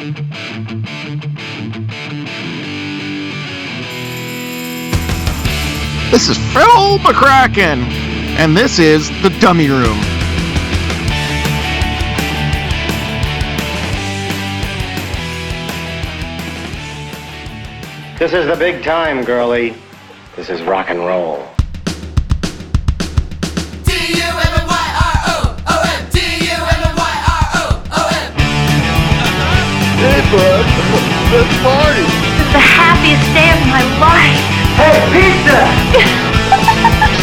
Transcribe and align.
This 0.00 0.08
is 6.30 6.38
Phil 6.54 6.98
McCracken, 7.00 7.82
and 8.38 8.56
this 8.56 8.78
is 8.78 9.10
the 9.20 9.28
Dummy 9.40 9.68
Room. 9.68 9.98
This 18.18 18.32
is 18.32 18.46
the 18.46 18.56
big 18.58 18.82
time, 18.82 19.22
girlie. 19.22 19.74
This 20.34 20.48
is 20.48 20.62
rock 20.62 20.88
and 20.88 21.00
roll. 21.00 21.46
Let's 31.30 31.54
party. 31.62 32.06
It's 32.42 32.52
the 32.52 32.58
happiest 32.58 33.26
day 33.30 33.50
of 33.54 33.62
my 33.70 33.82
life. 34.02 34.42
Hey, 34.74 34.98
pizza! 35.14 35.58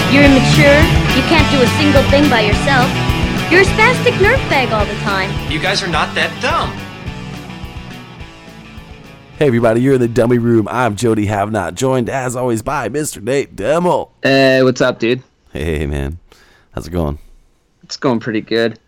You're 0.13 0.23
immature. 0.23 0.79
You 1.15 1.23
can't 1.27 1.49
do 1.51 1.61
a 1.61 1.67
single 1.75 2.03
thing 2.09 2.29
by 2.29 2.41
yourself. 2.41 2.87
You're 3.51 3.61
a 3.61 3.65
spastic 3.65 4.19
nerve 4.21 4.39
bag 4.49 4.71
all 4.71 4.85
the 4.85 4.97
time. 5.01 5.29
You 5.51 5.59
guys 5.59 5.83
are 5.83 5.87
not 5.87 6.15
that 6.15 6.31
dumb. 6.41 6.71
Hey 9.37 9.47
everybody, 9.47 9.81
you're 9.81 9.95
in 9.95 10.01
the 10.01 10.07
dummy 10.07 10.37
room. 10.37 10.67
I'm 10.67 10.95
Jody 10.95 11.27
Have 11.27 11.51
Not, 11.51 11.75
joined 11.75 12.09
as 12.09 12.35
always 12.35 12.61
by 12.61 12.89
Mr. 12.89 13.21
Nate 13.21 13.55
Demo. 13.55 14.09
Hey, 14.23 14.63
what's 14.63 14.81
up, 14.81 14.99
dude? 14.99 15.21
Hey 15.53 15.85
man, 15.85 16.17
how's 16.71 16.87
it 16.87 16.91
going? 16.91 17.19
It's 17.83 17.97
going 17.97 18.19
pretty 18.19 18.41
good. 18.41 18.79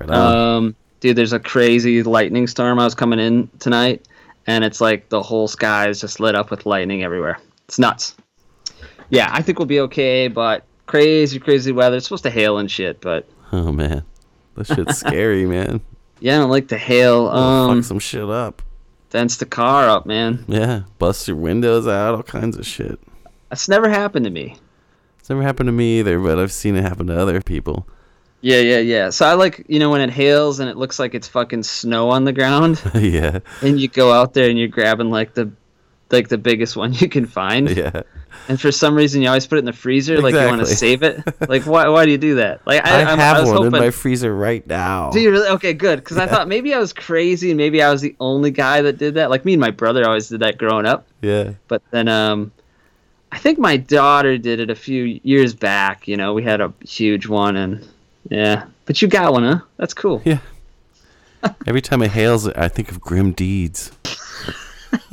Right 0.00 0.10
on. 0.10 0.36
Um, 0.36 0.76
dude, 1.00 1.16
there's 1.16 1.32
a 1.32 1.38
crazy 1.38 2.02
lightning 2.02 2.46
storm 2.46 2.78
I 2.78 2.84
was 2.84 2.94
coming 2.94 3.18
in 3.18 3.48
tonight, 3.60 4.04
and 4.46 4.64
it's 4.64 4.80
like 4.80 5.08
the 5.08 5.22
whole 5.22 5.48
sky 5.48 5.88
is 5.88 6.00
just 6.00 6.20
lit 6.20 6.34
up 6.34 6.50
with 6.50 6.66
lightning 6.66 7.02
everywhere. 7.02 7.38
It's 7.66 7.78
nuts. 7.78 8.14
Yeah, 9.10 9.28
I 9.32 9.42
think 9.42 9.58
we'll 9.58 9.66
be 9.66 9.80
okay, 9.80 10.28
but 10.28 10.64
crazy, 10.86 11.38
crazy 11.38 11.72
weather. 11.72 11.96
It's 11.96 12.06
supposed 12.06 12.24
to 12.24 12.30
hail 12.30 12.58
and 12.58 12.70
shit, 12.70 13.00
but 13.00 13.28
oh 13.52 13.72
man, 13.72 14.02
this 14.56 14.68
shit's 14.68 14.98
scary, 15.00 15.46
man. 15.46 15.80
yeah, 16.20 16.36
I 16.36 16.38
don't 16.40 16.50
like 16.50 16.68
the 16.68 16.78
hail. 16.78 17.26
It'll 17.26 17.38
Um, 17.38 17.76
fuck 17.78 17.84
some 17.84 17.98
shit 17.98 18.28
up. 18.28 18.62
dents 19.10 19.36
the 19.36 19.46
car 19.46 19.88
up, 19.88 20.06
man. 20.06 20.44
Yeah, 20.48 20.82
bust 20.98 21.28
your 21.28 21.36
windows 21.36 21.86
out, 21.86 22.14
all 22.14 22.22
kinds 22.22 22.56
of 22.56 22.66
shit. 22.66 22.98
That's 23.50 23.68
never 23.68 23.88
happened 23.88 24.24
to 24.24 24.30
me. 24.30 24.56
It's 25.20 25.30
never 25.30 25.42
happened 25.42 25.68
to 25.68 25.72
me 25.72 26.00
either, 26.00 26.18
but 26.20 26.38
I've 26.38 26.52
seen 26.52 26.76
it 26.76 26.82
happen 26.82 27.06
to 27.08 27.18
other 27.18 27.40
people. 27.40 27.86
Yeah, 28.40 28.60
yeah, 28.60 28.78
yeah. 28.78 29.10
So 29.10 29.26
I 29.26 29.34
like, 29.34 29.64
you 29.68 29.78
know, 29.78 29.90
when 29.90 30.00
it 30.00 30.10
hails 30.10 30.60
and 30.60 30.68
it 30.68 30.76
looks 30.76 30.98
like 30.98 31.14
it's 31.14 31.26
fucking 31.28 31.62
snow 31.62 32.10
on 32.10 32.24
the 32.24 32.32
ground, 32.32 32.80
yeah, 32.94 33.40
and 33.62 33.80
you 33.80 33.88
go 33.88 34.12
out 34.12 34.34
there 34.34 34.48
and 34.48 34.58
you're 34.58 34.68
grabbing 34.68 35.10
like 35.10 35.34
the, 35.34 35.50
like 36.10 36.28
the 36.28 36.38
biggest 36.38 36.76
one 36.76 36.92
you 36.92 37.08
can 37.08 37.26
find. 37.26 37.70
yeah. 37.76 38.02
And 38.48 38.60
for 38.60 38.70
some 38.70 38.94
reason, 38.94 39.22
you 39.22 39.28
always 39.28 39.46
put 39.46 39.56
it 39.56 39.60
in 39.60 39.64
the 39.64 39.72
freezer, 39.72 40.20
like 40.20 40.34
you 40.34 40.46
want 40.46 40.60
to 40.60 40.66
save 40.66 41.02
it. 41.02 41.22
Like, 41.48 41.62
why? 41.64 41.88
Why 41.88 42.04
do 42.04 42.10
you 42.10 42.18
do 42.18 42.36
that? 42.36 42.66
Like, 42.66 42.84
I, 42.84 43.02
I, 43.02 43.16
have 43.16 43.38
I 43.38 43.44
one 43.44 43.56
hoping. 43.56 43.66
in 43.66 43.72
my 43.72 43.90
freezer 43.90 44.34
right 44.34 44.66
now. 44.66 45.10
do 45.10 45.20
you 45.20 45.30
really? 45.30 45.48
Okay, 45.48 45.72
good. 45.72 46.00
Because 46.00 46.18
I 46.18 46.26
thought 46.26 46.48
maybe 46.48 46.74
I 46.74 46.78
was 46.78 46.92
crazy, 46.92 47.50
and 47.50 47.56
maybe 47.56 47.82
I 47.82 47.90
was 47.90 48.02
the 48.02 48.14
only 48.20 48.50
guy 48.50 48.82
that 48.82 48.98
did 48.98 49.14
that. 49.14 49.30
Like 49.30 49.44
me 49.44 49.54
and 49.54 49.60
my 49.60 49.70
brother 49.70 50.06
always 50.06 50.28
did 50.28 50.40
that 50.40 50.58
growing 50.58 50.86
up. 50.86 51.06
Yeah, 51.22 51.52
But 51.68 51.82
then, 51.90 52.08
um, 52.08 52.52
I 53.32 53.38
think 53.38 53.58
my 53.58 53.76
daughter 53.76 54.38
did 54.38 54.60
it 54.60 54.70
a 54.70 54.74
few 54.74 55.20
years 55.22 55.54
back. 55.54 56.06
You 56.06 56.16
know, 56.16 56.34
we 56.34 56.42
had 56.42 56.60
a 56.60 56.72
huge 56.80 57.26
one, 57.26 57.56
and 57.56 57.86
yeah. 58.30 58.64
But 58.84 59.02
you 59.02 59.08
got 59.08 59.32
one, 59.32 59.42
huh? 59.44 59.60
That's 59.76 59.94
cool. 59.94 60.22
yeah. 60.24 60.38
Every 61.66 61.80
time 61.80 62.02
it 62.02 62.10
hails, 62.10 62.48
I 62.48 62.68
think 62.68 62.90
of 62.90 63.00
grim 63.00 63.32
deeds. 63.32 63.92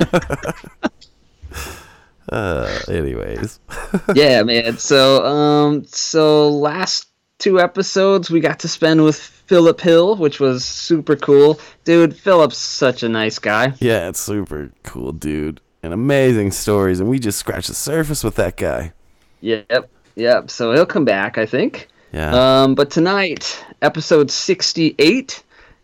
uh, 2.30 2.78
anyways, 2.88 3.60
yeah, 4.14 4.42
man. 4.42 4.78
So, 4.78 5.24
um, 5.24 5.84
so 5.84 6.48
last 6.50 7.08
two 7.38 7.60
episodes 7.60 8.30
we 8.30 8.40
got 8.40 8.60
to 8.60 8.68
spend 8.68 9.04
with 9.04 9.16
Philip 9.16 9.80
Hill, 9.80 10.16
which 10.16 10.40
was 10.40 10.64
super 10.64 11.16
cool, 11.16 11.60
dude. 11.84 12.16
Philip's 12.16 12.58
such 12.58 13.02
a 13.02 13.08
nice 13.08 13.38
guy. 13.38 13.74
yeah, 13.78 14.08
it's 14.08 14.20
super 14.20 14.72
cool, 14.82 15.12
dude, 15.12 15.60
and 15.82 15.92
amazing 15.92 16.50
stories, 16.50 17.00
and 17.00 17.08
we 17.08 17.18
just 17.18 17.38
scratched 17.38 17.68
the 17.68 17.74
surface 17.74 18.24
with 18.24 18.36
that 18.36 18.56
guy. 18.56 18.92
Yep, 19.40 19.90
yep. 20.14 20.50
So 20.50 20.72
he'll 20.72 20.86
come 20.86 21.04
back, 21.04 21.38
I 21.38 21.46
think. 21.46 21.88
Yeah, 22.14 22.62
Um, 22.62 22.76
but 22.76 22.90
tonight, 22.92 23.64
episode 23.82 24.30
sixty-eight, 24.30 25.42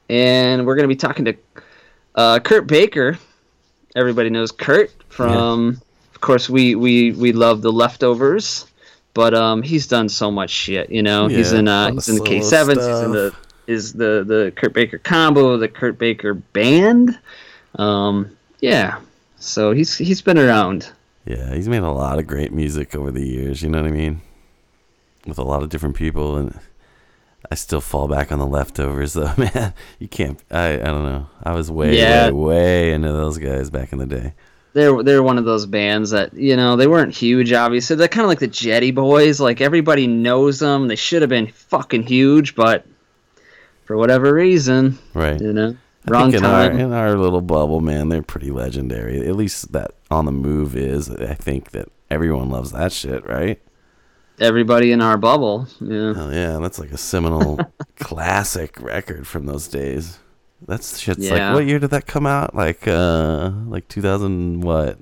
and 0.09 0.65
we're 0.65 0.77
gonna 0.77 0.87
be 0.87 0.95
talking 0.95 1.25
to 1.25 1.35
uh, 2.15 2.39
Kurt 2.39 2.69
Baker. 2.69 3.19
Everybody 3.97 4.31
knows 4.31 4.53
Kurt 4.53 4.93
from, 5.09 5.81
of 6.15 6.21
course, 6.21 6.49
we 6.49 6.77
we 6.77 7.11
we 7.13 7.33
love 7.33 7.63
the 7.63 7.73
leftovers. 7.73 8.67
But 9.13 9.35
um, 9.35 9.63
he's 9.63 9.89
done 9.89 10.09
so 10.09 10.31
much 10.31 10.51
shit, 10.51 10.89
you 10.91 11.03
know. 11.03 11.27
he's 11.27 11.51
in 11.51 11.67
uh, 11.67 11.91
he's 11.91 12.09
in 12.09 12.15
the 12.15 12.25
K 12.25 12.39
solo 12.43 12.49
sevens. 12.49 12.87
He's 12.87 13.01
in 13.01 13.11
the 13.11 13.35
is 13.67 13.93
the 13.93 14.23
the 14.25 14.53
Kurt 14.55 14.73
Baker 14.73 14.99
combo, 14.99 15.57
the 15.57 15.67
Kurt 15.67 15.99
Baker 15.99 16.35
band. 16.35 17.19
Um, 17.75 18.37
yeah. 18.61 19.01
So 19.41 19.73
he's 19.73 19.97
he's 19.97 20.23
been 20.23 20.39
around. 20.39 20.93
yeah, 21.27 21.53
he's 21.55 21.69
made 21.69 21.83
a 21.83 21.91
lot 21.91 22.21
of 22.21 22.29
great 22.29 22.53
music 22.53 22.95
over 22.95 23.11
the 23.11 23.27
years. 23.27 23.63
You 23.63 23.69
know 23.69 23.83
what 23.83 23.89
I 23.89 23.93
mean? 23.93 24.21
With 25.27 25.39
a 25.39 25.45
lot 25.45 25.63
of 25.63 25.69
different 25.69 25.97
people, 25.97 26.37
and 26.37 26.59
I 27.51 27.55
still 27.55 27.81
fall 27.81 28.09
back 28.09 28.33
on 28.33 28.39
the 28.39 28.47
leftovers, 28.47 29.13
though, 29.13 29.33
man. 29.39 29.75
You 29.99 30.09
can't. 30.09 30.43
I 30.51 30.75
I 30.75 30.85
don't 30.85 31.05
know. 31.05 31.27
I 31.43 31.53
was 31.53 31.71
way 31.71 31.97
Yeah. 31.99 32.31
way 32.31 32.33
way 32.33 32.93
into 32.93 33.13
those 33.13 33.39
guys 33.39 33.71
back 33.71 33.93
in 33.93 33.99
the 33.99 34.07
day. 34.07 34.35
they're 34.73 35.03
they're 35.03 35.23
one 35.23 35.37
of 35.39 35.45
those 35.45 35.67
bands 35.67 36.11
that 36.11 36.33
you 36.35 36.57
know 36.57 36.77
they 36.77 36.87
weren't 36.87 37.13
huge 37.13 37.53
obviously 37.53 37.97
they're 37.97 38.07
kind 38.07 38.23
of 38.25 38.29
like 38.29 38.39
the 38.39 38.47
jetty 38.47 38.93
boys 38.93 39.41
like 39.41 39.61
everybody 39.61 40.07
knows 40.07 40.61
them 40.61 40.87
they 40.87 40.95
should 40.95 41.23
have 41.23 41.29
been 41.29 41.49
fucking 41.49 42.05
huge 42.05 42.55
but 42.55 42.87
for 43.85 43.97
whatever 43.97 44.33
reason 44.33 44.97
Right. 45.13 45.41
you 45.41 45.53
know 45.53 45.77
I 46.07 46.11
wrong 46.13 46.31
think 46.31 46.45
in 46.45 46.49
our 46.49 46.69
time 46.69 46.79
in 46.79 46.93
our 46.93 47.19
little 47.19 47.41
bubble, 47.41 47.81
man, 47.81 48.09
they're 48.11 48.23
pretty 48.23 48.53
legendary. 48.53 49.27
At 49.27 49.35
least 49.37 49.73
that 49.73 49.91
on 50.11 50.25
the 50.25 50.33
move 50.33 50.75
is. 50.77 51.11
I 51.11 51.35
think 51.35 51.73
that 51.73 51.89
everyone 52.11 52.49
loves 52.49 52.71
that 52.73 52.93
shit, 52.93 53.27
right? 53.27 53.61
Everybody 54.41 54.91
in 54.93 55.01
our 55.01 55.17
bubble 55.19 55.67
yeah 55.81 56.15
Oh 56.17 56.31
yeah, 56.33 56.59
that's 56.59 56.78
like 56.78 56.91
a 56.93 56.97
seminal 56.99 57.59
classic 57.99 58.81
record 58.81 59.27
from 59.27 59.47
those 59.47 59.69
days. 59.69 60.19
That's 60.67 60.99
shit's 60.99 61.19
Yeah. 61.27 61.49
like 61.49 61.55
what 61.55 61.67
year 61.67 61.78
did 61.78 61.91
that 61.91 62.06
come 62.06 62.27
out? 62.27 62.55
Like 62.55 62.89
uh 62.89 63.51
like 63.67 63.87
2000 63.89 64.61
what? 64.62 64.99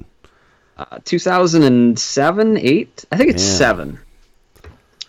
uh, 0.77 0.99
2007 1.05 2.57
8 2.57 3.05
i 3.11 3.17
think 3.17 3.31
it's 3.31 3.43
Yeah. 3.43 3.57
7 3.57 3.99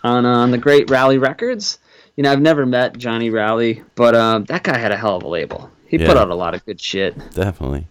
on 0.02 0.26
uh, 0.26 0.28
on 0.28 0.50
the 0.50 0.58
great 0.58 0.90
rally 0.90 1.16
records 1.18 1.78
you 2.16 2.22
know 2.24 2.32
i've 2.32 2.40
never 2.40 2.66
met 2.66 2.98
johnny 2.98 3.30
rally 3.30 3.82
but 3.94 4.14
uh, 4.16 4.40
that 4.48 4.64
guy 4.64 4.76
had 4.78 4.90
a 4.90 4.96
hell 4.96 5.16
of 5.16 5.22
a 5.22 5.28
label 5.28 5.70
he 5.86 5.96
put 5.98 6.16
out 6.16 6.28
a 6.30 6.34
lot 6.34 6.54
of 6.54 6.64
good 6.66 6.80
shit 6.80 7.16
Definitely. 7.34 7.86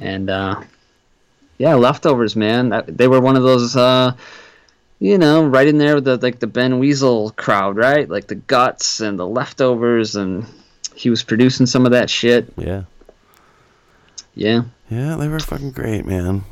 and 0.00 0.28
uh, 0.30 0.60
yeah, 1.56 1.74
leftovers, 1.74 2.34
man. 2.34 2.82
They 2.88 3.06
were 3.06 3.20
one 3.20 3.36
of 3.36 3.44
those, 3.44 3.76
uh, 3.76 4.14
you 5.00 5.18
know, 5.18 5.44
right 5.46 5.66
in 5.66 5.78
there 5.78 5.96
with 5.96 6.04
the 6.04 6.16
like 6.16 6.38
the 6.38 6.46
Ben 6.46 6.78
Weasel 6.78 7.30
crowd, 7.36 7.76
right? 7.76 8.08
Like 8.08 8.26
the 8.28 8.34
guts 8.36 9.00
and 9.00 9.18
the 9.18 9.26
leftovers, 9.26 10.16
and 10.16 10.46
he 10.94 11.10
was 11.10 11.22
producing 11.22 11.66
some 11.66 11.84
of 11.86 11.92
that 11.92 12.08
shit. 12.10 12.52
Yeah. 12.56 12.84
Yeah. 14.34 14.62
Yeah, 14.90 15.16
they 15.16 15.28
were 15.28 15.40
fucking 15.40 15.72
great, 15.72 16.06
man. 16.06 16.44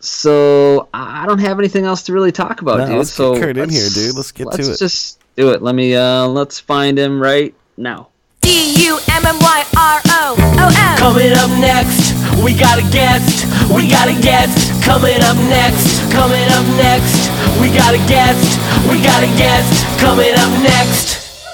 So 0.00 0.88
I 0.94 1.22
I 1.24 1.26
don't 1.26 1.40
have 1.40 1.58
anything 1.58 1.84
else 1.84 2.02
to 2.04 2.12
really 2.12 2.32
talk 2.32 2.60
about, 2.60 2.78
No, 2.78 2.86
dude. 2.86 2.96
let's 2.98 3.10
get 3.10 3.16
so 3.16 3.34
Kurt 3.40 3.56
in 3.56 3.68
here, 3.68 3.82
let's- 3.82 3.94
dude. 3.94 4.14
Let's 4.14 4.32
get 4.32 4.44
to 4.44 4.48
let's 4.50 4.68
it. 4.68 4.78
just 4.78 5.18
do 5.36 5.50
it. 5.52 5.62
Let 5.62 5.74
me. 5.74 5.94
Uh, 5.96 6.26
let's 6.28 6.60
find 6.60 6.98
him 6.98 7.20
right 7.20 7.54
now. 7.76 8.08
D 8.40 8.74
U 8.86 8.98
M 9.10 9.26
M 9.26 9.38
Y 9.40 9.64
R 9.76 10.00
O 10.06 10.36
O 10.38 10.66
M. 10.78 10.98
Coming 10.98 11.32
up 11.32 11.50
next, 11.60 12.12
we 12.44 12.54
got 12.54 12.78
a 12.78 12.86
guest. 12.92 13.44
We 13.74 13.88
got 13.90 14.08
a 14.08 14.20
guest. 14.22 14.72
Coming 14.88 15.20
up 15.20 15.36
next. 15.36 16.10
Coming 16.10 16.48
up 16.48 16.64
next, 16.78 17.28
we 17.60 17.68
got 17.68 17.92
a 17.92 17.98
guest. 18.08 18.58
We 18.88 19.02
got 19.02 19.22
a 19.22 19.26
guest. 19.36 20.00
Coming 20.00 20.32
up 20.32 20.50
next. 20.62 21.44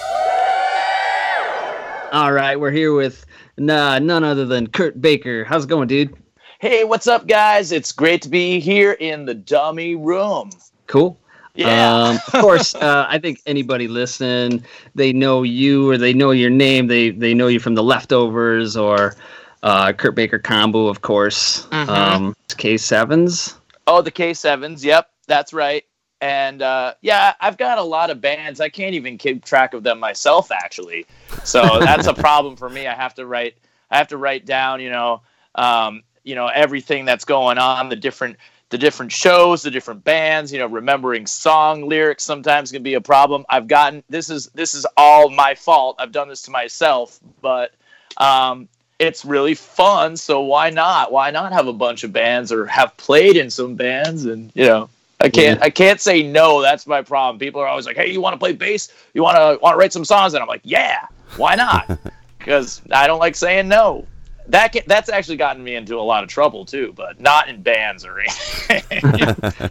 All 2.12 2.32
right, 2.32 2.54
we're 2.54 2.70
here 2.70 2.94
with 2.94 3.26
nah, 3.58 3.98
none 3.98 4.22
other 4.22 4.46
than 4.46 4.68
Kurt 4.68 5.00
Baker. 5.00 5.42
How's 5.42 5.64
it 5.64 5.68
going, 5.68 5.88
dude? 5.88 6.14
Hey, 6.60 6.84
what's 6.84 7.08
up, 7.08 7.26
guys? 7.26 7.72
It's 7.72 7.90
great 7.90 8.22
to 8.22 8.28
be 8.28 8.60
here 8.60 8.92
in 8.92 9.24
the 9.24 9.34
dummy 9.34 9.96
room. 9.96 10.50
Cool. 10.86 11.18
Yeah. 11.56 11.92
Um, 11.92 12.16
of 12.28 12.32
course, 12.40 12.76
uh, 12.76 13.06
I 13.08 13.18
think 13.18 13.40
anybody 13.46 13.88
listening, 13.88 14.64
they 14.94 15.12
know 15.12 15.42
you 15.42 15.90
or 15.90 15.98
they 15.98 16.12
know 16.12 16.30
your 16.30 16.50
name. 16.50 16.86
They 16.86 17.10
they 17.10 17.34
know 17.34 17.48
you 17.48 17.58
from 17.58 17.74
the 17.74 17.82
leftovers 17.82 18.76
or 18.76 19.16
uh, 19.64 19.92
Kurt 19.92 20.14
Baker 20.14 20.38
combo, 20.38 20.86
of 20.86 21.00
course. 21.00 21.66
Mhm. 21.72 21.88
Um, 21.88 22.36
K 22.56 22.76
sevens. 22.76 23.56
Oh, 23.86 24.00
the 24.00 24.10
K7s. 24.10 24.84
Yep, 24.84 25.10
that's 25.26 25.52
right. 25.52 25.84
And 26.20 26.62
uh, 26.62 26.94
yeah, 27.02 27.34
I've 27.40 27.58
got 27.58 27.78
a 27.78 27.82
lot 27.82 28.10
of 28.10 28.20
bands. 28.20 28.60
I 28.60 28.68
can't 28.68 28.94
even 28.94 29.18
keep 29.18 29.44
track 29.44 29.74
of 29.74 29.82
them 29.82 29.98
myself, 29.98 30.50
actually. 30.50 31.06
So 31.44 31.62
that's 31.80 32.06
a 32.06 32.14
problem 32.14 32.56
for 32.56 32.70
me. 32.70 32.86
I 32.86 32.94
have 32.94 33.14
to 33.14 33.26
write 33.26 33.56
I 33.90 33.98
have 33.98 34.08
to 34.08 34.16
write 34.16 34.46
down, 34.46 34.80
you 34.80 34.90
know, 34.90 35.22
um, 35.54 36.02
you 36.22 36.34
know 36.34 36.46
everything 36.46 37.04
that's 37.04 37.24
going 37.24 37.58
on, 37.58 37.88
the 37.88 37.96
different 37.96 38.36
the 38.70 38.78
different 38.78 39.12
shows, 39.12 39.62
the 39.62 39.70
different 39.70 40.02
bands, 40.02 40.52
you 40.52 40.58
know, 40.58 40.66
remembering 40.66 41.26
song 41.26 41.86
lyrics 41.86 42.24
sometimes 42.24 42.72
can 42.72 42.82
be 42.82 42.94
a 42.94 43.00
problem. 43.00 43.44
I've 43.50 43.68
gotten 43.68 44.02
this 44.08 44.30
is 44.30 44.46
this 44.54 44.74
is 44.74 44.86
all 44.96 45.28
my 45.30 45.54
fault. 45.54 45.96
I've 45.98 46.12
done 46.12 46.28
this 46.28 46.42
to 46.42 46.50
myself, 46.50 47.20
but 47.42 47.72
um, 48.16 48.68
it's 48.98 49.24
really 49.24 49.54
fun. 49.54 50.16
So 50.16 50.40
why 50.40 50.70
not? 50.70 51.12
Why 51.12 51.30
not 51.30 51.52
have 51.52 51.66
a 51.66 51.72
bunch 51.72 52.04
of 52.04 52.12
bands 52.12 52.52
or 52.52 52.66
have 52.66 52.96
played 52.96 53.36
in 53.36 53.50
some 53.50 53.74
bands? 53.74 54.24
And 54.24 54.52
you 54.54 54.64
know, 54.64 54.88
I 55.20 55.28
can't 55.28 55.60
I 55.62 55.70
can't 55.70 56.00
say 56.00 56.22
no. 56.22 56.62
That's 56.62 56.86
my 56.86 57.02
problem. 57.02 57.38
People 57.38 57.60
are 57.60 57.66
always 57.66 57.86
like, 57.86 57.96
"Hey, 57.96 58.10
you 58.10 58.20
want 58.20 58.34
to 58.34 58.38
play 58.38 58.52
bass? 58.52 58.92
You 59.14 59.22
want 59.22 59.36
to 59.36 59.58
want 59.62 59.74
to 59.74 59.78
write 59.78 59.92
some 59.92 60.04
songs?" 60.04 60.34
And 60.34 60.42
I'm 60.42 60.48
like, 60.48 60.62
"Yeah, 60.64 61.06
why 61.36 61.54
not?" 61.54 61.98
Because 62.38 62.82
I 62.90 63.06
don't 63.06 63.20
like 63.20 63.36
saying 63.36 63.68
no 63.68 64.06
that 64.48 64.72
can, 64.72 64.82
that's 64.86 65.08
actually 65.08 65.36
gotten 65.36 65.62
me 65.62 65.74
into 65.74 65.96
a 65.96 66.02
lot 66.02 66.22
of 66.22 66.28
trouble 66.28 66.64
too, 66.64 66.92
but 66.96 67.20
not 67.20 67.48
in 67.48 67.62
bands 67.62 68.04
or 68.04 68.20
anything. 68.20 69.70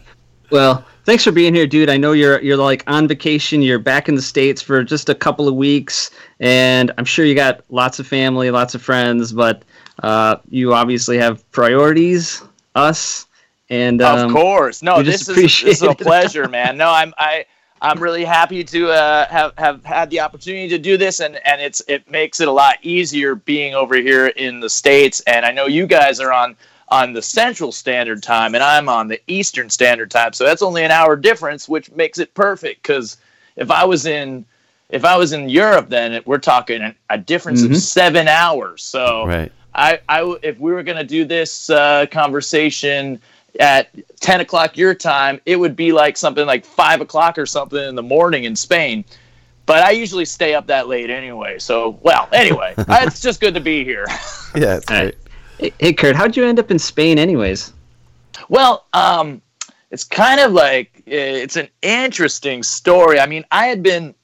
well, 0.54 0.84
thanks 1.02 1.24
for 1.24 1.32
being 1.32 1.52
here, 1.52 1.66
dude. 1.66 1.90
I 1.90 1.96
know 1.96 2.12
you're 2.12 2.40
you're 2.40 2.56
like 2.56 2.84
on 2.86 3.08
vacation. 3.08 3.60
You're 3.60 3.80
back 3.80 4.08
in 4.08 4.14
the 4.14 4.22
states 4.22 4.62
for 4.62 4.84
just 4.84 5.08
a 5.08 5.14
couple 5.14 5.48
of 5.48 5.56
weeks, 5.56 6.12
and 6.38 6.92
I'm 6.96 7.04
sure 7.04 7.24
you 7.24 7.34
got 7.34 7.64
lots 7.70 7.98
of 7.98 8.06
family, 8.06 8.52
lots 8.52 8.72
of 8.76 8.80
friends, 8.80 9.32
but 9.32 9.64
uh, 10.04 10.36
you 10.48 10.72
obviously 10.72 11.18
have 11.18 11.50
priorities. 11.50 12.40
Us. 12.76 13.26
And 13.68 14.00
um, 14.00 14.28
of 14.28 14.32
course, 14.32 14.80
no, 14.80 15.02
this 15.02 15.28
is, 15.28 15.34
this 15.34 15.62
is 15.64 15.82
a 15.82 15.92
pleasure, 15.92 16.48
man. 16.48 16.76
No, 16.76 16.88
I'm 16.88 17.12
I 17.18 17.46
I'm 17.82 18.00
really 18.00 18.24
happy 18.24 18.62
to 18.62 18.92
uh, 18.92 19.26
have 19.26 19.54
have 19.58 19.84
had 19.84 20.08
the 20.10 20.20
opportunity 20.20 20.68
to 20.68 20.78
do 20.78 20.96
this, 20.96 21.18
and 21.18 21.40
and 21.44 21.60
it's 21.60 21.82
it 21.88 22.08
makes 22.08 22.38
it 22.38 22.46
a 22.46 22.52
lot 22.52 22.76
easier 22.82 23.34
being 23.34 23.74
over 23.74 23.96
here 23.96 24.28
in 24.28 24.60
the 24.60 24.70
states. 24.70 25.20
And 25.26 25.44
I 25.44 25.50
know 25.50 25.66
you 25.66 25.88
guys 25.88 26.20
are 26.20 26.32
on 26.32 26.56
on 26.94 27.12
the 27.12 27.22
Central 27.22 27.72
Standard 27.72 28.22
Time, 28.22 28.54
and 28.54 28.62
I'm 28.62 28.88
on 28.88 29.08
the 29.08 29.20
Eastern 29.26 29.68
Standard 29.68 30.12
Time, 30.12 30.32
so 30.32 30.44
that's 30.44 30.62
only 30.62 30.84
an 30.84 30.92
hour 30.92 31.16
difference, 31.16 31.68
which 31.68 31.90
makes 31.90 32.20
it 32.20 32.32
perfect. 32.34 32.82
Because 32.82 33.16
if 33.56 33.70
I 33.70 33.84
was 33.84 34.06
in 34.06 34.44
if 34.90 35.04
I 35.04 35.16
was 35.16 35.32
in 35.32 35.48
Europe, 35.48 35.88
then 35.88 36.22
we're 36.24 36.38
talking 36.38 36.94
a 37.10 37.18
difference 37.18 37.62
mm-hmm. 37.62 37.72
of 37.72 37.78
seven 37.80 38.28
hours. 38.28 38.84
So 38.84 39.26
right. 39.26 39.50
I, 39.74 39.98
I 40.08 40.36
if 40.42 40.60
we 40.60 40.72
were 40.72 40.84
going 40.84 40.98
to 40.98 41.04
do 41.04 41.24
this 41.24 41.68
uh, 41.68 42.06
conversation 42.12 43.20
at 43.58 43.88
10 44.20 44.40
o'clock 44.40 44.76
your 44.76 44.94
time, 44.94 45.40
it 45.46 45.56
would 45.56 45.74
be 45.74 45.90
like 45.90 46.16
something 46.16 46.46
like 46.46 46.64
5 46.64 47.00
o'clock 47.00 47.38
or 47.38 47.46
something 47.46 47.82
in 47.82 47.96
the 47.96 48.02
morning 48.04 48.44
in 48.44 48.54
Spain. 48.54 49.04
But 49.66 49.82
I 49.82 49.92
usually 49.92 50.26
stay 50.26 50.54
up 50.54 50.68
that 50.68 50.86
late 50.86 51.10
anyway. 51.10 51.58
So, 51.58 51.98
well, 52.02 52.28
anyway, 52.32 52.74
it's 52.78 53.20
just 53.20 53.40
good 53.40 53.54
to 53.54 53.60
be 53.60 53.82
here. 53.82 54.04
yeah, 54.54 54.76
it's 54.76 54.86
great. 54.86 55.16
Hey, 55.58 55.92
Kurt, 55.92 56.16
how'd 56.16 56.36
you 56.36 56.44
end 56.44 56.58
up 56.58 56.70
in 56.70 56.78
Spain, 56.78 57.18
anyways? 57.18 57.72
Well, 58.48 58.86
um, 58.92 59.40
it's 59.90 60.04
kind 60.04 60.40
of 60.40 60.52
like 60.52 61.02
it's 61.06 61.56
an 61.56 61.68
interesting 61.82 62.62
story. 62.62 63.20
I 63.20 63.26
mean, 63.26 63.44
I 63.50 63.66
had 63.66 63.82
been 63.82 64.14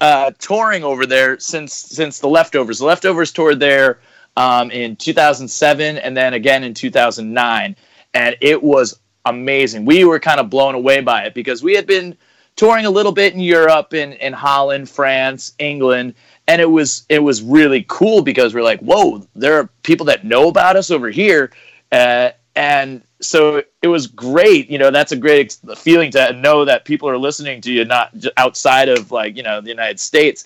uh, 0.00 0.30
touring 0.38 0.84
over 0.84 1.06
there 1.06 1.38
since 1.40 1.74
since 1.74 2.20
the 2.20 2.28
Leftovers. 2.28 2.78
The 2.78 2.84
Leftovers 2.84 3.32
toured 3.32 3.58
there 3.58 3.98
um, 4.36 4.70
in 4.70 4.96
2007 4.96 5.98
and 5.98 6.16
then 6.16 6.34
again 6.34 6.62
in 6.62 6.74
2009 6.74 7.76
and 8.14 8.36
it 8.40 8.62
was 8.62 8.98
amazing. 9.24 9.84
We 9.84 10.04
were 10.04 10.20
kind 10.20 10.38
of 10.38 10.48
blown 10.50 10.74
away 10.74 11.00
by 11.00 11.24
it 11.24 11.34
because 11.34 11.62
we 11.62 11.74
had 11.74 11.86
been 11.86 12.16
touring 12.54 12.86
a 12.86 12.90
little 12.90 13.12
bit 13.12 13.34
in 13.34 13.40
Europe, 13.40 13.94
in 13.94 14.12
in 14.14 14.32
Holland, 14.32 14.88
France, 14.88 15.54
England, 15.58 16.14
and 16.48 16.60
it 16.60 16.70
was 16.70 17.04
it 17.08 17.18
was 17.18 17.42
really 17.42 17.84
cool 17.88 18.22
because 18.22 18.54
we're 18.54 18.62
like, 18.62 18.80
whoa, 18.80 19.26
there 19.34 19.58
are 19.58 19.68
people 19.82 20.06
that 20.06 20.24
know 20.24 20.48
about 20.48 20.76
us 20.76 20.90
over 20.90 21.10
here, 21.10 21.52
uh, 21.92 22.30
and 22.54 23.02
so 23.20 23.62
it 23.82 23.88
was 23.88 24.06
great. 24.06 24.70
You 24.70 24.78
know, 24.78 24.90
that's 24.90 25.12
a 25.12 25.16
great 25.16 25.58
feeling 25.76 26.10
to 26.12 26.32
know 26.34 26.64
that 26.64 26.84
people 26.84 27.08
are 27.08 27.18
listening 27.18 27.60
to 27.62 27.72
you, 27.72 27.84
not 27.84 28.14
outside 28.36 28.88
of 28.88 29.10
like 29.10 29.36
you 29.36 29.42
know 29.42 29.60
the 29.60 29.70
United 29.70 29.98
States. 29.98 30.44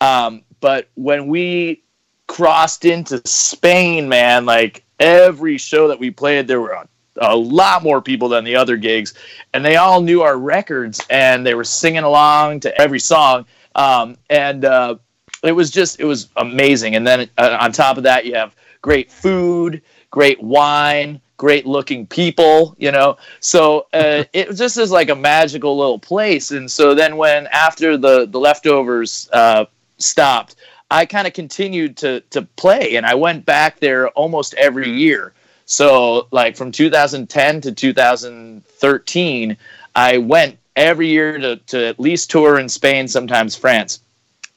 Um, 0.00 0.42
but 0.60 0.88
when 0.94 1.26
we 1.26 1.82
crossed 2.26 2.84
into 2.84 3.20
Spain, 3.26 4.08
man, 4.08 4.46
like 4.46 4.84
every 5.00 5.58
show 5.58 5.88
that 5.88 5.98
we 5.98 6.10
played, 6.10 6.46
there 6.46 6.60
were 6.60 6.86
a 7.20 7.36
lot 7.36 7.82
more 7.82 8.00
people 8.00 8.28
than 8.28 8.44
the 8.44 8.54
other 8.56 8.76
gigs, 8.76 9.14
and 9.52 9.64
they 9.64 9.76
all 9.76 10.00
knew 10.00 10.22
our 10.22 10.38
records 10.38 11.04
and 11.10 11.44
they 11.44 11.54
were 11.54 11.64
singing 11.64 12.04
along 12.04 12.60
to 12.60 12.80
every 12.80 13.00
song. 13.00 13.46
Um, 13.74 14.16
and 14.28 14.64
uh, 14.64 14.96
it 15.42 15.52
was 15.52 15.70
just 15.70 16.00
it 16.00 16.04
was 16.04 16.28
amazing. 16.36 16.94
And 16.94 17.06
then 17.06 17.28
uh, 17.38 17.58
on 17.60 17.72
top 17.72 17.96
of 17.96 18.02
that, 18.04 18.26
you 18.26 18.34
have 18.34 18.54
great 18.82 19.10
food, 19.10 19.82
great 20.10 20.42
wine, 20.42 21.20
great 21.36 21.66
looking 21.66 22.06
people. 22.06 22.74
You 22.78 22.92
know, 22.92 23.16
so 23.40 23.86
uh, 23.92 24.24
it 24.32 24.54
just 24.54 24.76
is 24.76 24.90
like 24.90 25.10
a 25.10 25.16
magical 25.16 25.76
little 25.76 25.98
place. 25.98 26.50
And 26.50 26.70
so 26.70 26.94
then 26.94 27.16
when 27.16 27.46
after 27.48 27.96
the 27.96 28.26
the 28.26 28.40
leftovers 28.40 29.28
uh, 29.32 29.66
stopped. 29.98 30.56
I 30.90 31.06
kind 31.06 31.26
of 31.26 31.32
continued 31.32 31.96
to 31.98 32.20
to 32.30 32.42
play, 32.42 32.96
and 32.96 33.06
I 33.06 33.14
went 33.14 33.46
back 33.46 33.78
there 33.78 34.08
almost 34.10 34.54
every 34.54 34.90
year. 34.90 35.32
So, 35.66 36.26
like 36.32 36.56
from 36.56 36.72
2010 36.72 37.60
to 37.60 37.72
2013, 37.72 39.56
I 39.94 40.18
went 40.18 40.58
every 40.74 41.06
year 41.06 41.38
to, 41.38 41.56
to 41.56 41.86
at 41.86 42.00
least 42.00 42.30
tour 42.30 42.58
in 42.58 42.68
Spain, 42.68 43.06
sometimes 43.06 43.54
France. 43.54 44.00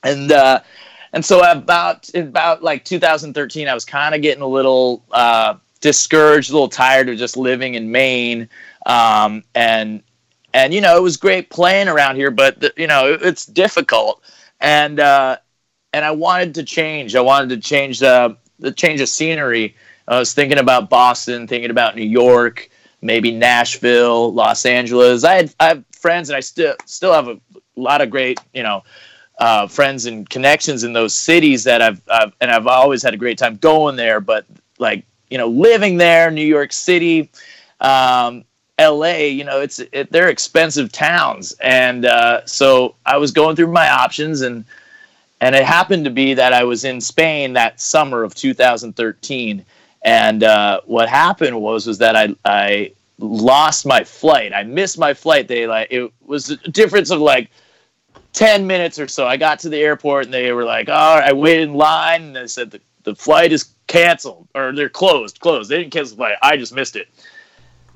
And, 0.03 0.31
uh, 0.31 0.61
and 1.13 1.23
so 1.23 1.49
about 1.49 2.13
about 2.15 2.63
like 2.63 2.85
2013, 2.85 3.67
I 3.67 3.73
was 3.73 3.85
kind 3.85 4.15
of 4.15 4.21
getting 4.21 4.41
a 4.41 4.47
little 4.47 5.03
uh, 5.11 5.55
discouraged, 5.79 6.49
a 6.49 6.53
little 6.53 6.69
tired 6.69 7.07
of 7.09 7.17
just 7.17 7.37
living 7.37 7.75
in 7.75 7.91
Maine, 7.91 8.49
um, 8.87 9.43
and 9.53 10.01
and 10.55 10.73
you 10.73 10.81
know 10.81 10.97
it 10.97 11.03
was 11.03 11.17
great 11.17 11.51
playing 11.51 11.87
around 11.87 12.15
here, 12.15 12.31
but 12.31 12.59
the, 12.59 12.73
you 12.77 12.87
know 12.87 13.13
it, 13.13 13.21
it's 13.21 13.45
difficult, 13.45 14.23
and 14.59 14.99
uh, 14.99 15.37
and 15.93 16.03
I 16.03 16.09
wanted 16.09 16.55
to 16.55 16.63
change. 16.63 17.15
I 17.15 17.21
wanted 17.21 17.49
to 17.49 17.57
change 17.57 17.99
the 17.99 18.35
the 18.57 18.71
change 18.71 18.99
of 18.99 19.07
scenery, 19.09 19.75
I 20.07 20.19
was 20.19 20.33
thinking 20.33 20.57
about 20.57 20.89
Boston, 20.89 21.47
thinking 21.47 21.71
about 21.71 21.95
New 21.95 22.03
York, 22.03 22.69
maybe 23.01 23.31
Nashville, 23.31 24.33
Los 24.33 24.65
Angeles. 24.65 25.23
I 25.23 25.35
had 25.35 25.55
I 25.59 25.67
have 25.69 25.83
friends, 25.91 26.29
and 26.29 26.37
I 26.37 26.41
still 26.41 26.75
still 26.85 27.13
have 27.13 27.27
a 27.27 27.39
lot 27.75 28.01
of 28.01 28.09
great 28.09 28.39
you 28.53 28.63
know 28.63 28.83
uh, 29.39 29.67
friends 29.67 30.05
and 30.05 30.29
connections 30.29 30.83
in 30.83 30.93
those 30.93 31.15
cities 31.15 31.63
that 31.63 31.81
I've, 31.81 32.01
I've 32.09 32.33
and 32.41 32.51
I've 32.51 32.67
always 32.67 33.03
had 33.03 33.13
a 33.13 33.17
great 33.17 33.37
time 33.37 33.57
going 33.57 33.95
there. 33.95 34.19
But 34.19 34.45
like 34.79 35.05
you 35.29 35.37
know, 35.37 35.47
living 35.47 35.97
there, 35.97 36.31
New 36.31 36.45
York 36.45 36.71
City. 36.71 37.29
Um, 37.81 38.45
LA, 38.79 39.17
you 39.27 39.43
know, 39.43 39.61
it's 39.61 39.79
it, 39.91 40.11
they're 40.11 40.29
expensive 40.29 40.91
towns, 40.91 41.53
and 41.61 42.05
uh, 42.05 42.45
so 42.45 42.95
I 43.05 43.17
was 43.17 43.31
going 43.31 43.55
through 43.55 43.67
my 43.67 43.89
options, 43.89 44.41
and 44.41 44.65
and 45.41 45.55
it 45.55 45.63
happened 45.63 46.05
to 46.05 46.11
be 46.11 46.33
that 46.33 46.53
I 46.53 46.63
was 46.63 46.83
in 46.83 46.99
Spain 46.99 47.53
that 47.53 47.79
summer 47.79 48.23
of 48.23 48.33
2013, 48.33 49.63
and 50.03 50.43
uh, 50.43 50.81
what 50.85 51.07
happened 51.07 51.61
was 51.61 51.85
was 51.85 51.99
that 51.99 52.15
I 52.15 52.35
I 52.45 52.93
lost 53.19 53.85
my 53.85 54.03
flight. 54.03 54.53
I 54.53 54.63
missed 54.63 54.97
my 54.97 55.13
flight. 55.13 55.47
They 55.47 55.67
like 55.67 55.89
it 55.91 56.11
was 56.25 56.49
a 56.49 56.57
difference 56.57 57.11
of 57.11 57.19
like 57.19 57.51
10 58.33 58.67
minutes 58.67 58.99
or 58.99 59.07
so. 59.07 59.27
I 59.27 59.37
got 59.37 59.59
to 59.59 59.69
the 59.69 59.77
airport 59.77 60.25
and 60.25 60.33
they 60.33 60.51
were 60.51 60.65
like, 60.65 60.89
"All 60.89 61.19
right, 61.19 61.29
I 61.29 61.33
waited 61.33 61.69
in 61.69 61.75
line 61.75 62.23
and 62.23 62.35
they 62.35 62.47
said 62.47 62.71
the, 62.71 62.81
the 63.03 63.15
flight 63.15 63.51
is 63.51 63.73
canceled 63.87 64.47
or 64.55 64.73
they're 64.73 64.89
closed, 64.89 65.39
closed. 65.39 65.69
They 65.69 65.77
didn't 65.77 65.93
cancel 65.93 66.15
the 66.15 66.21
flight. 66.21 66.37
I 66.41 66.57
just 66.57 66.73
missed 66.73 66.95
it." 66.95 67.07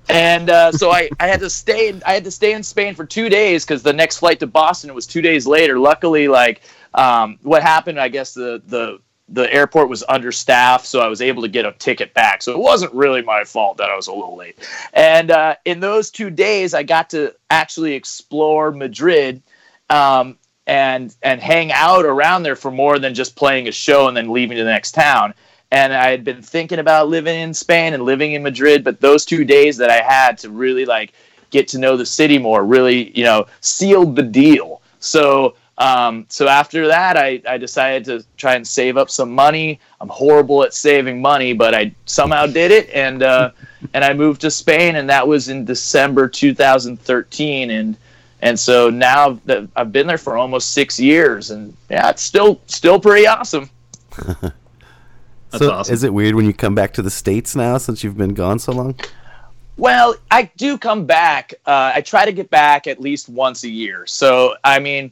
And 0.09 0.49
uh, 0.49 0.71
so 0.71 0.91
I, 0.91 1.09
I 1.19 1.27
had 1.27 1.41
to 1.41 1.49
stay 1.49 1.89
in, 1.89 2.01
I 2.05 2.13
had 2.13 2.23
to 2.23 2.31
stay 2.31 2.53
in 2.53 2.63
Spain 2.63 2.95
for 2.95 3.05
two 3.05 3.29
days 3.29 3.65
because 3.65 3.83
the 3.83 3.93
next 3.93 4.19
flight 4.19 4.39
to 4.39 4.47
Boston 4.47 4.93
was 4.93 5.05
two 5.05 5.21
days 5.21 5.45
later. 5.45 5.79
Luckily, 5.79 6.27
like 6.27 6.61
um, 6.93 7.37
what 7.41 7.61
happened, 7.61 7.99
I 7.99 8.07
guess 8.07 8.33
the 8.33 8.61
the 8.67 8.99
the 9.29 9.53
airport 9.53 9.89
was 9.89 10.05
understaffed, 10.07 10.85
so 10.85 11.01
I 11.01 11.07
was 11.07 11.21
able 11.21 11.41
to 11.41 11.49
get 11.49 11.65
a 11.65 11.73
ticket 11.73 12.13
back. 12.13 12.41
So 12.41 12.53
it 12.53 12.59
wasn't 12.59 12.93
really 12.93 13.21
my 13.21 13.43
fault 13.43 13.77
that 13.77 13.89
I 13.89 13.95
was 13.95 14.07
a 14.07 14.13
little 14.13 14.37
late. 14.37 14.57
And 14.93 15.31
uh, 15.31 15.55
in 15.65 15.81
those 15.81 16.09
two 16.09 16.29
days, 16.29 16.73
I 16.73 16.83
got 16.83 17.09
to 17.09 17.35
actually 17.49 17.93
explore 17.93 18.71
Madrid 18.71 19.43
um, 19.89 20.37
and 20.65 21.15
and 21.23 21.41
hang 21.41 21.71
out 21.71 22.05
around 22.05 22.43
there 22.43 22.55
for 22.55 22.71
more 22.71 22.99
than 22.99 23.13
just 23.13 23.35
playing 23.35 23.67
a 23.67 23.71
show 23.71 24.07
and 24.07 24.17
then 24.17 24.31
leaving 24.31 24.57
to 24.57 24.63
the 24.63 24.69
next 24.69 24.91
town. 24.91 25.33
And 25.71 25.93
I 25.93 26.09
had 26.09 26.23
been 26.23 26.41
thinking 26.41 26.79
about 26.79 27.09
living 27.09 27.39
in 27.39 27.53
Spain 27.53 27.93
and 27.93 28.03
living 28.03 28.33
in 28.33 28.43
Madrid, 28.43 28.83
but 28.83 29.01
those 29.01 29.25
two 29.25 29.43
days 29.43 29.77
that 29.77 29.89
I 29.89 30.01
had 30.01 30.37
to 30.39 30.49
really 30.49 30.85
like 30.85 31.13
get 31.49 31.67
to 31.69 31.79
know 31.79 31.97
the 31.97 32.05
city 32.05 32.37
more 32.37 32.65
really, 32.65 33.17
you 33.17 33.23
know, 33.23 33.47
sealed 33.61 34.15
the 34.15 34.23
deal. 34.23 34.81
So 34.99 35.55
um, 35.77 36.25
so 36.29 36.47
after 36.47 36.87
that, 36.87 37.17
I, 37.17 37.41
I 37.47 37.57
decided 37.57 38.05
to 38.05 38.25
try 38.35 38.55
and 38.55 38.67
save 38.67 38.97
up 38.97 39.11
some 39.11 39.31
money. 39.31 39.79
I'm 40.01 40.09
horrible 40.09 40.63
at 40.63 40.73
saving 40.73 41.21
money, 41.21 41.53
but 41.53 41.75
I 41.75 41.93
somehow 42.05 42.47
did 42.47 42.71
it, 42.71 42.89
and 42.89 43.21
uh, 43.21 43.51
and 43.93 44.03
I 44.03 44.13
moved 44.13 44.41
to 44.41 44.51
Spain, 44.51 44.95
and 44.95 45.09
that 45.09 45.27
was 45.27 45.49
in 45.49 45.65
December 45.65 46.27
2013, 46.27 47.69
and 47.69 47.95
and 48.41 48.59
so 48.59 48.89
now 48.89 49.39
that 49.45 49.67
I've 49.75 49.91
been 49.91 50.07
there 50.07 50.17
for 50.17 50.37
almost 50.37 50.73
six 50.73 50.99
years, 50.99 51.51
and 51.51 51.75
yeah, 51.89 52.09
it's 52.09 52.21
still 52.21 52.61
still 52.67 52.99
pretty 52.99 53.27
awesome. 53.27 53.69
That's 54.17 55.63
so 55.63 55.71
awesome. 55.71 55.93
is 55.93 56.03
it 56.03 56.13
weird 56.13 56.35
when 56.35 56.45
you 56.45 56.53
come 56.53 56.75
back 56.75 56.93
to 56.93 57.01
the 57.01 57.09
states 57.09 57.55
now 57.55 57.77
since 57.77 58.03
you've 58.03 58.17
been 58.17 58.33
gone 58.33 58.59
so 58.59 58.73
long? 58.73 58.95
Well, 59.77 60.15
I 60.31 60.51
do 60.57 60.77
come 60.77 61.05
back. 61.05 61.53
Uh, 61.65 61.93
I 61.95 62.01
try 62.01 62.25
to 62.25 62.31
get 62.31 62.49
back 62.49 62.87
at 62.87 62.99
least 62.99 63.29
once 63.29 63.63
a 63.63 63.69
year. 63.69 64.05
So 64.07 64.55
I 64.63 64.79
mean, 64.79 65.11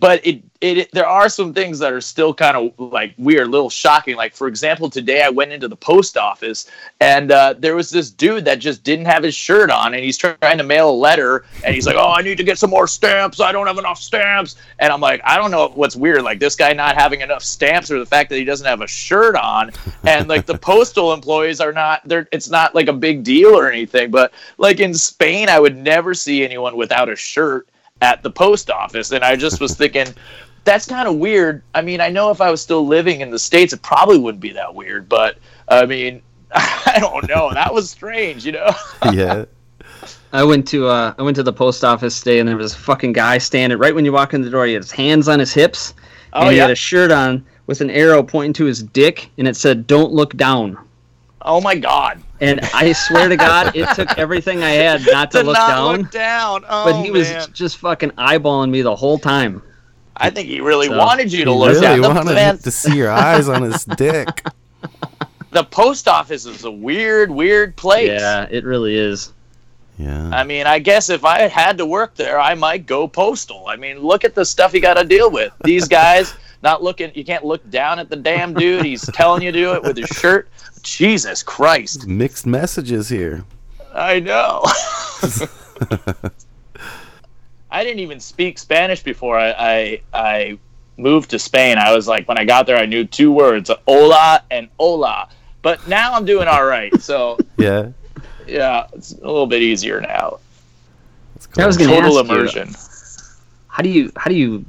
but 0.00 0.26
it, 0.26 0.42
it 0.60 0.90
there 0.92 1.06
are 1.06 1.28
some 1.28 1.52
things 1.52 1.78
that 1.78 1.92
are 1.92 2.00
still 2.00 2.32
kind 2.32 2.56
of 2.56 2.72
like 2.78 3.14
weird, 3.18 3.48
little 3.48 3.70
shocking. 3.70 4.16
Like 4.16 4.34
for 4.34 4.48
example, 4.48 4.88
today 4.88 5.22
I 5.22 5.28
went 5.28 5.52
into 5.52 5.68
the 5.68 5.76
post 5.76 6.16
office 6.16 6.70
and 7.00 7.30
uh, 7.30 7.54
there 7.58 7.76
was 7.76 7.90
this 7.90 8.10
dude 8.10 8.44
that 8.46 8.60
just 8.60 8.82
didn't 8.82 9.04
have 9.06 9.22
his 9.22 9.34
shirt 9.34 9.70
on, 9.70 9.94
and 9.94 10.02
he's 10.02 10.16
trying 10.16 10.58
to 10.58 10.64
mail 10.64 10.90
a 10.90 10.92
letter, 10.92 11.44
and 11.64 11.74
he's 11.74 11.86
like, 11.86 11.96
"Oh, 11.96 12.12
I 12.12 12.22
need 12.22 12.38
to 12.38 12.44
get 12.44 12.58
some 12.58 12.70
more 12.70 12.86
stamps. 12.86 13.40
I 13.40 13.52
don't 13.52 13.66
have 13.66 13.78
enough 13.78 14.00
stamps." 14.00 14.56
And 14.78 14.92
I'm 14.92 15.00
like, 15.00 15.20
I 15.24 15.36
don't 15.36 15.50
know 15.50 15.68
what's 15.74 15.96
weird, 15.96 16.22
like 16.22 16.38
this 16.38 16.56
guy 16.56 16.72
not 16.72 16.96
having 16.96 17.20
enough 17.20 17.42
stamps, 17.42 17.90
or 17.90 17.98
the 17.98 18.06
fact 18.06 18.30
that 18.30 18.36
he 18.36 18.44
doesn't 18.44 18.66
have 18.66 18.80
a 18.80 18.86
shirt 18.86 19.36
on, 19.36 19.70
and 20.04 20.28
like 20.28 20.46
the 20.46 20.58
postal 20.58 21.12
employees 21.12 21.60
are 21.60 21.72
not. 21.72 22.00
They're 22.06 22.28
it's 22.32 22.48
not 22.48 22.74
like 22.74 22.88
a 22.88 22.92
big 22.92 23.24
deal 23.24 23.50
or 23.50 23.70
anything, 23.70 24.10
but 24.10 24.32
like 24.58 24.80
in 24.80 24.94
Spain, 24.94 25.48
I 25.48 25.60
would 25.60 25.76
never 25.76 26.14
see 26.14 26.44
anyone 26.44 26.76
without 26.76 27.08
a 27.08 27.16
shirt 27.16 27.68
at 28.00 28.22
the 28.22 28.30
post 28.30 28.70
office. 28.70 29.12
And 29.12 29.24
I 29.24 29.36
just 29.36 29.60
was 29.60 29.76
thinking, 29.76 30.06
that's 30.64 30.86
kind 30.86 31.08
of 31.08 31.16
weird. 31.16 31.62
I 31.74 31.82
mean, 31.82 32.00
I 32.00 32.08
know 32.10 32.30
if 32.30 32.40
I 32.40 32.50
was 32.50 32.60
still 32.60 32.86
living 32.86 33.20
in 33.20 33.30
the 33.30 33.38
States, 33.38 33.72
it 33.72 33.82
probably 33.82 34.18
wouldn't 34.18 34.40
be 34.40 34.52
that 34.52 34.74
weird. 34.74 35.08
But 35.08 35.38
I 35.68 35.86
mean, 35.86 36.22
I 36.54 36.96
don't 37.00 37.28
know. 37.28 37.52
That 37.52 37.72
was 37.72 37.90
strange, 37.90 38.44
you 38.44 38.52
know? 38.52 38.70
yeah. 39.12 39.44
I 40.32 40.42
went 40.42 40.66
to 40.68 40.88
uh, 40.88 41.14
I 41.16 41.22
went 41.22 41.36
to 41.36 41.44
the 41.44 41.52
post 41.52 41.84
office 41.84 42.18
today, 42.18 42.40
and 42.40 42.48
there 42.48 42.56
was 42.56 42.74
a 42.74 42.78
fucking 42.78 43.12
guy 43.12 43.38
standing 43.38 43.78
right 43.78 43.94
when 43.94 44.04
you 44.04 44.12
walk 44.12 44.34
in 44.34 44.42
the 44.42 44.50
door. 44.50 44.66
He 44.66 44.72
had 44.72 44.82
his 44.82 44.90
hands 44.90 45.28
on 45.28 45.38
his 45.38 45.52
hips, 45.54 45.94
Oh, 46.32 46.42
and 46.42 46.50
he 46.50 46.56
yeah. 46.56 46.62
had 46.62 46.72
a 46.72 46.76
shirt 46.76 47.12
on 47.12 47.44
with 47.68 47.80
an 47.80 47.88
arrow 47.90 48.20
pointing 48.24 48.52
to 48.54 48.64
his 48.64 48.82
dick, 48.82 49.30
and 49.38 49.46
it 49.46 49.54
said 49.54 49.86
"Don't 49.86 50.12
look 50.12 50.36
down." 50.36 50.76
Oh 51.42 51.60
my 51.60 51.76
God. 51.76 52.20
And 52.44 52.60
I 52.74 52.92
swear 52.92 53.28
to 53.28 53.36
God, 53.36 53.74
it 53.74 53.88
took 53.94 54.18
everything 54.18 54.62
I 54.62 54.70
had 54.70 55.02
not 55.10 55.30
to, 55.32 55.38
To 55.38 55.44
look 55.44 55.54
not 55.56 55.68
down. 55.68 55.96
look 56.02 56.10
down. 56.10 56.64
Oh, 56.68 56.84
but 56.92 57.02
he 57.04 57.10
was 57.10 57.28
man. 57.30 57.48
just 57.52 57.78
fucking 57.78 58.10
eyeballing 58.12 58.70
me 58.70 58.82
the 58.82 58.94
whole 58.94 59.18
time. 59.18 59.62
I 60.16 60.30
think 60.30 60.48
he 60.48 60.60
really 60.60 60.86
So, 60.86 60.96
wanted 60.98 61.32
you 61.32 61.44
to 61.44 61.50
He 61.50 61.56
look 61.56 61.68
really 61.70 61.80
down. 61.80 62.00
The, 62.02 62.08
wanted 62.08 62.34
man, 62.34 62.58
to 62.58 62.70
see 62.70 62.96
your 62.96 63.10
eyes 63.10 63.48
on 63.48 63.62
his 63.62 63.84
dick. 63.96 64.44
the 65.50 65.64
post 65.64 66.06
office 66.08 66.46
is 66.46 66.64
a 66.64 66.70
weird, 66.70 67.30
weird 67.30 67.74
place. 67.76 68.08
Yeah, 68.10 68.46
it 68.50 68.64
really 68.64 68.96
is. 68.96 69.32
Yeah. 69.98 70.28
I 70.32 70.42
mean, 70.44 70.66
I 70.66 70.80
guess 70.80 71.08
if 71.08 71.24
I 71.24 71.46
had 71.48 71.78
to 71.78 71.86
work 71.86 72.14
there, 72.16 72.38
I 72.40 72.54
might 72.54 72.84
go 72.86 73.06
postal. 73.06 73.66
I 73.68 73.76
mean, 73.76 73.98
look 74.00 74.24
at 74.24 74.34
the 74.34 74.44
stuff 74.44 74.74
you 74.74 74.80
got 74.80 74.94
to 74.94 75.04
deal 75.04 75.30
with. 75.30 75.52
These 75.62 75.86
guys 75.88 76.34
not 76.64 76.82
looking. 76.82 77.12
You 77.14 77.24
can't 77.24 77.44
look 77.44 77.68
down 77.70 77.98
at 78.00 78.08
the 78.10 78.16
damn 78.16 78.54
dude. 78.54 78.84
He's 78.84 79.02
telling 79.12 79.42
you 79.42 79.52
to 79.52 79.58
do 79.58 79.74
it 79.74 79.82
with 79.82 79.96
his 79.96 80.08
shirt. 80.08 80.48
Jesus 80.82 81.42
Christ! 81.44 82.06
Mixed 82.08 82.46
messages 82.46 83.08
here. 83.08 83.44
I 83.94 84.18
know. 84.18 84.64
I 87.70 87.84
didn't 87.84 88.00
even 88.00 88.18
speak 88.20 88.58
Spanish 88.58 89.02
before 89.02 89.38
I, 89.38 89.50
I 89.52 90.00
I 90.12 90.58
moved 90.96 91.30
to 91.30 91.38
Spain. 91.38 91.78
I 91.78 91.92
was 91.94 92.06
like, 92.08 92.26
when 92.28 92.38
I 92.38 92.44
got 92.44 92.66
there, 92.66 92.76
I 92.76 92.86
knew 92.86 93.04
two 93.04 93.30
words: 93.32 93.70
"hola" 93.86 94.42
and 94.50 94.68
"hola." 94.78 95.28
But 95.62 95.86
now 95.88 96.14
I'm 96.14 96.24
doing 96.24 96.46
all 96.48 96.64
right. 96.64 96.94
So 97.00 97.38
Yeah. 97.58 97.88
yeah, 98.46 98.86
it's 98.92 99.12
a 99.12 99.16
little 99.26 99.46
bit 99.46 99.62
easier 99.62 100.00
now. 100.00 100.38
That's 101.34 101.46
cool. 101.46 101.64
I 101.64 101.66
was 101.66 101.76
gonna 101.76 101.90
Total 101.94 102.18
ask 102.18 102.28
you, 102.28 102.34
immersion. 102.34 102.74
how 103.68 103.82
do 103.82 103.88
you 103.88 104.12
how 104.16 104.28
do 104.30 104.36
you 104.36 104.64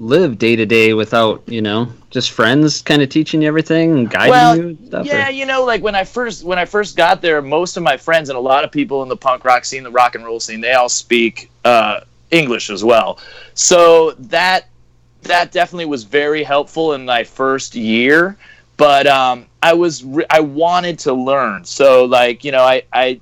live 0.00 0.38
day 0.38 0.54
to 0.56 0.64
day 0.64 0.94
without 0.94 1.42
you 1.46 1.60
know 1.60 1.88
just 2.10 2.30
friends 2.30 2.82
kind 2.82 3.02
of 3.02 3.08
teaching 3.08 3.42
you 3.42 3.48
everything 3.48 3.92
and 3.92 4.10
guiding 4.10 4.30
Well, 4.30 4.56
you 4.56 4.62
and 4.68 4.86
stuff? 4.86 5.06
Yeah, 5.06 5.28
or- 5.28 5.30
you 5.30 5.44
know, 5.44 5.64
like 5.64 5.82
when 5.82 5.94
I 5.94 6.04
first 6.04 6.44
when 6.44 6.58
I 6.58 6.64
first 6.64 6.96
got 6.96 7.20
there, 7.20 7.42
most 7.42 7.76
of 7.76 7.82
my 7.82 7.96
friends 7.96 8.28
and 8.28 8.36
a 8.36 8.40
lot 8.40 8.64
of 8.64 8.70
people 8.70 9.02
in 9.02 9.08
the 9.08 9.16
punk 9.16 9.44
rock 9.44 9.64
scene, 9.64 9.82
the 9.82 9.90
rock 9.90 10.14
and 10.14 10.24
roll 10.24 10.40
scene, 10.40 10.60
they 10.60 10.72
all 10.72 10.88
speak 10.88 11.50
uh, 11.64 12.00
English 12.30 12.70
as 12.70 12.84
well. 12.84 13.18
So 13.54 14.12
that 14.12 14.68
that 15.22 15.52
definitely 15.52 15.86
was 15.86 16.04
very 16.04 16.42
helpful 16.42 16.94
in 16.94 17.04
my 17.04 17.24
first 17.24 17.74
year. 17.74 18.36
But 18.76 19.08
um, 19.08 19.46
I 19.62 19.74
was 19.74 20.04
re- 20.04 20.26
I 20.30 20.40
wanted 20.40 21.00
to 21.00 21.12
learn. 21.12 21.64
So 21.64 22.04
like 22.04 22.44
you 22.44 22.52
know, 22.52 22.62
I 22.62 22.82
I 22.92 23.20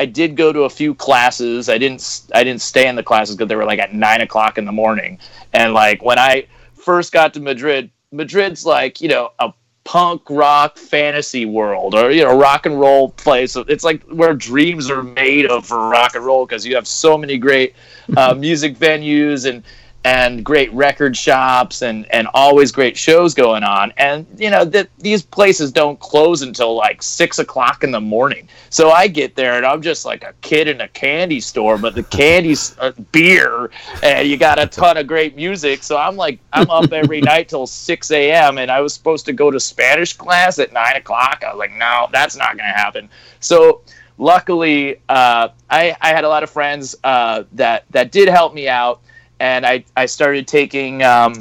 I 0.00 0.06
did 0.06 0.36
go 0.36 0.52
to 0.52 0.62
a 0.62 0.70
few 0.70 0.94
classes. 0.94 1.68
I 1.68 1.78
didn't 1.78 2.22
I 2.34 2.44
didn't 2.44 2.62
stay 2.62 2.88
in 2.88 2.96
the 2.96 3.02
classes 3.02 3.36
because 3.36 3.48
they 3.48 3.56
were 3.56 3.64
like 3.64 3.78
at 3.78 3.94
nine 3.94 4.20
o'clock 4.20 4.58
in 4.58 4.64
the 4.64 4.72
morning. 4.72 5.18
And 5.52 5.74
like 5.74 6.02
when 6.02 6.18
I 6.18 6.46
first 6.74 7.12
got 7.12 7.34
to 7.34 7.40
Madrid, 7.40 7.90
Madrid's 8.12 8.64
like 8.64 9.00
you 9.00 9.08
know 9.08 9.32
a 9.38 9.52
punk 9.84 10.22
rock 10.28 10.76
fantasy 10.76 11.46
world 11.46 11.94
or 11.94 12.10
you 12.10 12.22
know 12.22 12.38
rock 12.38 12.66
and 12.66 12.78
roll 12.78 13.10
place. 13.10 13.56
It's 13.56 13.84
like 13.84 14.02
where 14.04 14.34
dreams 14.34 14.90
are 14.90 15.02
made 15.02 15.46
of 15.46 15.66
for 15.66 15.88
rock 15.88 16.14
and 16.14 16.24
roll 16.24 16.46
because 16.46 16.66
you 16.66 16.74
have 16.74 16.86
so 16.86 17.16
many 17.18 17.38
great 17.38 17.74
uh, 18.16 18.34
music 18.38 18.76
venues 18.76 19.48
and 19.48 19.62
and 20.04 20.44
great 20.44 20.72
record 20.72 21.16
shops 21.16 21.82
and 21.82 22.06
and 22.12 22.28
always 22.32 22.72
great 22.72 22.96
shows 22.96 23.34
going 23.34 23.62
on. 23.62 23.92
And 23.96 24.26
you 24.36 24.50
know 24.50 24.64
that 24.64 24.88
these 24.98 25.22
places 25.22 25.72
don't 25.72 25.98
close 25.98 26.42
until 26.42 26.74
like 26.74 27.02
six 27.02 27.38
o'clock 27.38 27.84
in 27.84 27.90
the 27.90 28.00
morning. 28.00 28.48
So 28.70 28.90
I 28.90 29.08
get 29.08 29.34
there 29.34 29.56
and 29.56 29.66
I'm 29.66 29.82
just 29.82 30.04
like 30.04 30.22
a 30.22 30.34
kid 30.40 30.68
in 30.68 30.80
a 30.80 30.88
candy 30.88 31.40
store, 31.40 31.78
but 31.78 31.94
the 31.94 32.04
candy's 32.04 32.78
uh, 32.78 32.92
beer 33.12 33.70
and 34.02 34.28
you 34.28 34.36
got 34.36 34.58
a 34.58 34.66
ton 34.66 34.96
of 34.96 35.06
great 35.06 35.36
music. 35.36 35.82
So 35.82 35.96
I'm 35.96 36.16
like 36.16 36.38
I'm 36.52 36.70
up 36.70 36.92
every 36.92 37.20
night 37.20 37.48
till 37.48 37.66
six 37.66 38.10
a.m. 38.10 38.58
and 38.58 38.70
I 38.70 38.80
was 38.80 38.94
supposed 38.94 39.26
to 39.26 39.32
go 39.32 39.50
to 39.50 39.58
Spanish 39.58 40.12
class 40.12 40.58
at 40.58 40.72
nine 40.72 40.96
o'clock. 40.96 41.42
I 41.44 41.52
was 41.52 41.58
like, 41.58 41.72
no, 41.72 42.08
that's 42.12 42.36
not 42.36 42.56
gonna 42.56 42.72
happen. 42.72 43.08
So 43.40 43.82
luckily, 44.18 44.96
uh, 45.08 45.48
I, 45.70 45.96
I 46.00 46.08
had 46.08 46.24
a 46.24 46.28
lot 46.28 46.42
of 46.42 46.50
friends 46.50 46.96
uh, 47.04 47.44
that 47.52 47.84
that 47.90 48.12
did 48.12 48.28
help 48.28 48.52
me 48.54 48.68
out, 48.68 49.00
and 49.40 49.66
I 49.66 49.84
I 49.96 50.06
started 50.06 50.46
taking. 50.46 51.02
Um, 51.02 51.34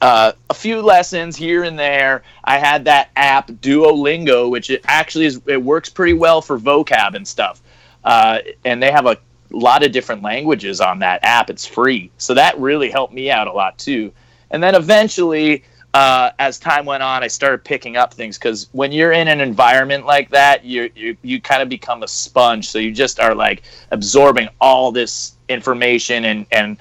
uh, 0.00 0.32
a 0.48 0.54
few 0.54 0.80
lessons 0.80 1.36
here 1.36 1.64
and 1.64 1.78
there. 1.78 2.22
I 2.44 2.58
had 2.58 2.86
that 2.86 3.10
app 3.16 3.48
Duolingo, 3.48 4.50
which 4.50 4.70
it 4.70 4.82
actually 4.86 5.26
is 5.26 5.40
it 5.46 5.62
works 5.62 5.90
pretty 5.90 6.14
well 6.14 6.40
for 6.40 6.58
vocab 6.58 7.14
and 7.14 7.28
stuff. 7.28 7.60
Uh, 8.02 8.38
and 8.64 8.82
they 8.82 8.90
have 8.90 9.06
a 9.06 9.18
lot 9.50 9.84
of 9.84 9.92
different 9.92 10.22
languages 10.22 10.80
on 10.80 11.00
that 11.00 11.20
app. 11.22 11.50
It's 11.50 11.66
free, 11.66 12.10
so 12.16 12.32
that 12.34 12.58
really 12.58 12.90
helped 12.90 13.12
me 13.12 13.30
out 13.30 13.46
a 13.46 13.52
lot 13.52 13.76
too. 13.76 14.12
And 14.50 14.62
then 14.62 14.74
eventually, 14.74 15.64
uh, 15.92 16.30
as 16.38 16.58
time 16.58 16.84
went 16.84 17.02
on, 17.02 17.22
I 17.22 17.26
started 17.26 17.64
picking 17.64 17.96
up 17.96 18.14
things 18.14 18.38
because 18.38 18.68
when 18.72 18.92
you're 18.92 19.12
in 19.12 19.26
an 19.28 19.40
environment 19.40 20.06
like 20.06 20.30
that, 20.30 20.64
you 20.64 20.90
you 20.94 21.16
you 21.22 21.40
kind 21.40 21.62
of 21.62 21.68
become 21.68 22.02
a 22.02 22.08
sponge. 22.08 22.68
So 22.68 22.78
you 22.78 22.92
just 22.92 23.18
are 23.18 23.34
like 23.34 23.62
absorbing 23.90 24.48
all 24.60 24.92
this 24.92 25.36
information 25.48 26.26
and 26.26 26.46
and 26.52 26.76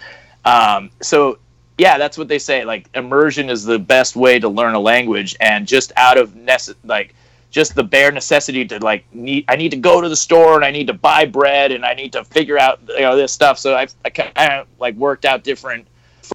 um, 0.46 0.92
so 1.02 1.40
yeah, 1.78 1.98
that's 1.98 2.18
what 2.18 2.28
they 2.28 2.40
say. 2.40 2.64
Like 2.66 2.88
immersion 2.94 3.50
is 3.50 3.64
the 3.64 3.80
best 3.80 4.16
way 4.16 4.38
to 4.38 4.48
learn 4.50 4.76
a 4.76 4.80
language, 4.80 5.36
and 5.40 5.68
just 5.68 5.92
out 5.96 6.18
of 6.18 6.32
nece- 6.36 6.76
like 6.84 7.16
just 7.52 7.74
the 7.74 7.84
bare 7.84 8.12
necessity 8.12 8.64
to 8.66 8.78
like 8.80 9.06
need 9.14 9.46
I 9.48 9.56
need 9.56 9.72
to 9.72 9.78
go 9.78 10.02
to 10.02 10.10
the 10.10 10.16
store 10.16 10.56
and 10.56 10.64
I 10.64 10.72
need 10.72 10.88
to 10.88 10.94
buy 10.94 11.26
bread 11.26 11.72
and 11.72 11.84
I 11.84 11.94
need 11.94 12.14
to 12.14 12.24
figure 12.24 12.60
out 12.60 12.80
you 12.90 13.00
know 13.00 13.16
this 13.16 13.32
stuff. 13.32 13.58
So 13.58 13.76
I've 13.76 13.94
I 14.06 14.12
kind 14.12 14.54
of 14.54 14.68
like 14.80 14.96
worked 14.96 15.26
out 15.26 15.44
different 15.44 15.88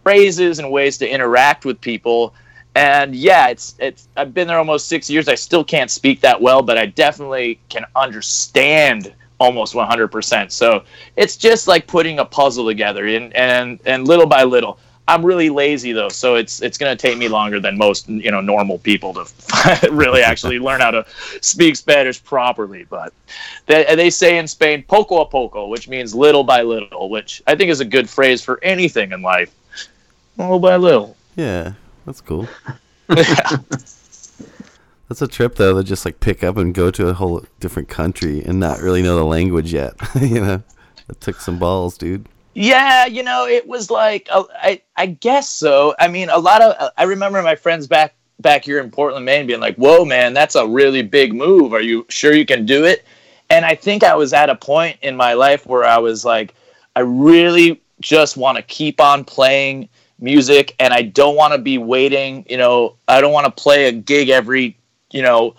phrases 0.02 0.58
and 0.58 0.72
ways 0.72 0.98
to 0.98 1.08
interact 1.08 1.64
with 1.64 1.80
people. 1.80 2.34
And 2.74 3.14
yeah, 3.14 3.48
it's 3.48 3.74
it's 3.78 4.08
I've 4.16 4.34
been 4.34 4.48
there 4.48 4.58
almost 4.58 4.88
six 4.88 5.08
years. 5.08 5.28
I 5.28 5.36
still 5.36 5.64
can't 5.64 5.90
speak 5.90 6.20
that 6.22 6.40
well, 6.40 6.62
but 6.62 6.76
I 6.76 6.86
definitely 6.86 7.60
can 7.68 7.84
understand 7.94 9.14
almost 9.38 9.74
100%. 9.74 10.50
So 10.50 10.84
it's 11.16 11.36
just 11.36 11.68
like 11.68 11.86
putting 11.86 12.18
a 12.18 12.24
puzzle 12.24 12.66
together, 12.66 13.06
and 13.06 13.34
and 13.34 13.78
and 13.84 14.08
little 14.08 14.26
by 14.26 14.42
little. 14.44 14.78
I'm 15.06 15.24
really 15.24 15.50
lazy 15.50 15.92
though, 15.92 16.08
so 16.08 16.36
it's 16.36 16.62
it's 16.62 16.78
going 16.78 16.96
to 16.96 17.00
take 17.00 17.18
me 17.18 17.28
longer 17.28 17.60
than 17.60 17.76
most 17.76 18.08
you 18.08 18.30
know 18.30 18.40
normal 18.40 18.78
people 18.78 19.12
to 19.14 19.88
really 19.92 20.22
actually 20.22 20.58
learn 20.58 20.80
how 20.80 20.90
to 20.92 21.06
speak 21.42 21.76
Spanish 21.76 22.24
properly. 22.24 22.84
But 22.84 23.12
they, 23.66 23.94
they 23.94 24.08
say 24.08 24.38
in 24.38 24.48
Spain 24.48 24.82
"poco 24.82 25.20
a 25.20 25.26
poco," 25.26 25.66
which 25.68 25.88
means 25.88 26.14
little 26.14 26.42
by 26.42 26.62
little, 26.62 27.10
which 27.10 27.42
I 27.46 27.54
think 27.54 27.70
is 27.70 27.80
a 27.80 27.84
good 27.84 28.08
phrase 28.08 28.42
for 28.42 28.58
anything 28.64 29.12
in 29.12 29.20
life. 29.20 29.54
Little 30.38 30.58
by 30.58 30.76
little. 30.76 31.16
Yeah, 31.36 31.74
that's 32.04 32.20
cool. 32.20 32.48
That's 35.08 35.20
a 35.20 35.28
trip 35.28 35.56
though 35.56 35.76
to 35.76 35.84
just 35.84 36.04
like 36.04 36.20
pick 36.20 36.42
up 36.42 36.56
and 36.56 36.74
go 36.74 36.90
to 36.90 37.08
a 37.08 37.14
whole 37.14 37.44
different 37.60 37.88
country 37.88 38.42
and 38.44 38.58
not 38.58 38.80
really 38.80 39.02
know 39.02 39.16
the 39.16 39.24
language 39.24 39.72
yet. 39.72 39.94
you 40.20 40.40
know, 40.40 40.62
it 41.08 41.20
took 41.20 41.40
some 41.40 41.58
balls, 41.58 41.98
dude. 41.98 42.26
Yeah, 42.54 43.06
you 43.06 43.22
know, 43.22 43.46
it 43.46 43.66
was 43.66 43.90
like 43.90 44.28
uh, 44.30 44.44
I 44.62 44.80
I 44.96 45.06
guess 45.06 45.48
so. 45.48 45.94
I 45.98 46.08
mean, 46.08 46.30
a 46.30 46.38
lot 46.38 46.62
of 46.62 46.90
I 46.96 47.04
remember 47.04 47.42
my 47.42 47.54
friends 47.54 47.86
back 47.86 48.14
back 48.40 48.64
here 48.64 48.80
in 48.80 48.90
Portland, 48.90 49.24
Maine, 49.24 49.46
being 49.46 49.60
like, 49.60 49.76
"Whoa, 49.76 50.04
man, 50.04 50.32
that's 50.32 50.54
a 50.54 50.66
really 50.66 51.02
big 51.02 51.34
move. 51.34 51.72
Are 51.74 51.82
you 51.82 52.06
sure 52.08 52.32
you 52.32 52.46
can 52.46 52.64
do 52.64 52.84
it?" 52.84 53.04
And 53.50 53.66
I 53.66 53.74
think 53.74 54.04
I 54.04 54.14
was 54.14 54.32
at 54.32 54.48
a 54.48 54.54
point 54.54 54.96
in 55.02 55.16
my 55.16 55.34
life 55.34 55.66
where 55.66 55.84
I 55.84 55.98
was 55.98 56.24
like, 56.24 56.54
I 56.96 57.00
really 57.00 57.82
just 58.00 58.36
want 58.36 58.56
to 58.56 58.62
keep 58.62 59.00
on 59.00 59.24
playing 59.24 59.88
music, 60.18 60.74
and 60.78 60.92
I 60.92 61.02
don't 61.02 61.36
want 61.36 61.52
to 61.52 61.58
be 61.58 61.78
waiting. 61.78 62.44
You 62.48 62.56
know, 62.56 62.96
I 63.08 63.20
don't 63.20 63.32
want 63.32 63.46
to 63.46 63.62
play 63.62 63.86
a 63.86 63.92
gig 63.92 64.28
every 64.28 64.76
you 65.10 65.22
know 65.22 65.54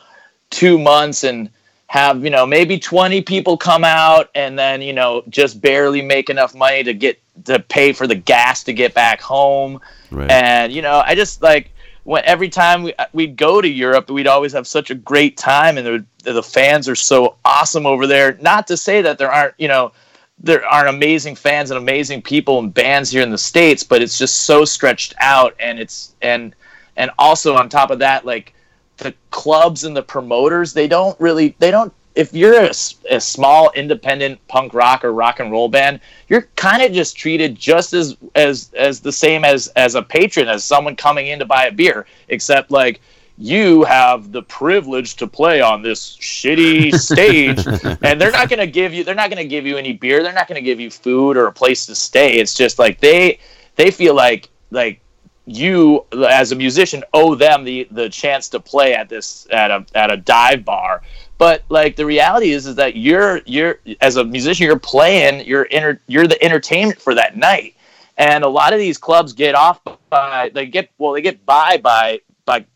two 0.49 0.77
months 0.77 1.23
and 1.23 1.49
have 1.87 2.23
you 2.23 2.29
know 2.29 2.45
maybe 2.45 2.79
20 2.79 3.21
people 3.21 3.57
come 3.57 3.83
out 3.83 4.29
and 4.35 4.57
then 4.57 4.81
you 4.81 4.91
know 4.91 5.23
just 5.29 5.61
barely 5.61 6.01
make 6.01 6.29
enough 6.29 6.55
money 6.55 6.83
to 6.83 6.93
get 6.93 7.19
to 7.45 7.59
pay 7.59 7.93
for 7.93 8.07
the 8.07 8.15
gas 8.15 8.63
to 8.63 8.73
get 8.73 8.93
back 8.93 9.21
home 9.21 9.79
Right. 10.11 10.29
and 10.31 10.73
you 10.73 10.81
know 10.81 11.03
i 11.05 11.13
just 11.15 11.41
like 11.41 11.71
when 12.03 12.23
every 12.25 12.49
time 12.49 12.83
we, 12.83 12.93
uh, 12.95 13.05
we'd 13.13 13.35
go 13.37 13.61
to 13.61 13.67
europe 13.67 14.09
we'd 14.09 14.27
always 14.27 14.51
have 14.53 14.65
such 14.67 14.89
a 14.89 14.95
great 14.95 15.37
time 15.37 15.77
and 15.77 16.05
the, 16.23 16.31
the 16.31 16.43
fans 16.43 16.89
are 16.89 16.95
so 16.95 17.35
awesome 17.45 17.85
over 17.85 18.07
there 18.07 18.37
not 18.41 18.67
to 18.67 18.77
say 18.77 19.01
that 19.01 19.17
there 19.17 19.31
aren't 19.31 19.53
you 19.59 19.67
know 19.67 19.91
there 20.39 20.65
aren't 20.65 20.89
amazing 20.89 21.35
fans 21.35 21.71
and 21.71 21.77
amazing 21.77 22.21
people 22.21 22.59
and 22.59 22.73
bands 22.73 23.09
here 23.09 23.21
in 23.21 23.29
the 23.29 23.37
states 23.37 23.83
but 23.83 24.01
it's 24.01 24.17
just 24.17 24.43
so 24.43 24.65
stretched 24.65 25.13
out 25.19 25.55
and 25.59 25.79
it's 25.79 26.15
and 26.21 26.55
and 26.97 27.09
also 27.17 27.55
on 27.55 27.69
top 27.69 27.89
of 27.89 27.99
that 27.99 28.25
like 28.25 28.53
the 28.97 29.13
clubs 29.31 29.83
and 29.83 29.95
the 29.95 30.03
promoters 30.03 30.73
they 30.73 30.87
don't 30.87 31.19
really 31.19 31.55
they 31.59 31.71
don't 31.71 31.93
if 32.15 32.33
you're 32.33 32.69
a 33.09 33.19
small 33.19 33.71
independent 33.75 34.39
punk 34.47 34.73
rock 34.73 35.03
or 35.03 35.11
rock 35.11 35.39
and 35.39 35.51
roll 35.51 35.67
band 35.67 35.99
you're 36.29 36.43
kind 36.55 36.81
of 36.81 36.91
just 36.91 37.17
treated 37.17 37.55
just 37.55 37.93
as 37.93 38.15
as 38.35 38.71
as 38.73 38.99
the 38.99 39.11
same 39.11 39.43
as 39.43 39.67
as 39.75 39.95
a 39.95 40.01
patron 40.01 40.47
as 40.47 40.63
someone 40.63 40.95
coming 40.95 41.27
in 41.27 41.39
to 41.39 41.45
buy 41.45 41.65
a 41.65 41.71
beer 41.71 42.05
except 42.29 42.71
like 42.71 43.01
you 43.37 43.83
have 43.83 44.31
the 44.31 44.41
privilege 44.43 45.15
to 45.17 45.27
play 45.27 45.59
on 45.61 45.81
this 45.81 46.17
shitty 46.17 46.93
stage. 46.95 47.65
And 48.01 48.21
they're 48.21 48.31
not 48.31 48.49
going 48.49 48.59
to 48.59 48.67
give 48.67 48.93
you 48.93 49.03
they're 49.03 49.15
not 49.15 49.29
going 49.29 49.41
to 49.41 49.47
give 49.47 49.65
you 49.65 49.77
any 49.77 49.93
beer. 49.93 50.21
They're 50.21 50.33
not 50.33 50.47
going 50.47 50.61
to 50.61 50.65
give 50.65 50.79
you 50.79 50.89
food 50.91 51.37
or 51.37 51.47
a 51.47 51.51
place 51.51 51.85
to 51.87 51.95
stay. 51.95 52.37
It's 52.37 52.53
just 52.53 52.77
like 52.77 52.99
they 52.99 53.39
they 53.75 53.91
feel 53.91 54.13
like 54.13 54.49
like 54.71 55.01
you 55.45 56.05
as 56.29 56.51
a 56.51 56.55
musician 56.55 57.03
owe 57.13 57.35
them 57.35 57.63
the 57.63 57.87
the 57.91 58.09
chance 58.09 58.47
to 58.49 58.59
play 58.59 58.93
at 58.93 59.09
this 59.09 59.47
at 59.51 59.71
a 59.71 59.85
at 59.95 60.11
a 60.11 60.17
dive 60.17 60.65
bar. 60.65 61.01
But 61.37 61.63
like 61.69 61.95
the 61.95 62.05
reality 62.05 62.51
is 62.51 62.65
is 62.67 62.75
that 62.75 62.95
you're 62.95 63.41
you're 63.45 63.79
as 64.01 64.17
a 64.17 64.23
musician 64.23 64.65
you're 64.65 64.79
playing 64.79 65.45
you're 65.45 65.63
inter, 65.63 65.99
you're 66.07 66.27
the 66.27 66.41
entertainment 66.43 67.01
for 67.01 67.15
that 67.15 67.37
night. 67.37 67.75
And 68.17 68.43
a 68.43 68.49
lot 68.49 68.71
of 68.71 68.79
these 68.79 68.97
clubs 68.97 69.33
get 69.33 69.55
off 69.55 69.81
by 70.09 70.49
they 70.53 70.65
get 70.65 70.89
well 70.97 71.13
they 71.13 71.21
get 71.21 71.45
by 71.45 71.77
by 71.77 72.21
by 72.24 72.24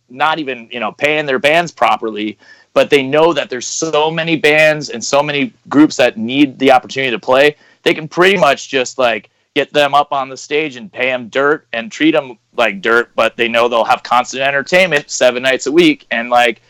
not 0.10 0.40
even 0.40 0.70
you 0.72 0.80
know 0.80 0.92
paying 0.92 1.26
their 1.26 1.40
bands 1.40 1.72
properly 1.72 2.38
but 2.74 2.90
they 2.90 3.02
know 3.02 3.34
that 3.34 3.50
there's 3.50 3.68
so 3.68 4.12
many 4.12 4.36
bands 4.36 4.90
and 4.90 5.04
so 5.04 5.24
many 5.24 5.54
groups 5.68 5.96
that 5.98 6.18
need 6.18 6.58
the 6.60 6.72
opportunity 6.72 7.12
to 7.12 7.20
play 7.20 7.56
they 7.84 7.94
can 7.94 8.08
pretty 8.08 8.38
much 8.38 8.70
just 8.70 8.98
like 8.98 9.30
get 9.56 9.74
them 9.74 9.94
up 9.94 10.12
on 10.12 10.30
the 10.30 10.38
stage 10.38 10.76
and 10.76 10.92
pay 10.92 11.08
them 11.08 11.28
dirt 11.30 11.68
and 11.74 11.92
treat 11.92 12.12
them 12.12 12.38
like 12.56 12.82
dirt 12.82 13.10
but 13.16 13.36
they 13.36 13.48
know 13.48 13.68
they'll 13.68 13.84
have 13.84 14.04
constant 14.04 14.44
entertainment 14.44 15.10
seven 15.10 15.44
nights 15.44 15.66
a 15.66 15.72
week 15.72 16.06
and 16.12 16.30
like 16.30 16.62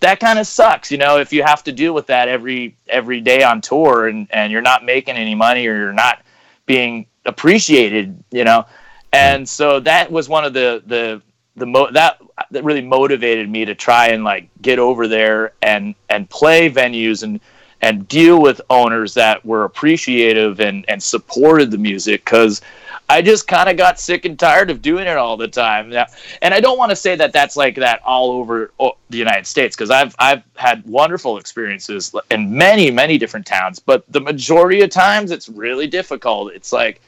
that 0.00 0.20
kind 0.20 0.38
of 0.38 0.46
sucks 0.46 0.90
you 0.90 0.98
know 0.98 1.18
if 1.18 1.32
you 1.32 1.42
have 1.42 1.64
to 1.64 1.72
deal 1.72 1.94
with 1.94 2.06
that 2.06 2.28
every 2.28 2.76
every 2.88 3.20
day 3.20 3.42
on 3.42 3.60
tour 3.60 4.08
and 4.08 4.28
and 4.30 4.52
you're 4.52 4.62
not 4.62 4.84
making 4.84 5.16
any 5.16 5.34
money 5.34 5.66
or 5.66 5.76
you're 5.76 5.92
not 5.92 6.22
being 6.66 7.06
appreciated 7.24 8.22
you 8.30 8.44
know? 8.44 8.66
And 9.12 9.48
so 9.48 9.80
that 9.80 10.10
was 10.10 10.28
one 10.28 10.44
of 10.44 10.52
the 10.52 10.82
the 10.86 11.22
the 11.56 11.66
mo- 11.66 11.90
that 11.92 12.20
that 12.50 12.64
really 12.64 12.82
motivated 12.82 13.48
me 13.48 13.64
to 13.64 13.74
try 13.74 14.08
and 14.08 14.24
like 14.24 14.48
get 14.62 14.78
over 14.78 15.08
there 15.08 15.52
and 15.62 15.94
and 16.08 16.28
play 16.30 16.70
venues 16.70 17.22
and 17.22 17.40
and 17.82 18.08
deal 18.08 18.40
with 18.40 18.60
owners 18.70 19.14
that 19.14 19.44
were 19.44 19.64
appreciative 19.64 20.60
and 20.60 20.84
and 20.88 21.02
supported 21.02 21.70
the 21.70 21.78
music 21.78 22.24
because 22.24 22.60
I 23.08 23.22
just 23.22 23.46
kind 23.46 23.68
of 23.68 23.76
got 23.76 24.00
sick 24.00 24.24
and 24.24 24.38
tired 24.38 24.68
of 24.68 24.82
doing 24.82 25.06
it 25.06 25.16
all 25.16 25.36
the 25.36 25.46
time. 25.46 25.90
Now, 25.90 26.06
and 26.42 26.52
I 26.52 26.60
don't 26.60 26.76
want 26.76 26.90
to 26.90 26.96
say 26.96 27.14
that 27.14 27.32
that's 27.32 27.56
like 27.56 27.76
that 27.76 28.02
all 28.04 28.32
over 28.32 28.72
oh, 28.80 28.96
the 29.10 29.18
United 29.18 29.46
States 29.46 29.76
because 29.76 29.90
I've 29.90 30.14
I've 30.18 30.42
had 30.56 30.84
wonderful 30.84 31.38
experiences 31.38 32.14
in 32.30 32.56
many 32.56 32.90
many 32.90 33.18
different 33.18 33.46
towns, 33.46 33.78
but 33.78 34.04
the 34.10 34.20
majority 34.20 34.82
of 34.82 34.90
times 34.90 35.30
it's 35.30 35.48
really 35.48 35.86
difficult. 35.86 36.52
It's 36.52 36.72
like 36.72 37.00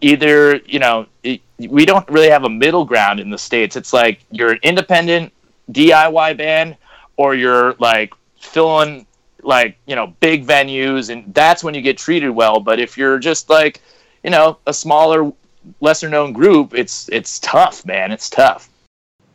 either 0.00 0.56
you 0.66 0.78
know 0.78 1.06
we 1.58 1.84
don't 1.84 2.08
really 2.08 2.30
have 2.30 2.44
a 2.44 2.48
middle 2.48 2.84
ground 2.84 3.20
in 3.20 3.30
the 3.30 3.38
states. 3.38 3.76
It's 3.76 3.92
like 3.92 4.20
you're 4.30 4.52
an 4.52 4.60
independent 4.62 5.32
DIY 5.70 6.36
band 6.36 6.76
or 7.16 7.34
you're 7.34 7.74
like 7.78 8.12
filling 8.38 9.06
like 9.42 9.76
you 9.86 9.94
know 9.94 10.08
big 10.20 10.46
venues 10.46 11.10
and 11.10 11.32
that's 11.34 11.62
when 11.62 11.74
you 11.74 11.82
get 11.82 11.98
treated 11.98 12.30
well 12.30 12.60
but 12.60 12.80
if 12.80 12.96
you're 12.96 13.18
just 13.18 13.50
like 13.50 13.80
you 14.22 14.30
know 14.30 14.58
a 14.66 14.72
smaller 14.72 15.30
lesser 15.80 16.08
known 16.08 16.32
group 16.32 16.74
it's 16.74 17.08
it's 17.10 17.38
tough 17.40 17.84
man 17.84 18.10
it's 18.10 18.30
tough 18.30 18.68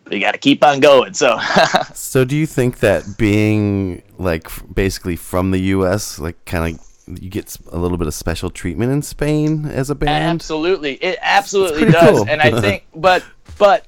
you 0.09 0.19
got 0.19 0.31
to 0.31 0.39
keep 0.39 0.63
on 0.63 0.79
going 0.79 1.13
so 1.13 1.39
So 1.93 2.25
do 2.25 2.35
you 2.35 2.47
think 2.47 2.79
that 2.79 3.17
being 3.17 4.01
like 4.17 4.49
basically 4.73 5.15
from 5.15 5.51
the 5.51 5.59
U.S. 5.59 6.17
like 6.17 6.43
kind 6.45 6.73
of 6.73 6.88
you 7.19 7.29
get 7.29 7.55
a 7.71 7.77
little 7.77 7.97
bit 7.97 8.07
of 8.07 8.13
special 8.13 8.49
treatment 8.49 8.91
in 8.91 9.01
Spain 9.01 9.65
as 9.65 9.89
a 9.89 9.95
band? 9.95 10.35
Absolutely, 10.35 10.93
it 10.95 11.17
absolutely 11.21 11.91
does, 11.91 12.19
cool. 12.19 12.29
and 12.29 12.41
I 12.41 12.59
think, 12.61 12.85
but 12.95 13.23
but 13.57 13.85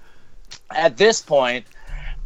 at 0.72 0.98
this 0.98 1.22
point, 1.22 1.66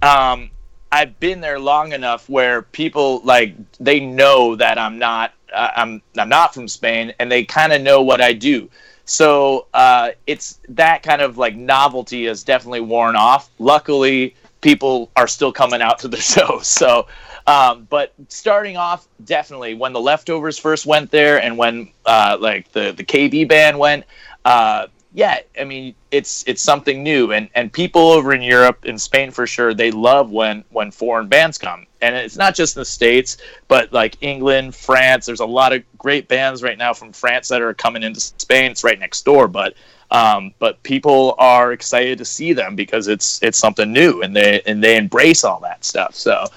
um, 0.02 0.50
I've 0.92 1.20
been 1.20 1.42
there 1.42 1.60
long 1.60 1.94
enough 1.94 2.30
where 2.30 2.62
people 2.62 3.22
like 3.24 3.56
they 3.80 4.00
know 4.00 4.56
that 4.56 4.78
I'm 4.78 4.98
not 4.98 5.34
uh, 5.54 5.72
I'm 5.76 6.02
I'm 6.18 6.30
not 6.30 6.54
from 6.54 6.68
Spain, 6.68 7.14
and 7.20 7.32
they 7.32 7.44
kind 7.44 7.74
of 7.74 7.82
know 7.82 8.02
what 8.02 8.22
I 8.22 8.34
do. 8.34 8.70
So 9.06 9.68
uh, 9.74 10.12
it's 10.26 10.60
that 10.70 11.04
kind 11.04 11.22
of 11.22 11.38
like 11.38 11.56
novelty 11.56 12.26
has 12.26 12.44
definitely 12.44 12.82
worn 12.82 13.16
off. 13.16 13.50
Luckily, 13.60 14.36
people 14.62 15.12
are 15.16 15.28
still 15.28 15.52
coming 15.52 15.82
out 15.82 16.00
to 16.00 16.08
the 16.08 16.18
shows. 16.34 16.68
So, 16.68 17.08
um, 17.48 17.88
but 17.90 18.14
starting 18.28 18.76
off, 18.78 19.08
definitely 19.24 19.76
when 19.76 19.94
the 19.94 20.00
leftovers 20.00 20.58
first 20.58 20.86
went 20.86 21.12
there, 21.12 21.42
and 21.42 21.58
when 21.58 21.92
uh, 22.06 22.38
like 22.40 22.72
the 22.72 22.92
the 22.92 23.04
KB 23.04 23.48
band 23.48 23.78
went, 23.78 24.06
uh, 24.46 24.88
yeah, 25.14 25.40
I 25.60 25.64
mean 25.64 25.94
it's 26.10 26.44
it's 26.48 26.62
something 26.62 27.04
new, 27.04 27.32
and 27.32 27.50
and 27.54 27.72
people 27.72 28.12
over 28.12 28.34
in 28.34 28.42
Europe 28.42 28.86
and 28.86 29.00
Spain 29.00 29.30
for 29.30 29.46
sure 29.46 29.74
they 29.74 29.92
love 29.92 30.32
when 30.32 30.64
when 30.72 30.90
foreign 30.90 31.28
bands 31.28 31.60
come, 31.60 31.86
and 32.02 32.16
it's 32.16 32.36
not 32.36 32.56
just 32.56 32.76
in 32.76 32.82
the 32.82 32.86
states, 32.86 33.38
but 33.68 33.94
like 33.94 34.18
England, 34.22 34.74
France. 34.74 35.28
There's 35.28 35.40
a 35.40 35.46
lot 35.46 35.72
of 35.72 35.84
great 36.00 36.28
bands 36.28 36.64
right 36.64 36.78
now 36.78 36.94
from 36.94 37.14
France 37.14 37.48
that 37.50 37.62
are 37.62 37.76
coming 37.76 38.02
into 38.02 38.20
Spain. 38.20 38.72
It's 38.72 38.84
right 38.84 39.00
next 39.00 39.24
door, 39.24 39.48
but 39.48 39.76
um, 40.10 40.52
but 40.58 40.82
people 40.84 41.36
are 41.38 41.74
excited 41.74 42.18
to 42.18 42.26
see 42.26 42.54
them 42.54 42.76
because 42.76 43.08
it's 43.08 43.42
it's 43.44 43.58
something 43.60 43.94
new, 43.94 44.24
and 44.24 44.36
they 44.36 44.62
and 44.66 44.84
they 44.84 44.98
embrace 44.98 45.44
all 45.44 45.60
that 45.60 45.86
stuff. 45.86 46.16
So 46.16 46.48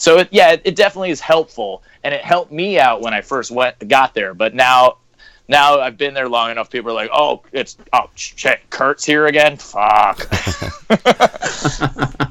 so 0.00 0.18
it, 0.18 0.28
yeah, 0.30 0.52
it, 0.52 0.62
it 0.64 0.76
definitely 0.76 1.10
is 1.10 1.20
helpful, 1.20 1.82
and 2.02 2.14
it 2.14 2.22
helped 2.22 2.50
me 2.50 2.78
out 2.78 3.02
when 3.02 3.12
I 3.12 3.20
first 3.20 3.50
went 3.50 3.86
got 3.86 4.14
there. 4.14 4.32
But 4.32 4.54
now, 4.54 4.96
now 5.46 5.78
I've 5.78 5.98
been 5.98 6.14
there 6.14 6.28
long 6.28 6.50
enough. 6.50 6.70
People 6.70 6.90
are 6.90 6.94
like, 6.94 7.10
"Oh, 7.12 7.42
it's 7.52 7.76
oh, 7.92 8.08
shit, 8.14 8.60
Kurt's 8.70 9.04
here 9.04 9.26
again." 9.26 9.58
Fuck. 9.58 10.26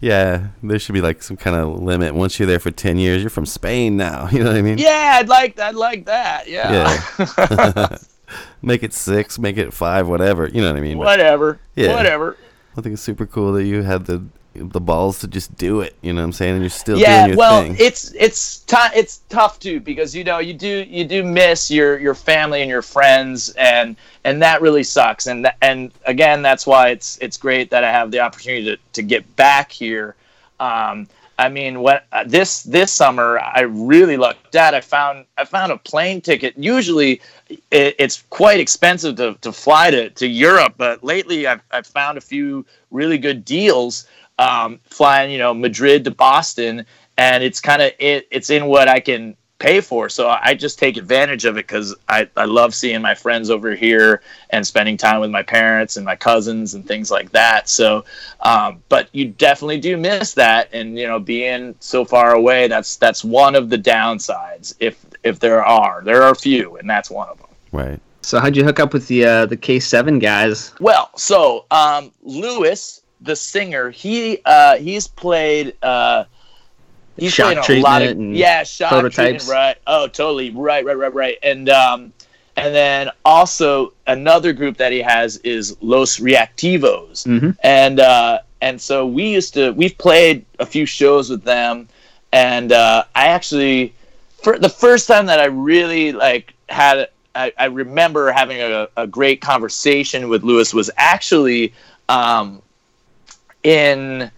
Yeah, 0.00 0.48
there 0.62 0.78
should 0.78 0.92
be 0.92 1.00
like 1.00 1.22
some 1.22 1.36
kind 1.36 1.56
of 1.56 1.82
limit. 1.82 2.14
Once 2.14 2.38
you're 2.38 2.46
there 2.46 2.60
for 2.60 2.70
ten 2.70 2.98
years, 2.98 3.20
you're 3.20 3.30
from 3.30 3.46
Spain 3.46 3.96
now. 3.96 4.28
You 4.38 4.44
know 4.44 4.50
what 4.50 4.56
I 4.56 4.62
mean? 4.62 4.78
yeah, 4.78 5.16
I'd 5.16 5.28
like 5.28 5.58
I'd 5.58 5.74
like 5.74 6.04
that. 6.06 6.46
Yeah. 6.46 7.02
Yeah. 7.18 7.98
make 8.62 8.84
it 8.84 8.92
six, 8.94 9.38
make 9.38 9.56
it 9.56 9.74
five, 9.74 10.06
whatever. 10.06 10.46
You 10.46 10.62
know 10.62 10.70
what 10.70 10.78
I 10.78 10.80
mean? 10.80 10.98
But 10.98 11.06
Whatever. 11.06 11.58
Yeah. 11.74 11.94
Whatever. 11.96 12.36
I 12.76 12.80
think 12.80 12.92
it's 12.92 13.02
super 13.02 13.26
cool 13.26 13.52
that 13.54 13.64
you 13.64 13.82
had 13.82 14.06
the 14.06 14.22
the 14.58 14.80
balls 14.80 15.20
to 15.20 15.28
just 15.28 15.56
do 15.56 15.80
it. 15.80 15.96
You 16.02 16.12
know 16.12 16.20
what 16.20 16.26
I'm 16.26 16.32
saying? 16.32 16.54
And 16.54 16.62
you're 16.62 16.70
still 16.70 16.98
yeah 16.98 17.26
doing 17.26 17.28
your 17.30 17.36
well 17.38 17.62
thing. 17.62 17.76
it's 17.78 18.12
it's 18.12 18.60
ti 18.60 18.76
it's 18.94 19.18
tough 19.28 19.58
too 19.58 19.80
because 19.80 20.14
you 20.14 20.24
know 20.24 20.38
you 20.38 20.54
do 20.54 20.84
you 20.88 21.04
do 21.04 21.24
miss 21.24 21.70
your 21.70 21.98
your 21.98 22.14
family 22.14 22.60
and 22.60 22.70
your 22.70 22.82
friends 22.82 23.50
and 23.50 23.96
and 24.24 24.42
that 24.42 24.60
really 24.60 24.82
sucks 24.82 25.26
and 25.26 25.44
tha- 25.44 25.54
and 25.62 25.92
again 26.04 26.42
that's 26.42 26.66
why 26.66 26.88
it's 26.88 27.18
it's 27.18 27.36
great 27.36 27.70
that 27.70 27.84
i 27.84 27.90
have 27.90 28.10
the 28.10 28.20
opportunity 28.20 28.64
to, 28.64 28.76
to 28.92 29.02
get 29.02 29.36
back 29.36 29.70
here 29.72 30.14
um 30.60 31.08
i 31.38 31.48
mean 31.48 31.80
when 31.80 32.00
uh, 32.12 32.24
this 32.26 32.62
this 32.64 32.92
summer 32.92 33.38
i 33.38 33.60
really 33.60 34.16
lucked 34.16 34.54
out 34.56 34.74
i 34.74 34.80
found 34.80 35.24
i 35.38 35.44
found 35.44 35.72
a 35.72 35.76
plane 35.78 36.20
ticket 36.20 36.56
usually 36.56 37.20
it, 37.70 37.94
it's 37.98 38.22
quite 38.30 38.60
expensive 38.60 39.16
to, 39.16 39.34
to 39.40 39.52
fly 39.52 39.90
to, 39.90 40.10
to 40.10 40.26
europe 40.26 40.74
but 40.76 41.02
lately 41.02 41.46
I've, 41.46 41.62
I've 41.70 41.86
found 41.86 42.18
a 42.18 42.20
few 42.20 42.66
really 42.90 43.18
good 43.18 43.44
deals 43.44 44.06
um, 44.38 44.80
flying, 44.84 45.30
you 45.30 45.38
know, 45.38 45.54
Madrid 45.54 46.04
to 46.04 46.10
Boston, 46.10 46.86
and 47.16 47.42
it's 47.42 47.60
kind 47.60 47.82
of 47.82 47.92
it, 47.98 48.28
it's 48.30 48.50
in 48.50 48.66
what 48.66 48.88
I 48.88 49.00
can 49.00 49.36
pay 49.58 49.80
for. 49.80 50.08
So 50.08 50.28
I 50.28 50.54
just 50.54 50.78
take 50.78 50.96
advantage 50.96 51.44
of 51.44 51.56
it 51.56 51.66
because 51.66 51.94
I, 52.08 52.28
I 52.36 52.44
love 52.44 52.74
seeing 52.74 53.02
my 53.02 53.14
friends 53.14 53.50
over 53.50 53.74
here 53.74 54.22
and 54.50 54.66
spending 54.66 54.96
time 54.96 55.20
with 55.20 55.30
my 55.30 55.42
parents 55.42 55.96
and 55.96 56.06
my 56.06 56.14
cousins 56.14 56.74
and 56.74 56.86
things 56.86 57.10
like 57.10 57.32
that. 57.32 57.68
So, 57.68 58.04
um, 58.40 58.82
but 58.88 59.08
you 59.12 59.26
definitely 59.26 59.80
do 59.80 59.96
miss 59.96 60.34
that, 60.34 60.68
and 60.72 60.98
you 60.98 61.06
know, 61.06 61.18
being 61.18 61.74
so 61.80 62.04
far 62.04 62.34
away, 62.34 62.68
that's 62.68 62.96
that's 62.96 63.24
one 63.24 63.54
of 63.54 63.68
the 63.70 63.78
downsides. 63.78 64.74
If 64.80 65.04
if 65.24 65.40
there 65.40 65.64
are, 65.64 66.02
there 66.04 66.22
are 66.22 66.30
a 66.30 66.36
few, 66.36 66.76
and 66.76 66.88
that's 66.88 67.10
one 67.10 67.28
of 67.28 67.38
them. 67.38 67.48
right. 67.72 68.00
So 68.20 68.38
how'd 68.40 68.56
you 68.56 68.64
hook 68.64 68.78
up 68.78 68.92
with 68.92 69.08
the 69.08 69.24
uh, 69.24 69.46
the 69.46 69.56
K7 69.56 70.20
guys? 70.20 70.72
Well, 70.80 71.10
so 71.16 71.64
um, 71.70 72.12
Lewis 72.22 73.02
the 73.20 73.36
singer, 73.36 73.90
he 73.90 74.40
uh, 74.44 74.76
he's 74.76 75.06
played. 75.06 75.74
Uh, 75.82 76.24
he's 77.16 77.32
Shock 77.32 77.64
played 77.64 77.78
a 77.78 77.82
lot 77.82 78.02
of 78.02 78.18
yeah, 78.18 78.62
shock 78.62 78.90
prototypes. 78.90 79.44
treatment, 79.44 79.48
right? 79.48 79.76
Oh, 79.86 80.06
totally, 80.06 80.50
right, 80.50 80.84
right, 80.84 80.96
right, 80.96 81.12
right. 81.14 81.38
And 81.42 81.68
um, 81.68 82.12
and 82.56 82.74
then 82.74 83.10
also 83.24 83.92
another 84.06 84.52
group 84.52 84.76
that 84.78 84.92
he 84.92 85.00
has 85.00 85.36
is 85.38 85.76
Los 85.80 86.18
Reactivos, 86.18 87.24
Mhm. 87.26 87.56
and 87.62 88.00
uh, 88.00 88.38
and 88.60 88.80
so 88.80 89.06
we 89.06 89.28
used 89.28 89.54
to 89.54 89.72
we've 89.72 89.96
played 89.98 90.44
a 90.58 90.66
few 90.66 90.86
shows 90.86 91.30
with 91.30 91.42
them, 91.44 91.88
and 92.32 92.72
uh, 92.72 93.04
I 93.14 93.26
actually 93.28 93.94
for 94.42 94.58
the 94.58 94.68
first 94.68 95.08
time 95.08 95.26
that 95.26 95.40
I 95.40 95.46
really 95.46 96.12
like 96.12 96.54
had 96.68 97.08
I, 97.34 97.52
I 97.58 97.66
remember 97.66 98.30
having 98.32 98.60
a, 98.60 98.88
a 98.96 99.06
great 99.06 99.40
conversation 99.40 100.28
with 100.28 100.42
Lewis 100.42 100.74
was 100.74 100.90
actually 100.96 101.72
um, 102.08 102.60
in 103.62 104.30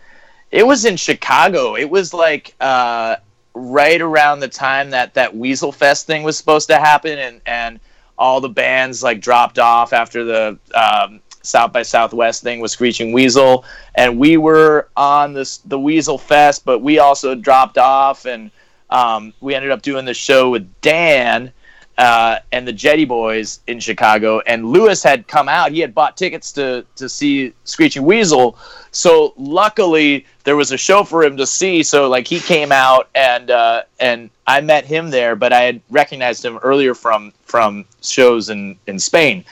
it 0.51 0.67
was 0.67 0.85
in 0.85 0.97
Chicago. 0.97 1.77
It 1.77 1.89
was 1.89 2.13
like 2.13 2.55
uh, 2.61 3.17
right 3.55 4.01
around 4.01 4.41
the 4.41 4.49
time 4.49 4.91
that 4.91 5.15
that 5.15 5.37
Weasel 5.37 5.73
Fest 5.73 6.07
thing 6.07 6.23
was 6.23 6.37
supposed 6.37 6.69
to 6.69 6.79
happen, 6.79 7.19
and 7.19 7.41
and 7.47 7.81
all 8.19 8.41
the 8.41 8.49
bands 8.49 9.03
like 9.03 9.21
dropped 9.21 9.59
off 9.59 9.93
after 9.93 10.25
the 10.25 10.59
um, 10.75 11.21
South 11.43 11.73
by 11.73 11.83
Southwest 11.83 12.43
thing 12.43 12.61
with 12.61 12.71
Screeching 12.71 13.13
Weasel, 13.13 13.65
and 13.95 14.19
we 14.19 14.37
were 14.37 14.89
on 14.97 15.33
this 15.33 15.59
the 15.59 15.79
Weasel 15.79 16.19
Fest, 16.19 16.65
but 16.65 16.81
we 16.81 16.99
also 16.99 17.35
dropped 17.35 17.79
off, 17.79 18.27
and 18.27 18.51
um, 18.91 19.33
we 19.41 19.55
ended 19.55 19.71
up 19.71 19.83
doing 19.83 20.05
the 20.05 20.15
show 20.15 20.51
with 20.51 20.69
Dan. 20.81 21.53
Uh, 22.01 22.39
and 22.53 22.67
the 22.67 22.73
Jetty 22.73 23.05
Boys 23.05 23.61
in 23.67 23.79
Chicago, 23.79 24.41
and 24.47 24.65
Lewis 24.65 25.03
had 25.03 25.29
come 25.29 25.51
out. 25.51 25.71
He 25.71 25.81
had 25.81 25.95
bought 25.95 26.17
tickets 26.17 26.51
to 26.53 26.87
to 26.97 27.11
see 27.11 27.53
Screeching 27.65 28.05
Weasel, 28.05 28.57
so 28.91 29.35
luckily 29.37 30.25
there 30.45 30.57
was 30.57 30.73
a 30.73 30.79
show 30.79 31.05
for 31.05 31.23
him 31.23 31.37
to 31.37 31.47
see. 31.47 31.83
So 31.83 32.09
like 32.09 32.27
he 32.27 32.41
came 32.41 32.73
out 32.73 33.11
and 33.15 33.51
uh, 33.51 33.83
and 33.99 34.31
I 34.47 34.63
met 34.63 34.87
him 34.87 35.11
there, 35.11 35.37
but 35.37 35.53
I 35.53 35.61
had 35.61 35.83
recognized 35.91 36.43
him 36.43 36.57
earlier 36.63 36.95
from 36.95 37.35
from 37.45 37.85
shows 38.01 38.49
in 38.49 38.79
in 38.87 38.99
Spain. 38.99 39.45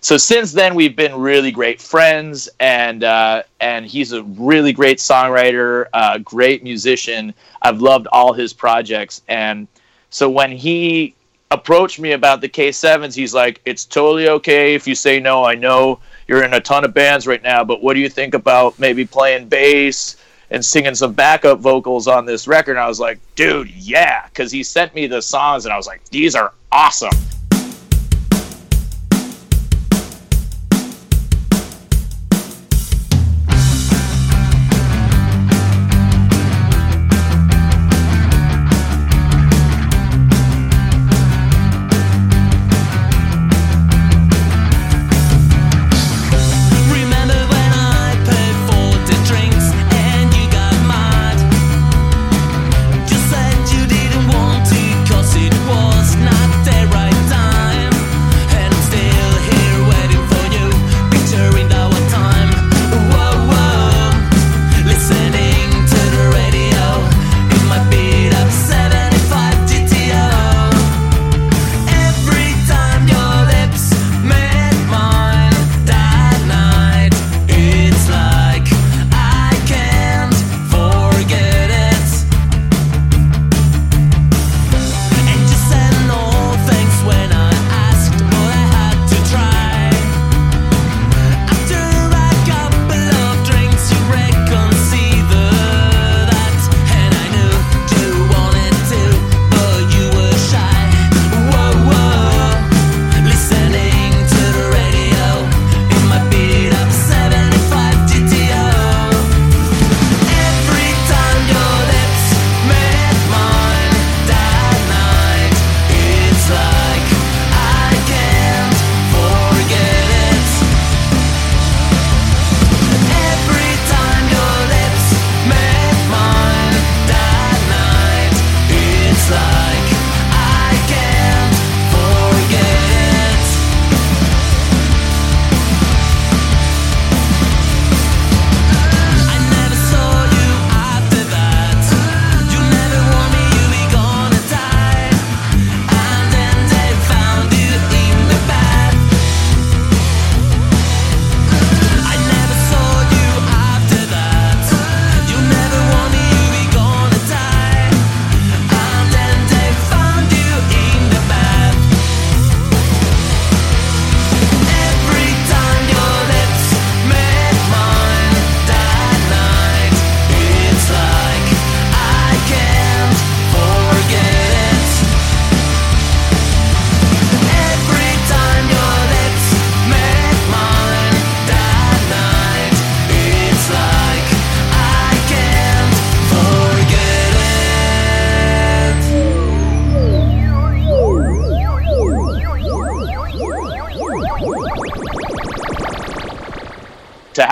So 0.00 0.16
since 0.16 0.50
then 0.50 0.74
we've 0.74 0.96
been 0.96 1.14
really 1.14 1.52
great 1.52 1.80
friends, 1.80 2.48
and 2.58 3.04
uh, 3.04 3.44
and 3.60 3.86
he's 3.86 4.10
a 4.10 4.24
really 4.24 4.72
great 4.72 4.98
songwriter, 4.98 5.86
uh, 5.92 6.18
great 6.18 6.64
musician. 6.64 7.32
I've 7.62 7.80
loved 7.80 8.08
all 8.10 8.32
his 8.32 8.52
projects, 8.52 9.22
and 9.28 9.68
so 10.10 10.28
when 10.28 10.50
he 10.50 11.14
approached 11.52 11.98
me 11.98 12.12
about 12.12 12.40
the 12.40 12.48
K7s, 12.48 13.14
he's 13.14 13.34
like, 13.34 13.60
"It's 13.64 13.84
totally 13.84 14.28
okay 14.28 14.74
if 14.74 14.86
you 14.86 14.94
say 14.94 15.20
no. 15.20 15.44
I 15.44 15.54
know 15.54 16.00
you're 16.26 16.44
in 16.44 16.54
a 16.54 16.60
ton 16.60 16.84
of 16.84 16.94
bands 16.94 17.26
right 17.26 17.42
now, 17.42 17.64
but 17.64 17.82
what 17.82 17.94
do 17.94 18.00
you 18.00 18.08
think 18.08 18.34
about 18.34 18.78
maybe 18.78 19.04
playing 19.04 19.48
bass 19.48 20.16
and 20.50 20.64
singing 20.64 20.94
some 20.94 21.12
backup 21.12 21.60
vocals 21.60 22.08
on 22.08 22.26
this 22.26 22.46
record?" 22.48 22.72
And 22.72 22.80
I 22.80 22.88
was 22.88 23.00
like, 23.00 23.18
"Dude, 23.34 23.70
yeah," 23.70 24.26
because 24.26 24.50
he 24.50 24.62
sent 24.62 24.94
me 24.94 25.06
the 25.06 25.22
songs, 25.22 25.64
and 25.64 25.72
I 25.72 25.76
was 25.76 25.86
like, 25.86 26.04
"These 26.10 26.34
are 26.34 26.52
awesome." 26.70 27.16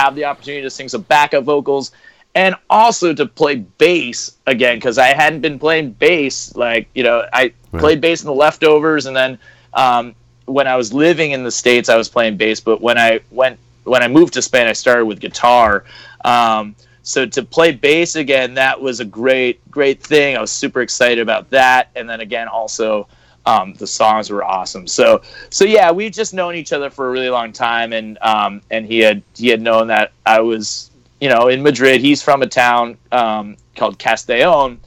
Have 0.01 0.15
the 0.15 0.25
opportunity 0.25 0.63
to 0.63 0.69
sing 0.69 0.89
some 0.89 1.01
backup 1.03 1.43
vocals 1.43 1.91
and 2.33 2.55
also 2.69 3.13
to 3.13 3.25
play 3.25 3.55
bass 3.55 4.37
again 4.47 4.77
because 4.77 4.97
I 4.97 5.07
hadn't 5.07 5.41
been 5.41 5.59
playing 5.59 5.91
bass 5.91 6.55
like 6.55 6.87
you 6.93 7.03
know 7.03 7.25
I 7.33 7.53
played 7.77 8.01
bass 8.01 8.21
in 8.21 8.27
the 8.27 8.33
leftovers 8.33 9.05
and 9.05 9.15
then 9.15 9.37
um, 9.73 10.15
when 10.45 10.67
I 10.67 10.75
was 10.75 10.93
living 10.93 11.31
in 11.31 11.43
the 11.43 11.51
states 11.51 11.89
I 11.89 11.97
was 11.97 12.09
playing 12.09 12.37
bass 12.37 12.59
but 12.59 12.81
when 12.81 12.97
I 12.97 13.19
went 13.31 13.59
when 13.83 14.03
I 14.03 14.07
moved 14.07 14.33
to 14.33 14.41
Spain 14.41 14.67
I 14.67 14.73
started 14.73 15.05
with 15.05 15.19
guitar. 15.19 15.83
Um, 16.23 16.75
so 17.03 17.25
to 17.25 17.43
play 17.43 17.71
bass 17.71 18.15
again 18.15 18.53
that 18.55 18.79
was 18.79 18.99
a 18.99 19.05
great 19.05 19.59
great 19.69 20.01
thing. 20.01 20.37
I 20.37 20.41
was 20.41 20.51
super 20.51 20.81
excited 20.81 21.19
about 21.19 21.49
that. 21.49 21.89
And 21.95 22.09
then 22.09 22.21
again 22.21 22.47
also 22.47 23.07
um, 23.45 23.73
the 23.73 23.87
songs 23.87 24.29
were 24.29 24.43
awesome. 24.43 24.87
So 24.87 25.21
so 25.49 25.65
yeah, 25.65 25.91
we've 25.91 26.11
just 26.11 26.33
known 26.33 26.55
each 26.55 26.73
other 26.73 26.89
for 26.89 27.07
a 27.07 27.11
really 27.11 27.29
long 27.29 27.51
time, 27.51 27.93
and 27.93 28.17
um, 28.21 28.61
and 28.69 28.85
he 28.85 28.99
had 28.99 29.23
he 29.35 29.47
had 29.47 29.61
known 29.61 29.87
that 29.87 30.11
I 30.25 30.41
was 30.41 30.91
you 31.21 31.29
know, 31.29 31.47
in 31.47 31.63
Madrid. 31.63 32.01
He's 32.01 32.21
from 32.21 32.41
a 32.41 32.47
town 32.47 32.97
um, 33.13 33.55
called 33.75 33.99
Castellon, 33.99 34.79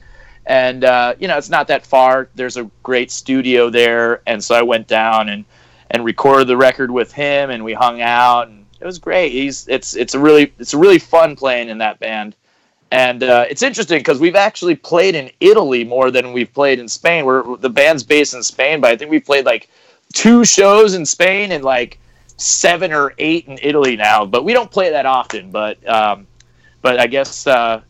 and 0.45 0.83
uh, 0.83 1.15
you 1.17 1.27
know, 1.27 1.37
it's 1.37 1.49
not 1.49 1.69
that 1.69 1.85
far. 1.85 2.29
There's 2.35 2.57
a 2.57 2.69
great 2.83 3.09
studio 3.09 3.69
there, 3.71 4.21
and 4.27 4.43
so 4.43 4.53
I 4.53 4.61
went 4.61 4.87
down 4.87 5.29
and 5.29 5.45
and 5.89 6.03
recorded 6.03 6.47
the 6.47 6.57
record 6.57 6.91
with 6.91 7.11
him, 7.13 7.49
and 7.49 7.63
we 7.63 7.73
hung 7.73 8.01
out, 8.01 8.49
and 8.49 8.65
it 8.79 8.85
was 8.85 8.99
great. 8.99 9.31
He's 9.31 9.67
it's 9.69 9.95
it's 9.95 10.13
a 10.13 10.19
really 10.19 10.53
it's 10.59 10.73
a 10.73 10.77
really 10.77 10.99
fun 10.99 11.37
playing 11.37 11.69
in 11.69 11.79
that 11.79 11.99
band. 11.99 12.35
And 12.95 13.23
uh, 13.23 13.45
it's 13.49 13.61
interesting 13.61 13.99
because 13.99 14.19
we've 14.19 14.37
actually 14.37 14.75
played 14.75 15.15
in 15.15 15.29
Italy 15.41 15.83
more 15.83 16.11
than 16.11 16.31
we've 16.31 16.53
played 16.53 16.79
in 16.79 16.87
Spain. 16.87 17.25
We're 17.25 17.57
the 17.57 17.69
band's 17.69 18.03
based 18.03 18.33
in 18.33 18.41
Spain, 18.41 18.79
but 18.79 18.89
I 18.89 18.95
think 18.95 19.11
we've 19.11 19.25
played 19.25 19.45
like 19.45 19.69
two 20.13 20.45
shows 20.45 20.93
in 20.93 21.05
Spain 21.05 21.51
and 21.51 21.61
like 21.61 21.99
seven 22.37 22.93
or 22.93 23.13
eight 23.17 23.47
in 23.47 23.59
Italy 23.61 23.97
now. 23.97 24.25
But 24.25 24.45
we 24.45 24.53
don't 24.53 24.71
play 24.71 24.91
that 24.91 25.05
often. 25.05 25.51
But 25.51 25.85
um, 25.89 26.25
but 26.81 26.97
I 26.97 27.07
guess 27.07 27.45
uh, 27.45 27.81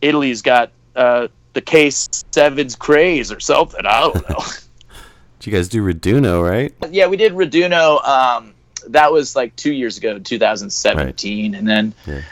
Italy's 0.00 0.40
got 0.40 0.70
uh, 0.94 1.26
the 1.54 1.60
Case 1.60 2.08
Sevens 2.30 2.76
craze 2.76 3.32
or 3.32 3.40
something. 3.40 3.84
I 3.84 4.00
don't 4.02 4.30
know. 4.30 4.38
Did 5.40 5.50
you 5.50 5.52
guys 5.52 5.68
do 5.68 5.84
Raduno, 5.84 6.48
right? 6.48 6.72
yeah, 6.90 7.06
we 7.08 7.16
did 7.16 7.32
Raduno. 7.32 8.02
Um, 8.06 8.54
that 8.88 9.10
was 9.10 9.34
like 9.34 9.54
two 9.56 9.72
years 9.72 9.98
ago, 9.98 10.18
2017, 10.18 11.54
and 11.54 11.68
then 11.68 11.92
Yeah. 12.06 12.22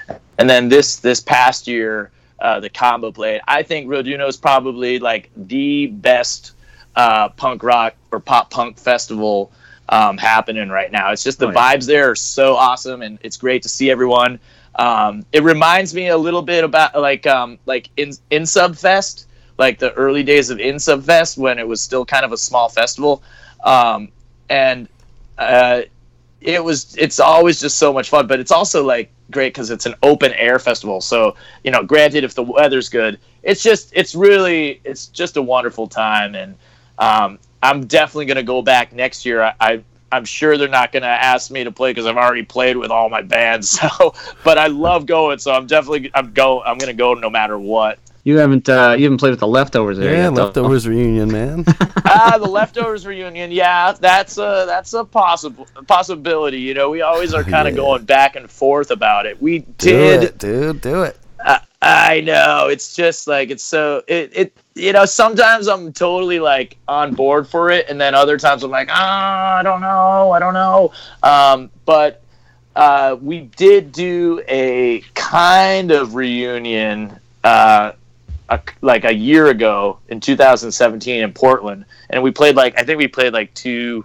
And 0.42 0.50
then 0.50 0.68
this 0.68 0.96
this 0.96 1.20
past 1.20 1.68
year, 1.68 2.10
uh, 2.40 2.58
the 2.58 2.68
combo 2.68 3.12
played. 3.12 3.42
I 3.46 3.62
think 3.62 3.86
Raduno 3.86 4.26
is 4.26 4.36
probably 4.36 4.98
like 4.98 5.30
the 5.36 5.86
best 5.86 6.54
uh, 6.96 7.28
punk 7.28 7.62
rock 7.62 7.94
or 8.10 8.18
pop 8.18 8.50
punk 8.50 8.76
festival 8.76 9.52
um, 9.88 10.18
happening 10.18 10.68
right 10.68 10.90
now. 10.90 11.12
It's 11.12 11.22
just 11.22 11.38
the 11.38 11.46
Oh, 11.46 11.50
yeah. 11.50 11.54
vibes 11.76 11.86
there 11.86 12.10
are 12.10 12.16
so 12.16 12.56
awesome, 12.56 13.02
and 13.02 13.20
it's 13.22 13.36
great 13.36 13.62
to 13.62 13.68
see 13.68 13.88
everyone. 13.88 14.40
Um, 14.74 15.24
it 15.32 15.44
reminds 15.44 15.94
me 15.94 16.08
a 16.08 16.18
little 16.18 16.42
bit 16.42 16.64
about 16.64 17.00
like 17.00 17.24
um, 17.24 17.60
like 17.66 17.90
in 17.96 18.10
Insubfest, 18.32 19.26
like 19.58 19.78
the 19.78 19.92
early 19.92 20.24
days 20.24 20.50
of 20.50 20.58
Insubfest 20.58 21.38
when 21.38 21.60
it 21.60 21.68
was 21.68 21.80
still 21.80 22.04
kind 22.04 22.24
of 22.24 22.32
a 22.32 22.36
small 22.36 22.68
festival, 22.68 23.22
um, 23.62 24.08
and 24.50 24.88
uh, 25.38 25.82
it 26.44 26.62
was 26.62 26.96
it's 26.96 27.20
always 27.20 27.60
just 27.60 27.78
so 27.78 27.92
much 27.92 28.08
fun. 28.10 28.26
But 28.26 28.40
it's 28.40 28.52
also 28.52 28.84
like 28.84 29.10
great 29.30 29.54
because 29.54 29.70
it's 29.70 29.86
an 29.86 29.94
open 30.02 30.32
air 30.32 30.58
festival. 30.58 31.00
So 31.00 31.36
you 31.64 31.70
know, 31.70 31.82
granted, 31.82 32.24
if 32.24 32.34
the 32.34 32.42
weather's 32.42 32.88
good, 32.88 33.18
it's 33.42 33.62
just 33.62 33.92
it's 33.94 34.14
really 34.14 34.80
it's 34.84 35.06
just 35.06 35.36
a 35.36 35.42
wonderful 35.42 35.86
time, 35.86 36.34
and 36.34 36.54
um, 36.98 37.38
I'm 37.62 37.86
definitely 37.86 38.26
gonna 38.26 38.42
go 38.42 38.62
back 38.62 38.92
next 38.92 39.24
year. 39.24 39.42
I, 39.42 39.54
I 39.60 39.84
I'm 40.10 40.24
sure 40.24 40.58
they're 40.58 40.68
not 40.68 40.92
gonna 40.92 41.06
ask 41.06 41.50
me 41.50 41.64
to 41.64 41.72
play 41.72 41.90
because 41.90 42.06
I've 42.06 42.16
already 42.16 42.44
played 42.44 42.76
with 42.76 42.90
all 42.90 43.08
my 43.08 43.22
bands. 43.22 43.80
So, 43.98 44.14
but 44.44 44.58
I 44.58 44.66
love 44.66 45.06
going, 45.06 45.38
so 45.38 45.52
I'm 45.52 45.66
definitely 45.66 46.10
I'm 46.14 46.32
go 46.32 46.62
I'm 46.62 46.78
gonna 46.78 46.92
go 46.92 47.14
no 47.14 47.30
matter 47.30 47.58
what. 47.58 47.98
You 48.24 48.38
haven't 48.38 48.68
uh, 48.68 48.94
you 48.96 49.04
haven't 49.04 49.18
played 49.18 49.30
with 49.30 49.40
the 49.40 49.48
leftovers 49.48 49.98
there 49.98 50.12
Yeah, 50.14 50.24
yet, 50.28 50.34
though. 50.34 50.44
leftovers 50.44 50.86
reunion, 50.94 51.30
man. 51.32 51.64
ah, 52.04 52.36
the 52.40 52.46
leftovers 52.48 53.04
reunion. 53.04 53.50
Yeah, 53.50 53.92
that's 53.92 54.38
a 54.38 54.64
that's 54.66 54.92
a 54.92 55.04
possible 55.04 55.66
possibility. 55.88 56.60
You 56.60 56.74
know, 56.74 56.88
we 56.90 57.02
always 57.02 57.34
are 57.34 57.42
kind 57.54 57.66
of 57.66 57.74
Yeah. 57.74 57.80
going 57.80 58.04
back 58.04 58.36
and 58.36 58.48
forth 58.48 58.90
about 58.92 59.26
it. 59.26 59.42
We 59.42 59.60
do 59.60 59.64
did. 59.90 60.22
it, 60.22 60.38
dude. 60.38 60.80
Do 60.80 61.02
it. 61.02 61.18
I, 61.44 61.60
I 61.82 62.20
know. 62.20 62.68
It's 62.68 62.94
just 62.94 63.26
like 63.26 63.50
it's 63.50 63.64
so 63.64 64.04
it 64.06 64.30
it 64.32 64.56
you 64.76 64.92
know 64.92 65.04
sometimes 65.04 65.66
I'm 65.66 65.92
totally 65.92 66.38
like 66.38 66.76
on 66.86 67.14
board 67.14 67.48
for 67.48 67.70
it, 67.70 67.86
and 67.88 68.00
then 68.00 68.14
other 68.14 68.38
times 68.38 68.62
I'm 68.62 68.70
like 68.70 68.88
ah 68.92 69.56
I 69.56 69.62
don't 69.64 69.80
know 69.80 70.30
I 70.30 70.38
don't 70.38 70.54
know. 70.54 70.92
Um, 71.24 71.70
but 71.86 72.22
uh, 72.76 73.16
we 73.20 73.40
did 73.56 73.90
do 73.90 74.40
a 74.46 75.00
kind 75.14 75.90
of 75.90 76.14
reunion. 76.14 77.18
Uh, 77.42 77.92
a, 78.52 78.60
like 78.82 79.04
a 79.04 79.14
year 79.14 79.46
ago 79.46 79.98
in 80.08 80.20
2017 80.20 81.22
in 81.22 81.32
Portland, 81.32 81.84
and 82.10 82.22
we 82.22 82.30
played 82.30 82.54
like 82.54 82.78
I 82.78 82.84
think 82.84 82.98
we 82.98 83.08
played 83.08 83.32
like 83.32 83.52
two 83.54 84.04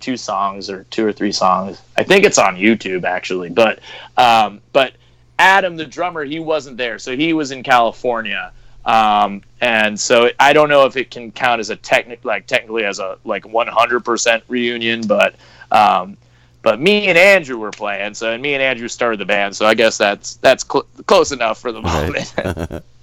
two 0.00 0.16
songs 0.16 0.68
or 0.68 0.84
two 0.84 1.06
or 1.06 1.12
three 1.12 1.32
songs. 1.32 1.80
I 1.96 2.02
think 2.02 2.24
it's 2.24 2.38
on 2.38 2.56
YouTube 2.56 3.04
actually, 3.04 3.50
but 3.50 3.78
um, 4.16 4.60
but 4.72 4.94
Adam, 5.38 5.76
the 5.76 5.86
drummer, 5.86 6.24
he 6.24 6.40
wasn't 6.40 6.76
there, 6.76 6.98
so 6.98 7.16
he 7.16 7.32
was 7.32 7.52
in 7.52 7.62
California, 7.62 8.52
um, 8.84 9.42
and 9.60 9.98
so 9.98 10.30
I 10.40 10.52
don't 10.52 10.68
know 10.68 10.84
if 10.86 10.96
it 10.96 11.10
can 11.10 11.30
count 11.30 11.60
as 11.60 11.70
a 11.70 11.76
technic 11.76 12.24
like 12.24 12.46
technically 12.46 12.84
as 12.84 12.98
a 12.98 13.18
like 13.24 13.44
100% 13.44 14.42
reunion, 14.48 15.06
but 15.06 15.36
um, 15.70 16.16
but 16.62 16.80
me 16.80 17.06
and 17.06 17.16
Andrew 17.16 17.58
were 17.58 17.70
playing, 17.70 18.14
so 18.14 18.32
and 18.32 18.42
me 18.42 18.54
and 18.54 18.62
Andrew 18.62 18.88
started 18.88 19.20
the 19.20 19.26
band, 19.26 19.54
so 19.54 19.64
I 19.64 19.74
guess 19.74 19.96
that's 19.96 20.36
that's 20.36 20.64
cl- 20.68 20.88
close 21.06 21.30
enough 21.30 21.60
for 21.60 21.70
the 21.70 21.82
moment. 21.82 22.34
Right. 22.36 22.82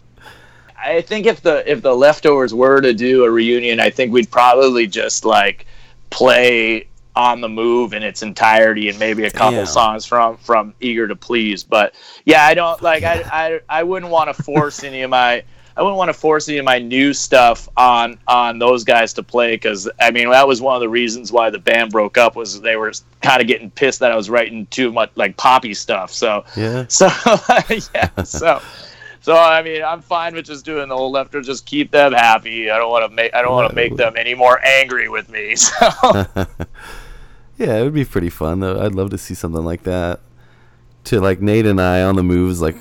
I 0.84 1.02
think 1.02 1.26
if 1.26 1.42
the 1.42 1.70
if 1.70 1.82
the 1.82 1.96
leftovers 1.96 2.54
were 2.54 2.82
to 2.82 2.94
do 2.94 3.24
a 3.24 3.32
reunion, 3.32 3.80
I 3.80 3.90
think 3.90 4.12
we'd 4.12 4.30
probably 4.30 4.88
just 4.88 5.26
like 5.26 5.66
play 6.10 6.88
on 7.16 7.42
the 7.42 7.50
move 7.50 7.94
in 7.94 8.04
its 8.04 8.24
entirety 8.24 8.90
and 8.90 8.98
maybe 8.98 9.26
a 9.26 9.32
couple 9.32 9.58
Damn. 9.58 9.66
songs 9.68 10.06
from 10.06 10.38
from 10.38 10.74
eager 10.80 11.08
to 11.08 11.16
please 11.16 11.64
but 11.64 11.94
yeah 12.26 12.44
i 12.44 12.54
don't 12.54 12.82
like 12.82 13.04
i 13.04 13.22
i, 13.32 13.60
I 13.70 13.84
wouldn't 13.84 14.12
want 14.12 14.36
to 14.36 14.44
force 14.44 14.84
any 14.84 15.04
of 15.04 15.12
my 15.12 15.44
i 15.78 15.82
wouldn't 15.82 15.98
want 15.98 16.10
to 16.10 16.14
force 16.14 16.50
any 16.50 16.58
of 16.58 16.66
my 16.66 16.80
new 16.80 17.14
stuff 17.14 17.70
on 17.78 18.18
on 18.28 18.58
those 18.58 18.84
guys 18.84 19.14
to 19.14 19.24
play 19.24 19.56
because 19.56 19.88
i 20.02 20.10
mean 20.10 20.30
that 20.32 20.48
was 20.48 20.60
one 20.60 20.76
of 20.76 20.82
the 20.82 20.90
reasons 20.90 21.32
why 21.32 21.52
the 21.52 21.60
band 21.60 21.92
broke 21.92 22.18
up 22.18 22.36
was 22.36 22.60
they 22.62 22.76
were 22.76 22.92
kind 23.22 23.42
of 23.42 23.48
getting 23.48 23.70
pissed 23.70 24.00
that 24.00 24.12
i 24.12 24.16
was 24.16 24.30
writing 24.30 24.66
too 24.68 24.92
much 24.92 25.12
like 25.14 25.38
poppy 25.38 25.76
stuff 25.76 26.12
so 26.12 26.44
yeah. 26.56 26.86
so 26.88 27.08
yeah, 27.94 28.10
so 28.24 28.60
so 29.24 29.38
I 29.38 29.64
mean, 29.64 29.82
I'm 29.82 30.02
fine 30.02 30.36
with 30.36 30.46
just 30.46 30.66
doing 30.66 30.90
the 30.90 30.98
whole 30.98 31.10
left 31.10 31.34
or 31.34 31.42
just 31.42 31.66
keep 31.66 31.92
them 31.92 32.12
happy. 32.12 32.70
I 32.70 32.78
don't 32.78 32.92
want 32.92 33.10
to 33.10 33.16
make 33.16 33.34
I 33.34 33.42
don't 33.42 33.54
want 33.54 33.70
to 33.70 33.76
make 33.76 33.96
them 33.96 34.16
any 34.18 34.36
more 34.36 34.60
angry 34.64 35.08
with 35.08 35.30
me. 35.30 35.56
So 35.64 36.26
Yeah, 37.58 37.78
it 37.78 37.84
would 37.84 37.94
be 37.94 38.04
pretty 38.04 38.30
fun 38.30 38.60
though. 38.60 38.84
I'd 38.84 38.94
love 38.94 39.12
to 39.12 39.18
see 39.18 39.34
something 39.34 39.64
like 39.64 39.84
that. 39.84 40.20
To 41.06 41.22
like 41.22 41.42
Nate 41.42 41.66
and 41.66 41.80
I 41.80 42.04
on 42.04 42.16
the 42.16 42.24
move 42.24 42.52
is 42.52 42.62
like 42.62 42.76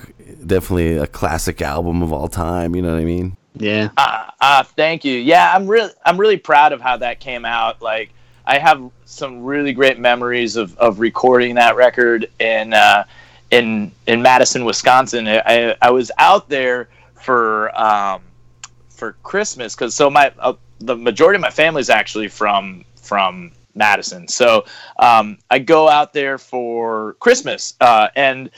definitely 0.44 0.96
a 0.96 1.06
classic 1.06 1.62
album 1.62 2.02
of 2.02 2.12
all 2.12 2.26
time. 2.26 2.74
You 2.74 2.82
know 2.82 2.92
what 2.92 3.00
I 3.00 3.04
mean? 3.04 3.36
Yeah. 3.54 3.90
uh, 3.96 4.30
uh, 4.40 4.62
thank 4.64 5.04
you. 5.04 5.14
Yeah, 5.14 5.52
I'm 5.54 5.68
really 5.68 5.92
I'm 6.04 6.18
really 6.18 6.38
proud 6.38 6.72
of 6.72 6.80
how 6.80 6.96
that 6.96 7.20
came 7.20 7.44
out. 7.44 7.80
Like 7.80 8.12
I 8.46 8.58
have 8.58 8.90
some 9.04 9.44
really 9.44 9.72
great 9.72 10.00
memories 10.00 10.56
of, 10.56 10.76
of 10.78 10.98
recording 10.98 11.54
that 11.54 11.76
record 11.76 12.28
in 12.40 12.72
uh, 12.72 13.04
in 13.52 13.92
in 14.06 14.22
Madison, 14.22 14.64
Wisconsin. 14.64 15.28
I, 15.28 15.76
I, 15.80 15.90
was 15.90 16.10
out 16.18 16.48
there 16.48 16.88
for 17.14 17.78
um, 17.80 18.22
for 18.88 19.12
Christmas 19.22 19.76
because 19.76 19.94
so 19.94 20.10
my 20.10 20.32
uh, 20.40 20.54
the 20.80 20.96
majority 20.96 21.36
of 21.36 21.42
my 21.42 21.50
family 21.50 21.80
is 21.80 21.90
actually 21.90 22.28
from 22.28 22.84
from 22.96 23.52
Madison. 23.74 24.26
So 24.26 24.64
um, 24.98 25.38
I 25.50 25.60
go 25.60 25.88
out 25.88 26.12
there 26.14 26.38
for 26.38 27.12
Christmas 27.20 27.74
uh, 27.80 28.08
and 28.16 28.50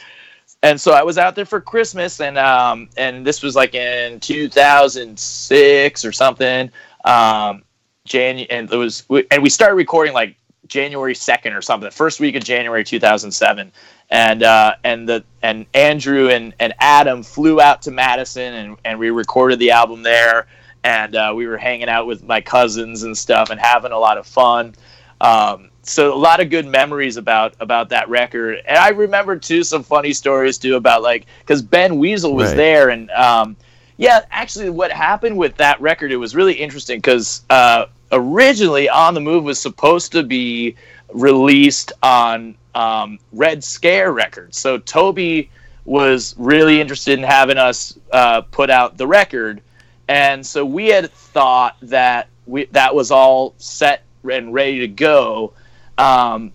and 0.63 0.81
so 0.81 0.93
I 0.93 1.03
was 1.03 1.19
out 1.19 1.35
there 1.35 1.45
for 1.45 1.61
Christmas, 1.61 2.21
and 2.21 2.39
um, 2.39 2.89
and 2.97 3.27
this 3.27 3.43
was 3.43 3.55
like 3.55 3.75
in 3.75 4.19
2006 4.21 6.05
or 6.05 6.13
something. 6.13 6.71
Um, 7.05 7.65
Jan 8.07 8.39
and 8.39 8.73
it 8.73 8.77
was 8.77 9.05
and 9.31 9.43
we 9.43 9.51
started 9.51 9.75
recording 9.75 10.15
like 10.15 10.37
January 10.75 11.15
2nd 11.15 11.57
or 11.57 11.63
something, 11.63 11.89
the 11.89 11.95
first 11.95 12.19
week 12.19 12.35
of 12.35 12.43
January 12.43 12.83
2007. 12.83 13.71
And 14.11 14.43
uh, 14.43 14.75
and 14.83 15.09
the 15.09 15.25
and 15.41 15.67
Andrew 15.73 16.29
and, 16.29 16.53
and 16.59 16.75
Adam 16.81 17.23
flew 17.23 17.61
out 17.61 17.81
to 17.83 17.91
Madison, 17.91 18.53
and, 18.55 18.77
and 18.85 18.99
we 18.99 19.11
recorded 19.11 19.59
the 19.61 19.71
album 19.71 20.03
there. 20.03 20.47
And 20.83 21.17
uh, 21.17 21.33
we 21.35 21.47
were 21.47 21.57
hanging 21.57 21.89
out 21.89 22.07
with 22.07 22.23
my 22.25 22.41
cousins 22.41 23.05
and 23.05 23.17
stuff, 23.17 23.51
and 23.51 23.59
having 23.59 23.93
a 23.93 23.99
lot 23.99 24.19
of 24.19 24.27
fun. 24.27 24.75
Um, 25.21 25.71
so 25.83 26.13
a 26.13 26.17
lot 26.17 26.41
of 26.41 26.51
good 26.51 26.67
memories 26.67 27.17
about 27.17 27.55
about 27.61 27.89
that 27.91 28.09
record, 28.09 28.61
and 28.67 28.77
I 28.77 28.89
remember 28.91 29.37
too 29.37 29.63
some 29.65 29.83
funny 29.83 30.13
stories 30.13 30.59
too 30.59 30.75
about 30.77 31.03
like 31.03 31.27
because 31.41 31.63
Ben 31.63 31.99
Weasel 31.99 32.35
was 32.35 32.49
Right. 32.51 32.57
there, 32.57 32.89
and 32.91 33.11
um, 33.13 33.57
yeah, 33.97 34.21
actually, 34.31 34.71
what 34.71 34.91
happened 34.91 35.39
with 35.39 35.57
that 35.57 35.81
record 35.81 36.11
it 36.13 36.17
was 36.17 36.35
really 36.35 36.55
interesting 36.55 36.99
because 36.99 37.43
uh, 37.49 37.87
originally 38.15 38.89
On 38.89 39.15
the 39.15 39.21
Move 39.21 39.45
was 39.45 39.61
supposed 39.61 40.13
to 40.13 40.23
be 40.23 40.77
released 41.13 41.93
on 42.03 42.57
um, 42.75 43.19
Red 43.33 43.63
Scare 43.63 44.13
Records, 44.13 44.59
so 44.59 44.79
Toby 44.79 45.51
was 45.85 46.35
really 46.39 46.81
interested 46.81 47.19
in 47.19 47.25
having 47.25 47.59
us 47.59 47.99
uh, 48.13 48.41
put 48.41 48.71
out 48.71 48.97
the 48.97 49.07
record, 49.07 49.61
and 50.09 50.45
so 50.45 50.65
we 50.65 50.89
had 50.89 51.11
thought 51.11 51.77
that 51.83 52.29
we 52.47 52.65
that 52.67 52.95
was 52.95 53.11
all 53.11 53.55
set 53.59 54.03
and 54.31 54.55
ready 54.55 54.79
to 54.81 54.89
go, 54.89 55.53
um, 55.99 56.53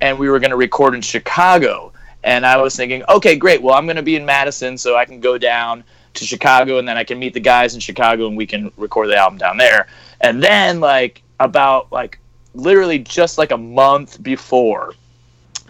and 0.00 0.18
we 0.18 0.28
were 0.28 0.38
going 0.38 0.50
to 0.50 0.56
record 0.56 0.94
in 0.94 1.02
Chicago. 1.02 1.92
And 2.22 2.44
I 2.44 2.58
was 2.58 2.76
thinking, 2.76 3.02
okay, 3.08 3.36
great. 3.36 3.62
Well, 3.62 3.74
I'm 3.74 3.86
going 3.86 3.96
to 3.96 4.02
be 4.02 4.16
in 4.16 4.26
Madison, 4.26 4.76
so 4.76 4.96
I 4.96 5.04
can 5.04 5.20
go 5.20 5.38
down 5.38 5.84
to 6.14 6.24
Chicago, 6.24 6.78
and 6.78 6.86
then 6.86 6.96
I 6.96 7.04
can 7.04 7.18
meet 7.18 7.34
the 7.34 7.40
guys 7.40 7.74
in 7.74 7.80
Chicago, 7.80 8.26
and 8.26 8.36
we 8.36 8.46
can 8.46 8.70
record 8.76 9.08
the 9.08 9.16
album 9.16 9.38
down 9.38 9.56
there. 9.56 9.86
And 10.20 10.42
then, 10.42 10.80
like 10.80 11.22
about 11.38 11.90
like 11.92 12.18
literally 12.54 12.98
just 12.98 13.38
like 13.38 13.50
a 13.50 13.56
month 13.56 14.22
before, 14.22 14.94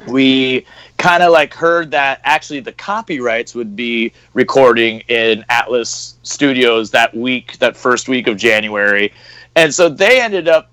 we 0.07 0.67
kind 0.97 1.23
of 1.23 1.33
like 1.33 1.55
heard 1.55 1.91
that 1.91 2.21
actually 2.25 2.61
the 2.61 2.73
copyrights 2.73 3.55
would 3.55 3.77
be 3.77 4.13
recording 4.35 5.01
in 5.09 5.45
Atlas 5.49 6.17
Studios 6.23 6.91
that 6.91 7.15
week, 7.15 7.59
that 7.59 7.77
first 7.77 8.09
week 8.09 8.27
of 8.27 8.37
January, 8.37 9.13
and 9.57 9.73
so 9.75 9.89
they 9.89 10.21
ended 10.21 10.49
up 10.49 10.71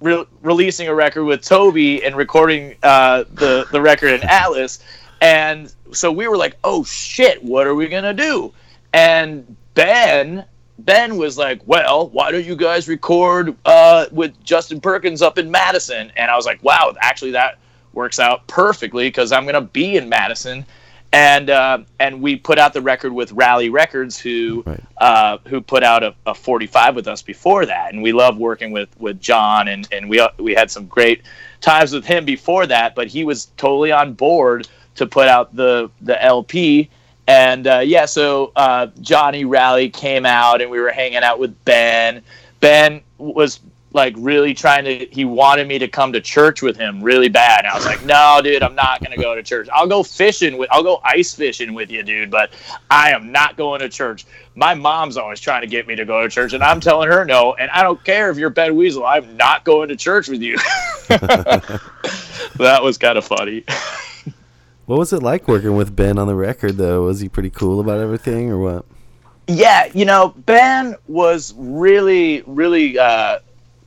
re- 0.00 0.26
releasing 0.42 0.88
a 0.88 0.94
record 0.94 1.24
with 1.24 1.42
Toby 1.42 2.04
and 2.04 2.16
recording 2.16 2.74
uh, 2.82 3.24
the 3.34 3.66
the 3.70 3.80
record 3.80 4.12
in 4.12 4.22
Atlas, 4.22 4.82
and 5.20 5.72
so 5.92 6.10
we 6.10 6.28
were 6.28 6.36
like, 6.36 6.56
oh 6.64 6.84
shit, 6.84 7.42
what 7.42 7.66
are 7.66 7.74
we 7.74 7.88
gonna 7.88 8.14
do? 8.14 8.52
And 8.92 9.56
Ben 9.74 10.44
Ben 10.84 11.16
was 11.16 11.36
like, 11.38 11.60
well, 11.66 12.08
why 12.10 12.30
don't 12.30 12.44
you 12.44 12.56
guys 12.56 12.88
record 12.88 13.56
uh, 13.64 14.06
with 14.10 14.42
Justin 14.44 14.80
Perkins 14.80 15.22
up 15.22 15.38
in 15.38 15.50
Madison? 15.50 16.12
And 16.16 16.30
I 16.30 16.36
was 16.36 16.46
like, 16.46 16.62
wow, 16.62 16.94
actually 17.00 17.32
that 17.32 17.58
works 17.92 18.18
out 18.18 18.46
perfectly 18.46 19.08
because 19.08 19.32
I'm 19.32 19.44
gonna 19.46 19.60
be 19.60 19.96
in 19.96 20.08
Madison. 20.08 20.64
And 21.12 21.50
uh, 21.50 21.78
and 21.98 22.22
we 22.22 22.36
put 22.36 22.58
out 22.60 22.72
the 22.72 22.80
record 22.80 23.12
with 23.12 23.32
Rally 23.32 23.68
Records, 23.68 24.16
who 24.16 24.62
Right. 24.64 24.80
uh, 24.98 25.38
who 25.48 25.60
put 25.60 25.82
out 25.82 26.04
a, 26.04 26.14
a 26.24 26.34
45 26.34 26.94
with 26.94 27.08
us 27.08 27.20
before 27.20 27.66
that, 27.66 27.92
and 27.92 28.00
we 28.00 28.12
love 28.12 28.36
working 28.38 28.70
with 28.70 28.88
with 29.00 29.20
John, 29.20 29.66
and 29.66 29.88
and 29.90 30.08
we 30.08 30.24
we 30.38 30.54
had 30.54 30.70
some 30.70 30.86
great 30.86 31.22
times 31.60 31.92
with 31.92 32.04
him 32.04 32.24
before 32.24 32.64
that. 32.66 32.94
But 32.94 33.08
he 33.08 33.24
was 33.24 33.46
totally 33.56 33.90
on 33.90 34.12
board 34.12 34.68
to 34.94 35.04
put 35.06 35.26
out 35.26 35.56
the 35.56 35.90
the 36.00 36.22
LP, 36.22 36.88
and 37.30 37.68
uh, 37.68 37.78
yeah, 37.78 38.06
so 38.06 38.50
uh, 38.56 38.88
Johnny 39.00 39.44
Rally 39.44 39.88
came 39.88 40.26
out, 40.26 40.60
and 40.60 40.68
we 40.68 40.80
were 40.80 40.90
hanging 40.90 41.22
out 41.22 41.38
with 41.38 41.64
Ben. 41.64 42.22
Ben 42.58 43.02
was 43.18 43.60
like 43.92 44.14
really 44.18 44.52
trying 44.52 44.84
to 44.84 45.06
he 45.12 45.24
wanted 45.24 45.68
me 45.68 45.78
to 45.78 45.86
come 45.86 46.12
to 46.12 46.20
church 46.20 46.60
with 46.60 46.76
him 46.76 47.00
really 47.00 47.28
bad. 47.28 47.60
And 47.60 47.68
I 47.68 47.76
was 47.76 47.86
like, 47.86 48.04
"No, 48.04 48.40
dude, 48.42 48.64
I'm 48.64 48.74
not 48.74 48.98
going 48.98 49.16
to 49.16 49.22
go 49.22 49.36
to 49.36 49.44
church. 49.44 49.68
I'll 49.72 49.86
go 49.86 50.02
fishing 50.02 50.58
with 50.58 50.68
I'll 50.72 50.82
go 50.82 51.00
ice 51.04 51.32
fishing 51.32 51.72
with 51.72 51.88
you, 51.88 52.02
dude, 52.02 52.32
but 52.32 52.50
I 52.90 53.12
am 53.12 53.30
not 53.30 53.56
going 53.56 53.78
to 53.78 53.88
church." 53.88 54.26
My 54.56 54.74
mom's 54.74 55.16
always 55.16 55.38
trying 55.38 55.60
to 55.60 55.68
get 55.68 55.86
me 55.86 55.94
to 55.94 56.04
go 56.04 56.24
to 56.24 56.28
church 56.28 56.52
and 56.52 56.64
I'm 56.64 56.80
telling 56.80 57.08
her 57.08 57.24
no, 57.24 57.54
and 57.54 57.70
I 57.70 57.84
don't 57.84 58.02
care 58.04 58.30
if 58.30 58.38
you're 58.38 58.50
Ben 58.50 58.74
Weasel. 58.74 59.06
I'm 59.06 59.36
not 59.36 59.64
going 59.64 59.88
to 59.90 59.96
church 59.96 60.26
with 60.26 60.42
you. 60.42 60.56
that 61.08 62.80
was 62.82 62.98
kind 62.98 63.16
of 63.16 63.24
funny. 63.24 63.64
What 64.90 64.98
was 64.98 65.12
it 65.12 65.22
like 65.22 65.46
working 65.46 65.76
with 65.76 65.94
Ben 65.94 66.18
on 66.18 66.26
the 66.26 66.34
record, 66.34 66.76
though? 66.76 67.04
Was 67.04 67.20
he 67.20 67.28
pretty 67.28 67.50
cool 67.50 67.78
about 67.78 68.00
everything, 68.00 68.50
or 68.50 68.58
what? 68.58 68.84
yeah, 69.46 69.88
you 69.94 70.04
know, 70.04 70.34
Ben 70.36 70.96
was 71.06 71.54
really, 71.56 72.42
really 72.44 72.98
uh, 72.98 73.38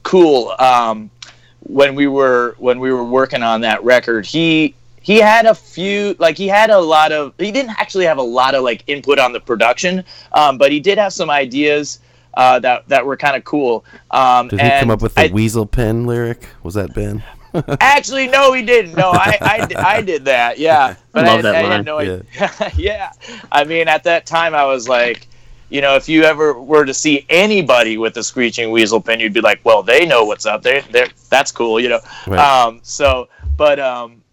cool 0.03 0.55
um, 0.59 1.11
when 1.59 1.95
we 1.95 2.07
were 2.07 2.55
when 2.57 2.79
we 2.79 2.93
were 2.93 3.03
working 3.03 3.43
on 3.43 3.59
that 3.59 3.83
record. 3.83 4.25
He 4.25 4.75
he 5.01 5.17
had 5.17 5.45
a 5.45 5.53
few 5.53 6.15
like 6.19 6.37
he 6.37 6.47
had 6.47 6.69
a 6.69 6.79
lot 6.79 7.11
of 7.11 7.33
he 7.37 7.51
didn't 7.51 7.77
actually 7.77 8.05
have 8.05 8.17
a 8.17 8.23
lot 8.23 8.55
of 8.55 8.63
like 8.63 8.85
input 8.87 9.19
on 9.19 9.33
the 9.33 9.41
production, 9.41 10.05
um, 10.31 10.57
but 10.57 10.71
he 10.71 10.79
did 10.79 10.97
have 10.97 11.11
some 11.11 11.29
ideas 11.29 11.99
uh, 12.35 12.59
that 12.59 12.87
that 12.87 13.05
were 13.05 13.17
kind 13.17 13.35
of 13.35 13.43
cool. 13.43 13.83
Um, 14.09 14.47
Did 14.47 14.61
he 14.61 14.69
come 14.79 14.89
up 14.89 15.01
with 15.01 15.15
the 15.15 15.29
I- 15.29 15.33
Weasel 15.33 15.65
Pen 15.65 16.05
lyric? 16.05 16.47
Was 16.63 16.75
that 16.75 16.93
Ben? 16.93 17.21
Actually, 17.79 18.27
no, 18.27 18.53
he 18.53 18.63
didn't. 18.63 18.95
No, 18.95 19.11
I, 19.11 19.37
I, 19.41 19.97
I 19.97 20.01
did 20.01 20.25
that. 20.25 20.57
Yeah, 20.57 20.95
but 21.11 21.25
Love 21.25 21.39
I, 21.39 21.41
that 21.43 21.55
I 21.55 21.61
line. 21.61 21.71
had 21.71 21.85
no 21.85 21.99
idea. 21.99 22.25
yeah, 22.75 23.11
I 23.51 23.63
mean, 23.63 23.87
at 23.87 24.03
that 24.05 24.25
time, 24.25 24.55
I 24.55 24.65
was 24.65 24.89
like, 24.89 25.27
you 25.69 25.81
know, 25.81 25.95
if 25.95 26.09
you 26.09 26.23
ever 26.23 26.59
were 26.59 26.85
to 26.85 26.93
see 26.93 27.25
anybody 27.29 27.97
with 27.97 28.17
a 28.17 28.23
screeching 28.23 28.71
weasel 28.71 29.01
pin, 29.01 29.19
you'd 29.19 29.33
be 29.33 29.41
like, 29.41 29.59
well, 29.63 29.83
they 29.83 30.05
know 30.05 30.25
what's 30.25 30.45
up. 30.45 30.61
They, 30.61 30.81
they, 30.91 31.07
that's 31.29 31.51
cool, 31.51 31.79
you 31.79 31.89
know. 31.89 31.99
Right. 32.27 32.39
Um, 32.39 32.79
so, 32.83 33.29
but 33.55 33.79
um, 33.79 34.23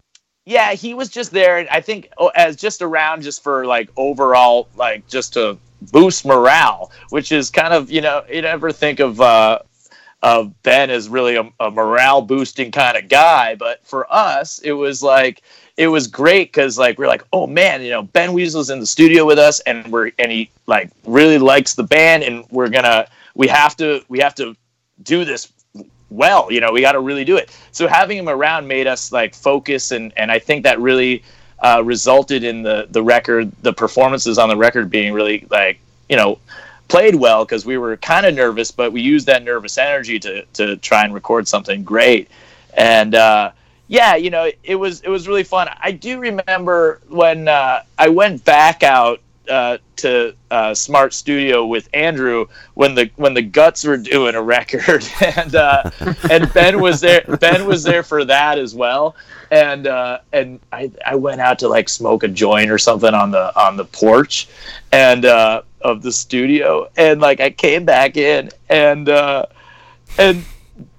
yeah, 0.45 0.73
he 0.73 0.93
was 0.93 1.09
just 1.09 1.31
there, 1.31 1.57
and 1.59 1.69
I 1.69 1.81
think 1.81 2.09
oh, 2.17 2.31
as 2.35 2.55
just 2.55 2.81
around 2.81 3.21
just 3.21 3.43
for 3.43 3.65
like 3.65 3.89
overall, 3.97 4.67
like 4.75 5.07
just 5.07 5.33
to 5.33 5.57
boost 5.91 6.25
morale, 6.25 6.91
which 7.09 7.31
is 7.31 7.49
kind 7.51 7.73
of 7.73 7.91
you 7.91 8.01
know, 8.01 8.23
you 8.31 8.41
never 8.41 8.71
think 8.71 8.99
of. 8.99 9.21
Uh, 9.21 9.59
of 10.23 10.61
Ben 10.63 10.89
is 10.89 11.09
really 11.09 11.35
a, 11.35 11.49
a 11.59 11.71
morale 11.71 12.21
boosting 12.21 12.71
kind 12.71 12.97
of 12.97 13.09
guy. 13.09 13.55
But 13.55 13.85
for 13.85 14.11
us, 14.13 14.59
it 14.59 14.73
was 14.73 15.01
like 15.01 15.41
it 15.77 15.87
was 15.87 16.07
great 16.07 16.49
because 16.49 16.77
like 16.77 16.97
we're 16.97 17.07
like, 17.07 17.23
oh 17.33 17.47
man, 17.47 17.81
you 17.81 17.89
know, 17.89 18.03
Ben 18.03 18.33
Weasel's 18.33 18.69
in 18.69 18.79
the 18.79 18.85
studio 18.85 19.25
with 19.25 19.39
us, 19.39 19.59
and 19.61 19.87
we're 19.91 20.11
and 20.19 20.31
he 20.31 20.51
like 20.67 20.91
really 21.05 21.37
likes 21.37 21.73
the 21.73 21.83
band, 21.83 22.23
and 22.23 22.45
we're 22.51 22.69
gonna 22.69 23.07
we 23.35 23.47
have 23.47 23.75
to 23.77 24.03
we 24.09 24.19
have 24.19 24.35
to 24.35 24.55
do 25.03 25.25
this 25.25 25.51
well. 26.09 26.51
You 26.51 26.61
know, 26.61 26.71
we 26.71 26.81
got 26.81 26.91
to 26.91 26.99
really 26.99 27.25
do 27.25 27.37
it. 27.37 27.57
So 27.71 27.87
having 27.87 28.17
him 28.17 28.29
around 28.29 28.67
made 28.67 28.87
us 28.87 29.11
like 29.11 29.33
focus, 29.33 29.91
and 29.91 30.13
and 30.17 30.31
I 30.31 30.39
think 30.39 30.63
that 30.63 30.79
really. 30.79 31.23
Uh, 31.63 31.79
resulted 31.85 32.43
in 32.43 32.63
the 32.63 32.87
the 32.89 33.03
record, 33.03 33.51
the 33.61 33.71
performances 33.71 34.39
on 34.39 34.49
the 34.49 34.57
record 34.57 34.89
being 34.89 35.13
really 35.13 35.45
like 35.51 35.79
you 36.09 36.17
know 36.17 36.39
played 36.91 37.15
well 37.15 37.45
because 37.45 37.65
we 37.65 37.77
were 37.77 37.95
kind 37.95 38.25
of 38.25 38.35
nervous, 38.35 38.69
but 38.69 38.91
we 38.91 39.01
used 39.01 39.25
that 39.25 39.43
nervous 39.43 39.77
energy 39.77 40.19
to 40.19 40.43
to 40.53 40.75
try 40.77 41.05
and 41.05 41.13
record 41.13 41.47
something 41.47 41.83
great. 41.83 42.29
And 42.75 43.15
uh, 43.15 43.53
yeah, 43.87 44.15
you 44.17 44.29
know, 44.29 44.51
it 44.61 44.75
was 44.75 44.99
it 44.99 45.07
was 45.07 45.25
really 45.25 45.45
fun. 45.45 45.69
I 45.81 45.93
do 45.93 46.19
remember 46.19 46.99
when 47.07 47.47
uh, 47.47 47.83
I 47.97 48.09
went 48.09 48.43
back 48.43 48.83
out 48.83 49.21
uh, 49.49 49.77
to 49.97 50.35
uh, 50.51 50.73
Smart 50.73 51.13
Studio 51.13 51.65
with 51.65 51.87
Andrew 51.93 52.47
when 52.73 52.93
the 52.93 53.09
when 53.15 53.35
the 53.35 53.41
Guts 53.41 53.85
were 53.85 53.95
doing 53.95 54.35
a 54.35 54.41
record, 54.41 55.07
and 55.37 55.55
uh, 55.55 55.89
and 56.29 56.51
Ben 56.53 56.81
was 56.81 56.99
there. 56.99 57.23
Ben 57.39 57.65
was 57.65 57.83
there 57.83 58.03
for 58.03 58.25
that 58.25 58.59
as 58.59 58.75
well. 58.75 59.15
And 59.51 59.85
uh, 59.85 60.19
and 60.31 60.59
I, 60.71 60.91
I 61.05 61.15
went 61.15 61.41
out 61.41 61.59
to 61.59 61.67
like 61.67 61.89
smoke 61.89 62.23
a 62.23 62.29
joint 62.29 62.71
or 62.71 62.77
something 62.77 63.13
on 63.13 63.31
the 63.31 63.53
on 63.59 63.75
the 63.75 63.85
porch, 63.85 64.47
and 64.93 65.25
uh, 65.25 65.61
of 65.81 66.01
the 66.01 66.11
studio, 66.11 66.89
and 66.97 67.21
like 67.21 67.39
I 67.39 67.49
came 67.49 67.85
back 67.85 68.17
in, 68.17 68.49
and 68.69 69.09
uh, 69.09 69.45
and 70.17 70.45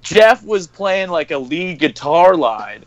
Jeff 0.02 0.44
was 0.44 0.66
playing 0.66 1.08
like 1.08 1.30
a 1.30 1.38
lead 1.38 1.78
guitar 1.78 2.36
line. 2.36 2.84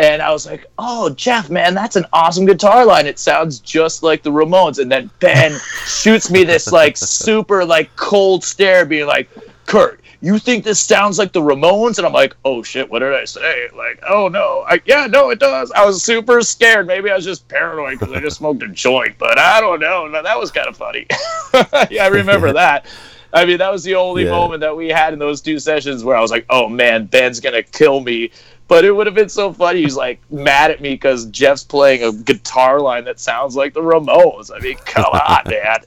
And 0.00 0.22
I 0.22 0.30
was 0.30 0.46
like, 0.46 0.64
"Oh, 0.78 1.10
Jeff, 1.10 1.50
man, 1.50 1.74
that's 1.74 1.96
an 1.96 2.06
awesome 2.12 2.46
guitar 2.46 2.86
line. 2.86 3.06
It 3.06 3.18
sounds 3.18 3.58
just 3.58 4.04
like 4.04 4.22
the 4.22 4.30
Ramones." 4.30 4.78
And 4.78 4.92
then 4.92 5.10
Ben 5.18 5.58
shoots 5.86 6.30
me 6.30 6.44
this 6.44 6.70
like 6.70 6.96
super 6.96 7.64
like 7.64 7.94
cold 7.96 8.44
stare, 8.44 8.84
being 8.84 9.06
like, 9.06 9.28
"Kurt, 9.66 10.00
you 10.20 10.38
think 10.38 10.64
this 10.64 10.80
sounds 10.80 11.18
like 11.18 11.32
the 11.32 11.40
Ramones?" 11.40 11.98
And 11.98 12.06
I'm 12.06 12.12
like, 12.12 12.34
"Oh 12.44 12.62
shit, 12.62 12.90
what 12.90 13.00
did 13.00 13.14
I 13.14 13.24
say?" 13.24 13.68
Like, 13.76 14.02
"Oh 14.08 14.28
no, 14.28 14.64
I, 14.66 14.80
yeah, 14.84 15.06
no, 15.06 15.30
it 15.30 15.38
does." 15.38 15.70
I 15.72 15.84
was 15.84 16.02
super 16.02 16.40
scared. 16.42 16.86
Maybe 16.86 17.10
I 17.10 17.16
was 17.16 17.24
just 17.24 17.46
paranoid 17.48 17.98
because 17.98 18.14
I 18.14 18.20
just 18.20 18.36
smoked 18.38 18.62
a 18.62 18.68
joint, 18.68 19.16
but 19.18 19.38
I 19.38 19.60
don't 19.60 19.80
know. 19.80 20.06
No, 20.06 20.22
that 20.22 20.38
was 20.38 20.50
kind 20.50 20.66
of 20.68 20.76
funny. 20.76 21.06
yeah, 21.90 22.04
I 22.04 22.08
remember 22.08 22.52
that. 22.54 22.86
I 23.32 23.44
mean, 23.44 23.58
that 23.58 23.70
was 23.70 23.84
the 23.84 23.94
only 23.94 24.24
Yeah. 24.24 24.30
moment 24.30 24.60
that 24.62 24.74
we 24.74 24.88
had 24.88 25.12
in 25.12 25.18
those 25.18 25.42
two 25.42 25.58
sessions 25.58 26.02
where 26.02 26.16
I 26.16 26.20
was 26.20 26.30
like, 26.30 26.46
"Oh 26.50 26.68
man, 26.68 27.06
Ben's 27.06 27.40
gonna 27.40 27.62
kill 27.62 28.00
me." 28.00 28.30
But 28.68 28.84
it 28.84 28.92
would 28.92 29.06
have 29.06 29.14
been 29.14 29.30
so 29.30 29.50
funny. 29.50 29.80
He's 29.82 29.96
like 29.96 30.20
mad 30.30 30.70
at 30.70 30.82
me 30.82 30.90
because 30.90 31.24
Jeff's 31.26 31.64
playing 31.64 32.02
a 32.04 32.12
guitar 32.12 32.80
line 32.80 33.04
that 33.04 33.18
sounds 33.18 33.56
like 33.56 33.72
the 33.72 33.80
Ramones. 33.80 34.50
I 34.54 34.58
mean, 34.60 34.76
come 34.84 35.04
on, 35.06 35.42
man. 35.48 35.78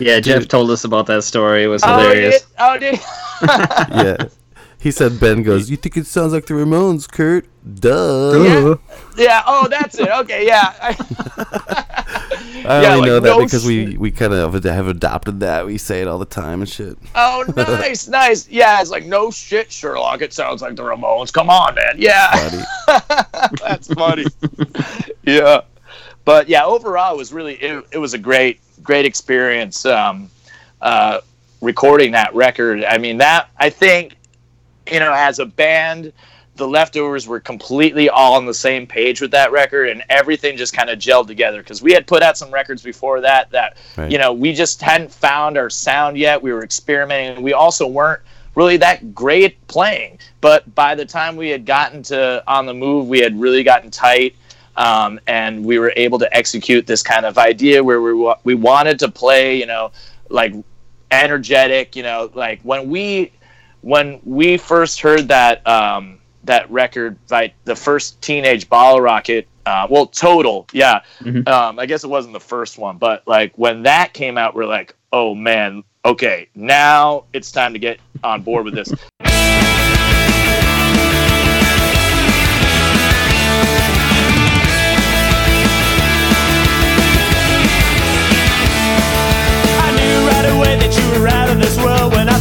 Yeah, 0.00 0.20
Jeff 0.20 0.48
told 0.48 0.70
us 0.70 0.84
about 0.84 1.06
that 1.06 1.24
story. 1.24 1.64
It 1.64 1.68
was 1.68 1.82
oh, 1.84 1.98
hilarious. 1.98 2.46
oh, 2.58 2.78
did. 2.78 2.98
yeah. 3.42 4.16
He 4.80 4.90
said 4.90 5.20
Ben 5.20 5.42
goes, 5.42 5.70
You 5.70 5.76
think 5.76 5.98
it 5.98 6.06
sounds 6.06 6.32
like 6.32 6.46
the 6.46 6.54
Ramones, 6.54 7.10
Kurt? 7.10 7.46
Duh. 7.80 8.42
Yeah. 8.42 8.74
yeah. 9.16 9.42
Oh, 9.46 9.68
that's 9.68 9.98
it. 9.98 10.08
Okay. 10.08 10.46
Yeah. 10.46 10.74
I, 10.80 10.96
I 12.64 12.82
Yeah, 12.82 12.94
only 12.94 13.00
like, 13.00 13.06
know 13.06 13.20
that 13.20 13.28
no 13.28 13.44
because 13.44 13.66
we, 13.66 13.98
we 13.98 14.10
kind 14.10 14.32
of 14.32 14.64
have 14.64 14.86
adopted 14.88 15.40
that. 15.40 15.66
We 15.66 15.76
say 15.76 16.00
it 16.00 16.08
all 16.08 16.18
the 16.18 16.24
time 16.24 16.62
and 16.62 16.68
shit. 16.68 16.96
oh, 17.14 17.44
nice, 17.56 18.08
nice. 18.08 18.48
Yeah. 18.48 18.80
It's 18.80 18.90
like 18.90 19.04
no 19.04 19.30
shit, 19.30 19.70
Sherlock. 19.70 20.22
It 20.22 20.32
sounds 20.32 20.62
like 20.62 20.76
the 20.76 20.82
Ramones. 20.82 21.30
Come 21.30 21.50
on, 21.50 21.74
man. 21.74 21.96
Yeah. 21.98 22.30
Buddy. 22.32 23.02
That's 23.62 23.92
funny. 23.92 24.24
yeah. 25.24 25.60
But 26.24 26.48
yeah, 26.48 26.64
overall, 26.64 27.14
it 27.14 27.18
was 27.18 27.32
really 27.32 27.54
it, 27.54 27.84
it 27.92 27.98
was 27.98 28.14
a 28.14 28.18
great 28.18 28.60
great 28.82 29.04
experience 29.06 29.84
um, 29.86 30.30
uh, 30.80 31.20
recording 31.60 32.12
that 32.12 32.34
record. 32.34 32.84
I 32.84 32.98
mean, 32.98 33.18
that 33.18 33.50
I 33.58 33.70
think 33.70 34.16
you 34.90 35.00
know 35.00 35.12
as 35.12 35.38
a 35.38 35.46
band, 35.46 36.12
the 36.56 36.66
leftovers 36.66 37.26
were 37.26 37.40
completely 37.40 38.08
all 38.08 38.34
on 38.34 38.46
the 38.46 38.54
same 38.54 38.86
page 38.86 39.20
with 39.20 39.30
that 39.32 39.52
record, 39.52 39.88
and 39.88 40.02
everything 40.08 40.56
just 40.56 40.72
kind 40.72 40.90
of 40.90 40.98
gelled 40.98 41.26
together 41.26 41.58
because 41.62 41.82
we 41.82 41.92
had 41.92 42.06
put 42.06 42.22
out 42.22 42.36
some 42.36 42.50
records 42.50 42.82
before 42.82 43.20
that 43.20 43.50
that 43.50 43.76
Right. 43.96 44.10
you 44.10 44.18
know 44.18 44.32
we 44.32 44.52
just 44.52 44.80
hadn't 44.82 45.12
found 45.12 45.56
our 45.56 45.70
sound 45.70 46.16
yet. 46.18 46.42
We 46.42 46.52
were 46.52 46.64
experimenting. 46.64 47.42
We 47.42 47.52
also 47.52 47.86
weren't 47.86 48.20
really 48.56 48.76
that 48.78 49.14
great 49.14 49.64
playing, 49.68 50.18
but 50.40 50.74
by 50.74 50.94
the 50.94 51.04
time 51.04 51.36
we 51.36 51.50
had 51.50 51.64
gotten 51.64 52.02
to 52.04 52.42
on 52.46 52.66
the 52.66 52.74
move, 52.74 53.08
we 53.08 53.20
had 53.20 53.38
really 53.40 53.62
gotten 53.62 53.90
tight. 53.90 54.34
Um, 54.80 55.20
and 55.26 55.62
we 55.62 55.78
were 55.78 55.92
able 55.94 56.18
to 56.20 56.34
execute 56.34 56.86
this 56.86 57.02
kind 57.02 57.26
of 57.26 57.36
idea 57.36 57.84
where 57.84 58.00
we 58.00 58.14
wa- 58.14 58.38
we 58.44 58.54
wanted 58.54 58.98
to 59.00 59.10
play, 59.10 59.58
you 59.58 59.66
know, 59.66 59.92
like 60.30 60.54
energetic, 61.10 61.94
you 61.96 62.02
know, 62.02 62.30
like 62.34 62.62
when 62.62 62.88
we 62.88 63.30
when 63.82 64.20
we 64.24 64.56
first 64.56 65.02
heard 65.02 65.28
that 65.28 65.66
um, 65.68 66.18
that 66.44 66.70
record 66.70 67.18
by 67.28 67.52
the 67.64 67.76
first 67.76 68.22
Teenage 68.22 68.70
Bottlerocket. 68.70 69.44
Uh, 69.66 69.86
well, 69.90 70.06
Total, 70.06 70.66
yeah. 70.72 71.02
Um, 71.46 71.78
I 71.78 71.84
guess 71.84 72.02
it 72.02 72.08
wasn't 72.08 72.32
the 72.32 72.40
first 72.40 72.78
one, 72.78 72.96
but 72.96 73.28
like 73.28 73.52
when 73.58 73.82
that 73.82 74.14
came 74.14 74.38
out, 74.38 74.54
we're 74.54 74.64
like, 74.64 74.94
oh 75.12 75.34
man, 75.34 75.84
okay, 76.06 76.48
now 76.54 77.24
it's 77.34 77.52
time 77.52 77.74
to 77.74 77.78
get 77.78 78.00
on 78.24 78.40
board 78.40 78.64
with 78.64 78.74
this. 78.74 78.90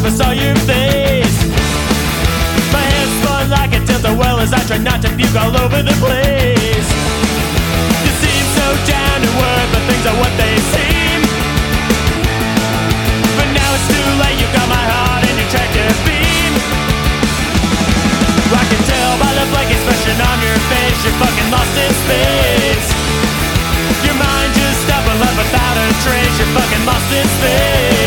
world 0.02 0.14
I 0.14 0.16
saw 0.16 0.32
your 0.32 0.56
face. 0.68 1.38
My 2.72 2.84
hands 2.84 3.14
spun 3.22 3.50
like 3.50 3.74
a 3.74 3.80
tilt 3.86 4.04
well 4.18 4.40
as 4.40 4.54
I 4.54 4.62
tried 4.68 4.84
not 4.84 5.02
to 5.02 5.10
puke 5.16 5.36
all 5.36 5.56
over 5.56 5.82
the 5.84 5.96
place. 6.00 6.90
You 8.04 8.12
seem 8.24 8.46
so 8.56 8.66
down 8.88 9.18
to 9.24 9.30
earth, 9.30 9.70
but 9.74 9.84
things 9.88 10.06
are 10.08 10.18
what 10.20 10.34
they 10.40 10.56
seem. 10.74 11.20
But 13.36 13.50
now 13.52 13.70
it's 13.76 13.88
too 13.92 14.08
late, 14.22 14.38
you 14.40 14.48
got 14.56 14.68
my 14.70 14.84
heart 14.84 15.24
and 15.28 15.36
in 15.36 15.38
your 15.42 15.50
tractor 15.52 15.88
beam. 16.08 16.54
I 18.50 18.64
can 18.72 18.82
tell 18.88 19.12
by 19.20 19.32
the 19.36 19.46
blank 19.52 19.70
expression 19.72 20.16
on 20.20 20.38
your 20.44 20.60
face, 20.72 21.00
you're 21.04 21.18
fucking 21.20 21.50
lost 21.52 21.76
in 21.76 21.92
space. 22.04 22.88
Your 24.06 24.16
mind 24.16 24.52
just 24.56 24.88
up 24.90 25.04
and 25.06 25.20
left 25.20 25.38
without 25.38 25.76
a 25.76 25.88
trace. 26.04 26.36
You're 26.40 26.54
fucking 26.56 26.84
lost 26.88 27.10
in 27.12 27.28
space. 27.40 27.99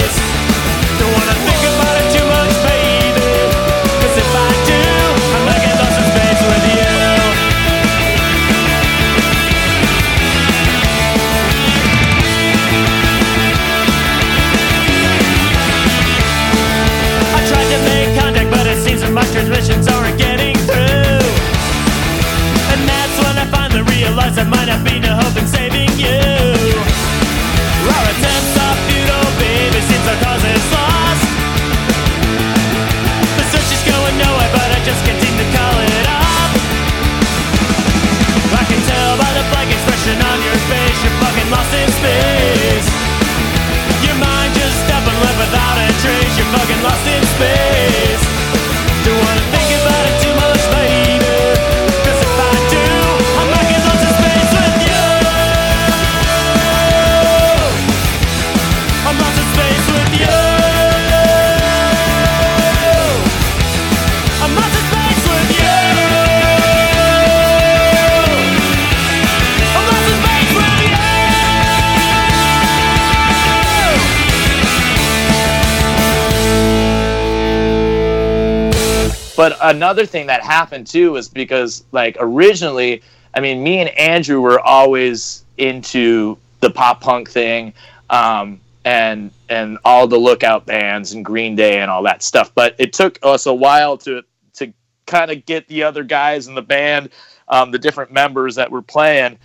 Another 79.72 80.06
thing 80.06 80.26
that 80.26 80.42
happened 80.42 80.86
too 80.86 81.12
was 81.12 81.28
because 81.28 81.84
like 81.92 82.16
originally, 82.20 83.02
I 83.34 83.40
mean, 83.40 83.62
me 83.62 83.78
and 83.78 83.88
Andrew 83.98 84.40
were 84.40 84.60
always 84.60 85.44
into 85.56 86.38
the 86.60 86.70
pop 86.70 87.00
punk 87.00 87.30
thing, 87.30 87.72
um, 88.10 88.60
and 88.84 89.30
and 89.48 89.78
all 89.84 90.06
the 90.06 90.18
lookout 90.18 90.66
bands 90.66 91.12
and 91.12 91.24
Green 91.24 91.56
Day 91.56 91.80
and 91.80 91.90
all 91.90 92.02
that 92.04 92.22
stuff. 92.22 92.52
But 92.54 92.76
it 92.78 92.92
took 92.92 93.18
us 93.22 93.46
a 93.46 93.54
while 93.54 93.96
to 93.98 94.22
to 94.54 94.72
kind 95.06 95.30
of 95.30 95.44
get 95.46 95.66
the 95.68 95.82
other 95.82 96.04
guys 96.04 96.46
in 96.46 96.54
the 96.54 96.62
band, 96.62 97.10
um, 97.48 97.70
the 97.70 97.78
different 97.78 98.12
members 98.12 98.54
that 98.56 98.70
were 98.70 98.82
playing, 98.82 99.38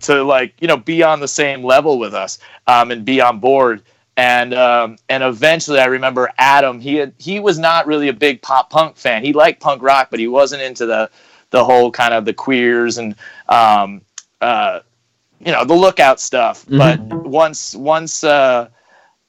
to 0.00 0.24
like 0.24 0.54
you 0.60 0.68
know 0.68 0.76
be 0.76 1.02
on 1.02 1.20
the 1.20 1.28
same 1.28 1.62
level 1.62 1.98
with 1.98 2.14
us 2.14 2.38
um, 2.66 2.90
and 2.90 3.04
be 3.04 3.20
on 3.20 3.38
board 3.38 3.82
and 4.16 4.54
um, 4.54 4.96
and 5.08 5.22
eventually 5.22 5.78
I 5.78 5.86
remember 5.86 6.30
Adam 6.38 6.80
he 6.80 6.96
had, 6.96 7.14
he 7.18 7.40
was 7.40 7.58
not 7.58 7.86
really 7.86 8.08
a 8.08 8.12
big 8.12 8.42
pop 8.42 8.70
punk 8.70 8.96
fan. 8.96 9.24
He 9.24 9.32
liked 9.32 9.60
punk 9.60 9.82
rock 9.82 10.08
but 10.10 10.20
he 10.20 10.28
wasn't 10.28 10.62
into 10.62 10.86
the 10.86 11.10
the 11.50 11.64
whole 11.64 11.90
kind 11.90 12.14
of 12.14 12.24
the 12.24 12.34
queers 12.34 12.98
and 12.98 13.16
um, 13.48 14.02
uh, 14.40 14.80
you 15.44 15.52
know 15.52 15.64
the 15.64 15.74
lookout 15.74 16.20
stuff. 16.20 16.64
But 16.68 17.00
once 17.00 17.74
once 17.74 18.24
uh, 18.24 18.68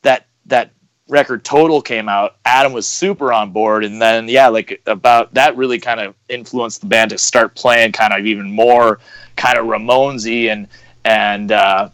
that 0.02 0.28
that 0.48 0.72
record 1.08 1.44
total 1.44 1.82
came 1.82 2.08
out 2.08 2.38
Adam 2.46 2.72
was 2.72 2.88
super 2.88 3.34
on 3.34 3.52
board. 3.52 3.84
And 3.84 4.02
then 4.02 4.28
yeah 4.28 4.48
like 4.48 4.82
about 4.86 5.34
that 5.34 5.58
really 5.58 5.80
kind 5.80 6.00
of 6.00 6.16
influenced 6.30 6.82
the 6.82 6.88
band 6.88 7.12
to 7.12 7.18
start 7.18 7.56
playing 7.56 7.92
kind 7.92 8.14
of 8.14 8.26
even 8.26 8.52
more 8.52 9.00
kind 9.36 9.58
of 9.58 9.66
Ramonesy 9.66 10.52
and 10.52 10.68
and 11.04 11.52
uh, 11.52 11.90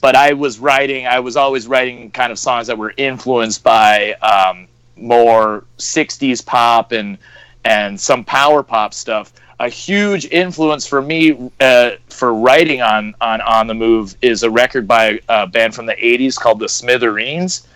but 0.00 0.16
I 0.16 0.32
was 0.32 0.58
writing 0.58 1.06
I 1.06 1.20
was 1.20 1.36
always 1.36 1.66
writing 1.66 2.10
kind 2.10 2.32
of 2.32 2.38
songs 2.38 2.66
that 2.66 2.78
were 2.78 2.94
influenced 2.96 3.62
by 3.62 4.12
um, 4.14 4.66
more 4.96 5.64
60s 5.78 6.44
pop 6.44 6.92
and 6.92 7.18
and 7.64 8.00
some 8.00 8.24
power 8.24 8.62
pop 8.62 8.94
stuff. 8.94 9.32
A 9.58 9.68
huge 9.68 10.24
influence 10.26 10.86
for 10.86 11.02
me 11.02 11.50
uh, 11.60 11.92
for 12.08 12.34
writing 12.34 12.80
on 12.80 13.14
on 13.20 13.40
on 13.42 13.66
the 13.66 13.74
move 13.74 14.16
is 14.22 14.42
a 14.42 14.50
record 14.50 14.88
by 14.88 15.20
a 15.28 15.46
band 15.46 15.74
from 15.74 15.86
the 15.86 15.96
80s 15.96 16.36
called 16.36 16.60
the 16.60 16.68
Smithereens 16.68 17.66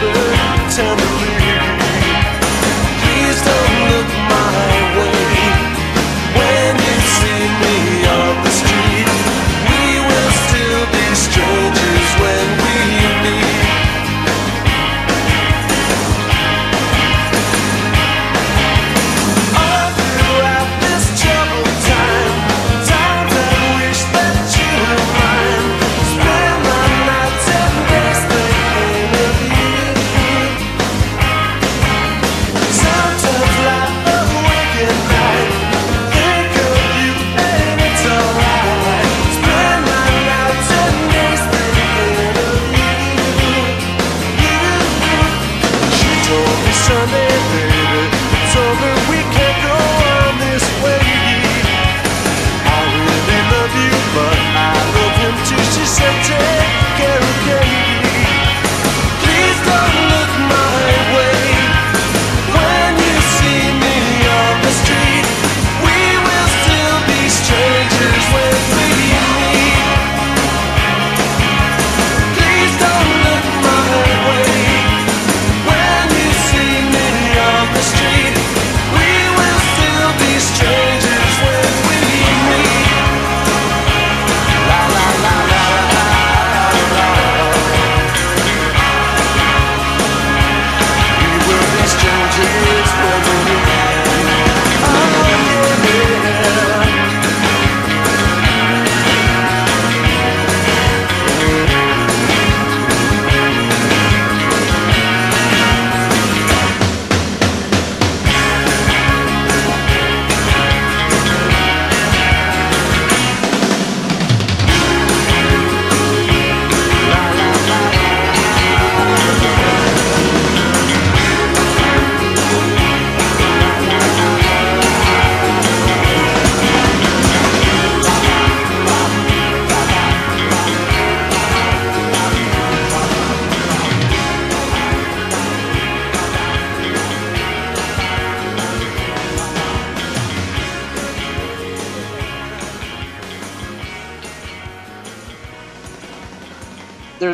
she 0.00 0.06
whispered 0.06 1.17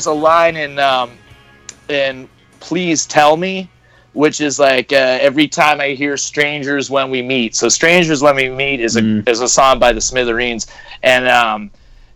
there's 0.05 0.16
a 0.16 0.20
line 0.20 0.57
in 0.57 0.78
um, 0.78 1.11
in 1.88 2.28
Please 2.61 3.07
Tell 3.07 3.36
Me, 3.36 3.68
which 4.12 4.40
is 4.40 4.59
like 4.59 4.92
uh, 4.92 5.18
every 5.20 5.48
time 5.48 5.80
I 5.80 5.90
hear 5.90 6.16
Strangers 6.16 6.90
When 6.90 7.11
We 7.11 7.22
Meet. 7.22 7.57
So 7.57 7.68
Strangers 7.68 8.22
When 8.22 8.36
We 8.36 8.48
Meet 8.50 8.80
is 8.80 8.96
a 8.96 9.02
Mm. 9.02 9.28
is 9.28 9.40
a 9.40 9.48
song 9.48 9.78
by 9.78 9.92
the 9.92 10.00
Smithereens, 10.00 10.66
and 11.02 11.26
um, 11.28 11.70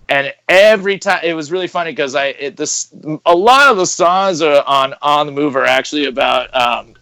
and 0.09 0.33
every 0.49 0.99
time 0.99 1.21
it 1.23 1.35
was 1.35 1.51
really 1.51 1.69
funny 1.69 1.93
because 1.93 2.15
I 2.15 2.27
it, 2.27 2.57
this 2.57 2.93
a 3.25 3.35
lot 3.35 3.71
of 3.71 3.77
the 3.77 3.87
songs 3.87 4.43
are 4.43 4.63
on 4.67 4.95
on 5.01 5.27
the 5.27 5.33
move 5.33 5.57
are 5.57 5.65
actually 5.65 6.07
about 6.07 6.55
um, 6.55 6.95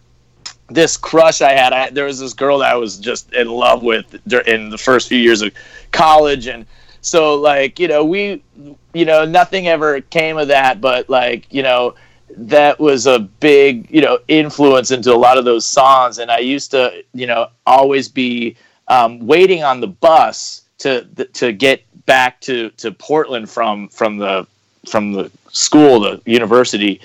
this 0.69 0.95
crush 0.97 1.41
I 1.41 1.51
had. 1.51 1.73
I, 1.73 1.89
there 1.89 2.05
was 2.05 2.19
this 2.19 2.33
girl 2.33 2.59
that 2.59 2.71
I 2.71 2.75
was 2.75 2.97
just 2.97 3.33
in 3.33 3.49
love 3.49 3.83
with 3.83 4.05
in 4.47 4.69
the 4.69 4.77
first 4.77 5.09
few 5.09 5.19
years 5.19 5.41
of 5.41 5.51
college, 5.91 6.47
and 6.47 6.65
so 7.01 7.35
like 7.35 7.77
you 7.77 7.87
know 7.89 8.05
we 8.05 8.41
you 8.97 9.05
know 9.05 9.25
nothing 9.25 9.67
ever 9.67 10.01
came 10.01 10.37
of 10.37 10.47
that, 10.47 10.81
but 10.81 11.09
like 11.09 11.45
you 11.51 11.63
know 11.63 11.95
that 12.35 12.79
was 12.79 13.07
a 13.07 13.19
big 13.19 13.89
you 13.91 14.01
know 14.01 14.19
influence 14.27 14.91
into 14.91 15.13
a 15.13 15.15
lot 15.15 15.37
of 15.37 15.45
those 15.45 15.65
songs, 15.65 16.17
and 16.19 16.31
I 16.31 16.39
used 16.39 16.71
to 16.71 17.03
you 17.13 17.27
know 17.27 17.49
always 17.65 18.07
be 18.09 18.55
um, 18.87 19.25
waiting 19.25 19.63
on 19.63 19.79
the 19.81 19.87
bus 19.87 20.63
to 20.79 21.05
to 21.33 21.51
get 21.51 21.83
back 22.05 22.41
to 22.41 22.69
to 22.71 22.91
Portland 22.91 23.49
from 23.49 23.87
from 23.89 24.17
the 24.17 24.47
from 24.87 25.11
the 25.11 25.31
school, 25.51 25.99
the 25.99 26.21
university, 26.25 27.01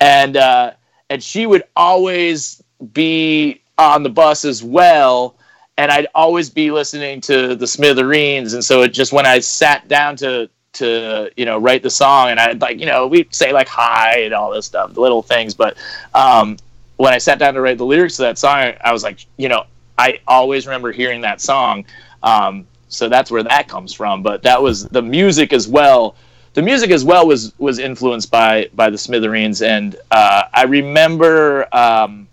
and 0.00 0.36
uh, 0.36 0.72
and 1.10 1.22
she 1.22 1.46
would 1.46 1.64
always 1.76 2.62
be 2.92 3.60
on 3.76 4.02
the 4.02 4.10
bus 4.10 4.44
as 4.44 4.62
well. 4.62 5.36
And 5.76 5.92
I'd 5.92 6.08
always 6.12 6.50
be 6.50 6.72
listening 6.72 7.20
to 7.22 7.54
the 7.54 7.66
Smithereens, 7.66 8.54
and 8.54 8.64
so 8.64 8.82
it 8.82 8.88
just 8.88 9.12
when 9.12 9.26
I 9.26 9.38
sat 9.38 9.86
down 9.86 10.16
to 10.16 10.50
to 10.74 11.30
you 11.36 11.44
know 11.44 11.58
write 11.58 11.82
the 11.82 11.90
song, 11.90 12.28
and 12.28 12.40
I'd 12.40 12.60
like 12.60 12.78
you 12.78 12.86
know 12.86 13.06
we'd 13.06 13.34
say 13.34 13.52
like 13.52 13.68
hi 13.68 14.20
and 14.20 14.34
all 14.34 14.50
this 14.50 14.66
stuff, 14.66 14.94
the 14.94 15.00
little 15.00 15.22
things. 15.22 15.54
But 15.54 15.76
um, 16.14 16.56
when 16.96 17.12
I 17.12 17.18
sat 17.18 17.38
down 17.38 17.54
to 17.54 17.60
write 17.60 17.78
the 17.78 17.86
lyrics 17.86 18.16
to 18.16 18.22
that 18.22 18.38
song, 18.38 18.72
I 18.82 18.92
was 18.92 19.02
like, 19.02 19.26
you 19.36 19.48
know, 19.48 19.64
I 19.96 20.20
always 20.26 20.66
remember 20.66 20.92
hearing 20.92 21.20
that 21.22 21.40
song. 21.40 21.84
Um, 22.22 22.66
so 22.88 23.08
that's 23.08 23.30
where 23.30 23.42
that 23.42 23.68
comes 23.68 23.92
from. 23.92 24.22
But 24.22 24.42
that 24.42 24.62
was 24.62 24.84
the 24.86 25.02
music 25.02 25.52
as 25.52 25.68
well. 25.68 26.16
The 26.54 26.62
music 26.62 26.90
as 26.90 27.04
well 27.04 27.26
was 27.26 27.52
was 27.58 27.78
influenced 27.78 28.30
by 28.30 28.70
by 28.74 28.90
the 28.90 28.98
Smithereens, 28.98 29.62
and 29.62 29.96
uh, 30.10 30.44
I 30.52 30.64
remember. 30.64 31.68
Um, 31.74 32.28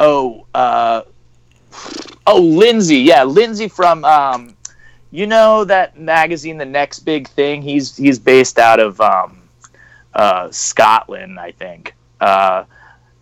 oh, 0.00 0.46
uh, 0.54 1.02
oh, 2.26 2.40
Lindsay, 2.40 2.98
yeah, 2.98 3.22
Lindsay 3.22 3.68
from. 3.68 4.04
You 5.10 5.26
know 5.26 5.64
that 5.64 5.98
magazine, 5.98 6.58
The 6.58 6.64
Next 6.64 7.00
Big 7.00 7.28
Thing. 7.28 7.62
He's 7.62 7.96
he's 7.96 8.18
based 8.18 8.58
out 8.58 8.78
of 8.78 9.00
um, 9.00 9.42
uh, 10.14 10.50
Scotland, 10.50 11.38
I 11.38 11.52
think. 11.52 11.94
Uh, 12.20 12.64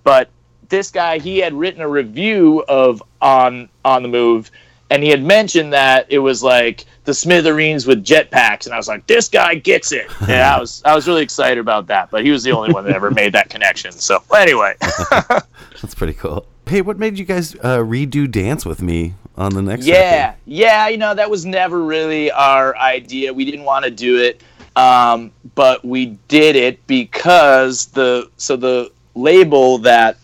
but 0.05 0.31
this 0.69 0.91
guy, 0.91 1.19
he 1.19 1.39
had 1.39 1.55
written 1.55 1.81
a 1.81 1.89
review 1.89 2.65
of 2.69 3.03
on 3.23 3.69
on 3.85 4.03
the 4.03 4.09
move, 4.09 4.51
and 4.91 5.03
he 5.03 5.09
had 5.09 5.23
mentioned 5.25 5.73
that 5.73 6.07
it 6.11 6.19
was 6.19 6.43
like 6.43 6.85
the 7.05 7.15
Smithereens 7.15 7.87
with 7.87 8.05
jetpacks, 8.05 8.67
and 8.67 8.75
I 8.75 8.77
was 8.77 8.89
like, 8.89 9.07
this 9.07 9.29
guy 9.29 9.55
gets 9.55 9.93
it. 9.93 10.11
Yeah, 10.29 10.55
I 10.55 10.61
was 10.61 10.83
I 10.85 10.95
was 10.95 11.09
really 11.09 11.23
excited 11.23 11.59
about 11.59 11.87
that, 11.87 12.11
but 12.11 12.23
he 12.23 12.31
was 12.31 12.43
the 12.43 12.53
only 12.53 12.73
one 12.73 12.85
that 12.85 12.95
ever 12.95 13.11
made 13.11 13.33
that 13.33 13.49
connection. 13.49 13.93
So 13.93 14.23
anyway, 14.37 14.75
That's 15.11 15.95
pretty 15.95 16.15
cool. 16.15 16.45
Hey, 16.67 16.83
what 16.83 16.99
made 16.99 17.19
you 17.19 17.25
guys 17.25 17.55
uh, 17.57 17.79
redo 17.79 18.31
Dance 18.31 18.67
with 18.67 18.83
Me 18.83 19.15
on 19.39 19.55
the 19.55 19.63
next? 19.63 19.87
yeah, 19.87 20.27
record? 20.27 20.41
yeah, 20.47 20.89
you 20.89 20.99
know 20.99 21.15
that 21.15 21.31
was 21.31 21.47
never 21.47 21.83
really 21.83 22.31
our 22.31 22.77
idea. 22.77 23.33
We 23.33 23.45
didn't 23.45 23.65
want 23.65 23.85
to 23.85 23.91
do 23.91 24.19
it, 24.19 24.43
um, 24.77 25.33
but 25.55 25.85
we 25.85 26.19
did 26.29 26.57
it 26.57 26.87
because 26.87 27.87
the 27.87 28.31
so 28.37 28.57
the 28.57 28.93
label 29.15 29.79
that 29.79 30.19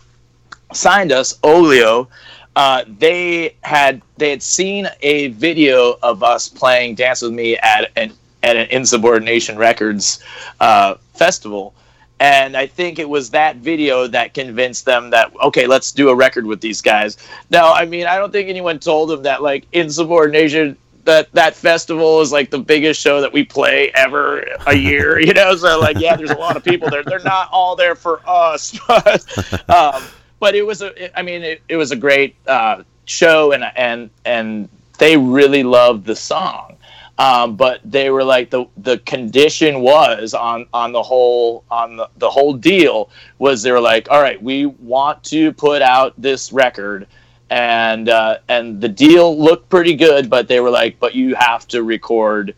signed 0.73 1.13
us, 1.13 1.39
Oglio, 1.43 2.09
uh, 2.57 2.85
they 2.99 3.57
had 3.63 4.03
they 4.17 4.31
had 4.31 4.43
seen 4.43 4.89
a 5.03 5.29
video 5.29 5.99
of 6.03 6.23
us 6.23 6.49
playing 6.49 6.97
Dance 6.97 7.23
with 7.23 7.33
Me 7.33 7.57
at 7.59 7.91
an 7.97 8.13
at 8.43 8.57
an 8.57 8.69
Insubordination 8.71 9.57
Records 9.57 10.23
uh, 10.61 10.97
festival. 11.15 11.75
And 12.21 12.57
I 12.57 12.67
think 12.67 12.99
it 12.99 13.09
was 13.09 13.31
that 13.31 13.57
video 13.57 14.07
that 14.07 14.35
convinced 14.35 14.85
them 14.85 15.11
that 15.11 15.33
okay, 15.43 15.67
let's 15.67 15.93
do 15.93 16.09
a 16.09 16.15
record 16.15 16.47
with 16.47 16.61
these 16.61 16.81
guys. 16.81 17.17
Now, 17.51 17.73
I 17.73 17.85
mean, 17.85 18.07
I 18.07 18.17
don't 18.17 18.31
think 18.33 18.49
anyone 18.49 18.79
told 18.79 19.11
them 19.11 19.23
that 19.25 19.43
like 19.43 19.67
Insubordination 19.73 20.77
that 21.05 21.31
that 21.33 21.55
festival 21.55 22.21
is 22.21 22.33
like 22.33 22.51
the 22.51 22.59
biggest 22.59 23.01
show 23.01 23.21
that 23.21 23.33
we 23.33 23.45
play 23.45 23.91
ever 23.95 24.41
a 24.67 24.75
year. 24.75 25.21
You 25.25 25.33
know, 25.33 25.57
so 25.57 25.81
like 25.81 25.99
yeah, 25.99 26.17
there's 26.17 26.31
a 26.31 26.37
lot 26.37 26.57
of 26.57 26.63
people 26.63 26.91
there. 26.91 27.03
They're 27.03 27.19
not 27.21 27.49
all 27.51 27.77
there 27.77 27.95
for 27.95 28.21
us, 28.27 28.79
but 28.89 29.71
um, 29.71 30.03
but 30.39 30.55
it 30.55 30.63
was 30.67 30.83
a. 30.83 31.19
I 31.19 31.23
mean, 31.23 31.43
it, 31.43 31.63
it 31.69 31.77
was 31.77 31.93
a 31.93 31.97
great 31.97 32.37
uh, 32.47 32.83
show, 33.07 33.53
and 33.53 33.65
and 33.77 34.11
and 34.27 34.69
they 34.99 35.17
really 35.17 35.63
loved 35.63 36.05
the 36.05 36.15
song. 36.15 36.74
Um, 37.19 37.57
but 37.57 37.81
they 37.85 38.11
were 38.11 38.25
like 38.25 38.51
the 38.51 38.67
the 38.77 38.99
condition 38.99 39.81
was 39.81 40.35
on 40.35 40.67
on 40.73 40.93
the 40.93 41.03
whole 41.03 41.65
on 41.71 41.97
the, 41.97 42.09
the 42.17 42.29
whole 42.29 42.55
deal 42.55 43.09
was 43.39 43.63
they 43.63 43.71
were 43.71 43.81
like 43.81 44.11
all 44.11 44.21
right 44.21 44.43
we 44.43 44.67
want 44.67 45.23
to 45.25 45.53
put 45.53 45.83
out 45.83 46.15
this 46.21 46.53
record. 46.53 47.07
And 47.51 48.09
uh, 48.09 48.39
and 48.49 48.81
the 48.81 48.89
deal 48.89 49.39
looked 49.39 49.69
pretty 49.69 49.95
good 49.95 50.29
but 50.29 50.49
they 50.49 50.59
were 50.61 50.71
like 50.71 50.99
but 50.99 51.15
you 51.15 51.35
have 51.37 51.69
to 51.69 51.83
record 51.85 52.55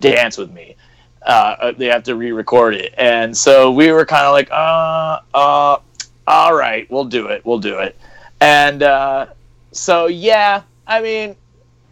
dance 0.00 0.38
with 0.38 0.52
me. 0.52 0.76
Uh, 1.22 1.72
they 1.72 1.86
have 1.86 2.04
to 2.04 2.14
re-record 2.14 2.74
it. 2.76 2.94
And 2.96 3.36
so 3.36 3.70
we 3.70 3.92
were 3.92 4.06
kind 4.06 4.24
of 4.24 4.32
like 4.32 4.48
uh 4.50 5.20
uh 5.34 5.78
all 6.26 6.54
right 6.54 6.90
we'll 6.90 7.04
do 7.04 7.26
it 7.26 7.44
we'll 7.44 7.58
do 7.58 7.78
it. 7.80 7.94
And 8.40 8.82
uh, 8.82 9.26
so 9.72 10.06
yeah 10.06 10.62
i 10.86 11.00
mean 11.02 11.36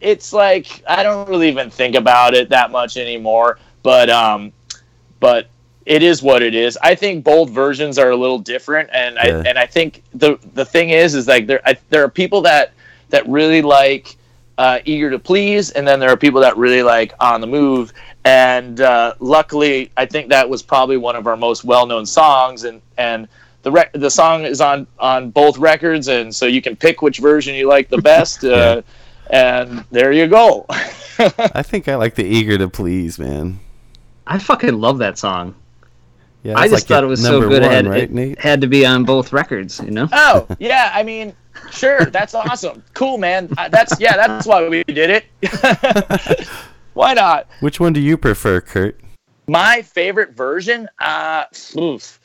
it's 0.00 0.32
like 0.32 0.82
I 0.88 1.02
don't 1.02 1.28
really 1.28 1.48
even 1.48 1.70
think 1.70 1.94
about 1.94 2.34
it 2.34 2.48
that 2.50 2.70
much 2.70 2.96
anymore. 2.96 3.58
But 3.82 4.10
um, 4.10 4.52
but 5.20 5.48
it 5.84 6.02
is 6.02 6.22
what 6.22 6.42
it 6.42 6.54
is. 6.54 6.76
I 6.82 6.94
think 6.94 7.24
both 7.24 7.50
versions 7.50 7.98
are 7.98 8.10
a 8.10 8.16
little 8.16 8.38
different, 8.38 8.90
and 8.92 9.16
Yeah. 9.16 9.22
I 9.22 9.48
and 9.48 9.58
I 9.58 9.66
think 9.66 10.02
the 10.14 10.38
the 10.54 10.64
thing 10.64 10.90
is 10.90 11.14
is 11.14 11.28
like 11.28 11.46
there 11.46 11.60
I, 11.64 11.76
there 11.90 12.02
are 12.04 12.08
people 12.10 12.42
that 12.42 12.72
that 13.10 13.26
really 13.28 13.62
like 13.62 14.16
uh, 14.58 14.80
eager 14.84 15.10
to 15.10 15.18
please, 15.18 15.70
and 15.70 15.86
then 15.86 16.00
there 16.00 16.10
are 16.10 16.16
people 16.16 16.40
that 16.40 16.56
really 16.56 16.82
like 16.82 17.12
on 17.20 17.40
the 17.40 17.46
move. 17.46 17.92
And 18.24 18.80
uh, 18.80 19.14
luckily, 19.20 19.92
I 19.96 20.06
think 20.06 20.28
that 20.30 20.48
was 20.48 20.62
probably 20.62 20.96
one 20.96 21.14
of 21.14 21.26
our 21.26 21.36
most 21.36 21.64
well 21.64 21.86
known 21.86 22.06
songs, 22.06 22.64
and 22.64 22.82
and. 22.98 23.28
The, 23.62 23.72
rec- 23.72 23.94
the 23.94 24.10
song 24.10 24.44
is 24.44 24.60
on, 24.60 24.86
on 25.00 25.30
both 25.30 25.58
records, 25.58 26.06
and 26.06 26.32
so 26.32 26.46
you 26.46 26.62
can 26.62 26.76
pick 26.76 27.02
which 27.02 27.18
version 27.18 27.52
you 27.56 27.66
like 27.66 27.88
the 27.88 27.98
best. 28.12 28.44
Uh, 28.44 28.82
and 29.30 29.84
there 29.90 30.12
you 30.12 30.26
go. 30.26 30.66
I 31.18 31.62
think 31.62 31.88
I 31.88 31.96
like 31.96 32.14
the 32.14 32.24
eager 32.24 32.58
to 32.58 32.68
please, 32.68 33.18
man. 33.18 33.58
I 34.26 34.38
fucking 34.38 34.78
love 34.78 34.98
that 34.98 35.18
song. 35.18 35.54
Yeah, 36.42 36.56
I 36.56 36.68
just 36.68 36.72
like 36.72 36.82
thought 36.84 37.02
it 37.02 37.08
was 37.08 37.22
so 37.22 37.40
number 37.40 37.48
good. 37.48 37.62
it 37.62 37.70
had, 37.72 37.86
right, 37.88 38.10
it 38.10 38.38
had 38.38 38.60
to 38.60 38.68
be 38.68 38.86
on 38.86 39.04
both 39.04 39.32
records, 39.32 39.80
you 39.80 39.90
know? 39.90 40.08
oh 40.12 40.46
yeah, 40.60 40.92
I 40.94 41.02
mean, 41.02 41.34
sure, 41.72 42.04
that's 42.04 42.34
awesome, 42.34 42.84
cool, 42.94 43.18
man. 43.18 43.52
Uh, 43.58 43.68
That's 43.68 43.98
yeah, 43.98 44.16
that's 44.16 44.46
why 44.46 44.68
we 44.68 44.84
did 44.84 45.24
it. 45.42 46.46
why 46.94 47.14
not? 47.14 47.48
Which 47.60 47.80
one 47.80 47.92
do 47.92 48.00
you 48.00 48.16
prefer, 48.16 48.60
Kurt? 48.60 49.00
My 49.48 49.82
favorite 49.82 50.34
version, 50.34 50.88
uh, 51.00 51.46
oof. 51.76 52.20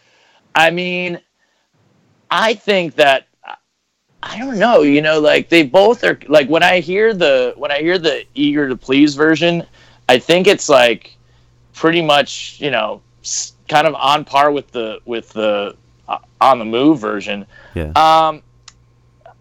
I 0.53 0.69
mean, 0.69 1.19
I 2.29 2.53
think 2.53 2.95
that 2.95 3.27
I 4.23 4.37
don't 4.37 4.59
know. 4.59 4.81
You 4.81 5.01
know, 5.01 5.19
like 5.19 5.49
they 5.49 5.63
both 5.63 6.03
are 6.03 6.19
like 6.27 6.47
when 6.47 6.63
I 6.63 6.79
hear 6.79 7.13
the 7.13 7.53
when 7.57 7.71
I 7.71 7.79
hear 7.79 7.97
the 7.97 8.25
eager 8.35 8.69
to 8.69 8.75
please 8.75 9.15
version, 9.15 9.65
I 10.07 10.19
think 10.19 10.47
it's 10.47 10.69
like 10.69 11.15
pretty 11.73 12.01
much 12.01 12.57
you 12.59 12.71
know 12.71 13.01
kind 13.67 13.87
of 13.87 13.95
on 13.95 14.25
par 14.25 14.51
with 14.51 14.71
the 14.71 14.99
with 15.05 15.29
the 15.29 15.75
uh, 16.07 16.17
on 16.39 16.59
the 16.59 16.65
move 16.65 16.99
version. 16.99 17.45
Yeah. 17.73 17.91
Um, 17.95 18.43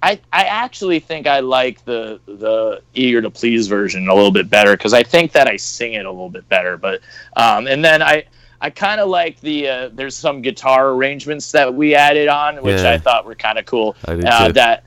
I 0.03 0.19
I 0.33 0.45
actually 0.45 1.01
think 1.01 1.27
I 1.27 1.41
like 1.41 1.85
the 1.85 2.21
the 2.27 2.83
eager 2.95 3.21
to 3.21 3.31
please 3.31 3.67
version 3.67 4.09
a 4.09 4.15
little 4.15 4.31
bit 4.31 4.49
better 4.49 4.77
because 4.77 4.95
I 4.95 5.03
think 5.03 5.33
that 5.33 5.47
I 5.47 5.57
sing 5.57 5.93
it 5.93 6.07
a 6.07 6.11
little 6.11 6.31
bit 6.31 6.49
better. 6.49 6.79
But 6.79 7.03
um, 7.37 7.67
and 7.67 7.85
then 7.85 8.03
I 8.03 8.25
I 8.61 8.71
kind 8.71 9.01
of 9.01 9.09
like 9.09 9.41
the 9.41 9.69
uh, 9.69 9.89
there's 9.93 10.17
some 10.17 10.43
guitar 10.43 10.91
arrangements 10.91 11.53
that 11.53 11.75
we 11.75 11.95
added 11.95 12.29
on, 12.29 12.63
which 12.63 12.81
Yeah. 12.81 12.93
I 12.93 12.99
thought 12.99 13.25
were 13.25 13.35
kind 13.35 13.59
of 13.59 13.67
cool. 13.67 13.97
Uh, 14.07 14.53
that 14.53 14.85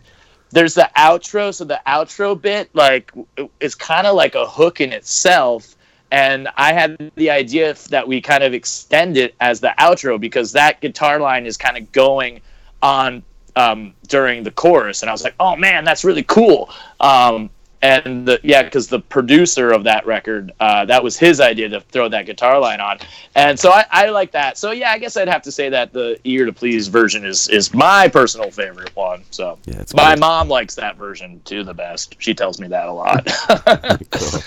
there's 0.51 0.75
the 0.75 0.89
outro, 0.95 1.53
so 1.53 1.65
the 1.65 1.81
outro 1.87 2.39
bit 2.39 2.69
like 2.73 3.11
it's 3.59 3.75
kind 3.75 4.05
of 4.05 4.15
like 4.15 4.35
a 4.35 4.47
hook 4.47 4.81
in 4.81 4.93
itself. 4.93 5.75
And 6.11 6.47
I 6.57 6.73
had 6.73 7.11
the 7.15 7.31
idea 7.31 7.73
that 7.89 8.07
we 8.07 8.21
kind 8.21 8.43
of 8.43 8.53
extend 8.53 9.17
it 9.17 9.33
as 9.39 9.61
the 9.61 9.73
outro 9.79 10.19
because 10.19 10.51
that 10.51 10.79
guitar 10.79 11.19
line 11.19 11.47
is 11.47 11.57
kind 11.57 11.75
of 11.75 11.91
going 11.91 12.39
on 12.83 13.23
um, 13.55 13.95
during 14.07 14.43
the 14.43 14.51
chorus, 14.51 15.01
and 15.01 15.09
I 15.09 15.11
was 15.11 15.23
like, 15.23 15.35
"Oh 15.39 15.55
man, 15.55 15.83
that's 15.83 16.03
really 16.03 16.23
cool." 16.23 16.69
Um, 16.99 17.49
and 17.83 18.25
the, 18.25 18.39
yeah, 18.43 18.63
because 18.63 18.87
the 18.87 18.99
producer 18.99 19.71
of 19.71 19.83
that 19.83 20.05
record, 20.07 20.53
uh, 20.61 20.85
that 20.85 21.03
was 21.03 21.17
his 21.17 21.41
idea 21.41 21.67
to 21.69 21.81
throw 21.81 22.07
that 22.09 22.25
guitar 22.25 22.57
line 22.59 22.79
on, 22.79 22.97
and 23.35 23.59
so 23.59 23.71
I, 23.71 23.85
I 23.91 24.09
like 24.09 24.31
that. 24.31 24.57
So 24.57 24.71
yeah, 24.71 24.91
I 24.91 24.97
guess 24.97 25.17
I'd 25.17 25.27
have 25.27 25.41
to 25.43 25.51
say 25.51 25.67
that 25.69 25.91
the 25.91 26.17
Eager 26.23 26.45
to 26.45 26.53
Please" 26.53 26.87
version 26.87 27.25
is 27.25 27.49
is 27.49 27.73
my 27.73 28.07
personal 28.07 28.49
favorite 28.49 28.95
one. 28.95 29.23
So 29.31 29.59
Yeah, 29.65 29.81
it's 29.81 29.93
my 29.93 30.11
great. 30.11 30.19
mom 30.19 30.47
likes 30.47 30.75
that 30.75 30.95
version 30.95 31.41
too 31.43 31.63
the 31.63 31.73
best. 31.73 32.15
She 32.19 32.33
tells 32.33 32.59
me 32.59 32.67
that 32.69 32.87
a 32.87 32.91
lot. 32.91 33.27
Cool. 34.11 34.41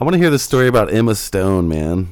I 0.00 0.04
want 0.04 0.14
to 0.14 0.18
hear 0.18 0.30
the 0.30 0.38
story 0.38 0.66
about 0.68 0.92
Emma 0.92 1.14
Stone, 1.14 1.68
man. 1.68 2.10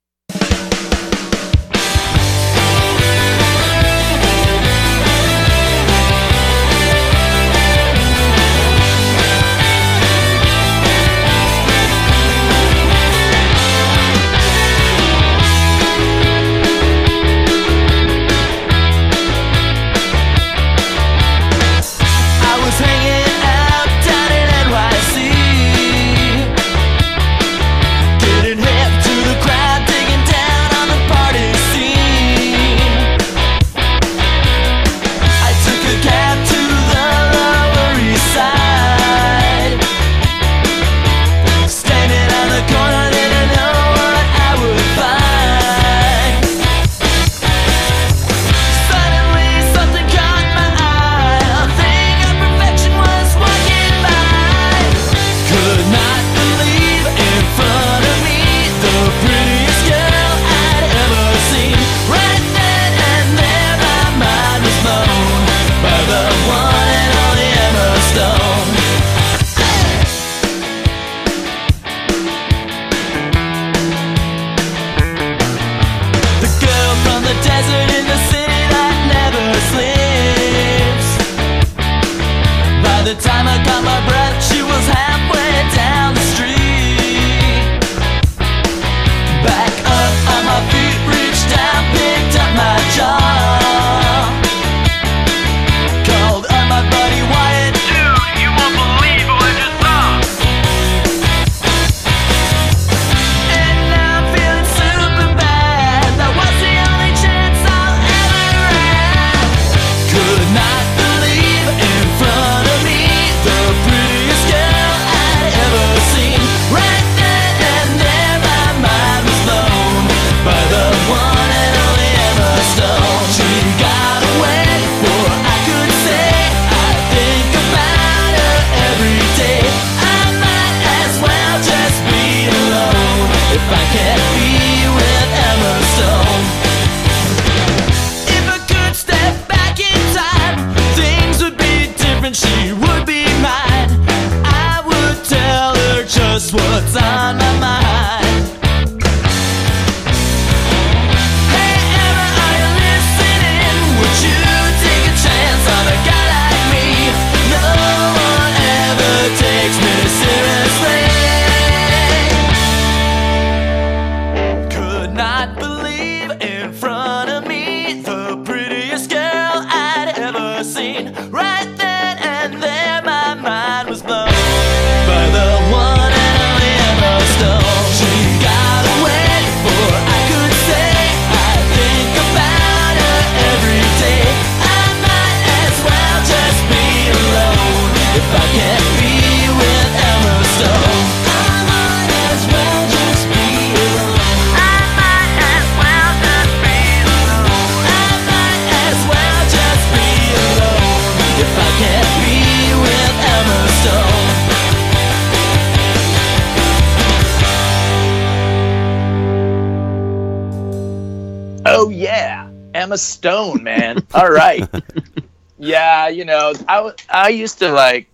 I 217.21 217.29
used 217.29 217.59
to 217.59 217.71
like 217.73 218.07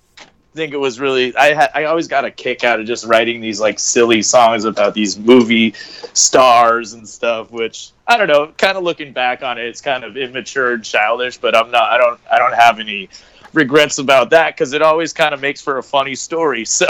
think 0.55 0.73
it 0.73 0.79
was 0.79 0.99
really 0.99 1.37
I 1.37 1.55
had 1.55 1.71
I 1.75 1.85
always 1.85 2.09
got 2.09 2.25
a 2.25 2.31
kick 2.31 2.65
out 2.65 2.81
of 2.81 2.87
just 2.87 3.05
writing 3.05 3.41
these 3.41 3.61
like 3.61 3.79
silly 3.79 4.23
songs 4.23 4.65
about 4.65 4.95
these 4.95 5.19
movie 5.19 5.75
stars 6.15 6.95
and 6.95 7.07
stuff, 7.09 7.51
which 7.51 7.91
I 8.07 8.17
don't 8.17 8.27
know, 8.27 8.53
kind 8.57 8.77
of 8.79 8.83
looking 8.83 9.13
back 9.13 9.43
on 9.43 9.59
it, 9.59 9.67
it's 9.67 9.81
kind 9.81 10.03
of 10.03 10.17
immature 10.17 10.73
and 10.73 10.85
childish, 10.85 11.37
but 11.37 11.55
I'm 11.55 11.71
not 11.71 11.91
I 11.93 11.99
don't 11.99 12.21
I 12.33 12.39
don't 12.39 12.55
have 12.55 12.81
any 12.81 13.09
regrets 13.53 13.99
about 13.99 14.31
that 14.31 14.57
cuz 14.57 14.73
it 14.73 14.83
always 14.83 15.13
kind 15.13 15.35
of 15.35 15.41
makes 15.41 15.61
for 15.61 15.79
a 15.79 15.83
funny 15.83 16.15
story. 16.15 16.65
So 16.77 16.87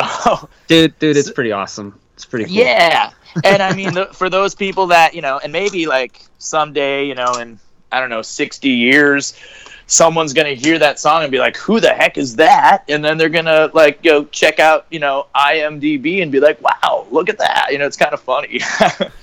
Dude, 0.69 0.99
dude, 0.99 1.17
it's 1.17 1.31
pretty 1.31 1.53
awesome. 1.53 1.99
It's 2.15 2.25
pretty 2.25 2.47
cool. 2.47 2.55
yeah, 2.55 3.11
and 3.45 3.63
I 3.63 3.75
mean, 3.75 3.93
the, 3.99 4.07
for 4.07 4.31
those 4.31 4.55
people 4.55 4.87
that 4.87 5.13
you 5.15 5.21
know, 5.21 5.39
and 5.43 5.53
maybe 5.53 5.87
like 5.87 6.23
someday, 6.39 7.05
you 7.07 7.15
know, 7.15 7.33
in 7.35 7.59
I 7.93 8.01
don't 8.01 8.11
know, 8.11 8.23
sixty 8.23 8.71
years, 8.71 9.35
someone's 9.87 10.33
gonna 10.33 10.55
hear 10.55 10.79
that 10.79 10.99
song 10.99 11.23
and 11.23 11.31
be 11.31 11.39
like, 11.39 11.57
"Who 11.57 11.81
the 11.81 11.93
heck 11.93 12.19
is 12.19 12.37
that?" 12.37 12.85
And 12.89 13.05
then 13.05 13.17
they're 13.19 13.29
gonna 13.29 13.71
like 13.73 14.03
go 14.03 14.25
check 14.27 14.59
out, 14.59 14.87
you 14.91 14.99
know, 14.99 15.27
IMDb 15.35 16.23
and 16.23 16.31
be 16.31 16.41
like, 16.41 16.61
"Wow, 16.61 17.07
look 17.11 17.29
at 17.29 17.39
that!" 17.39 17.69
You 17.71 17.79
know, 17.79 17.87
it's 17.87 17.97
kind 17.97 18.13
of 18.13 18.21
funny. 18.21 18.61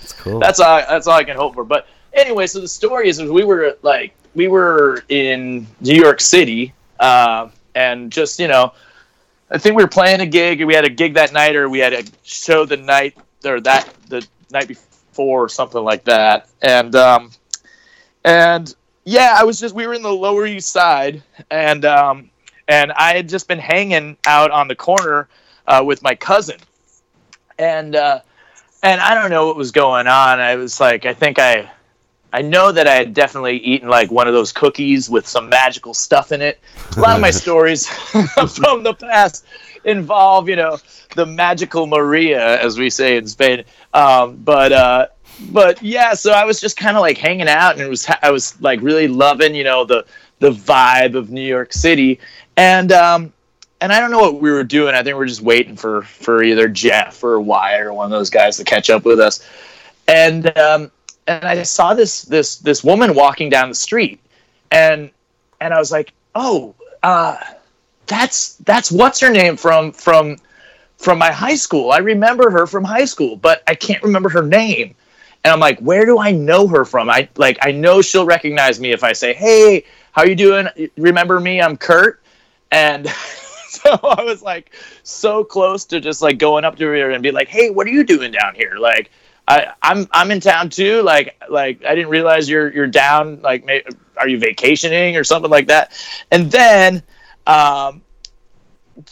It's 0.03 0.13
cool. 0.13 0.39
that's 0.39 0.59
all. 0.59 0.79
That's 0.79 1.07
all 1.07 1.17
I 1.17 1.23
can 1.23 1.37
hope 1.37 1.53
for. 1.53 1.63
But 1.63 1.87
anyway, 2.13 2.47
so 2.47 2.59
the 2.59 2.67
story 2.67 3.07
is, 3.07 3.19
is 3.19 3.31
we 3.31 3.45
were 3.45 3.77
like, 3.83 4.13
we 4.35 4.47
were 4.49 5.03
in 5.09 5.65
New 5.79 5.95
York 5.95 6.19
City, 6.19 6.73
uh, 6.99 7.49
and 7.75 8.11
just 8.11 8.39
you 8.39 8.47
know, 8.47 8.73
I 9.49 9.57
think 9.57 9.77
we 9.77 9.83
were 9.83 9.89
playing 9.89 10.21
a 10.21 10.25
gig. 10.25 10.63
We 10.63 10.73
had 10.73 10.85
a 10.85 10.89
gig 10.89 11.13
that 11.13 11.31
night, 11.31 11.55
or 11.55 11.69
we 11.69 11.79
had 11.79 11.93
a 11.93 12.03
show 12.23 12.65
the 12.65 12.77
night 12.77 13.17
or 13.45 13.61
that 13.61 13.93
the 14.09 14.25
night 14.51 14.67
before, 14.67 15.45
or 15.45 15.49
something 15.49 15.83
like 15.83 16.03
that. 16.05 16.49
And 16.61 16.95
um, 16.95 17.31
and 18.25 18.73
yeah, 19.05 19.35
I 19.37 19.43
was 19.43 19.59
just 19.59 19.75
we 19.75 19.85
were 19.87 19.93
in 19.93 20.01
the 20.01 20.13
Lower 20.13 20.45
East 20.45 20.71
Side, 20.71 21.21
and 21.51 21.85
um, 21.85 22.29
and 22.67 22.91
I 22.93 23.15
had 23.15 23.27
just 23.27 23.47
been 23.47 23.59
hanging 23.59 24.17
out 24.25 24.51
on 24.51 24.67
the 24.67 24.75
corner 24.75 25.27
uh, 25.67 25.83
with 25.85 26.01
my 26.01 26.15
cousin, 26.15 26.57
and 27.57 27.95
uh, 27.95 28.21
and 28.81 29.01
I 29.01 29.13
don't 29.15 29.29
know 29.29 29.47
what 29.47 29.55
was 29.55 29.71
going 29.71 30.07
on. 30.07 30.39
I 30.39 30.55
was 30.55 30.79
like, 30.79 31.05
I 31.05 31.13
think 31.13 31.39
I. 31.39 31.69
I 32.35 32.41
know 32.41 32.71
that 32.71 32.87
I 32.87 32.95
had 32.95 33.13
definitely 33.13 33.57
eaten 33.57 33.87
like 33.87 34.09
one 34.09 34.27
of 34.27 34.33
those 34.33 34.51
cookies 34.51 35.07
with 35.07 35.27
some 35.27 35.49
magical 35.49 35.93
stuff 35.93 36.31
in 36.31 36.41
it. 36.41 36.59
A 36.97 36.99
lot 36.99 37.13
of 37.13 37.21
my 37.21 37.29
stories 37.45 37.85
from 38.55 38.81
the 38.81 38.95
past 38.99 39.45
involve, 39.83 40.49
you 40.49 40.55
know, 40.55 40.79
the 41.15 41.27
magical 41.27 41.85
Maria, 41.85 42.59
as 42.59 42.79
we 42.79 42.89
say 42.89 43.17
in 43.17 43.27
Spain. 43.27 43.65
Um, 43.93 44.37
but 44.37 44.71
uh, 44.71 45.07
but 45.39 45.81
yeah, 45.81 46.13
so 46.13 46.31
I 46.31 46.45
was 46.45 46.59
just 46.59 46.77
kind 46.77 46.95
of 46.95 47.01
like 47.01 47.17
hanging 47.17 47.47
out, 47.47 47.73
and 47.73 47.81
it 47.81 47.89
was 47.89 48.07
I 48.21 48.31
was 48.31 48.59
like 48.61 48.81
really 48.81 49.07
loving, 49.07 49.55
you 49.55 49.63
know, 49.63 49.85
the 49.85 50.05
the 50.39 50.51
vibe 50.51 51.15
of 51.15 51.29
New 51.29 51.41
York 51.41 51.73
City, 51.73 52.19
and 52.57 52.91
um, 52.91 53.33
and 53.81 53.91
I 53.91 53.99
don't 53.99 54.11
know 54.11 54.19
what 54.19 54.41
we 54.41 54.51
were 54.51 54.63
doing. 54.63 54.95
I 54.95 55.03
think 55.03 55.17
we 55.17 55.23
are 55.23 55.27
just 55.27 55.41
waiting 55.41 55.75
for 55.75 56.03
for 56.03 56.43
either 56.43 56.67
Jeff 56.67 57.23
or 57.23 57.39
Wyatt 57.39 57.85
or 57.85 57.93
one 57.93 58.05
of 58.05 58.11
those 58.11 58.29
guys 58.29 58.57
to 58.57 58.63
catch 58.63 58.89
up 58.89 59.05
with 59.05 59.19
us, 59.19 59.47
and 60.07 60.55
um, 60.57 60.91
and 61.27 61.45
I 61.45 61.63
saw 61.63 61.93
this 61.93 62.23
this 62.23 62.57
this 62.57 62.83
woman 62.83 63.15
walking 63.15 63.49
down 63.49 63.69
the 63.69 63.75
street, 63.75 64.19
and 64.71 65.09
and 65.59 65.73
I 65.73 65.79
was 65.79 65.91
like, 65.91 66.13
oh, 66.35 66.75
uh, 67.01 67.37
that's 68.07 68.55
that's 68.57 68.91
what's 68.91 69.19
her 69.19 69.31
name 69.31 69.57
from 69.57 69.91
from 69.91 70.37
from 70.97 71.17
my 71.17 71.31
high 71.31 71.55
school. 71.55 71.91
I 71.91 71.97
remember 71.97 72.49
her 72.49 72.67
from 72.67 72.83
high 72.83 73.05
school, 73.05 73.35
but 73.35 73.63
I 73.67 73.75
can't 73.75 74.03
remember 74.03 74.29
her 74.29 74.43
name. 74.43 74.95
And 75.43 75.51
I'm 75.51 75.59
like, 75.59 75.79
where 75.79 76.05
do 76.05 76.19
I 76.19 76.31
know 76.31 76.67
her 76.67 76.85
from? 76.85 77.09
I 77.09 77.27
like 77.35 77.57
I 77.61 77.71
know 77.71 78.01
she'll 78.01 78.25
recognize 78.25 78.79
me 78.79 78.91
if 78.91 79.03
I 79.03 79.11
say, 79.11 79.33
"Hey, 79.33 79.83
how 80.13 80.23
you 80.23 80.35
doing? 80.35 80.67
Remember 80.97 81.39
me? 81.39 81.61
I'm 81.61 81.75
Kurt." 81.75 82.21
And 82.71 83.07
so 83.67 83.91
I 83.91 84.23
was 84.23 84.41
like 84.41 84.73
so 85.03 85.43
close 85.43 85.83
to 85.85 85.99
just 85.99 86.21
like 86.21 86.37
going 86.37 86.63
up 86.63 86.77
to 86.77 86.85
her 86.85 87.11
and 87.11 87.21
be 87.21 87.31
like, 87.31 87.49
"Hey, 87.49 87.69
what 87.69 87.87
are 87.87 87.91
you 87.91 88.05
doing 88.05 88.31
down 88.31 88.55
here?" 88.55 88.77
Like 88.79 89.11
I, 89.47 89.73
I'm 89.81 90.07
I'm 90.11 90.31
in 90.31 90.39
town 90.39 90.69
too. 90.69 91.01
Like 91.01 91.35
like 91.49 91.83
I 91.83 91.93
didn't 91.93 92.09
realize 92.09 92.49
you're 92.49 92.73
you're 92.73 92.87
down. 92.87 93.41
Like, 93.41 93.65
may, 93.65 93.83
are 94.17 94.27
you 94.27 94.39
vacationing 94.39 95.17
or 95.17 95.23
something 95.23 95.51
like 95.51 95.67
that? 95.67 95.91
And 96.31 96.49
then, 96.49 97.03
um, 97.47 98.01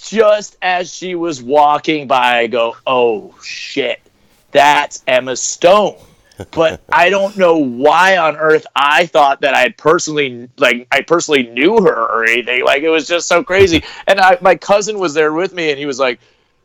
just 0.01 0.57
as 0.61 0.93
she 0.93 1.15
was 1.15 1.43
walking 1.43 2.07
by, 2.07 2.39
I 2.39 2.47
go, 2.47 2.77
"Oh 2.87 3.35
shit, 3.43 3.99
that's 4.51 5.03
Emma 5.07 5.35
Stone." 5.35 5.97
But 6.51 6.81
I 6.91 7.09
don't 7.09 7.37
know 7.37 7.57
why 7.57 8.17
on 8.17 8.37
earth 8.37 8.65
I 8.75 9.05
thought 9.05 9.41
that 9.41 9.53
I 9.53 9.69
personally 9.69 10.49
like 10.57 10.87
I 10.91 11.01
personally 11.01 11.47
knew 11.47 11.81
her 11.81 12.05
or 12.07 12.23
anything. 12.23 12.63
Like 12.63 12.83
it 12.83 12.89
was 12.89 13.07
just 13.07 13.27
so 13.27 13.43
crazy. 13.43 13.83
And 14.07 14.19
I, 14.19 14.37
my 14.41 14.55
cousin 14.55 14.99
was 14.99 15.13
there 15.13 15.31
with 15.31 15.53
me, 15.53 15.69
and 15.69 15.79
he 15.79 15.85
was 15.85 15.99
like 15.99 16.19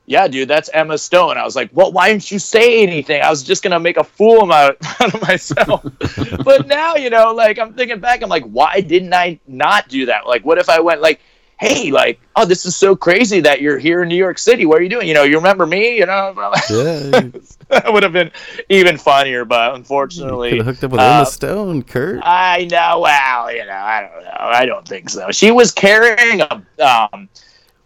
yeah, 0.06 0.28
dude, 0.28 0.48
that's 0.48 0.70
Emma 0.72 0.96
Stone. 0.96 1.36
I 1.36 1.44
was 1.44 1.56
like, 1.56 1.68
well, 1.72 1.90
why 1.90 2.08
didn't 2.08 2.30
you 2.30 2.38
say 2.38 2.82
anything? 2.82 3.20
I 3.20 3.28
was 3.28 3.42
just 3.42 3.62
gonna 3.62 3.80
make 3.80 3.96
a 3.96 4.04
fool 4.04 4.50
out 4.52 4.76
of 5.00 5.20
myself. 5.22 5.84
but 6.44 6.66
now, 6.66 6.94
you 6.94 7.10
know, 7.10 7.32
like 7.32 7.58
I'm 7.58 7.74
thinking 7.74 7.98
back, 7.98 8.22
I'm 8.22 8.28
like, 8.28 8.44
why 8.44 8.80
didn't 8.80 9.12
I 9.12 9.38
not 9.46 9.88
do 9.88 10.06
that? 10.06 10.26
Like, 10.26 10.44
what 10.44 10.58
if 10.58 10.68
I 10.68 10.80
went 10.80 11.00
like, 11.00 11.20
hey, 11.58 11.90
like, 11.90 12.20
oh, 12.36 12.44
this 12.44 12.66
is 12.66 12.76
so 12.76 12.94
crazy 12.94 13.40
that 13.40 13.60
you're 13.62 13.78
here 13.78 14.02
in 14.02 14.08
New 14.08 14.16
York 14.16 14.38
City. 14.38 14.66
What 14.66 14.78
are 14.78 14.82
you 14.82 14.88
doing? 14.90 15.08
You 15.08 15.14
know, 15.14 15.22
you 15.22 15.36
remember 15.36 15.64
me? 15.66 15.96
You 15.98 16.06
know, 16.06 16.34
Yeah, 16.70 17.30
that 17.68 17.92
would 17.92 18.02
have 18.02 18.12
been 18.12 18.30
even 18.68 18.98
funnier. 18.98 19.44
But 19.44 19.74
unfortunately, 19.74 20.50
could 20.50 20.58
have 20.58 20.66
hooked 20.66 20.84
up 20.84 20.90
with 20.92 21.00
uh, 21.00 21.04
Emma 21.04 21.26
Stone, 21.26 21.82
Kurt. 21.84 22.20
I 22.22 22.68
know. 22.70 23.00
Well, 23.00 23.52
you 23.54 23.64
know, 23.64 23.72
I 23.72 24.00
don't 24.02 24.24
know. 24.24 24.36
I 24.38 24.66
don't 24.66 24.86
think 24.86 25.08
so. 25.08 25.30
She 25.30 25.50
was 25.50 25.72
carrying 25.72 26.42
a. 26.42 26.62
Um, 26.78 27.28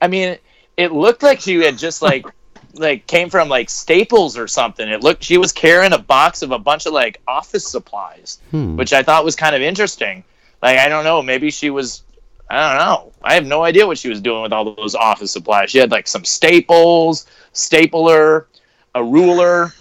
I 0.03 0.09
mean, 0.09 0.37
it 0.77 0.93
looked 0.93 1.23
like 1.23 1.41
she 1.41 1.57
had 1.63 1.79
just 1.79 2.03
like 2.03 2.25
like 2.75 3.07
came 3.07 3.31
from 3.31 3.49
like 3.49 3.71
Staples 3.71 4.37
or 4.37 4.49
something. 4.49 4.89
It 4.89 5.03
looked 5.03 5.23
she 5.23 5.39
was 5.39 5.53
carrying 5.53 5.93
a 5.93 5.99
box 5.99 6.43
of 6.43 6.51
a 6.51 6.59
bunch 6.59 6.87
of 6.87 6.93
like 6.93 7.21
office 7.29 7.67
supplies, 7.67 8.41
Hmm. 8.51 8.77
which 8.77 8.93
I 8.93 9.03
thought 9.03 9.25
was 9.25 9.37
kind 9.37 9.55
of 9.55 9.63
interesting. 9.63 10.25
Like 10.63 10.79
I 10.79 10.89
don't 10.89 11.05
know, 11.05 11.23
maybe 11.23 11.51
she 11.51 11.71
was. 11.71 12.03
I 12.51 12.69
don't 12.69 12.79
know. 12.87 13.13
I 13.23 13.35
have 13.35 13.47
no 13.47 13.63
idea 13.63 13.87
what 13.87 13.97
she 13.99 14.09
was 14.09 14.21
doing 14.21 14.43
with 14.43 14.53
all 14.53 14.75
those 14.75 14.95
office 14.95 15.31
supplies. 15.31 15.71
She 15.71 15.79
had 15.79 15.91
like 15.91 16.09
some 16.09 16.25
staples, 16.25 17.27
stapler, 17.53 18.49
a 18.95 19.03
ruler, 19.05 19.73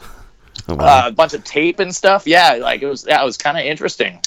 Oh, 0.67 0.75
wow. 0.75 1.05
uh, 1.05 1.07
a 1.07 1.11
bunch 1.11 1.33
of 1.33 1.43
tape 1.43 1.79
and 1.79 1.93
stuff. 1.95 2.27
Yeah, 2.27 2.53
like 2.61 2.81
it 2.83 2.85
was. 2.87 3.03
That 3.03 3.23
was 3.25 3.37
kind 3.37 3.57
of 3.57 3.63
interesting. 3.65 4.19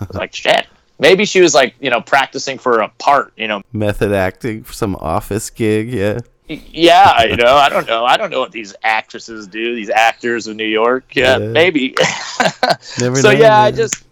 I 0.00 0.04
was 0.04 0.16
like, 0.16 0.34
shit. 0.34 0.66
Maybe 0.98 1.24
she 1.24 1.40
was 1.40 1.54
like, 1.54 1.74
you 1.80 1.88
know, 1.90 2.00
practicing 2.00 2.58
for 2.58 2.80
a 2.80 2.88
part. 2.98 3.32
You 3.36 3.48
know, 3.48 3.62
Method 3.72 4.12
acting 4.12 4.62
for 4.64 4.72
some 4.74 4.96
office 4.96 5.48
gig. 5.48 5.88
Yeah. 5.90 6.18
Yeah. 6.48 7.22
You 7.24 7.36
know, 7.42 7.54
I 7.54 7.68
don't 7.70 7.86
know. 7.86 8.04
I 8.04 8.16
don't 8.18 8.30
know 8.30 8.40
what 8.40 8.52
these 8.52 8.74
actresses 8.82 9.46
do. 9.46 9.74
These 9.74 9.90
actors 9.90 10.46
of 10.46 10.56
New 10.56 10.66
York. 10.66 11.14
Yeah, 11.16 11.38
Yeah. 11.38 11.48
maybe. 11.48 11.94
Never 13.00 13.16
so 13.16 13.30
know, 13.32 13.38
yeah, 13.38 13.58
I 13.58 13.70
just. 13.70 14.04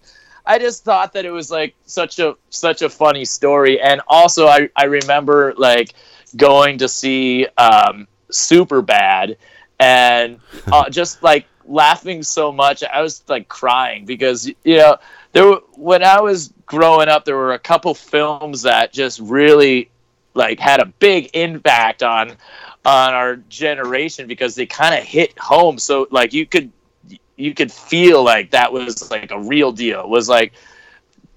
I 0.47 0.59
just 0.59 0.85
thought 0.85 1.13
that 1.15 1.25
it 1.25 1.31
was 1.31 1.51
like 1.51 1.75
such 1.87 2.19
a 2.19 2.37
such 2.51 2.83
a 2.83 2.91
funny 2.91 3.25
story, 3.25 3.81
and 3.81 4.01
also 4.09 4.47
I 4.47 4.69
I 4.77 4.85
remember 4.85 5.55
like 5.57 5.95
going 6.37 6.79
to 6.79 6.89
see 6.89 7.47
um, 7.57 8.07
Superbad, 8.31 9.37
and 9.81 10.41
uh, 10.71 10.91
just 10.91 11.23
like 11.23 11.47
laughing 11.67 12.23
so 12.23 12.53
much, 12.53 12.83
I 12.83 13.01
was 13.01 13.23
like 13.29 13.49
crying 13.49 14.05
because 14.05 14.47
you 14.47 14.77
know 14.77 14.99
there 15.33 15.47
were, 15.47 15.61
when 15.77 16.03
I 16.03 16.21
was 16.21 16.53
growing 16.67 17.09
up, 17.09 17.25
there 17.25 17.37
were 17.37 17.55
a 17.55 17.59
couple 17.59 17.95
films 17.95 18.63
that 18.63 18.93
just 18.93 19.21
really 19.21 19.91
like 20.35 20.59
had 20.59 20.81
a 20.81 20.87
big 20.87 21.31
impact 21.35 22.03
on 22.03 22.37
on 22.85 23.15
our 23.15 23.37
generation 23.37 24.27
because 24.27 24.55
they 24.55 24.67
kind 24.67 24.95
of 24.95 25.05
hit 25.05 25.39
home. 25.39 25.79
So 25.79 26.07
like 26.11 26.33
you 26.33 26.45
could 26.47 26.71
you 27.45 27.53
could 27.53 27.71
feel 27.71 28.25
like 28.25 28.53
that 28.53 28.73
was 28.73 29.11
like 29.11 29.31
a 29.31 29.39
real 29.39 29.71
deal. 29.71 30.01
It 30.01 30.09
was 30.09 30.31
like 30.31 30.55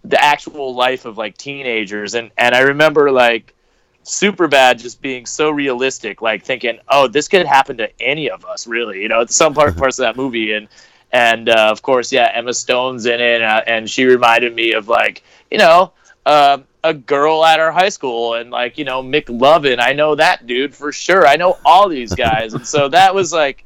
the 0.06 0.24
actual 0.24 0.74
life 0.74 1.04
of 1.04 1.18
like 1.18 1.38
teenagers. 1.38 2.16
And 2.16 2.32
and 2.38 2.56
I 2.56 2.62
remember 2.62 3.12
like 3.12 3.54
Superbad 4.06 4.82
just 4.82 5.02
being 5.02 5.26
so 5.26 5.50
realistic 5.50 6.22
like 6.22 6.46
thinking 6.46 6.80
oh 6.88 7.10
this 7.10 7.28
could 7.28 7.46
happen 7.46 7.76
to 7.78 7.90
any 8.02 8.30
of 8.30 8.46
us 8.46 8.68
really 8.68 9.02
you 9.02 9.10
know 9.10 9.26
some 9.26 9.54
part 9.54 9.76
parts 9.82 10.00
of 10.00 10.04
that 10.04 10.16
movie. 10.16 10.54
And 10.54 10.70
and 11.12 11.50
uh, 11.50 11.68
of 11.72 11.82
course 11.82 12.10
yeah 12.14 12.32
Emma 12.34 12.54
Stone's 12.54 13.06
in 13.06 13.20
it 13.20 13.42
uh, 13.42 13.64
and 13.68 13.90
she 13.90 14.06
reminded 14.06 14.56
me 14.56 14.72
of 14.72 14.88
like 14.88 15.24
you 15.52 15.58
know 15.58 15.92
um 16.26 16.64
a 16.86 16.94
girl 16.94 17.44
at 17.44 17.60
our 17.60 17.72
high 17.74 17.90
school 17.90 18.36
and 18.36 18.50
like 18.50 18.78
you 18.78 18.86
know 18.86 19.04
mick 19.04 19.26
McLovin 19.26 19.82
I 19.82 19.92
know 19.92 20.16
that 20.16 20.48
dude 20.48 20.74
for 20.74 20.94
sure. 20.94 21.28
I 21.28 21.36
know 21.36 21.58
all 21.66 21.90
these 21.90 22.16
guys. 22.16 22.54
And 22.54 22.66
so 22.66 22.88
that 22.88 23.14
was 23.14 23.34
like 23.34 23.66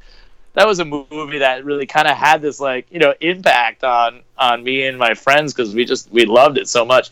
that 0.54 0.66
was 0.66 0.78
a 0.78 0.84
movie 0.84 1.38
that 1.38 1.64
really 1.64 1.86
kind 1.86 2.06
of 2.06 2.16
had 2.16 2.42
this 2.42 2.60
like 2.60 2.86
you 2.90 2.98
know 2.98 3.14
impact 3.20 3.84
on 3.84 4.22
on 4.38 4.62
me 4.62 4.86
and 4.86 4.98
my 4.98 5.14
friends 5.14 5.52
because 5.54 5.74
we 5.74 5.84
just 5.84 6.10
we 6.10 6.24
loved 6.24 6.58
it 6.58 6.68
so 6.68 6.84
much. 6.84 7.10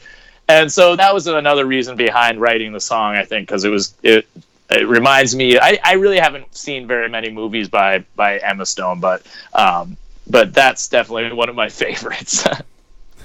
And 0.49 0.70
so 0.70 0.97
that 0.97 1.14
was 1.14 1.28
another 1.28 1.64
reason 1.64 1.97
behind 1.97 2.41
writing 2.41 2.72
the 2.72 2.80
song 2.80 3.14
i 3.14 3.24
think 3.24 3.47
because 3.47 3.64
it 3.64 3.68
was 3.68 3.95
it 4.03 4.26
it 4.68 4.88
reminds 4.88 5.36
me 5.36 5.61
I, 5.61 5.78
I 5.84 5.93
really 5.93 6.18
haven't 6.18 6.53
seen 6.57 6.88
very 6.88 7.09
many 7.09 7.30
movies 7.30 7.68
by 7.68 8.05
by 8.16 8.38
emma 8.38 8.66
stone 8.66 8.99
but 8.99 9.24
um 9.53 9.97
but 10.28 10.53
that's 10.53 10.88
definitely 10.88 11.32
one 11.32 11.49
of 11.49 11.55
my 11.55 11.68
favorites. 11.82 12.45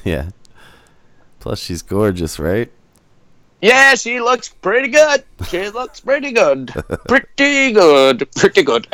Yeah. 0.03 0.29
Plus, 1.39 1.57
she's 1.57 1.81
gorgeous, 1.81 2.37
right? 2.37 2.71
yeah 3.59 3.95
she 3.95 4.21
looks 4.21 4.49
pretty 4.49 4.89
good. 4.89 5.23
She 5.49 5.67
looks 5.71 5.99
pretty 5.99 6.31
good. 6.31 6.71
Pretty 7.07 7.71
good. 7.71 8.31
Pretty 8.35 8.61
good 8.61 8.87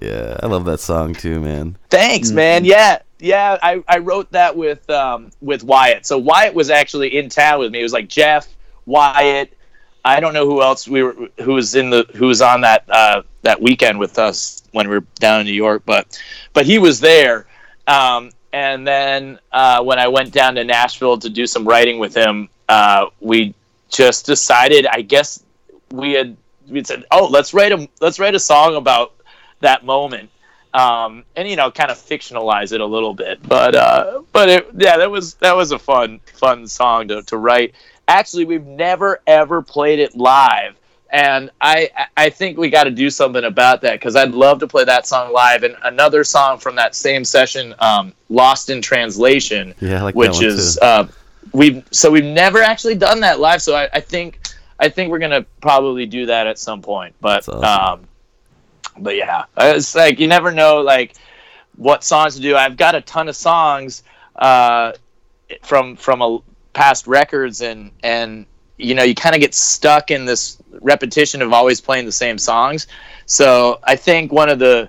Yeah, 0.00 0.38
I 0.42 0.46
love 0.46 0.64
that 0.64 0.80
song 0.80 1.14
too, 1.14 1.40
man. 1.40 1.76
Thanks, 1.90 2.30
man. 2.30 2.64
Yeah, 2.64 3.00
yeah. 3.18 3.58
I, 3.62 3.84
I 3.86 3.98
wrote 3.98 4.32
that 4.32 4.56
with 4.56 4.88
um 4.88 5.30
with 5.40 5.62
Wyatt. 5.62 6.06
So 6.06 6.18
Wyatt 6.18 6.54
was 6.54 6.70
actually 6.70 7.16
in 7.16 7.28
town 7.28 7.60
with 7.60 7.70
me. 7.72 7.80
It 7.80 7.82
was 7.82 7.92
like 7.92 8.08
Jeff, 8.08 8.48
Wyatt. 8.86 9.56
I 10.04 10.20
don't 10.20 10.32
know 10.32 10.46
who 10.46 10.62
else 10.62 10.88
we 10.88 11.02
were 11.02 11.14
who 11.42 11.52
was 11.54 11.74
in 11.74 11.90
the 11.90 12.06
who 12.14 12.26
was 12.26 12.40
on 12.40 12.62
that 12.62 12.84
uh, 12.88 13.22
that 13.42 13.60
weekend 13.60 13.98
with 13.98 14.18
us 14.18 14.62
when 14.72 14.88
we 14.88 14.94
were 14.94 15.04
down 15.16 15.40
in 15.40 15.46
New 15.46 15.52
York, 15.52 15.82
but 15.84 16.20
but 16.52 16.64
he 16.64 16.78
was 16.78 17.00
there. 17.00 17.46
Um, 17.86 18.30
and 18.52 18.86
then 18.86 19.38
uh, 19.52 19.82
when 19.82 19.98
I 19.98 20.08
went 20.08 20.32
down 20.32 20.54
to 20.54 20.64
Nashville 20.64 21.18
to 21.18 21.28
do 21.28 21.46
some 21.46 21.66
writing 21.66 21.98
with 21.98 22.16
him, 22.16 22.48
uh, 22.68 23.06
we 23.20 23.54
just 23.90 24.26
decided. 24.26 24.86
I 24.86 25.02
guess 25.02 25.42
we 25.90 26.12
had 26.12 26.36
we 26.68 26.82
said, 26.84 27.04
"Oh, 27.10 27.26
let's 27.26 27.52
write 27.52 27.72
a 27.72 27.88
let's 28.00 28.18
write 28.18 28.34
a 28.34 28.40
song 28.40 28.76
about 28.76 29.12
that 29.60 29.84
moment." 29.84 30.30
um, 30.72 31.24
and 31.36 31.48
you 31.48 31.56
know, 31.56 31.70
kind 31.70 31.90
of 31.90 31.96
fictionalize 31.98 32.72
it 32.72 32.80
a 32.80 32.86
little 32.86 33.14
bit. 33.14 33.46
But 33.46 33.74
uh, 33.74 34.22
but 34.32 34.48
it, 34.48 34.68
yeah, 34.76 34.98
that 34.98 35.10
was 35.10 35.34
that 35.34 35.56
was 35.56 35.72
a 35.72 35.78
fun 35.78 36.20
fun 36.34 36.66
song 36.66 37.08
to, 37.08 37.22
to 37.24 37.36
write. 37.36 37.74
Actually, 38.08 38.44
we've 38.44 38.66
never 38.66 39.20
ever 39.26 39.62
played 39.62 39.98
it 39.98 40.16
live, 40.16 40.76
and 41.10 41.50
I 41.60 41.90
I 42.16 42.30
think 42.30 42.56
we 42.56 42.70
got 42.70 42.84
to 42.84 42.90
do 42.90 43.10
something 43.10 43.44
about 43.44 43.80
that 43.82 43.94
because 43.94 44.14
I'd 44.14 44.32
love 44.32 44.60
to 44.60 44.68
play 44.68 44.84
that 44.84 45.06
song 45.06 45.32
live. 45.32 45.64
And 45.64 45.76
another 45.82 46.22
song 46.22 46.58
from 46.58 46.76
that 46.76 46.94
same 46.94 47.24
session, 47.24 47.74
um, 47.80 48.12
"Lost 48.28 48.70
in 48.70 48.80
Translation," 48.80 49.74
Yeah, 49.80 50.02
like 50.02 50.14
which 50.14 50.40
is 50.40 50.78
uh, 50.78 51.08
we've 51.52 51.82
so 51.90 52.10
we've 52.12 52.24
never 52.24 52.62
actually 52.62 52.94
done 52.94 53.20
that 53.20 53.40
live. 53.40 53.60
So 53.60 53.74
I, 53.74 53.88
I 53.92 54.00
think 54.00 54.40
I 54.78 54.88
think 54.88 55.10
we're 55.10 55.18
gonna 55.18 55.46
probably 55.60 56.06
do 56.06 56.26
that 56.26 56.46
at 56.46 56.60
some 56.60 56.80
point. 56.80 57.16
But 57.20 57.48
awesome. 57.48 57.64
um, 57.64 58.08
but 59.00 59.16
yeah, 59.16 59.44
it's 59.56 59.94
like 59.94 60.18
you 60.18 60.28
never 60.28 60.52
know 60.52 60.80
like 60.80 61.14
what 61.76 62.04
songs 62.04 62.36
to 62.36 62.42
do. 62.42 62.56
I've 62.56 62.76
got 62.76 62.94
a 62.94 63.00
ton 63.00 63.28
of 63.28 63.36
songs 63.36 64.02
uh, 64.36 64.92
from 65.62 65.96
from 65.96 66.22
a 66.22 66.38
past 66.72 67.06
records, 67.06 67.62
and 67.62 67.90
and 68.02 68.46
you 68.76 68.94
know 68.94 69.02
you 69.02 69.14
kind 69.14 69.34
of 69.34 69.40
get 69.40 69.54
stuck 69.54 70.10
in 70.10 70.24
this 70.24 70.58
repetition 70.80 71.42
of 71.42 71.52
always 71.52 71.80
playing 71.80 72.06
the 72.06 72.12
same 72.12 72.38
songs. 72.38 72.86
So 73.26 73.80
I 73.84 73.96
think 73.96 74.32
one 74.32 74.48
of 74.48 74.58
the 74.58 74.88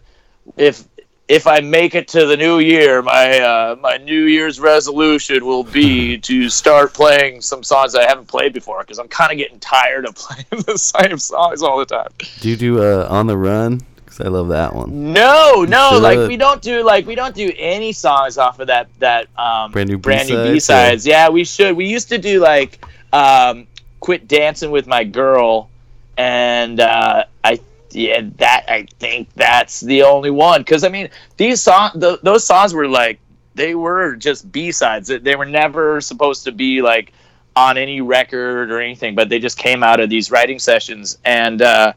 if 0.57 0.85
if 1.31 1.47
I 1.47 1.61
make 1.61 1.95
it 1.95 2.09
to 2.09 2.25
the 2.25 2.35
new 2.35 2.59
year, 2.59 3.01
my 3.01 3.39
uh, 3.39 3.75
my 3.79 3.95
New 3.95 4.25
Year's 4.25 4.59
resolution 4.59 5.45
will 5.45 5.63
be 5.63 6.17
to 6.29 6.49
start 6.49 6.93
playing 6.93 7.39
some 7.39 7.63
songs 7.63 7.95
I 7.95 8.05
haven't 8.05 8.27
played 8.27 8.51
before 8.51 8.81
because 8.81 8.99
I'm 8.99 9.07
kind 9.07 9.31
of 9.31 9.37
getting 9.37 9.59
tired 9.59 10.05
of 10.05 10.15
playing 10.15 10.63
the 10.65 10.77
same 10.77 11.17
songs 11.17 11.63
all 11.63 11.79
the 11.79 11.85
time. 11.85 12.09
Do 12.41 12.49
you 12.49 12.57
do 12.57 12.83
uh, 12.83 13.07
on 13.09 13.27
the 13.27 13.37
run? 13.37 13.79
I 14.21 14.27
love 14.27 14.49
that 14.49 14.73
one. 14.73 15.13
No, 15.13 15.65
no, 15.67 15.91
should. 15.91 16.01
like 16.01 16.27
we 16.27 16.37
don't 16.37 16.61
do 16.61 16.83
like 16.83 17.05
we 17.05 17.15
don't 17.15 17.35
do 17.35 17.51
any 17.57 17.91
songs 17.91 18.37
off 18.37 18.59
of 18.59 18.67
that 18.67 18.89
that 18.99 19.27
um 19.39 19.71
Brand 19.71 19.89
new 19.89 19.97
brand 19.97 20.29
new 20.29 20.35
B-sides, 20.35 20.53
B 20.53 20.59
sides. 20.59 21.07
Yeah. 21.07 21.29
we 21.29 21.43
should. 21.43 21.75
We 21.75 21.85
used 21.85 22.09
to 22.09 22.17
do 22.17 22.39
like 22.39 22.83
um 23.13 23.67
quit 23.99 24.27
dancing 24.27 24.71
with 24.71 24.87
my 24.87 25.03
girl, 25.03 25.69
and 26.17 26.79
uh, 26.79 27.25
I 27.43 27.59
yeah 27.91 28.21
that 28.37 28.65
I 28.67 28.87
think 28.99 29.29
that's 29.35 29.81
the 29.81 30.03
only 30.03 30.31
one 30.31 30.61
because 30.61 30.83
I 30.83 30.89
mean 30.89 31.09
these 31.37 31.61
song 31.61 31.91
th- 31.99 32.19
those 32.23 32.45
songs 32.45 32.73
were 32.73 32.87
like 32.87 33.19
they 33.55 33.75
were 33.75 34.15
just 34.15 34.51
B 34.51 34.71
sides. 34.71 35.07
They 35.07 35.35
were 35.35 35.45
never 35.45 36.01
supposed 36.01 36.43
to 36.45 36.51
be 36.51 36.81
like 36.81 37.13
on 37.55 37.77
any 37.77 38.01
record 38.01 38.71
or 38.71 38.79
anything, 38.79 39.15
but 39.15 39.29
they 39.29 39.39
just 39.39 39.57
came 39.57 39.83
out 39.83 39.99
of 39.99 40.09
these 40.09 40.31
writing 40.31 40.59
sessions 40.59 41.17
and 41.25 41.61
uh, 41.61 41.93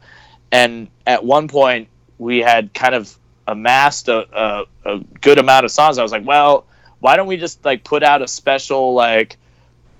and 0.51 0.87
at 1.07 1.23
one 1.23 1.47
point 1.47 1.87
we 2.17 2.39
had 2.39 2.73
kind 2.73 2.95
of 2.95 3.17
amassed 3.47 4.07
a, 4.07 4.27
a, 4.37 4.65
a 4.85 4.99
good 5.21 5.37
amount 5.37 5.65
of 5.65 5.71
songs. 5.71 5.97
I 5.97 6.03
was 6.03 6.11
like, 6.11 6.25
well, 6.25 6.65
why 6.99 7.15
don't 7.15 7.27
we 7.27 7.37
just 7.37 7.63
like 7.63 7.83
put 7.83 8.03
out 8.03 8.21
a 8.21 8.27
special 8.27 8.93
like 8.93 9.37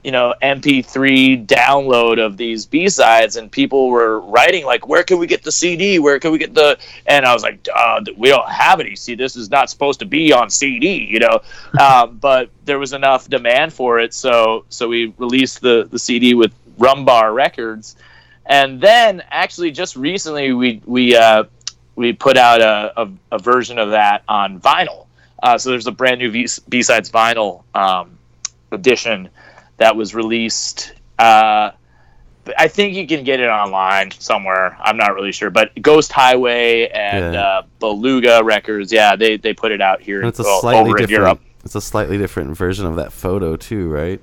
you 0.03 0.11
know 0.11 0.35
MP3 0.41 1.47
download 1.47 2.23
of 2.23 2.37
these 2.37 2.65
B 2.65 2.87
sides, 2.89 3.35
and 3.35 3.51
people 3.51 3.89
were 3.89 4.19
writing 4.21 4.65
like, 4.65 4.87
where 4.87 5.03
can 5.03 5.17
we 5.17 5.27
get 5.27 5.43
the 5.43 5.51
CD? 5.51 5.99
Where 5.99 6.19
can 6.19 6.31
we 6.31 6.37
get 6.37 6.53
the? 6.53 6.77
And 7.07 7.25
I 7.25 7.33
was 7.33 7.43
like, 7.43 7.67
uh, 7.73 8.01
we 8.15 8.29
don't 8.29 8.47
have 8.47 8.79
any. 8.79 8.95
See, 8.95 9.15
this 9.15 9.35
is 9.35 9.49
not 9.49 9.69
supposed 9.69 9.99
to 9.99 10.05
be 10.05 10.31
on 10.31 10.49
CD, 10.49 11.03
you 11.03 11.19
know. 11.19 11.41
um, 11.79 12.17
but 12.17 12.49
there 12.65 12.79
was 12.79 12.93
enough 12.93 13.27
demand 13.27 13.73
for 13.73 13.99
it, 13.99 14.13
so 14.13 14.65
so 14.69 14.87
we 14.87 15.13
released 15.17 15.61
the 15.61 15.87
the 15.89 15.99
CD 15.99 16.35
with 16.35 16.53
Rum 16.77 17.03
Bar 17.03 17.33
Records, 17.33 17.95
and 18.45 18.79
then 18.79 19.23
actually 19.31 19.71
just 19.71 19.95
recently 19.95 20.53
we 20.53 20.81
we 20.85 21.15
uh, 21.15 21.45
we 21.95 22.13
put 22.13 22.37
out 22.37 22.61
a, 22.61 23.01
a, 23.01 23.09
a 23.33 23.39
version 23.39 23.77
of 23.79 23.91
that 23.91 24.23
on 24.27 24.59
vinyl. 24.59 25.07
Uh, 25.41 25.57
so 25.57 25.69
there's 25.69 25.87
a 25.87 25.91
brand 25.91 26.19
new 26.19 26.31
B 26.69 26.81
sides 26.81 27.09
vinyl 27.11 27.63
um, 27.75 28.17
edition 28.71 29.29
that 29.77 29.95
was 29.95 30.15
released. 30.15 30.93
Uh, 31.19 31.71
I 32.57 32.67
think 32.67 32.95
you 32.95 33.07
can 33.07 33.23
get 33.23 33.39
it 33.39 33.47
online 33.49 34.11
somewhere. 34.11 34.77
I'm 34.79 34.97
not 34.97 35.15
really 35.15 35.31
sure, 35.31 35.49
but 35.49 35.71
Ghost 35.81 36.11
Highway 36.11 36.87
and 36.89 37.33
Yeah. 37.33 37.41
uh, 37.41 37.61
Beluga 37.79 38.43
Records, 38.43 38.91
yeah, 38.91 39.15
they, 39.15 39.37
they 39.37 39.53
put 39.53 39.71
it 39.71 39.81
out 39.81 40.01
here 40.01 40.19
And 40.19 40.29
it's 40.29 40.39
a 40.39 40.43
well, 40.43 40.61
slightly 40.61 40.91
different. 40.91 41.09
Europe. 41.09 41.41
It's 41.63 41.75
a 41.75 41.81
slightly 41.81 42.17
different 42.19 42.55
version 42.55 42.85
of 42.85 42.95
that 42.97 43.11
photo 43.11 43.55
too, 43.55 43.89
right? 43.89 44.21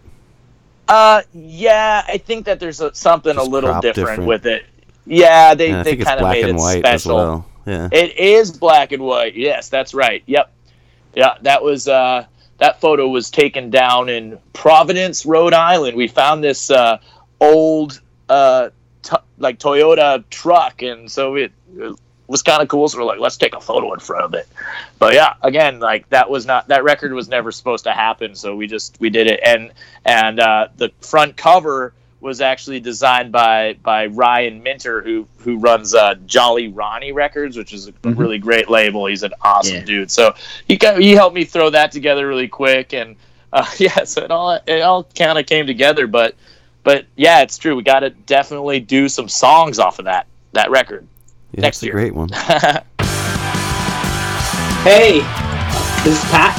Uh, 0.87 1.23
yeah, 1.33 2.05
I 2.07 2.19
think 2.19 2.45
that 2.47 2.61
there's 2.61 2.81
a, 2.81 2.95
something 2.95 3.35
Just 3.35 3.47
a 3.47 3.51
little 3.51 3.75
different, 3.81 3.95
different. 3.97 4.27
with 4.27 4.47
it. 4.47 4.67
Yeah, 5.07 5.55
they 5.55 5.73
I 5.73 5.83
they 5.83 5.97
kind 5.97 6.21
of 6.21 6.29
made 6.29 6.45
it 6.45 6.61
special. 6.61 7.17
well. 7.17 7.47
Yeah. 7.67 7.89
It 7.93 8.17
is 8.17 8.51
black 8.51 8.93
and 8.93 9.03
white. 9.03 9.35
Yes, 9.35 9.69
that's 9.69 9.95
right. 9.95 10.23
Yep. 10.27 10.53
Yeah, 11.15 11.37
that 11.43 11.63
was 11.63 11.89
uh 11.89 12.27
that 12.59 12.81
photo 12.81 13.09
was 13.09 13.31
taken 13.31 13.71
down 13.71 14.09
in 14.09 14.39
Providence, 14.53 15.27
Rhode 15.27 15.55
Island. 15.55 15.97
We 15.97 16.09
found 16.09 16.43
this 16.43 16.71
uh 16.71 16.99
old 17.41 18.01
uh 18.29 18.71
t- 19.03 19.17
like 19.39 19.59
Toyota 19.59 20.25
truck 20.31 20.83
and 20.83 21.11
so 21.11 21.35
it, 21.35 21.53
it 21.77 21.97
was 22.29 22.43
kind 22.43 22.63
of 22.63 22.69
cool 22.69 22.89
so 22.89 22.99
we're 22.99 23.05
like 23.05 23.19
let's 23.19 23.37
take 23.37 23.55
a 23.55 23.61
photo 23.61 23.93
in 23.93 24.01
front 24.01 24.25
of 24.25 24.35
it. 24.35 24.49
But 24.99 25.15
yeah, 25.15 25.35
again, 25.43 25.81
like 25.81 26.09
that 26.09 26.31
was 26.31 26.47
not 26.47 26.69
that 26.69 26.83
record 26.83 27.13
was 27.13 27.29
never 27.29 27.53
supposed 27.53 27.85
to 27.85 27.93
happen, 27.93 28.35
so 28.35 28.57
we 28.57 28.67
just 28.67 28.99
we 29.01 29.11
did 29.11 29.27
it 29.27 29.41
and 29.45 29.73
and 30.05 30.41
uh 30.41 30.69
the 30.77 30.91
front 31.01 31.37
cover 31.37 31.93
was 32.23 32.41
actually 32.41 32.81
designed 32.81 33.33
by 33.33 33.75
by 33.83 34.07
Ryan 34.07 34.63
Minter, 34.63 35.03
who 35.03 35.27
who 35.39 35.59
runs 35.59 35.95
uh, 35.95 36.15
Jolly 36.27 36.69
Ronnie 36.69 37.13
Records, 37.13 37.57
which 37.59 37.73
is 37.75 37.89
a 37.89 37.93
really 38.05 38.39
great 38.39 38.71
label. 38.71 39.07
He's 39.07 39.23
an 39.25 39.35
awesome 39.43 39.75
Yeah. 39.75 39.85
dude. 39.85 40.11
So 40.11 40.35
he 40.67 40.77
got, 40.77 40.99
he 41.01 41.13
helped 41.13 41.35
me 41.35 41.45
throw 41.45 41.69
that 41.71 41.93
together 41.93 42.27
really 42.27 42.49
quick, 42.49 42.95
and 42.95 43.17
uh, 43.53 43.67
yeah, 43.79 44.05
so 44.05 44.23
it 44.23 44.31
all 44.31 44.53
it 44.67 44.81
all 44.83 45.05
kind 45.05 45.39
of 45.39 45.47
came 45.47 45.67
together. 45.67 46.07
But 46.07 46.35
but 46.85 47.07
yeah, 47.17 47.43
it's 47.43 47.59
true. 47.59 47.75
We 47.77 47.83
got 47.83 48.01
to 48.01 48.11
definitely 48.11 48.81
do 48.81 49.09
some 49.09 49.29
songs 49.29 49.79
off 49.79 49.99
of 49.99 50.05
that 50.07 50.27
that 50.53 50.71
record. 50.71 51.07
Yeah, 51.53 51.63
next 51.63 51.79
it's 51.79 51.83
a 51.83 51.87
year. 51.87 51.95
great 51.95 52.15
one. 52.15 52.31
Hey, 54.83 55.21
this 56.03 56.19
is 56.19 56.25
Pat 56.33 56.59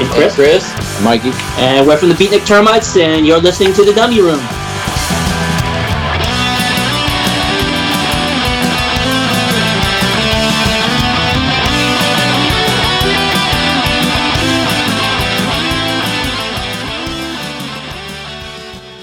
and 0.00 0.08
Chris, 0.10 0.34
Chris, 0.34 0.72
Mikey. 1.02 1.30
and 1.58 1.86
we're 1.86 1.96
from 1.96 2.08
the 2.08 2.14
Beatnik 2.14 2.46
Termites, 2.46 2.96
and 2.96 3.26
you're 3.26 3.40
listening 3.40 3.72
to 3.74 3.84
the 3.84 3.92
Dummy 3.92 4.20
Room. 4.20 4.40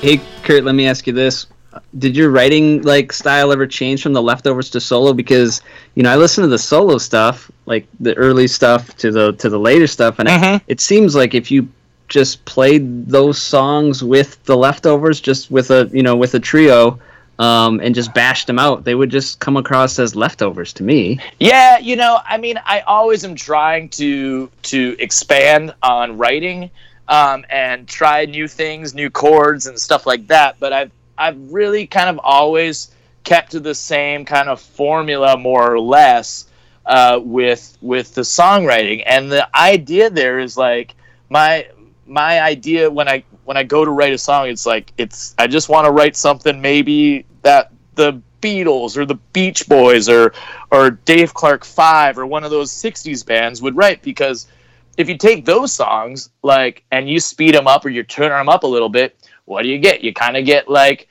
Hey, 0.02 0.22
Kurt, 0.44 0.64
let 0.64 0.76
me 0.76 0.88
ask 0.88 1.08
you 1.08 1.12
this. 1.12 1.48
Did 1.98 2.16
your 2.16 2.30
writing 2.30 2.82
like 2.84 3.12
style 3.12 3.52
ever 3.52 3.68
change 3.68 4.02
from 4.04 4.14
the 4.14 4.22
leftovers 4.22 4.70
to 4.72 4.80
solo? 4.80 5.12
Because 5.12 5.62
you 5.96 6.04
know, 6.04 6.12
I 6.12 6.16
listen 6.16 6.44
to 6.44 6.48
the 6.48 6.58
solo 6.58 6.98
stuff, 6.98 7.52
like 7.66 7.88
the 8.00 8.16
early 8.16 8.48
stuff 8.48 8.96
to 8.98 9.12
the 9.12 9.34
to 9.34 9.50
the 9.50 9.60
later 9.60 9.88
stuff, 9.88 10.20
and 10.20 10.30
Mhm. 10.30 10.56
it, 10.58 10.62
it 10.68 10.82
seems 10.82 11.16
like 11.16 11.34
if 11.34 11.52
you 11.52 11.68
just 12.08 12.44
played 12.46 13.08
those 13.08 13.42
songs 13.42 14.04
with 14.04 14.44
the 14.46 14.56
leftovers, 14.56 15.20
just 15.20 15.52
with 15.52 15.72
a 15.72 15.90
you 15.94 16.04
know 16.04 16.16
with 16.16 16.34
a 16.34 16.40
trio, 16.40 17.00
um, 17.40 17.80
and 17.82 17.94
just 17.94 18.14
bashed 18.14 18.48
them 18.48 18.60
out, 18.60 18.84
they 18.84 18.96
would 18.96 19.10
just 19.10 19.40
come 19.40 19.58
across 19.58 20.00
as 20.00 20.16
leftovers 20.16 20.74
to 20.74 20.84
me. 20.84 21.20
Yeah, 21.40 21.78
you 21.78 21.96
know, 21.96 22.20
I 22.26 22.38
mean, 22.38 22.60
I 22.66 22.82
always 22.82 23.24
am 23.24 23.36
trying 23.36 23.90
to 23.90 24.50
to 24.64 24.96
expand 25.00 25.74
on 25.84 26.18
writing 26.18 26.72
um, 27.08 27.46
and 27.50 27.88
try 27.88 28.26
new 28.26 28.48
things, 28.48 28.94
new 28.94 29.10
chords 29.10 29.68
and 29.68 29.80
stuff 29.80 30.06
like 30.06 30.28
that. 30.28 30.60
But 30.60 30.74
I've 30.74 30.92
I've 31.18 31.52
really 31.52 31.88
kind 31.88 32.10
of 32.10 32.20
always 32.24 32.92
kept 33.24 33.52
to 33.52 33.60
the 33.60 33.76
same 33.76 34.26
kind 34.26 34.50
of 34.50 34.60
formula, 34.60 35.38
more 35.38 35.72
or 35.72 35.80
less, 35.80 36.48
uh, 36.86 37.20
with 37.22 37.78
with 37.82 38.16
the 38.16 38.22
songwriting. 38.22 39.04
And 39.06 39.32
the 39.32 39.48
idea 39.56 40.10
there 40.10 40.40
is 40.40 40.58
like 40.58 40.96
my 41.30 41.68
my 42.08 42.42
idea 42.42 42.90
when 42.90 43.08
I 43.08 43.24
when 43.46 43.58
I 43.58 43.64
go 43.64 43.86
to 43.86 43.92
write 43.92 44.14
a 44.14 44.18
song, 44.18 44.48
it's 44.48 44.66
like 44.66 44.94
it's 44.98 45.36
I 45.38 45.48
just 45.48 45.70
want 45.70 45.86
to 45.86 45.92
write 45.92 46.16
something 46.16 46.60
maybe 46.62 47.26
that 47.42 47.72
the 47.96 48.22
Beatles 48.42 48.98
or 48.98 49.06
the 49.06 49.16
Beach 49.34 49.68
Boys 49.68 50.10
or 50.10 50.34
or 50.72 50.92
Dave 50.92 51.34
Clark 51.34 51.66
Five 51.66 52.18
or 52.18 52.26
one 52.26 52.44
of 52.44 52.52
those 52.52 52.72
'60s 52.72 53.26
bands 53.26 53.62
would 53.62 53.76
write 53.76 54.02
because 54.02 54.48
if 54.98 55.08
you 55.10 55.18
take 55.18 55.46
those 55.46 55.74
songs 55.74 56.30
like 56.44 56.84
and 56.92 57.10
you 57.10 57.20
speed 57.20 57.56
them 57.56 57.68
up 57.68 57.86
or 57.86 57.90
you 57.90 58.04
turn 58.04 58.30
them 58.30 58.50
up 58.50 58.64
a 58.64 58.68
little 58.68 58.90
bit, 58.90 59.16
what 59.46 59.64
do 59.64 59.70
you 59.70 59.78
get? 59.80 60.04
You 60.04 60.14
kind 60.14 60.38
of 60.38 60.46
get 60.46 60.68
like 60.70 61.08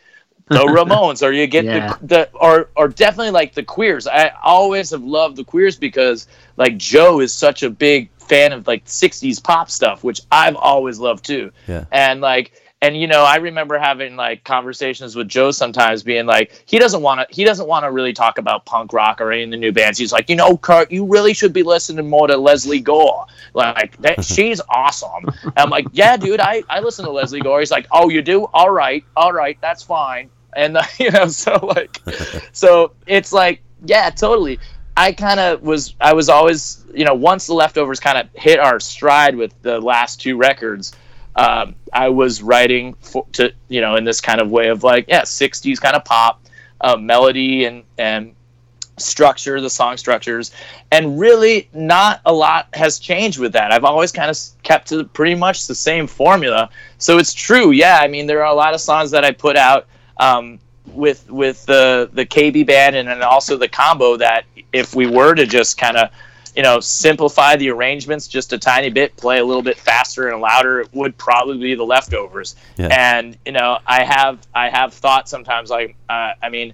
the 0.49 0.59
Ramones, 0.67 1.27
or 1.27 1.33
you 1.33 1.47
get 1.47 1.65
Yeah. 1.65 1.97
the, 2.01 2.07
the 2.07 2.31
or 2.35 2.71
or 2.77 2.89
definitely 2.89 3.33
like 3.33 3.55
the 3.55 3.63
Queers. 3.65 4.07
I 4.07 4.33
always 4.43 4.91
have 4.91 5.03
loved 5.03 5.37
the 5.37 5.45
Queers 5.45 5.77
because 5.77 6.29
like 6.57 6.77
Joe 6.77 7.21
is 7.21 7.33
such 7.33 7.63
a 7.63 7.71
big 7.71 8.11
fan 8.29 8.53
of 8.53 8.67
like 8.67 8.85
'60s 8.85 9.43
pop 9.43 9.71
stuff, 9.71 10.05
which 10.05 10.21
I've 10.31 10.57
always 10.57 10.99
loved 10.99 11.25
too. 11.25 11.53
Yeah. 11.67 11.85
And 11.91 12.21
like 12.21 12.53
and 12.83 12.97
you 12.97 13.07
know, 13.07 13.25
I 13.25 13.37
remember 13.37 13.79
having 13.79 14.17
like 14.17 14.45
conversations 14.45 15.17
with 15.17 15.29
Joe 15.29 15.51
sometimes 15.51 16.03
being 16.03 16.27
like, 16.27 16.63
he 16.67 16.79
doesn't 16.79 17.01
want 17.01 17.27
to, 17.27 17.35
he 17.35 17.43
doesn't 17.43 17.67
want 17.67 17.85
to 17.85 17.91
really 17.91 18.13
talk 18.13 18.37
about 18.37 18.67
punk 18.67 18.93
rock 18.93 19.21
or 19.21 19.33
any 19.33 19.45
of 19.45 19.51
the 19.51 19.57
new 19.57 19.73
bands. 19.73 19.99
He's 19.99 20.13
like, 20.13 20.29
you 20.29 20.37
know, 20.37 20.59
Kurt, 20.59 20.93
you 20.93 21.07
really 21.07 21.33
should 21.33 21.55
be 21.55 21.63
listening 21.63 22.09
more 22.09 22.27
to 22.27 22.37
Lesley 22.37 22.81
Gore. 22.81 23.27
Like 23.55 23.97
that, 23.99 24.25
she's 24.25 24.61
awesome. 24.69 25.25
And 25.43 25.53
I'm 25.57 25.71
like, 25.71 25.87
yeah, 25.93 26.19
dude, 26.19 26.41
I, 26.41 26.63
I 26.69 26.81
listen 26.81 27.07
to 27.07 27.11
Lesley 27.11 27.41
Gore. 27.41 27.61
He's 27.61 27.71
like, 27.71 27.87
oh, 27.93 28.11
you 28.11 28.21
do? 28.21 28.45
All 28.53 28.71
right, 28.71 29.03
all 29.17 29.33
right, 29.33 29.59
that's 29.63 29.83
fine. 29.83 30.29
And 30.55 30.77
you 30.99 31.11
know, 31.11 31.29
so 31.29 31.59
like, 31.63 31.99
so 32.53 32.93
it's 33.07 33.33
like, 33.33 33.63
yeah, 33.87 34.11
totally. 34.11 34.59
I 34.97 35.13
kind 35.13 35.39
of 35.39 35.63
was, 35.63 35.95
I 36.01 36.15
was 36.15 36.29
always, 36.29 36.85
you 36.95 37.05
know, 37.05 37.15
once 37.15 37.47
the 37.47 37.55
leftovers 37.55 38.01
kind 38.01 38.19
of 38.19 38.29
hit 38.35 38.59
our 38.59 38.81
stride 38.81 39.37
with 39.37 39.53
the 39.63 39.81
last 39.81 40.21
two 40.21 40.37
records 40.37 40.93
um, 41.37 41.75
I 41.93 42.09
was 42.09 42.43
writing 42.43 42.95
for, 42.95 43.27
to 43.33 43.53
you 43.69 43.81
know 43.81 43.97
in 43.97 44.05
this 44.05 44.21
kind 44.21 44.41
of 44.41 44.51
way 44.51 44.69
of 44.69 44.83
like 44.83 45.07
yeah 45.09 45.23
60s 45.23 45.81
kind 45.81 45.95
of 45.95 46.05
pop 46.05 46.43
uh, 46.81 46.97
melody 46.97 47.67
and 47.67 47.85
and 47.99 48.35
structure 48.99 49.61
the 49.61 49.69
song 49.69 49.99
structures. 49.99 50.53
And 50.91 51.21
really 51.21 51.69
not 51.75 52.23
a 52.25 52.33
lot 52.33 52.69
has 52.73 52.99
changed 52.99 53.39
with 53.39 53.53
that. 53.53 53.71
I've 53.71 53.85
always 53.85 54.11
kind 54.11 54.31
of 54.31 54.39
kept 54.63 54.89
to 54.89 55.05
pretty 55.05 55.35
much 55.35 55.67
the 55.67 55.75
same 55.75 56.07
formula. 56.07 56.71
So 56.97 57.19
it's 57.19 57.35
true 57.35 57.73
yeah 57.73 57.99
i 58.01 58.09
mean 58.09 58.27
there 58.27 58.41
are 58.41 58.51
a 58.51 58.55
lot 58.55 58.73
of 58.73 58.81
songs 58.81 59.11
that 59.11 59.25
i 59.25 59.31
put 59.31 59.57
out 59.57 59.87
um, 60.19 60.59
with 60.93 61.29
with 61.31 61.65
the 61.67 62.09
the 62.13 62.25
kb 62.25 62.67
band 62.67 62.97
and 62.97 63.09
then 63.09 63.23
also 63.23 63.57
the 63.57 63.69
combo 63.69 64.17
that 64.17 64.45
if 64.73 64.95
we 64.95 65.07
were 65.07 65.35
to 65.35 65.47
just 65.47 65.77
kind 65.79 65.97
of 65.97 66.11
you 66.55 66.63
know 66.63 66.81
simplify 66.81 67.57
the 67.57 67.69
arrangements 67.71 68.27
just 68.27 68.53
a 68.53 68.59
tiny 68.59 68.89
bit 68.89 69.15
play 69.17 69.39
a 69.39 69.45
little 69.45 69.63
bit 69.63 69.77
faster 69.79 70.29
and 70.31 70.41
louder 70.41 70.81
it 70.81 70.89
would 70.93 71.17
probably 71.19 71.59
be 71.59 71.75
the 71.75 71.85
leftovers 71.85 72.57
Yeah. 72.79 72.87
and 72.89 73.37
you 73.45 73.53
know 73.53 73.79
i 73.87 74.05
have 74.05 74.39
i 74.55 74.69
have 74.71 74.95
thought 74.95 75.29
sometimes 75.29 75.71
like 75.71 75.97
uh, 76.09 76.33
i 76.43 76.49
mean 76.49 76.73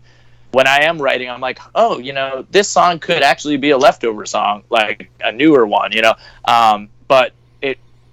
when 0.53 0.67
I 0.67 0.83
am 0.83 1.01
writing, 1.01 1.31
I'm 1.31 1.41
like, 1.41 1.59
oh, 1.75 1.99
you 1.99 2.13
know, 2.13 2.45
this 2.51 2.69
song 2.69 2.99
could 2.99 3.23
actually 3.23 3.57
be 3.57 3.71
a 3.71 3.79
leftover 3.79 4.27
song, 4.27 4.65
like 4.69 5.11
a 5.25 5.33
newer 5.33 5.67
one, 5.67 5.93
you 5.93 6.03
know. 6.03 6.13
Um, 6.45 6.91
but 7.09 7.33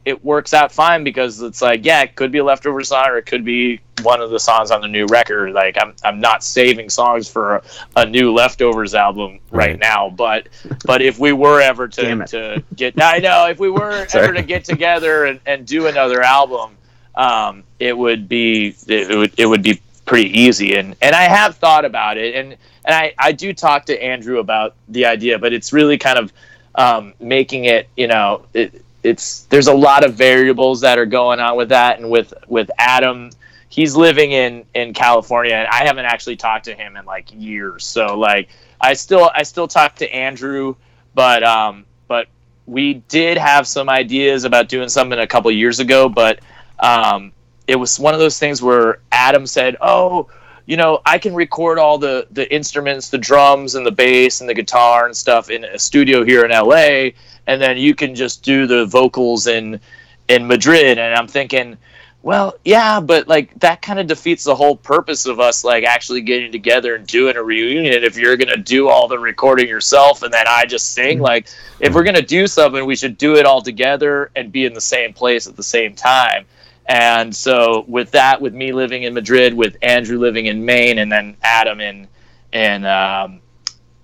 it 0.09 0.23
works 0.25 0.53
out 0.53 0.71
fine 0.71 1.03
because 1.03 1.41
it's 1.41 1.61
like, 1.61 1.85
yeah, 1.85 2.01
it 2.01 2.15
could 2.15 2.31
be 2.31 2.39
a 2.39 2.43
leftover 2.43 2.83
song 2.83 3.05
or 3.07 3.17
it 3.17 3.25
could 3.25 3.45
be 3.45 3.79
one 4.01 4.21
of 4.21 4.29
the 4.31 4.39
songs 4.39 4.71
on 4.71 4.81
the 4.81 4.87
new 4.87 5.05
record. 5.05 5.53
Like 5.53 5.77
I'm 5.79 5.93
I'm 6.03 6.19
not 6.19 6.43
saving 6.43 6.89
songs 6.89 7.29
for 7.29 7.57
a, 7.57 7.63
a 7.97 8.05
new 8.05 8.33
leftovers 8.33 8.95
album 8.95 9.39
right, 9.51 9.69
Right. 9.71 9.79
now, 9.79 10.09
but 10.09 10.47
but 10.85 11.01
if 11.01 11.19
we 11.19 11.31
were 11.33 11.61
ever 11.61 11.87
to, 11.87 12.25
to 12.27 12.63
get 12.75 13.01
I 13.01 13.19
know 13.19 13.47
if 13.47 13.59
we 13.59 13.69
were 13.69 14.07
ever 14.13 14.33
to 14.33 14.43
get 14.43 14.65
together 14.65 15.25
and, 15.25 15.39
and 15.45 15.65
do 15.65 15.87
another 15.87 16.21
album, 16.21 16.77
um, 17.15 17.63
it 17.79 17.97
would 17.97 18.27
be 18.27 18.75
it 18.87 19.15
would 19.17 19.33
it 19.37 19.45
would 19.45 19.63
be 19.63 19.81
pretty 20.05 20.29
easy 20.39 20.75
and 20.75 20.95
and 21.01 21.15
I 21.15 21.23
have 21.23 21.57
thought 21.57 21.85
about 21.85 22.17
it 22.17 22.35
and 22.35 22.53
and 22.85 22.95
I 22.95 23.13
I 23.17 23.31
do 23.31 23.53
talk 23.53 23.85
to 23.85 24.03
Andrew 24.03 24.39
about 24.39 24.75
the 24.87 25.05
idea 25.05 25.37
but 25.37 25.53
it's 25.53 25.71
really 25.71 25.97
kind 25.97 26.17
of 26.17 26.33
um, 26.75 27.13
making 27.19 27.65
it 27.65 27.89
you 27.95 28.07
know 28.07 28.45
it, 28.53 28.83
it's 29.03 29.43
there's 29.43 29.67
a 29.67 29.73
lot 29.73 30.05
of 30.05 30.15
variables 30.15 30.81
that 30.81 30.97
are 30.97 31.05
going 31.05 31.39
on 31.39 31.57
with 31.57 31.69
that 31.69 31.99
and 31.99 32.09
with 32.09 32.33
with 32.47 32.69
Adam. 32.77 33.31
He's 33.69 33.95
living 33.95 34.31
in 34.31 34.65
in 34.73 34.93
California 34.93 35.53
and 35.53 35.67
I 35.67 35.85
haven't 35.85 36.05
actually 36.05 36.35
talked 36.35 36.65
to 36.65 36.75
him 36.75 36.97
in 36.97 37.05
like 37.05 37.29
years. 37.33 37.85
So 37.85 38.17
like 38.17 38.49
I 38.81 38.93
still 38.93 39.29
I 39.33 39.43
still 39.43 39.67
talk 39.67 39.95
to 39.97 40.13
Andrew 40.13 40.75
but 41.13 41.43
um 41.43 41.85
but 42.07 42.27
we 42.65 42.95
did 43.07 43.37
have 43.37 43.67
some 43.67 43.89
ideas 43.89 44.43
about 44.43 44.69
doing 44.69 44.89
something 44.89 45.17
a 45.17 45.27
couple 45.27 45.51
years 45.51 45.79
ago 45.79 46.09
but 46.09 46.39
um 46.79 47.31
it 47.69 47.75
was 47.75 47.99
one 47.99 48.15
of 48.15 48.19
those 48.19 48.39
things 48.39 48.63
where 48.63 48.97
Adam 49.11 49.45
said, 49.45 49.77
"Oh, 49.79 50.27
you 50.65 50.75
know, 50.75 51.01
I 51.05 51.19
can 51.19 51.35
record 51.35 51.77
all 51.77 51.99
the 51.99 52.27
the 52.31 52.51
instruments, 52.51 53.09
the 53.09 53.17
drums 53.19 53.75
and 53.75 53.85
the 53.85 53.91
bass 53.91 54.41
and 54.41 54.49
the 54.49 54.55
guitar 54.55 55.05
and 55.05 55.15
stuff 55.15 55.51
in 55.51 55.63
a 55.63 55.77
studio 55.77 56.23
here 56.25 56.43
in 56.43 56.51
LA, 56.51 57.11
and 57.49 57.61
then 57.61 57.77
you 57.77 57.95
can 57.95 58.15
just 58.15 58.43
do 58.43 58.67
the 58.67 58.85
vocals 58.85 59.47
in 59.47 59.79
in 60.27 60.47
Madrid." 60.47 60.97
And 60.97 61.15
I'm 61.15 61.27
thinking, 61.27 61.77
well, 62.21 62.55
yeah, 62.65 62.99
but 62.99 63.27
like 63.27 63.57
that 63.59 63.81
kind 63.81 63.99
of 63.99 64.07
defeats 64.07 64.43
the 64.43 64.55
whole 64.55 64.75
purpose 64.75 65.25
of 65.25 65.39
us 65.39 65.63
like 65.63 65.85
actually 65.85 66.21
getting 66.21 66.51
together 66.51 66.95
and 66.95 67.07
doing 67.07 67.37
a 67.37 67.43
reunion 67.43 68.03
if 68.03 68.17
you're 68.17 68.35
gonna 68.35 68.57
do 68.57 68.89
all 68.89 69.07
the 69.07 69.17
recording 69.17 69.69
yourself 69.69 70.21
and 70.23 70.33
then 70.33 70.45
I 70.47 70.65
just 70.65 70.93
sing. 70.93 71.19
Like, 71.19 71.47
if 71.79 71.93
we're 71.93 72.03
gonna 72.03 72.21
do 72.21 72.45
something, 72.45 72.85
we 72.85 72.95
should 72.97 73.17
do 73.17 73.35
it 73.35 73.45
all 73.45 73.61
together 73.61 74.31
and 74.35 74.51
be 74.51 74.65
in 74.65 74.73
the 74.73 74.81
same 74.81 75.13
place 75.13 75.47
at 75.47 75.55
the 75.55 75.63
same 75.63 75.95
time. 75.95 76.45
And 76.87 77.33
so 77.33 77.85
with 77.87 78.11
that, 78.11 78.41
with 78.41 78.53
me 78.53 78.73
living 78.73 79.03
in 79.03 79.13
Madrid, 79.13 79.53
with 79.53 79.77
Andrew 79.81 80.17
living 80.17 80.47
in 80.47 80.65
Maine, 80.65 80.97
and 80.97 81.11
then 81.11 81.37
Adam 81.41 81.79
in 81.79 82.07
in 82.51 82.83
um, 82.83 83.39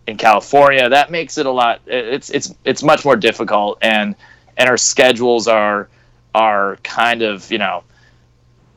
in 0.08 0.18
California, 0.18 0.88
that 0.90 1.12
makes 1.12 1.38
it 1.38 1.46
a 1.46 1.52
lot. 1.52 1.82
It's 1.88 2.30
it's 2.30 2.54
it's 2.64 2.84
much 2.84 3.06
more 3.06 3.16
difficult, 3.16 3.80
and 3.82 4.16
and 4.58 4.70
our 4.70 4.78
schedules 4.78 5.48
are 5.48 5.90
are 6.34 6.78
kind 6.84 7.22
of 7.22 7.50
you 7.52 7.58
know 7.58 7.84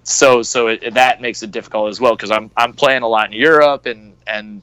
so 0.09 0.43
so 0.43 0.69
it, 0.69 0.95
that 0.95 1.21
makes 1.21 1.43
it 1.43 1.51
difficult 1.51 1.91
as 1.91 2.01
well 2.01 2.17
because 2.17 2.31
I'm 2.31 2.51
I'm 2.57 2.73
playing 2.73 3.03
a 3.03 3.09
lot 3.09 3.33
in 3.33 3.39
Europe 3.39 3.87
and 3.87 4.15
and 4.27 4.63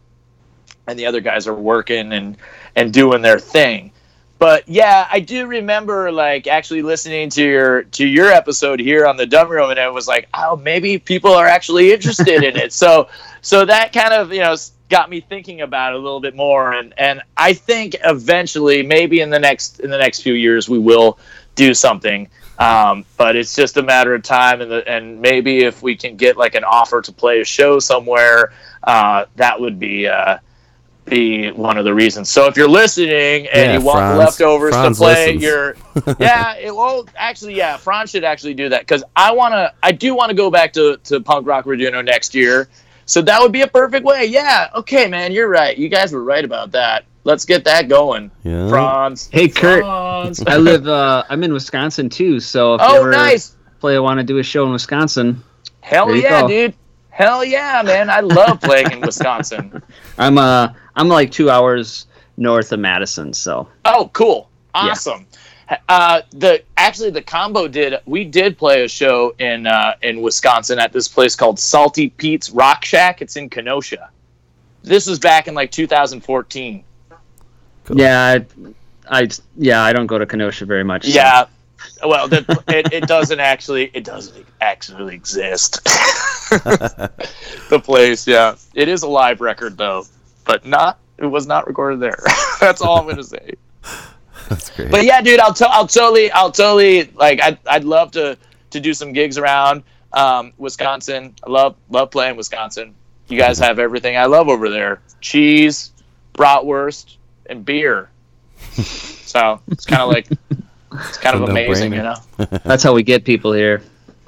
and 0.87 0.97
the 0.99 1.05
other 1.05 1.21
guys 1.21 1.47
are 1.47 1.53
working 1.53 2.11
and 2.13 2.37
and 2.75 2.91
doing 2.91 3.21
their 3.21 3.39
thing. 3.39 3.91
But 4.37 4.67
yeah, 4.67 5.07
I 5.09 5.19
do 5.21 5.45
remember 5.45 6.11
like 6.11 6.47
actually 6.47 6.81
listening 6.81 7.29
to 7.31 7.43
your 7.43 7.83
to 7.83 8.05
your 8.05 8.31
episode 8.31 8.79
here 8.79 9.05
on 9.05 9.17
the 9.17 9.25
Dummy 9.25 9.51
Room, 9.51 9.69
and 9.69 9.79
it 9.79 9.93
was 9.93 10.07
like, 10.07 10.27
oh, 10.33 10.57
maybe 10.57 10.97
people 10.97 11.33
are 11.33 11.47
actually 11.47 11.93
interested 11.93 12.43
in 12.43 12.57
it. 12.57 12.73
So 12.73 13.07
so 13.41 13.65
that 13.65 13.93
kind 13.93 14.13
of 14.13 14.33
you 14.33 14.39
know 14.39 14.55
got 14.89 15.09
me 15.09 15.21
thinking 15.21 15.61
about 15.61 15.93
it 15.93 15.95
a 15.95 15.99
little 15.99 16.19
bit 16.19 16.35
more, 16.35 16.73
and 16.73 16.93
and 16.97 17.21
I 17.37 17.53
think 17.53 17.95
eventually, 18.03 18.83
maybe 18.83 19.21
in 19.21 19.29
the 19.29 19.39
next 19.39 19.79
in 19.79 19.89
the 19.89 19.97
next 19.97 20.21
few 20.21 20.33
years, 20.33 20.69
we 20.69 20.79
will 20.79 21.17
do 21.55 21.73
something. 21.73 22.27
Um, 22.57 23.03
but 23.17 23.35
it's 23.35 23.53
just 23.53 23.75
a 23.77 23.83
matter 23.83 24.13
of 24.15 24.23
time, 24.23 24.61
and 24.61 24.71
the, 24.71 24.87
and 24.89 25.19
maybe 25.21 25.59
if 25.63 25.81
we 25.81 25.95
can 25.95 26.15
get 26.15 26.37
like 26.37 26.55
an 26.55 26.63
offer 26.63 27.01
to 27.01 27.11
play 27.11 27.41
a 27.41 27.45
show 27.45 27.79
somewhere, 27.79 28.53
uh, 28.83 29.25
that 29.35 29.59
would 29.59 29.79
be. 29.79 30.07
Uh, 30.07 30.37
be 31.05 31.51
one 31.51 31.77
of 31.77 31.85
the 31.85 31.93
reasons. 31.93 32.29
So 32.31 32.47
if 32.47 32.57
you're 32.57 32.67
listening 32.67 33.47
and 33.53 33.71
Yeah, 33.71 33.73
you 33.77 33.81
want 33.85 33.99
Franz- 33.99 34.17
leftovers 34.17 34.73
Franz 34.73 34.97
to 34.97 35.03
play, 35.03 35.35
listens. 35.35 35.43
you're 35.43 35.75
yeah. 36.19 36.55
It, 36.55 36.75
well, 36.75 37.07
actually, 37.15 37.55
yeah, 37.55 37.77
Franz 37.77 38.09
should 38.09 38.23
actually 38.23 38.55
do 38.55 38.69
that 38.69 38.81
because 38.81 39.03
I 39.15 39.31
wanna, 39.31 39.71
I 39.83 39.91
do 39.91 40.15
want 40.15 40.31
to 40.31 40.35
go 40.35 40.49
back 40.49 40.73
to 40.73 40.97
to 41.03 41.21
punk 41.21 41.45
rock 41.45 41.65
Raduno 41.65 42.03
next 42.03 42.33
year. 42.33 42.67
So 43.05 43.21
that 43.21 43.41
would 43.41 43.51
be 43.51 43.61
a 43.61 43.67
perfect 43.67 44.05
way. 44.05 44.25
Yeah. 44.25 44.69
Okay, 44.75 45.07
man, 45.07 45.31
you're 45.31 45.49
right. 45.49 45.77
You 45.77 45.89
guys 45.89 46.11
were 46.11 46.23
right 46.23 46.43
about 46.43 46.71
that. 46.71 47.05
Let's 47.23 47.45
get 47.45 47.63
that 47.65 47.87
going, 47.89 48.29
Yeah. 48.43 48.69
Franz. 48.69 49.29
Hey, 49.31 49.47
Kurt. 49.47 49.81
Franz. 49.81 50.43
I 50.45 50.57
live. 50.57 50.87
Uh, 50.87 51.23
I'm 51.29 51.43
in 51.43 51.53
Wisconsin 51.53 52.09
too. 52.09 52.39
So 52.39 52.75
if 52.75 52.81
you 52.81 52.87
oh, 52.87 52.99
ever 53.01 53.11
nice. 53.11 53.55
play, 53.79 53.95
I 53.95 53.99
want 53.99 54.19
to 54.19 54.23
do 54.23 54.37
a 54.37 54.43
show 54.43 54.65
in 54.65 54.71
Wisconsin, 54.71 55.43
Hell 55.81 56.15
yeah, 56.15 56.41
go. 56.41 56.47
dude. 56.47 56.73
Hell 57.09 57.43
yeah, 57.45 57.81
man. 57.83 58.09
I 58.09 58.19
love 58.19 58.59
playing 58.61 58.91
in 58.91 59.01
Wisconsin. 59.01 59.81
I'm 60.17 60.37
uh 60.37 60.73
I'm 60.95 61.07
like 61.07 61.31
two 61.31 61.49
hours 61.49 62.07
north 62.37 62.71
of 62.71 62.79
Madison. 62.79 63.33
So 63.33 63.69
Oh, 63.85 64.09
cool. 64.13 64.49
Awesome. 64.73 65.25
Uh, 65.89 66.21
the 66.31 66.63
actually 66.77 67.09
the 67.09 67.21
combo 67.21 67.67
did 67.67 67.95
we 68.05 68.23
did 68.23 68.57
play 68.57 68.83
a 68.83 68.87
show 68.87 69.33
in 69.39 69.65
uh, 69.65 69.95
in 70.03 70.21
Wisconsin 70.21 70.77
at 70.79 70.93
this 70.93 71.07
place 71.07 71.35
called 71.35 71.57
Salty 71.59 72.09
Pete's 72.09 72.51
Rock 72.51 72.85
Shack. 72.85 73.21
It's 73.21 73.35
in 73.35 73.49
Kenosha. 73.49 74.09
This 74.83 75.07
was 75.07 75.17
back 75.17 75.47
in 75.47 75.55
like 75.55 75.71
2014. 75.71 76.83
Cool. 77.85 77.97
yeah, 77.97 78.39
I, 79.09 79.21
I 79.23 79.27
yeah 79.57 79.81
I 79.83 79.91
don't 79.93 80.05
go 80.07 80.19
to 80.19 80.25
Kenosha 80.25 80.65
very 80.65 80.83
much. 80.83 81.03
so- 81.05 81.09
Yeah. 81.09 81.45
Well, 82.03 82.27
the, 82.27 82.37
it, 82.67 82.91
it 82.93 83.07
doesn't 83.07 83.39
actually 83.39 83.91
it 83.93 84.03
doesn't 84.03 84.45
actually 84.61 85.13
exist. 85.15 85.83
the 86.49 87.79
place, 87.83 88.27
yeah, 88.27 88.55
it 88.73 88.87
is 88.87 89.03
a 89.03 89.07
live 89.07 89.41
record 89.41 89.77
though, 89.77 90.05
but 90.45 90.65
not 90.65 90.99
it 91.17 91.25
was 91.25 91.47
not 91.47 91.67
recorded 91.67 91.99
there. 91.99 92.17
That's 92.59 92.81
all 92.81 92.99
I'm 92.99 93.07
gonna 93.07 93.23
say. 93.23 93.53
That's 94.49 94.69
great. 94.69 94.91
But 94.91 95.05
yeah, 95.05 95.21
dude, 95.21 95.39
I'll 95.39 95.53
to- 95.53 95.69
I'll 95.69 95.87
totally 95.87 96.31
I'll 96.31 96.51
totally 96.51 97.05
like 97.15 97.41
I'd 97.41 97.57
I'd 97.65 97.83
love 97.83 98.11
to 98.11 98.37
to 98.71 98.79
do 98.79 98.93
some 98.93 99.13
gigs 99.13 99.37
around 99.37 99.83
um, 100.13 100.53
Wisconsin. 100.57 101.33
I 101.45 101.49
love 101.49 101.75
love 101.89 102.11
playing 102.11 102.35
Wisconsin. 102.37 102.93
You 103.27 103.37
guys 103.39 103.57
have 103.59 103.79
everything 103.79 104.17
I 104.17 104.25
love 104.25 104.49
over 104.49 104.69
there: 104.69 105.01
cheese, 105.21 105.91
bratwurst, 106.33 107.17
and 107.47 107.65
beer. 107.65 108.09
So 109.25 109.59
it's 109.69 109.85
kind 109.85 110.01
of 110.01 110.07
like 110.09 110.27
it's 110.29 111.17
kind 111.17 111.35
It's 111.35 111.35
of 111.35 111.41
a 111.41 111.45
amazing, 111.51 111.91
you 111.91 112.01
no-brainer. 112.03 112.39
know? 112.51 112.59
that's 112.63 112.83
how 112.83 112.93
we 112.93 113.03
get 113.03 113.25
people 113.25 113.51
here. 113.51 113.81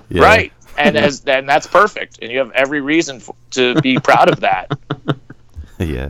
Yeah. 0.09 0.24
Right. 0.24 0.51
And 0.78 0.95
as 0.97 1.24
and 1.26 1.47
that's 1.49 1.65
perfect, 1.65 2.20
and 2.22 2.30
you 2.32 2.38
have 2.39 2.51
every 2.51 2.82
reason 2.82 3.15
f 3.18 3.30
to 3.51 3.80
be 3.82 3.97
proud 3.99 4.30
of 4.30 4.41
that. 4.41 4.78
Yeah. 5.80 6.09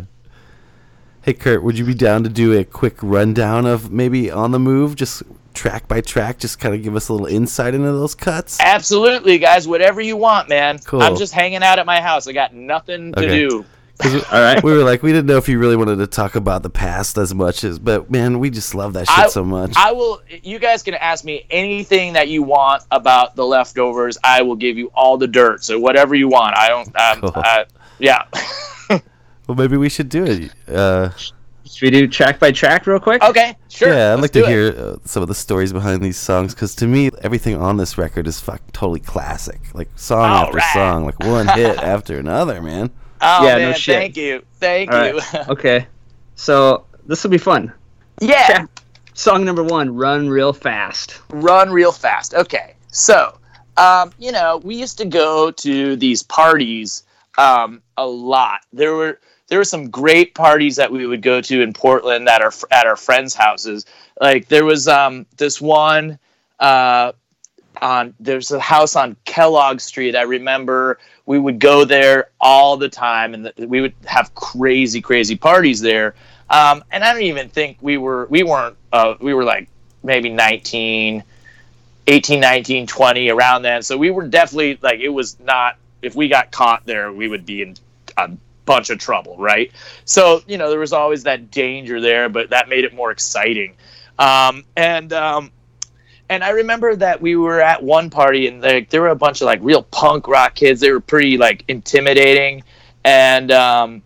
Hey 1.27 1.33
Kurt, 1.33 1.61
would 1.61 1.77
you 1.77 1.83
be 1.83 1.93
down 1.93 2.23
to 2.23 2.29
do 2.29 2.57
a 2.57 2.63
quick 2.63 2.95
rundown 3.01 3.65
of 3.65 3.91
maybe 3.91 4.31
on 4.31 4.51
the 4.51 4.59
move, 4.59 4.95
just 4.95 5.23
track 5.53 5.85
by 5.85 5.99
track, 5.99 6.39
just 6.39 6.57
kind 6.57 6.73
of 6.73 6.81
give 6.81 6.95
us 6.95 7.09
a 7.09 7.11
little 7.11 7.27
insight 7.27 7.73
into 7.73 7.91
those 7.91 8.15
cuts? 8.15 8.57
Absolutely, 8.61 9.37
guys. 9.37 9.67
Whatever 9.67 9.99
you 9.99 10.15
want, 10.15 10.47
man. 10.47 10.79
Cool. 10.79 11.01
I'm 11.01 11.17
just 11.17 11.33
hanging 11.33 11.63
out 11.63 11.79
at 11.79 11.85
my 11.85 11.99
house. 11.99 12.29
I 12.29 12.31
got 12.31 12.53
nothing 12.53 13.11
to 13.11 13.19
do. 13.21 13.25
Okay. 13.27 13.37
do. 13.49 13.65
'Cause 13.99 14.13
we- 14.13 14.21
All 14.31 14.41
right. 14.41 14.63
We 14.63 14.71
were 14.71 14.85
like, 14.85 15.03
we 15.03 15.11
didn't 15.11 15.25
know 15.25 15.35
if 15.35 15.49
you 15.49 15.59
really 15.59 15.75
wanted 15.75 15.97
to 15.97 16.07
talk 16.07 16.35
about 16.37 16.63
the 16.63 16.69
past 16.69 17.17
as 17.17 17.35
much 17.35 17.65
as, 17.65 17.77
but 17.77 18.09
man, 18.09 18.39
we 18.39 18.49
just 18.49 18.73
love 18.73 18.93
that 18.93 19.09
shit 19.09 19.19
I- 19.25 19.27
so 19.27 19.43
much. 19.43 19.73
I 19.75 19.91
will. 19.91 20.21
You 20.43 20.59
guys 20.59 20.81
can 20.81 20.93
ask 20.93 21.25
me 21.25 21.45
anything 21.49 22.13
that 22.13 22.29
you 22.29 22.41
want 22.41 22.83
about 22.89 23.35
the 23.35 23.45
leftovers. 23.45 24.17
I 24.23 24.43
will 24.43 24.55
give 24.55 24.77
you 24.77 24.91
all 24.95 25.17
the 25.17 25.27
dirt. 25.27 25.61
So 25.65 25.77
whatever 25.77 26.15
you 26.15 26.29
want. 26.29 26.55
I 26.55 26.69
don't. 26.69 26.87
Um, 26.97 27.19
Cool. 27.19 27.33
I, 27.43 27.65
yeah. 27.99 28.23
well, 29.47 29.55
maybe 29.57 29.77
we 29.77 29.89
should 29.89 30.09
do 30.09 30.25
it. 30.25 30.51
Uh, 30.67 31.09
Should 31.65 31.81
we 31.81 31.89
do 31.91 32.07
track 32.07 32.39
by 32.39 32.51
track 32.51 32.87
real 32.87 32.99
quick? 32.99 33.21
Okay, 33.23 33.55
sure. 33.69 33.89
yeah, 33.89 34.13
I'd 34.13 34.19
let's 34.19 34.21
like 34.23 34.31
to 34.33 34.39
it. 34.43 34.47
hear 34.47 34.75
uh, 34.77 34.95
some 35.05 35.21
of 35.21 35.27
the 35.29 35.35
stories 35.35 35.73
behind 35.73 36.01
these 36.01 36.17
songs 36.17 36.53
because 36.53 36.75
to 36.75 36.87
me, 36.87 37.09
everything 37.21 37.55
on 37.57 37.77
this 37.77 37.97
record 37.97 38.27
is 38.27 38.39
fuck 38.39 38.61
totally 38.71 38.99
classic, 39.01 39.59
like 39.73 39.89
song 39.95 40.29
All 40.29 40.45
after 40.45 40.57
right. 40.57 40.73
song, 40.73 41.05
like 41.05 41.19
one 41.19 41.47
hit 41.49 41.77
after 41.83 42.19
another, 42.19 42.61
man. 42.61 42.89
Oh 43.21 43.45
Yeah, 43.47 43.55
no 43.57 43.65
man, 43.69 43.73
shit. 43.75 43.95
thank 43.95 44.17
you, 44.17 44.43
thank 44.59 44.91
All 44.91 45.05
you. 45.07 45.17
right. 45.17 45.49
Okay. 45.49 45.87
So 46.35 46.85
this 47.05 47.23
will 47.23 47.31
be 47.31 47.37
fun. 47.37 47.71
yeah, 48.21 48.45
Track- 48.47 48.69
Song 49.13 49.43
number 49.43 49.63
one, 49.63 49.95
"Run 49.95 50.29
Real 50.29 50.53
Fast." 50.53 51.21
run 51.31 51.71
real 51.71 51.91
fast. 51.91 52.35
Okay, 52.35 52.75
so 52.91 53.35
um, 53.77 54.11
you 54.19 54.31
know, 54.31 54.57
we 54.63 54.75
used 54.75 54.97
to 54.99 55.05
go 55.05 55.49
to 55.51 55.95
these 55.95 56.21
parties 56.21 57.01
um, 57.39 57.81
a 57.97 58.05
lot. 58.05 58.61
There 58.71 58.93
were 58.93 59.19
there 59.47 59.59
were 59.59 59.65
some 59.65 59.89
great 59.89 60.35
parties 60.35 60.75
that 60.75 60.91
we 60.91 61.05
would 61.05 61.21
go 61.21 61.41
to 61.41 61.61
in 61.61 61.73
Portland 61.73 62.27
at 62.27 62.41
our 62.41 62.53
at 62.71 62.85
our 62.85 62.95
friends' 62.95 63.33
houses. 63.33 63.85
Like 64.19 64.47
there 64.47 64.65
was 64.65 64.87
um, 64.87 65.25
this 65.37 65.61
one 65.61 66.19
uh, 66.59 67.13
on 67.81 68.13
there's 68.19 68.51
a 68.51 68.59
house 68.59 68.95
on 68.95 69.15
Kellogg 69.25 69.79
Street. 69.79 70.15
I 70.15 70.23
remember 70.23 70.99
we 71.25 71.39
would 71.39 71.59
go 71.59 71.85
there 71.85 72.29
all 72.41 72.77
the 72.77 72.89
time, 72.89 73.33
and 73.33 73.51
th- 73.55 73.69
we 73.69 73.81
would 73.81 73.93
have 74.05 74.33
crazy, 74.35 75.01
crazy 75.01 75.35
parties 75.35 75.79
there. 75.79 76.15
Um, 76.49 76.83
and 76.91 77.03
I 77.03 77.13
don't 77.13 77.23
even 77.23 77.49
think 77.49 77.77
we 77.81 77.97
were 77.97 78.27
we 78.29 78.43
weren't 78.43 78.75
uh, 78.91 79.15
we 79.21 79.33
were 79.33 79.43
like 79.43 79.69
maybe 80.03 80.29
19, 80.29 81.23
18, 82.07 82.39
19, 82.39 82.87
20 82.87 83.29
around 83.29 83.61
then. 83.61 83.81
So 83.81 83.97
we 83.97 84.11
were 84.11 84.27
definitely 84.27 84.77
like 84.81 84.99
it 84.99 85.09
was 85.09 85.39
not 85.39 85.77
if 86.01 86.15
we 86.15 86.27
got 86.27 86.51
caught 86.51 86.85
there, 86.85 87.11
we 87.11 87.27
would 87.27 87.45
be 87.45 87.61
in 87.61 87.75
a 88.17 88.31
bunch 88.67 88.91
of 88.91 88.99
trouble, 88.99 89.35
right? 89.37 89.71
So 90.05 90.41
you 90.45 90.59
know 90.59 90.69
there 90.69 90.79
was 90.79 90.93
always 90.93 91.23
that 91.23 91.49
danger 91.49 91.99
there, 91.99 92.29
but 92.29 92.51
that 92.51 92.69
made 92.69 92.83
it 92.83 92.93
more 92.93 93.09
exciting. 93.09 93.73
Um, 94.19 94.63
and 94.75 95.11
um, 95.13 95.51
and 96.29 96.43
I 96.43 96.49
remember 96.49 96.95
that 96.95 97.21
we 97.21 97.35
were 97.35 97.61
at 97.61 97.81
one 97.81 98.09
party 98.09 98.47
and 98.47 98.61
like 98.61 98.89
there 98.89 99.01
were 99.01 99.09
a 99.09 99.15
bunch 99.15 99.41
of 99.41 99.45
like 99.45 99.59
real 99.63 99.83
punk 99.83 100.27
rock 100.27 100.53
kids. 100.55 100.81
They 100.81 100.91
were 100.91 100.99
pretty 100.99 101.37
like 101.37 101.63
intimidating, 101.67 102.63
and 103.03 103.51
um, 103.51 104.03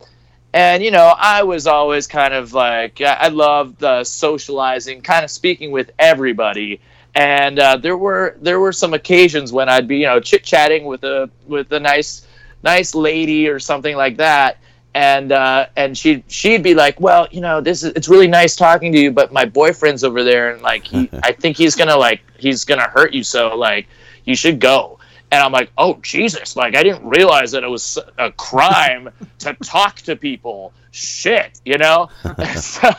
and 0.53 0.83
you 0.83 0.91
know 0.91 1.13
I 1.17 1.43
was 1.43 1.67
always 1.67 2.07
kind 2.07 2.33
of 2.33 2.53
like 2.53 3.01
I 3.01 3.13
I 3.13 3.27
loved 3.29 3.83
uh, 3.83 4.03
socializing, 4.03 5.01
kind 5.01 5.25
of 5.25 5.31
speaking 5.31 5.71
with 5.71 5.91
everybody. 5.99 6.79
And 7.13 7.59
uh, 7.59 7.75
there 7.75 7.97
were 7.97 8.37
there 8.41 8.59
were 8.59 8.71
some 8.71 8.93
occasions 8.93 9.51
when 9.51 9.67
I'd 9.67 9.87
be 9.87 9.97
you 9.97 10.05
know 10.05 10.19
chit 10.19 10.43
chatting 10.43 10.85
with 10.85 11.03
a 11.03 11.29
with 11.47 11.71
a 11.73 11.79
nice 11.79 12.25
nice 12.63 12.95
lady 12.95 13.47
or 13.47 13.59
something 13.59 13.95
like 13.95 14.17
that 14.17 14.57
and 14.93 15.31
uh, 15.31 15.67
and 15.75 15.97
she 15.97 16.23
she'd 16.27 16.63
be 16.63 16.73
like, 16.73 16.99
well, 16.99 17.27
you 17.31 17.41
know, 17.41 17.61
this 17.61 17.83
is 17.83 17.93
it's 17.95 18.09
really 18.09 18.27
nice 18.27 18.55
talking 18.55 18.91
to 18.91 18.99
you, 18.99 19.11
but 19.11 19.31
my 19.31 19.45
boyfriend's 19.45 20.03
over 20.03 20.23
there, 20.23 20.51
and 20.51 20.61
like 20.61 20.83
he, 20.83 21.09
I 21.23 21.31
think 21.31 21.57
he's 21.57 21.75
gonna 21.75 21.95
like 21.95 22.21
he's 22.37 22.65
gonna 22.65 22.89
hurt 22.89 23.13
you, 23.13 23.23
so 23.23 23.55
like 23.55 23.87
you 24.25 24.35
should 24.35 24.59
go. 24.59 24.99
And 25.31 25.41
I'm 25.41 25.53
like, 25.53 25.71
oh 25.77 25.97
Jesus! 26.01 26.57
Like 26.57 26.75
I 26.75 26.83
didn't 26.83 27.07
realize 27.07 27.51
that 27.51 27.63
it 27.63 27.69
was 27.69 27.97
a 28.17 28.31
crime 28.33 29.09
to 29.39 29.53
talk 29.63 29.97
to 30.01 30.15
people. 30.15 30.73
Shit, 30.91 31.61
you 31.63 31.77
know. 31.77 32.09
so 32.55 32.89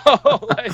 like, 0.49 0.73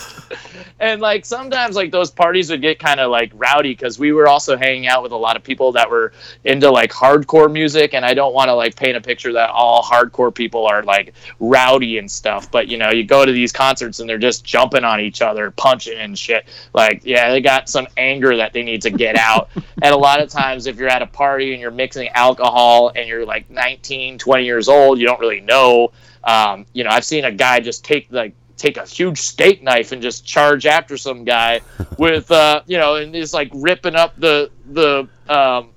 and 0.78 1.00
like 1.00 1.24
sometimes 1.26 1.74
like 1.74 1.90
those 1.90 2.12
parties 2.12 2.48
would 2.50 2.62
get 2.62 2.78
kind 2.78 3.00
of 3.00 3.10
like 3.10 3.32
rowdy 3.34 3.72
because 3.72 3.98
we 3.98 4.12
were 4.12 4.28
also 4.28 4.56
hanging 4.56 4.86
out 4.86 5.02
with 5.02 5.10
a 5.10 5.16
lot 5.16 5.36
of 5.36 5.42
people 5.42 5.72
that 5.72 5.90
were 5.90 6.12
into 6.44 6.70
like 6.70 6.92
hardcore 6.92 7.52
music, 7.52 7.92
and 7.92 8.04
I 8.04 8.14
don't 8.14 8.34
want 8.34 8.48
to 8.48 8.54
like 8.54 8.76
paint 8.76 8.96
a 8.96 9.00
picture 9.00 9.32
that 9.32 9.50
all 9.50 9.82
hardcore 9.82 10.32
people 10.32 10.66
are 10.66 10.84
like 10.84 11.14
rowdy 11.40 11.98
and 11.98 12.08
stuff. 12.08 12.50
But 12.52 12.68
you 12.68 12.78
know, 12.78 12.90
you 12.90 13.02
go 13.02 13.24
to 13.24 13.32
these 13.32 13.50
concerts 13.50 13.98
and 13.98 14.08
they're 14.08 14.18
just 14.18 14.44
jumping 14.44 14.84
on 14.84 15.00
each 15.00 15.20
other, 15.20 15.50
punching 15.50 15.98
and 15.98 16.16
shit. 16.16 16.46
Like, 16.72 17.02
yeah, 17.04 17.30
they 17.30 17.40
got 17.40 17.68
some 17.68 17.88
anger 17.96 18.36
that 18.36 18.52
they 18.52 18.62
need 18.62 18.82
to 18.82 18.90
get 18.90 19.16
out. 19.16 19.50
and 19.82 19.92
a 19.92 19.98
lot 19.98 20.20
of 20.20 20.28
times, 20.28 20.66
if 20.68 20.76
you're 20.76 20.88
at 20.88 21.02
a 21.02 21.06
party 21.06 21.52
and 21.52 21.60
you're 21.60 21.72
mixing 21.72 22.08
alcohol 22.10 22.92
and 22.94 23.08
you're 23.08 23.26
like 23.26 23.50
19, 23.50 24.18
20 24.18 24.44
years 24.44 24.68
old, 24.68 25.00
you 25.00 25.06
don't 25.06 25.18
really 25.18 25.40
know. 25.40 25.90
Um, 26.24 26.66
you 26.72 26.84
know, 26.84 26.90
I've 26.90 27.04
seen 27.04 27.24
a 27.24 27.32
guy 27.32 27.60
just 27.60 27.84
take 27.84 28.08
like 28.10 28.34
take 28.56 28.76
a 28.76 28.84
huge 28.84 29.18
steak 29.18 29.62
knife 29.62 29.92
and 29.92 30.02
just 30.02 30.26
charge 30.26 30.66
after 30.66 30.96
some 30.96 31.24
guy 31.24 31.60
with 31.98 32.30
uh, 32.30 32.62
you 32.66 32.78
know, 32.78 32.96
and 32.96 33.14
he's 33.14 33.32
like 33.32 33.50
ripping 33.54 33.94
up 33.94 34.14
the 34.18 34.50
the 34.70 35.08
um, 35.28 35.70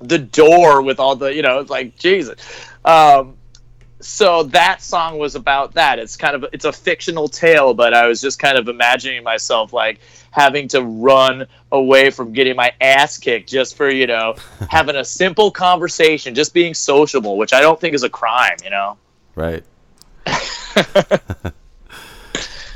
the 0.00 0.18
door 0.18 0.82
with 0.82 1.00
all 1.00 1.16
the 1.16 1.34
you 1.34 1.42
know, 1.42 1.60
it's 1.60 1.70
like 1.70 1.96
Jesus. 1.98 2.40
Um, 2.84 3.36
so 4.00 4.44
that 4.44 4.82
song 4.82 5.18
was 5.18 5.34
about 5.34 5.74
that. 5.74 5.98
It's 5.98 6.16
kind 6.16 6.34
of 6.34 6.44
it's 6.52 6.64
a 6.64 6.72
fictional 6.72 7.28
tale, 7.28 7.74
but 7.74 7.94
I 7.94 8.06
was 8.06 8.20
just 8.20 8.38
kind 8.38 8.58
of 8.58 8.68
imagining 8.68 9.22
myself 9.22 9.72
like 9.72 10.00
having 10.30 10.68
to 10.68 10.82
run 10.82 11.46
away 11.72 12.10
from 12.10 12.32
getting 12.32 12.56
my 12.56 12.72
ass 12.80 13.16
kicked 13.18 13.48
just 13.48 13.76
for 13.76 13.90
you 13.90 14.06
know 14.06 14.36
having 14.70 14.96
a 14.96 15.04
simple 15.04 15.50
conversation, 15.50 16.34
just 16.34 16.52
being 16.52 16.74
sociable, 16.74 17.36
which 17.36 17.52
I 17.52 17.60
don't 17.60 17.80
think 17.80 17.94
is 17.94 18.02
a 18.02 18.10
crime. 18.10 18.56
You 18.62 18.70
know. 18.70 18.96
Right. 19.36 19.62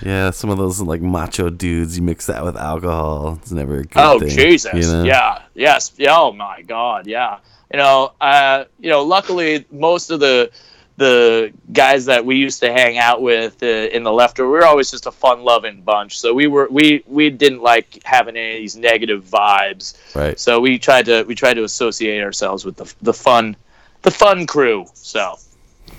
yeah, 0.02 0.30
some 0.30 0.50
of 0.50 0.58
those 0.58 0.80
like 0.80 1.00
macho 1.00 1.50
dudes, 1.50 1.96
you 1.96 2.02
mix 2.02 2.26
that 2.26 2.44
with 2.44 2.56
alcohol, 2.56 3.38
it's 3.40 3.50
never 3.50 3.78
a 3.78 3.84
good 3.84 3.96
Oh 3.96 4.20
thing. 4.20 4.28
Jesus! 4.28 4.72
you 4.74 4.92
know? 4.92 5.02
Yeah. 5.04 5.42
Yes. 5.54 5.92
Yeah. 5.96 6.16
Oh 6.16 6.32
my 6.32 6.62
God. 6.62 7.06
Yeah. 7.06 7.38
You 7.72 7.78
know. 7.78 8.12
Uh. 8.20 8.64
You 8.78 8.90
know. 8.90 9.02
Luckily, 9.02 9.64
most 9.70 10.10
of 10.10 10.20
the 10.20 10.50
the 10.96 11.50
guys 11.72 12.04
that 12.04 12.26
we 12.26 12.36
used 12.36 12.60
to 12.60 12.70
hang 12.70 12.98
out 12.98 13.22
with 13.22 13.62
uh, 13.62 13.66
in 13.66 14.02
the 14.02 14.12
leftover, 14.12 14.50
we 14.50 14.58
were 14.58 14.66
always 14.66 14.90
just 14.90 15.06
a 15.06 15.10
fun-loving 15.10 15.80
bunch. 15.80 16.20
So 16.20 16.34
we 16.34 16.46
were 16.46 16.68
we 16.70 17.02
we 17.06 17.30
didn't 17.30 17.62
like 17.62 18.02
having 18.04 18.36
any 18.36 18.56
of 18.56 18.58
these 18.58 18.76
negative 18.76 19.24
vibes. 19.24 19.96
Right. 20.14 20.38
So 20.38 20.60
we 20.60 20.78
tried 20.78 21.06
to 21.06 21.22
we 21.22 21.34
tried 21.34 21.54
to 21.54 21.64
associate 21.64 22.22
ourselves 22.22 22.66
with 22.66 22.76
the 22.76 22.92
the 23.00 23.14
fun 23.14 23.56
the 24.02 24.10
fun 24.10 24.46
crew. 24.46 24.84
So 24.92 25.38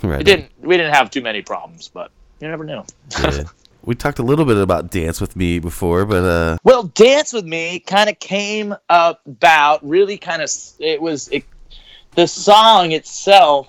Right. 0.08 0.20
it 0.20 0.24
didn't 0.24 0.50
we 0.60 0.76
didn't 0.76 0.94
have 0.94 1.10
too 1.10 1.22
many 1.22 1.42
problems, 1.42 1.88
but 1.88 2.10
you 2.40 2.48
never 2.48 2.64
know. 2.64 2.84
Yeah. 3.20 3.44
we 3.84 3.94
talked 3.94 4.18
a 4.18 4.22
little 4.22 4.44
bit 4.44 4.56
about 4.56 4.90
Dance 4.90 5.20
with 5.20 5.36
Me 5.36 5.58
before, 5.58 6.04
but 6.04 6.24
uh, 6.24 6.58
Well, 6.64 6.84
Dance 6.84 7.32
with 7.32 7.44
Me 7.44 7.78
kind 7.78 8.10
of 8.10 8.18
came 8.18 8.74
about 8.88 9.86
really 9.86 10.18
kind 10.18 10.42
of 10.42 10.50
it 10.80 11.00
was 11.00 11.28
it, 11.28 11.44
the 12.16 12.26
song 12.26 12.92
itself. 12.92 13.68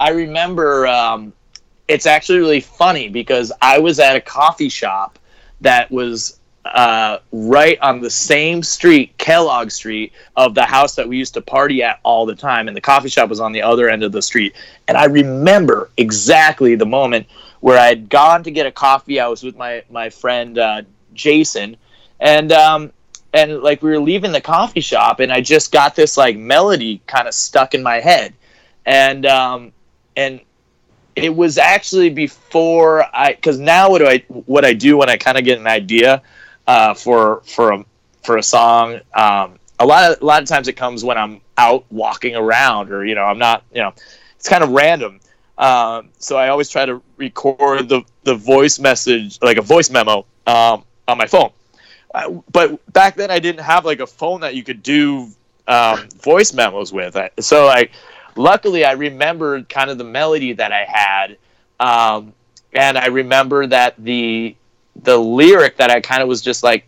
I 0.00 0.10
remember 0.10 0.86
um, 0.86 1.32
it's 1.88 2.06
actually 2.06 2.38
really 2.38 2.60
funny 2.60 3.08
because 3.08 3.52
I 3.62 3.78
was 3.78 3.98
at 3.98 4.16
a 4.16 4.20
coffee 4.20 4.68
shop 4.68 5.18
that 5.60 5.90
was 5.90 6.37
uh, 6.74 7.18
right 7.32 7.78
on 7.80 8.00
the 8.00 8.10
same 8.10 8.62
street, 8.62 9.16
Kellogg 9.18 9.70
Street, 9.70 10.12
of 10.36 10.54
the 10.54 10.64
house 10.64 10.94
that 10.94 11.08
we 11.08 11.16
used 11.16 11.34
to 11.34 11.40
party 11.40 11.82
at 11.82 12.00
all 12.02 12.26
the 12.26 12.34
time, 12.34 12.68
and 12.68 12.76
the 12.76 12.80
coffee 12.80 13.08
shop 13.08 13.28
was 13.28 13.40
on 13.40 13.52
the 13.52 13.62
other 13.62 13.88
end 13.88 14.02
of 14.02 14.12
the 14.12 14.22
street. 14.22 14.54
And 14.86 14.96
I 14.96 15.04
remember 15.04 15.90
exactly 15.96 16.74
the 16.74 16.86
moment 16.86 17.26
where 17.60 17.78
I 17.78 17.86
had 17.86 18.08
gone 18.08 18.42
to 18.44 18.50
get 18.50 18.66
a 18.66 18.72
coffee. 18.72 19.20
I 19.20 19.28
was 19.28 19.42
with 19.42 19.56
my 19.56 19.82
my 19.90 20.10
friend 20.10 20.58
uh, 20.58 20.82
Jason, 21.14 21.76
and 22.20 22.52
um, 22.52 22.92
and 23.32 23.62
like 23.62 23.82
we 23.82 23.90
were 23.90 24.00
leaving 24.00 24.32
the 24.32 24.40
coffee 24.40 24.80
shop, 24.80 25.20
and 25.20 25.32
I 25.32 25.40
just 25.40 25.72
got 25.72 25.96
this 25.96 26.16
like 26.16 26.36
melody 26.36 27.00
kind 27.06 27.28
of 27.28 27.34
stuck 27.34 27.74
in 27.74 27.82
my 27.82 28.00
head, 28.00 28.34
and 28.86 29.26
um, 29.26 29.72
and 30.16 30.40
it 31.16 31.34
was 31.34 31.58
actually 31.58 32.10
before 32.10 33.04
I 33.14 33.32
because 33.32 33.58
now 33.58 33.90
what 33.90 33.98
do 33.98 34.06
I 34.06 34.18
what 34.28 34.64
I 34.64 34.72
do 34.72 34.96
when 34.96 35.08
I 35.08 35.16
kind 35.16 35.36
of 35.38 35.44
get 35.44 35.58
an 35.58 35.66
idea 35.66 36.22
uh, 36.68 36.94
for 36.94 37.40
for 37.46 37.72
a 37.72 37.84
for 38.22 38.36
a 38.36 38.42
song. 38.42 39.00
Um, 39.14 39.58
a 39.80 39.86
lot 39.86 40.12
of 40.12 40.22
a 40.22 40.24
lot 40.24 40.42
of 40.42 40.48
times 40.48 40.68
it 40.68 40.74
comes 40.74 41.02
when 41.02 41.18
I'm 41.18 41.40
out 41.56 41.84
walking 41.90 42.36
around 42.36 42.92
or 42.92 43.04
you 43.04 43.16
know 43.16 43.24
I'm 43.24 43.38
not 43.38 43.64
you 43.72 43.80
know 43.80 43.92
it's 44.36 44.48
kind 44.48 44.62
of 44.62 44.70
random. 44.70 45.18
Um, 45.56 46.10
so 46.18 46.36
I 46.36 46.50
always 46.50 46.68
try 46.68 46.86
to 46.86 47.02
record 47.16 47.88
the 47.88 48.02
the 48.22 48.34
voice 48.34 48.78
message 48.78 49.38
like 49.42 49.56
a 49.56 49.62
voice 49.62 49.90
memo 49.90 50.26
um, 50.46 50.84
on 51.08 51.18
my 51.18 51.26
phone. 51.26 51.50
Uh, 52.14 52.30
but 52.52 52.92
back 52.92 53.16
then 53.16 53.30
I 53.30 53.38
didn't 53.38 53.62
have 53.62 53.84
like 53.84 54.00
a 54.00 54.06
phone 54.06 54.42
that 54.42 54.54
you 54.54 54.62
could 54.62 54.82
do 54.82 55.28
um, 55.66 56.08
voice 56.22 56.52
memos 56.52 56.92
with. 56.92 57.16
I, 57.16 57.30
so 57.40 57.64
like 57.64 57.92
luckily 58.36 58.84
I 58.84 58.92
remembered 58.92 59.68
kind 59.68 59.90
of 59.90 59.96
the 59.98 60.04
melody 60.04 60.52
that 60.52 60.70
I 60.70 60.84
had, 60.84 61.38
um, 61.80 62.34
and 62.72 62.98
I 62.98 63.06
remember 63.06 63.66
that 63.66 63.94
the 63.98 64.54
the 65.02 65.16
lyric 65.16 65.76
that 65.76 65.90
I 65.90 66.00
kind 66.00 66.22
of 66.22 66.28
was 66.28 66.42
just 66.42 66.62
like 66.62 66.86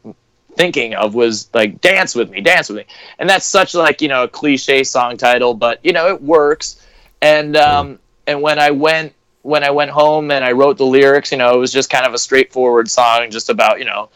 thinking 0.57 0.95
of 0.95 1.15
was 1.15 1.49
like 1.55 1.81
"Dance 1.81 2.15
with 2.15 2.31
me, 2.31 2.41
dance 2.41 2.69
with 2.69 2.79
me," 2.79 2.85
and 3.19 3.29
that's 3.29 3.47
such 3.47 3.75
like 3.75 4.01
you 4.03 4.09
know 4.09 4.25
a 4.25 4.29
cliche 4.29 4.85
song 4.85 5.17
title, 5.17 5.55
but 5.55 5.79
you 5.85 5.93
know 5.93 6.09
it 6.09 6.23
works. 6.23 6.87
And 7.23 7.57
um, 7.57 7.99
and 8.27 8.41
when 8.43 8.59
I 8.59 8.71
went 8.71 9.15
when 9.43 9.65
I 9.65 9.71
went 9.71 9.91
home 9.91 10.31
and 10.31 10.45
I 10.45 10.53
wrote 10.53 10.77
the 10.77 10.87
lyrics, 10.87 11.33
you 11.33 11.39
know, 11.39 11.55
it 11.55 11.59
was 11.59 11.73
just 11.73 11.91
kind 11.91 12.07
of 12.07 12.15
a 12.15 12.19
straightforward 12.19 12.91
song, 12.91 13.31
just 13.31 13.49
about 13.49 13.79
you 13.79 13.85
know, 13.85 14.11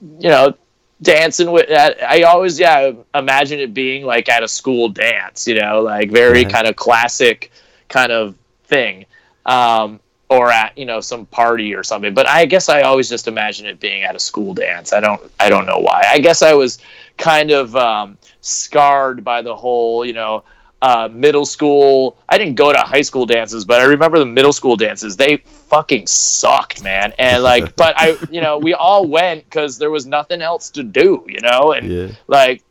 you 0.00 0.28
know, 0.28 0.54
dancing 1.02 1.50
with. 1.50 1.70
I 1.70 2.22
always 2.22 2.58
yeah 2.58 2.92
imagine 3.14 3.60
it 3.60 3.74
being 3.74 4.04
like 4.04 4.28
at 4.28 4.42
a 4.42 4.48
school 4.48 4.88
dance, 4.88 5.46
you 5.46 5.60
know, 5.60 5.82
like 5.82 6.10
very 6.10 6.44
kind 6.44 6.66
of 6.66 6.76
classic 6.76 7.52
kind 7.88 8.12
of 8.12 8.34
thing. 8.64 9.06
Um, 9.44 10.00
or 10.28 10.50
at 10.50 10.76
you 10.76 10.84
know 10.84 11.00
some 11.00 11.26
party 11.26 11.74
or 11.74 11.82
something. 11.82 12.14
But 12.14 12.28
I 12.28 12.46
guess 12.46 12.68
I 12.68 12.82
always 12.82 13.08
just 13.08 13.28
imagine 13.28 13.66
it 13.66 13.80
being 13.80 14.02
at 14.02 14.14
a 14.16 14.20
school 14.20 14.54
dance. 14.54 14.92
I 14.92 15.00
don't 15.00 15.20
I 15.38 15.48
don't 15.48 15.66
know 15.66 15.78
why. 15.78 16.04
I 16.10 16.18
guess 16.18 16.42
I 16.42 16.54
was 16.54 16.78
kind 17.16 17.50
of 17.50 17.74
um, 17.76 18.18
scarred 18.40 19.24
by 19.24 19.42
the 19.42 19.54
whole 19.54 20.04
you 20.04 20.12
know 20.12 20.44
uh, 20.82 21.08
middle 21.12 21.46
school. 21.46 22.16
I 22.28 22.38
didn't 22.38 22.54
go 22.54 22.72
to 22.72 22.78
high 22.78 23.02
school 23.02 23.26
dances, 23.26 23.64
but 23.64 23.80
I 23.80 23.84
remember 23.84 24.18
the 24.18 24.26
middle 24.26 24.52
school 24.52 24.76
dances. 24.76 25.16
They 25.16 25.38
fucking 25.38 26.06
sucked, 26.06 26.82
man. 26.82 27.12
And 27.18 27.42
like, 27.42 27.74
but 27.82 27.94
I, 27.96 28.18
you 28.30 28.40
know, 28.40 28.58
we 28.58 28.74
all 28.74 29.06
went 29.06 29.44
because 29.44 29.78
there 29.78 29.90
was 29.90 30.06
nothing 30.06 30.42
else 30.42 30.70
to 30.70 30.82
do, 30.82 31.24
you 31.28 31.40
know, 31.40 31.72
and 31.72 31.90
Yeah. 31.90 32.08
like, 32.26 32.62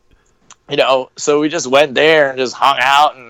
you 0.68 0.76
know, 0.76 1.10
so 1.16 1.40
we 1.40 1.48
just 1.48 1.66
went 1.66 1.94
there 1.94 2.28
and 2.30 2.38
just 2.38 2.54
hung 2.54 2.78
out 2.80 3.16
and. 3.16 3.25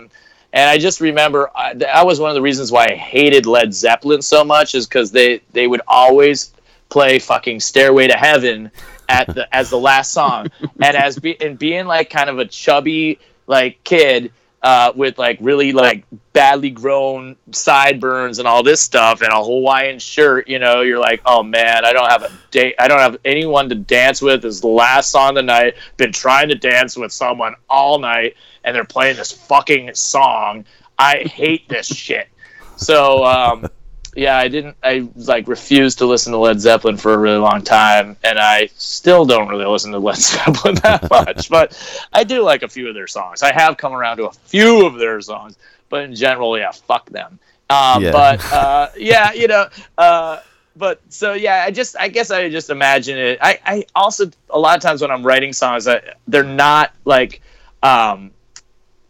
And 0.52 0.70
I 0.70 0.78
just 0.78 1.00
remember 1.00 1.50
uh, 1.54 1.74
that 1.74 2.06
was 2.06 2.20
one 2.20 2.30
of 2.30 2.34
the 2.34 2.42
reasons 2.42 2.72
why 2.72 2.86
I 2.90 2.94
hated 2.94 3.46
Led 3.46 3.74
Zeppelin 3.74 4.22
so 4.22 4.44
much 4.44 4.74
is 4.74 4.86
because 4.86 5.10
they, 5.10 5.40
they 5.52 5.66
would 5.66 5.82
always 5.86 6.52
play 6.88 7.18
fucking 7.18 7.60
Stairway 7.60 8.06
to 8.06 8.16
Heaven 8.16 8.70
at 9.08 9.32
the 9.34 9.54
as 9.54 9.70
the 9.70 9.78
last 9.78 10.12
song, 10.12 10.48
and 10.82 10.96
as 10.96 11.18
be, 11.18 11.40
and 11.40 11.58
being 11.58 11.86
like 11.86 12.10
kind 12.10 12.30
of 12.30 12.38
a 12.38 12.44
chubby 12.44 13.18
like 13.46 13.82
kid 13.84 14.32
uh, 14.62 14.92
with 14.96 15.18
like 15.18 15.38
really 15.40 15.72
like 15.72 16.04
badly 16.32 16.70
grown 16.70 17.36
sideburns 17.52 18.40
and 18.40 18.48
all 18.48 18.62
this 18.62 18.80
stuff 18.80 19.20
and 19.22 19.32
a 19.32 19.42
Hawaiian 19.42 19.98
shirt, 19.98 20.48
you 20.48 20.58
know, 20.58 20.80
you're 20.80 20.98
like, 20.98 21.20
oh 21.24 21.42
man, 21.42 21.84
I 21.84 21.92
don't 21.92 22.10
have 22.10 22.24
a 22.24 22.32
date, 22.50 22.74
I 22.78 22.88
don't 22.88 22.98
have 22.98 23.16
anyone 23.24 23.68
to 23.68 23.74
dance 23.74 24.20
with. 24.20 24.42
This 24.42 24.56
is 24.56 24.60
the 24.60 24.66
last 24.66 25.10
song 25.10 25.30
of 25.30 25.34
the 25.36 25.42
night. 25.42 25.74
Been 25.98 26.12
trying 26.12 26.48
to 26.48 26.56
dance 26.56 26.96
with 26.96 27.12
someone 27.12 27.54
all 27.70 27.98
night, 27.98 28.34
and 28.66 28.74
they're 28.74 28.84
playing 28.84 29.16
this 29.16 29.32
fucking 29.32 29.94
song. 29.94 30.66
I 30.98 31.18
hate 31.18 31.68
this 31.68 31.86
shit. 31.86 32.28
So 32.76 33.24
um, 33.24 33.66
yeah, 34.14 34.36
I 34.36 34.48
didn't. 34.48 34.76
I 34.82 35.08
like 35.14 35.46
refused 35.48 35.98
to 35.98 36.06
listen 36.06 36.32
to 36.32 36.38
Led 36.38 36.60
Zeppelin 36.60 36.96
for 36.96 37.14
a 37.14 37.18
really 37.18 37.38
long 37.38 37.62
time, 37.62 38.16
and 38.24 38.38
I 38.38 38.68
still 38.76 39.24
don't 39.24 39.48
really 39.48 39.64
listen 39.66 39.92
to 39.92 39.98
Led 39.98 40.16
Zeppelin 40.16 40.74
that 40.76 41.08
much. 41.08 41.48
but 41.48 41.78
I 42.12 42.24
do 42.24 42.42
like 42.42 42.62
a 42.62 42.68
few 42.68 42.88
of 42.88 42.94
their 42.94 43.06
songs. 43.06 43.42
I 43.42 43.52
have 43.54 43.76
come 43.76 43.94
around 43.94 44.18
to 44.18 44.26
a 44.26 44.32
few 44.32 44.84
of 44.84 44.98
their 44.98 45.20
songs, 45.20 45.56
but 45.88 46.02
in 46.02 46.14
general, 46.14 46.58
yeah, 46.58 46.72
fuck 46.72 47.08
them. 47.08 47.38
Um, 47.70 48.02
Yeah. 48.02 48.12
But 48.12 48.44
uh, 48.52 48.88
yeah, 48.96 49.32
you 49.32 49.48
know. 49.48 49.68
Uh, 49.96 50.40
but 50.74 51.00
so 51.08 51.32
yeah, 51.32 51.64
I 51.66 51.70
just 51.70 51.96
I 51.98 52.08
guess 52.08 52.30
I 52.30 52.50
just 52.50 52.68
imagine 52.68 53.16
it. 53.16 53.38
I, 53.40 53.58
I 53.64 53.84
also 53.94 54.30
a 54.50 54.58
lot 54.58 54.76
of 54.76 54.82
times 54.82 55.00
when 55.02 55.10
I'm 55.10 55.22
writing 55.24 55.52
songs, 55.52 55.86
I, 55.88 56.02
they're 56.26 56.42
not 56.42 56.92
like 57.04 57.40
um, 57.82 58.30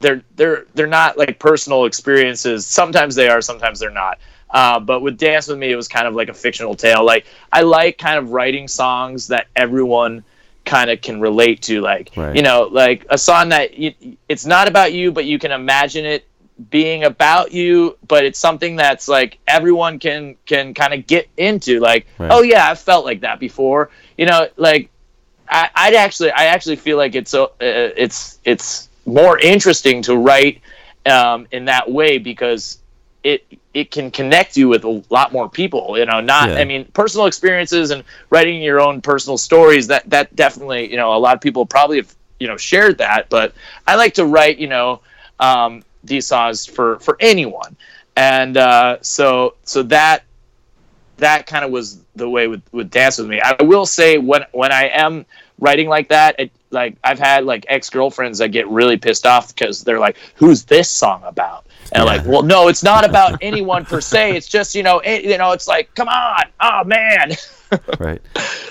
they're 0.00 0.22
they're 0.36 0.66
they're 0.74 0.86
not 0.86 1.16
like 1.18 1.38
personal 1.38 1.84
experiences. 1.84 2.66
Sometimes 2.66 3.14
they 3.14 3.28
are, 3.28 3.40
sometimes 3.40 3.78
they're 3.80 3.90
not. 3.90 4.18
Uh, 4.50 4.78
but 4.78 5.00
with 5.00 5.18
Dance 5.18 5.48
with 5.48 5.58
Me, 5.58 5.70
it 5.72 5.76
was 5.76 5.88
kind 5.88 6.06
of 6.06 6.14
like 6.14 6.28
a 6.28 6.34
fictional 6.34 6.74
tale. 6.74 7.04
Like 7.04 7.26
I 7.52 7.62
like 7.62 7.98
kind 7.98 8.18
of 8.18 8.30
writing 8.30 8.68
songs 8.68 9.28
that 9.28 9.48
everyone 9.56 10.22
kind 10.64 10.90
of 10.90 11.00
can 11.00 11.20
relate 11.20 11.62
to. 11.62 11.80
Like 11.80 12.12
Right. 12.16 12.36
you 12.36 12.42
know, 12.42 12.68
like 12.70 13.06
a 13.10 13.18
song 13.18 13.48
that 13.50 13.76
you, 13.78 13.94
it's 14.28 14.46
not 14.46 14.68
about 14.68 14.92
you, 14.92 15.12
but 15.12 15.24
you 15.24 15.38
can 15.38 15.50
imagine 15.52 16.04
it 16.04 16.26
being 16.70 17.04
about 17.04 17.52
you. 17.52 17.96
But 18.06 18.24
it's 18.24 18.38
something 18.38 18.76
that's 18.76 19.08
like 19.08 19.38
everyone 19.48 19.98
can 19.98 20.36
can 20.46 20.74
kind 20.74 20.94
of 20.94 21.06
get 21.06 21.28
into. 21.36 21.80
Like 21.80 22.06
Right. 22.18 22.30
oh 22.30 22.42
yeah, 22.42 22.68
I've 22.70 22.78
felt 22.78 23.04
like 23.04 23.20
that 23.22 23.40
before. 23.40 23.90
You 24.16 24.26
know, 24.26 24.48
like 24.56 24.90
I, 25.48 25.70
I'd 25.74 25.94
actually, 25.94 26.30
I 26.32 26.46
actually 26.46 26.76
feel 26.76 26.96
like 26.96 27.14
it's 27.14 27.32
a, 27.34 27.44
uh, 27.44 27.48
it's 27.60 28.40
it's 28.44 28.88
more 29.06 29.38
interesting 29.38 30.02
to 30.02 30.16
write 30.16 30.60
um, 31.06 31.46
in 31.52 31.66
that 31.66 31.90
way 31.90 32.18
because 32.18 32.78
it 33.22 33.44
it 33.74 33.90
can 33.90 34.10
connect 34.10 34.56
you 34.56 34.68
with 34.68 34.84
a 34.84 35.02
lot 35.10 35.32
more 35.32 35.48
people. 35.48 35.98
You 35.98 36.06
know, 36.06 36.20
not 36.20 36.50
Yeah. 36.50 36.56
I 36.56 36.64
mean, 36.64 36.84
personal 36.86 37.26
experiences 37.26 37.90
and 37.90 38.04
writing 38.30 38.62
your 38.62 38.80
own 38.80 39.00
personal 39.00 39.38
stories. 39.38 39.86
That 39.88 40.08
that 40.10 40.34
definitely, 40.34 40.90
you 40.90 40.96
know, 40.96 41.14
a 41.14 41.18
lot 41.18 41.34
of 41.34 41.40
people 41.40 41.66
probably 41.66 41.98
have 41.98 42.14
you 42.40 42.46
know 42.46 42.56
shared 42.56 42.98
that. 42.98 43.28
But 43.28 43.54
I 43.86 43.96
like 43.96 44.14
to 44.14 44.26
write, 44.26 44.58
you 44.58 44.68
know, 44.68 45.00
um, 45.40 45.82
these 46.04 46.26
songs 46.26 46.66
for 46.66 46.98
for 47.00 47.16
anyone, 47.20 47.76
and 48.16 48.56
uh, 48.56 48.98
so 49.00 49.54
so 49.64 49.82
that 49.84 50.24
that 51.18 51.46
kind 51.46 51.64
of 51.64 51.70
was 51.70 51.98
the 52.14 52.28
way 52.28 52.46
with, 52.48 52.62
with 52.72 52.90
dance 52.90 53.18
with 53.18 53.28
me 53.28 53.40
i 53.40 53.56
will 53.62 53.86
say 53.86 54.18
when 54.18 54.44
when 54.52 54.72
i 54.72 54.88
am 54.88 55.24
writing 55.58 55.88
like 55.88 56.08
that 56.08 56.38
it, 56.38 56.50
like 56.70 56.96
i've 57.04 57.18
had 57.18 57.44
like 57.44 57.64
ex-girlfriends 57.68 58.38
that 58.38 58.48
get 58.48 58.68
really 58.68 58.96
pissed 58.96 59.26
off 59.26 59.54
because 59.54 59.84
they're 59.84 60.00
like 60.00 60.16
who's 60.34 60.64
this 60.64 60.90
song 60.90 61.22
about? 61.24 61.66
And 61.92 62.02
I'm 62.02 62.06
like 62.06 62.26
well 62.26 62.42
no 62.42 62.68
it's 62.68 62.82
not 62.82 63.04
about 63.08 63.38
anyone 63.40 63.84
per 63.84 64.00
se. 64.00 64.36
It's 64.36 64.48
just 64.48 64.74
you 64.74 64.82
know 64.82 65.00
it, 65.00 65.24
you 65.24 65.38
know 65.38 65.52
it's 65.52 65.68
like 65.68 65.94
come 65.94 66.08
on. 66.08 66.44
Oh 66.60 66.84
man. 66.84 67.32
Right. 67.98 68.22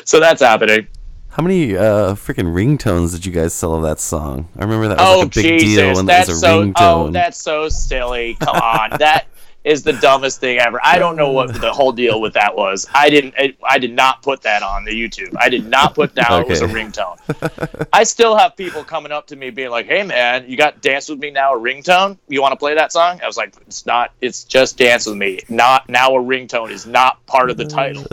so 0.05 0.21
that's 0.21 0.41
happening. 0.41 0.87
How 1.29 1.43
many 1.43 1.75
uh 1.75 2.15
freaking 2.15 2.53
ringtones 2.53 3.11
did 3.11 3.25
you 3.25 3.31
guys 3.33 3.53
sell 3.53 3.73
of 3.73 3.81
that 3.83 3.99
song? 3.99 4.47
I 4.57 4.63
remember 4.63 4.87
that 4.87 4.97
was 4.97 5.07
oh 5.07 5.19
like 5.19 5.27
a 5.27 5.41
big 5.41 5.59
jesus. 5.59 5.75
deal 5.75 5.95
when 5.95 6.05
there 6.05 6.19
was 6.21 6.29
a 6.29 6.35
so 6.35 6.63
ringtone. 6.63 6.73
oh 6.77 7.11
that's 7.11 7.37
so 7.37 7.67
silly. 7.67 8.37
Come 8.39 8.55
on. 8.55 8.97
That 8.99 9.27
is 9.65 9.81
the 9.81 9.93
dumbest 9.93 10.39
thing 10.39 10.59
ever. 10.59 10.79
I 10.83 10.99
don't 10.99 11.15
know 11.15 11.31
what 11.31 11.59
the 11.59 11.73
whole 11.73 11.91
deal 11.91 12.21
with 12.21 12.33
that 12.35 12.55
was. 12.55 12.87
I 12.93 13.09
didn't 13.09 13.33
i, 13.37 13.55
I 13.67 13.79
did 13.79 13.93
not 13.93 14.21
put 14.21 14.43
that 14.43 14.61
on 14.61 14.85
the 14.85 14.91
youtube. 14.91 15.35
I 15.37 15.49
did 15.49 15.65
not 15.65 15.95
put 15.95 16.13
down 16.13 16.43
it 16.43 16.47
was 16.47 16.61
a 16.61 16.67
ringtone. 16.67 17.87
I 17.91 18.03
still 18.03 18.37
have 18.37 18.55
people 18.55 18.83
coming 18.83 19.11
up 19.11 19.27
to 19.27 19.35
me 19.35 19.49
being 19.49 19.71
like 19.71 19.87
hey 19.87 20.03
man 20.03 20.45
you 20.47 20.55
got 20.55 20.81
dance 20.81 21.09
with 21.09 21.19
me 21.19 21.31
now 21.31 21.55
a 21.55 21.59
ringtone? 21.59 22.17
You 22.27 22.41
want 22.41 22.51
to 22.53 22.57
play 22.57 22.75
that 22.75 22.91
song? 22.93 23.19
I 23.23 23.27
was 23.27 23.37
like 23.37 23.55
it's 23.67 23.85
not 23.85 24.13
it's 24.21 24.43
just 24.43 24.77
dance 24.77 25.07
with 25.07 25.17
me. 25.17 25.41
Not 25.49 25.89
now 25.89 26.15
a 26.15 26.19
ringtone 26.19 26.69
is 26.69 26.85
not 26.85 27.25
part 27.25 27.49
of 27.49 27.57
the 27.57 27.65
title. 27.65 28.05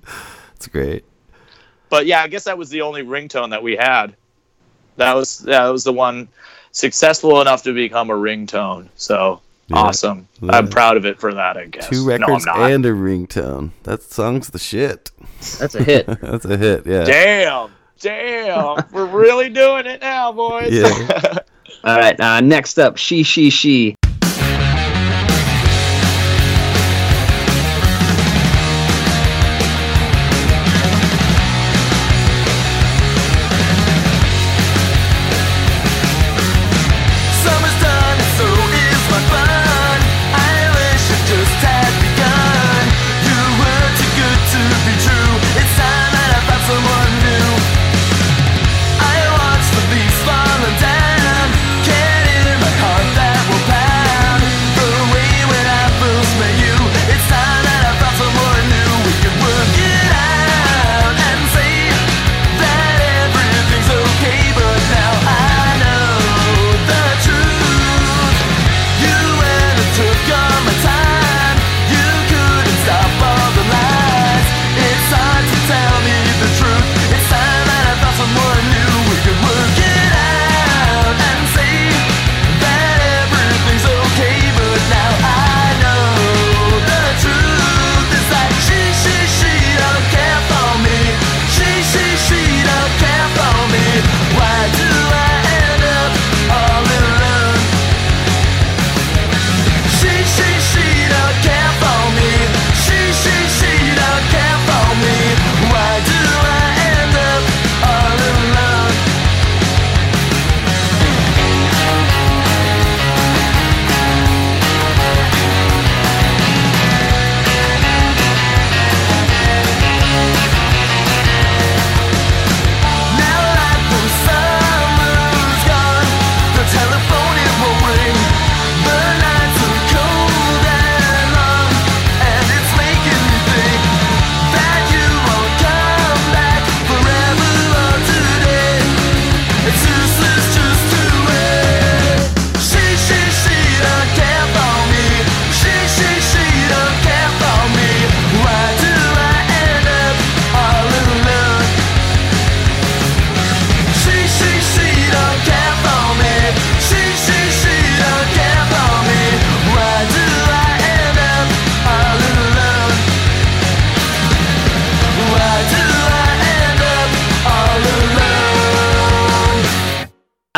It's 0.56 0.68
great. 0.68 1.04
but 1.90 2.06
yeah, 2.06 2.22
I 2.22 2.28
guess 2.28 2.44
that 2.44 2.56
was 2.56 2.70
the 2.70 2.80
only 2.80 3.02
ringtone 3.02 3.50
that 3.50 3.62
we 3.62 3.76
had. 3.76 4.16
That 4.96 5.14
was 5.14 5.40
that 5.40 5.68
was 5.68 5.84
the 5.84 5.92
one 5.92 6.28
successful 6.72 7.40
enough 7.40 7.62
to 7.64 7.74
become 7.74 8.10
a 8.10 8.14
ringtone. 8.14 8.88
So 8.96 9.42
Yeah. 9.68 9.78
awesome. 9.78 10.28
Yeah. 10.40 10.52
I'm 10.52 10.68
proud 10.68 10.96
of 10.96 11.04
it 11.06 11.18
for 11.18 11.34
that. 11.34 11.56
I 11.56 11.66
guess. 11.66 11.88
Two 11.88 12.06
records 12.06 12.46
not. 12.46 12.70
and 12.70 12.86
a 12.86 12.90
ringtone. 12.90 13.70
That 13.82 14.02
song's 14.02 14.50
the 14.50 14.58
shit. 14.58 15.10
That's 15.58 15.74
a 15.74 15.82
hit. 15.82 16.06
That's 16.20 16.44
a 16.44 16.56
hit. 16.56 16.86
Yeah. 16.86 17.04
Damn, 17.04 17.70
damn, 18.00 18.84
we're 18.92 19.06
really 19.06 19.48
doing 19.48 19.86
it 19.86 20.00
now, 20.00 20.32
boys. 20.32 20.72
Yeah. 20.72 21.38
All 21.84 21.98
right. 21.98 22.18
Uh, 22.18 22.40
next 22.40 22.78
up, 22.78 22.96
she, 22.96 23.22
she, 23.22 23.50
she. 23.50 23.96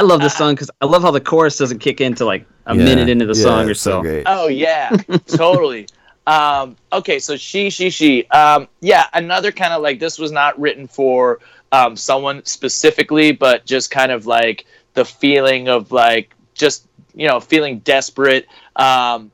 Love 0.09 0.23
this 0.23 0.35
song 0.35 0.55
because 0.55 0.71
I 0.81 0.87
love 0.87 1.03
how 1.03 1.11
the 1.13 1.21
chorus 1.21 1.59
doesn't 1.59 1.79
kick 1.81 2.01
into 2.01 2.25
like 2.25 2.47
a 2.67 2.75
Yeah, 2.75 2.77
minute 2.77 3.09
into 3.09 3.27
the 3.27 3.35
yeah, 3.35 3.45
song 3.45 3.69
or 3.69 3.75
so 3.75 4.03
so. 4.03 4.05
Oh 4.27 4.49
yeah, 4.49 4.97
totally. 5.27 5.91
Um, 6.27 6.77
okay, 6.93 7.19
so 7.19 7.37
she, 7.37 7.71
she, 7.71 7.91
she. 7.91 8.27
Um, 8.29 8.69
yeah, 8.81 9.07
another 9.15 9.53
kind 9.53 9.73
of 9.73 9.83
like 9.83 9.99
this 10.01 10.19
was 10.19 10.33
not 10.33 10.59
written 10.61 10.87
for 10.89 11.41
um, 11.73 11.97
someone 11.97 12.45
specifically, 12.45 13.33
but 13.33 13.65
just 13.67 13.91
kind 13.91 14.13
of 14.13 14.27
like 14.27 14.67
the 14.95 15.05
feeling 15.05 15.69
of 15.69 15.93
like 15.93 16.35
just 16.55 16.87
you 17.15 17.29
know 17.29 17.41
feeling 17.41 17.81
desperate. 17.81 18.47
Um, 18.77 19.33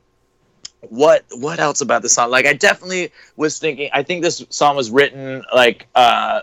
what 0.81 1.25
what 1.31 1.59
else 1.59 1.81
about 1.81 2.01
the 2.03 2.09
song? 2.09 2.29
Like 2.29 2.45
I 2.45 2.53
definitely 2.53 3.11
was 3.35 3.59
thinking. 3.59 3.89
I 3.93 4.03
think 4.03 4.23
this 4.23 4.45
song 4.49 4.75
was 4.75 4.91
written 4.91 5.43
like 5.53 5.87
uh, 5.95 6.41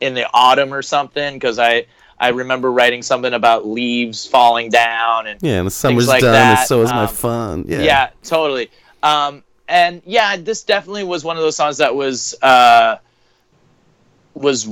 in 0.00 0.14
the 0.14 0.28
autumn 0.34 0.74
or 0.74 0.82
something 0.82 1.34
because 1.34 1.58
I 1.58 1.86
I 2.20 2.28
remember 2.28 2.70
writing 2.70 3.02
something 3.02 3.32
about 3.32 3.66
leaves 3.66 4.26
falling 4.26 4.68
down 4.68 5.26
and 5.26 5.42
Yeah, 5.42 5.58
and 5.58 5.66
the 5.66 5.70
summer's 5.70 6.06
like 6.06 6.20
done, 6.20 6.32
that, 6.32 6.58
and 6.58 6.68
so 6.68 6.82
is 6.82 6.90
my 6.90 7.04
um, 7.04 7.08
fun. 7.08 7.64
Yeah. 7.66 7.80
yeah, 7.80 8.10
totally. 8.22 8.70
Um, 9.02 9.42
and 9.68 10.02
yeah, 10.04 10.36
this 10.36 10.62
definitely 10.62 11.04
was 11.04 11.24
one 11.24 11.38
of 11.38 11.42
those 11.42 11.56
songs 11.56 11.78
that 11.78 11.94
was 11.94 12.34
uh, 12.42 12.98
was 14.34 14.68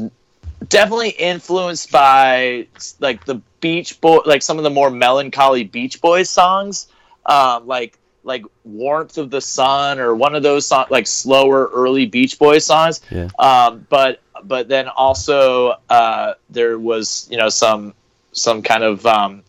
definitely 0.68 1.10
influenced 1.10 1.90
by 1.90 2.66
like 3.00 3.24
the 3.24 3.40
Beach 3.60 3.98
Boy, 4.00 4.18
like 4.26 4.42
some 4.42 4.58
of 4.58 4.64
the 4.64 4.70
more 4.70 4.90
melancholy 4.90 5.64
Beach 5.64 6.02
Boys 6.02 6.28
songs, 6.28 6.88
um, 7.24 7.66
like 7.66 7.98
like 8.24 8.44
Warmth 8.64 9.16
of 9.16 9.30
the 9.30 9.40
Sun 9.40 9.98
or 9.98 10.14
one 10.14 10.34
of 10.34 10.42
those 10.42 10.66
songs, 10.66 10.90
like 10.90 11.06
slower 11.06 11.70
early 11.72 12.04
Beach 12.04 12.38
Boys 12.38 12.66
songs. 12.66 13.00
Yeah. 13.10 13.28
Um, 13.38 13.86
but 13.88 14.20
but 14.44 14.68
then 14.68 14.88
also 14.88 15.74
uh, 15.88 16.34
there 16.50 16.78
was 16.78 17.28
you 17.30 17.36
know 17.36 17.48
some 17.48 17.94
some 18.32 18.62
kind 18.62 18.82
of 18.82 19.04
um, 19.06 19.42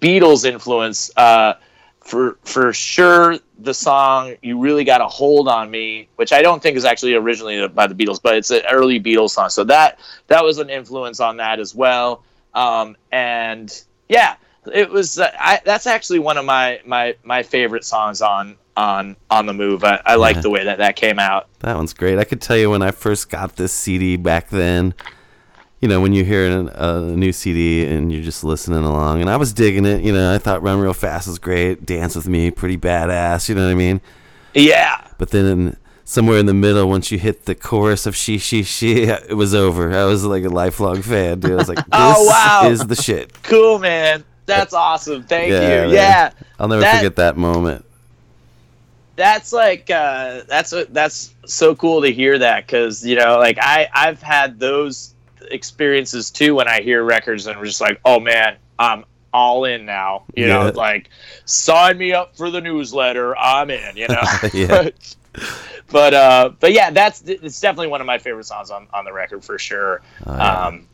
Beatles 0.00 0.44
influence. 0.44 1.10
Uh, 1.16 1.54
for 2.00 2.38
for 2.42 2.72
sure, 2.72 3.36
the 3.58 3.74
song 3.74 4.34
"You 4.42 4.58
Really 4.58 4.84
Got 4.84 5.00
a 5.00 5.06
Hold 5.06 5.46
on 5.48 5.70
Me," 5.70 6.08
which 6.16 6.32
I 6.32 6.40
don't 6.40 6.62
think 6.62 6.76
is 6.76 6.84
actually 6.84 7.14
originally 7.14 7.68
by 7.68 7.86
the 7.86 7.94
Beatles, 7.94 8.20
but 8.22 8.36
it's 8.36 8.50
an 8.50 8.62
early 8.70 8.98
Beatles 8.98 9.30
song. 9.30 9.50
So 9.50 9.64
that 9.64 9.98
that 10.28 10.42
was 10.42 10.58
an 10.58 10.70
influence 10.70 11.20
on 11.20 11.36
that 11.36 11.60
as 11.60 11.74
well. 11.74 12.24
Um, 12.54 12.96
and 13.12 13.70
yeah, 14.08 14.36
it 14.72 14.88
was. 14.88 15.18
Uh, 15.18 15.30
I, 15.38 15.60
that's 15.64 15.86
actually 15.86 16.20
one 16.20 16.38
of 16.38 16.44
my 16.44 16.80
my 16.86 17.14
my 17.24 17.42
favorite 17.42 17.84
songs 17.84 18.22
on 18.22 18.56
on 18.78 19.16
on 19.30 19.46
the 19.46 19.52
move. 19.52 19.82
I, 19.84 20.00
I 20.06 20.14
like 20.14 20.36
Yeah. 20.36 20.42
the 20.42 20.50
way 20.50 20.64
that 20.64 20.78
that 20.78 20.96
came 20.96 21.18
out. 21.18 21.48
That 21.60 21.76
one's 21.76 21.92
great. 21.92 22.18
I 22.18 22.24
could 22.24 22.40
tell 22.40 22.56
you 22.56 22.70
when 22.70 22.80
I 22.82 22.92
first 22.92 23.28
got 23.28 23.56
this 23.56 23.72
CD 23.72 24.16
back 24.16 24.48
then. 24.50 24.94
You 25.80 25.88
know, 25.88 26.00
when 26.00 26.12
you 26.12 26.24
hear 26.24 26.44
an, 26.50 26.68
a 26.70 27.00
new 27.02 27.32
CD 27.32 27.86
and 27.86 28.10
you're 28.12 28.22
just 28.24 28.42
listening 28.42 28.82
along, 28.82 29.20
and 29.20 29.30
I 29.30 29.36
was 29.36 29.52
digging 29.52 29.84
it. 29.84 30.02
You 30.02 30.12
know, 30.12 30.34
I 30.34 30.38
thought 30.38 30.60
"Run 30.62 30.80
Real 30.80 30.92
Fast" 30.94 31.28
was 31.28 31.38
great. 31.38 31.86
"Dance 31.86 32.16
with 32.16 32.26
Me," 32.28 32.50
pretty 32.50 32.76
badass. 32.76 33.48
You 33.48 33.54
know 33.54 33.64
what 33.64 33.70
I 33.70 33.74
mean? 33.74 34.00
Yeah, 34.54 35.06
But 35.18 35.30
then 35.30 35.44
in, 35.46 35.76
somewhere 36.04 36.38
in 36.38 36.46
the 36.46 36.54
middle, 36.54 36.88
once 36.88 37.12
you 37.12 37.18
hit 37.18 37.44
the 37.44 37.54
chorus 37.54 38.06
of 38.06 38.16
"She 38.16 38.38
She 38.38 38.64
She," 38.64 39.02
it 39.04 39.36
was 39.36 39.54
over. 39.54 39.92
I 39.96 40.04
was 40.04 40.24
like 40.24 40.42
a 40.44 40.48
lifelong 40.48 41.00
fan, 41.02 41.38
dude. 41.40 41.52
I 41.52 41.54
was 41.54 41.68
like, 41.68 41.78
oh, 41.92 42.08
"This 42.08 42.18
Oh, 42.18 42.26
wow. 42.64 42.68
is 42.70 42.86
the 42.86 42.96
shit." 42.96 43.40
cool, 43.44 43.78
man. 43.78 44.24
That's 44.46 44.72
awesome. 44.74 45.22
Thank 45.24 45.52
Yeah, 45.52 45.60
you. 45.60 45.68
man. 45.82 45.90
Yeah. 45.90 46.30
I'll 46.58 46.66
never 46.68 46.80
That- 46.80 46.96
forget 46.96 47.16
that 47.16 47.36
moment. 47.36 47.84
That's 49.18 49.52
like 49.52 49.90
uh 49.90 50.42
that's 50.46 50.72
that's 50.90 51.34
so 51.44 51.74
cool 51.74 52.00
to 52.02 52.08
hear 52.12 52.38
that 52.38 52.64
because 52.64 53.04
you 53.04 53.16
know 53.16 53.36
like 53.38 53.58
i 53.60 53.88
i've 53.92 54.22
had 54.22 54.60
those 54.60 55.12
experiences 55.50 56.30
too 56.30 56.54
when 56.54 56.68
i 56.68 56.80
hear 56.80 57.02
records 57.02 57.46
and 57.48 57.58
we're 57.58 57.64
just 57.66 57.80
like 57.80 58.00
oh 58.04 58.20
man 58.20 58.56
i'm 58.78 59.04
all 59.34 59.64
in 59.64 59.84
now 59.84 60.22
you 60.36 60.46
know 60.46 60.70
like 60.74 61.10
sign 61.44 61.98
me 61.98 62.12
up 62.12 62.36
for 62.36 62.48
the 62.50 62.60
newsletter 62.60 63.36
i'm 63.36 63.70
in 63.70 63.96
you 63.96 64.06
know 64.08 64.22
Yeah. 64.54 64.88
but 65.90 66.14
uh 66.14 66.50
but 66.60 66.72
yeah 66.72 66.90
that's 66.90 67.22
it's 67.26 67.60
definitely 67.60 67.88
one 67.88 68.00
of 68.00 68.06
my 68.06 68.18
favorite 68.18 68.44
songs 68.46 68.70
on 68.70 68.86
on 68.94 69.04
the 69.04 69.12
record 69.12 69.44
for 69.44 69.58
sure 69.58 70.00
Oh, 70.26 70.34
yeah. 70.36 70.66
um 70.66 70.86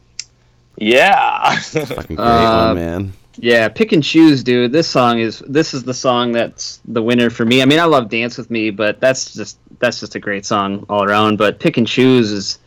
yeah 0.78 1.54
Fucking 1.60 2.16
great 2.16 2.26
Uh, 2.26 2.66
one, 2.68 2.74
man. 2.76 3.12
Yeah, 3.36 3.68
pick 3.68 3.92
and 3.92 4.02
choose, 4.02 4.44
dude. 4.44 4.72
This 4.72 4.88
song 4.88 5.18
is 5.18 5.42
this 5.46 5.74
is 5.74 5.84
the 5.84 5.94
song 5.94 6.32
that's 6.32 6.80
the 6.84 7.02
winner 7.02 7.30
for 7.30 7.44
me. 7.44 7.62
I 7.62 7.64
mean, 7.64 7.80
I 7.80 7.84
love 7.84 8.08
Dance 8.08 8.38
with 8.38 8.50
Me, 8.50 8.70
but 8.70 9.00
that's 9.00 9.34
just 9.34 9.58
that's 9.80 10.00
just 10.00 10.14
a 10.14 10.20
great 10.20 10.46
song 10.46 10.86
all 10.88 11.02
around. 11.02 11.38
But 11.38 11.58
pick 11.58 11.76
and 11.76 11.86
choose 11.86 12.30
is 12.30 12.58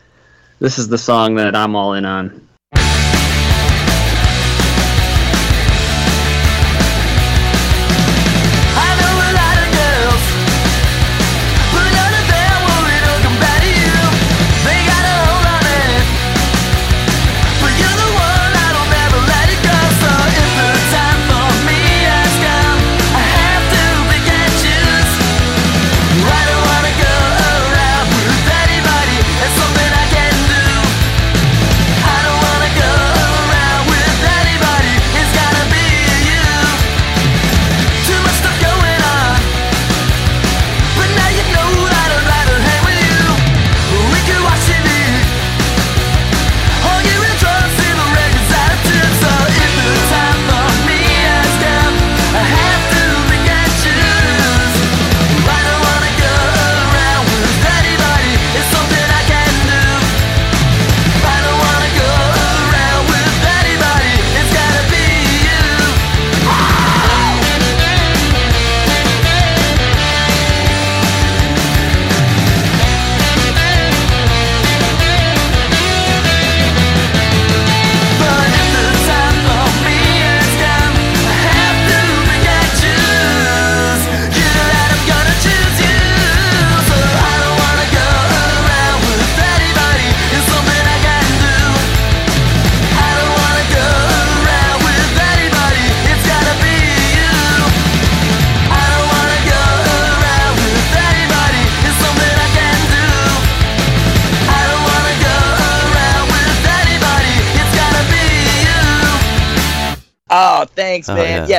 this 0.58 0.78
is 0.78 0.88
the 0.88 0.98
song 0.98 1.36
that 1.36 1.56
I'm 1.56 1.74
all 1.74 1.94
in 1.94 2.04
on. 2.04 2.47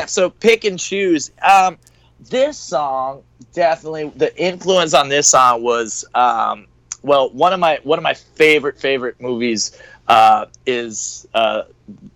So 0.09 0.29
pick 0.29 0.65
and 0.65 0.79
choose. 0.79 1.31
Um, 1.41 1.77
this 2.29 2.57
song 2.57 3.23
definitely 3.53 4.11
the 4.15 4.35
influence 4.41 4.93
on 4.93 5.09
this 5.09 5.27
song 5.27 5.63
was 5.63 6.05
um, 6.15 6.67
well 7.01 7.29
one 7.31 7.53
of 7.53 7.59
my 7.59 7.79
one 7.83 7.97
of 7.97 8.03
my 8.03 8.13
favorite 8.13 8.77
favorite 8.77 9.19
movies 9.21 9.77
uh, 10.07 10.45
is 10.65 11.27
uh, 11.33 11.63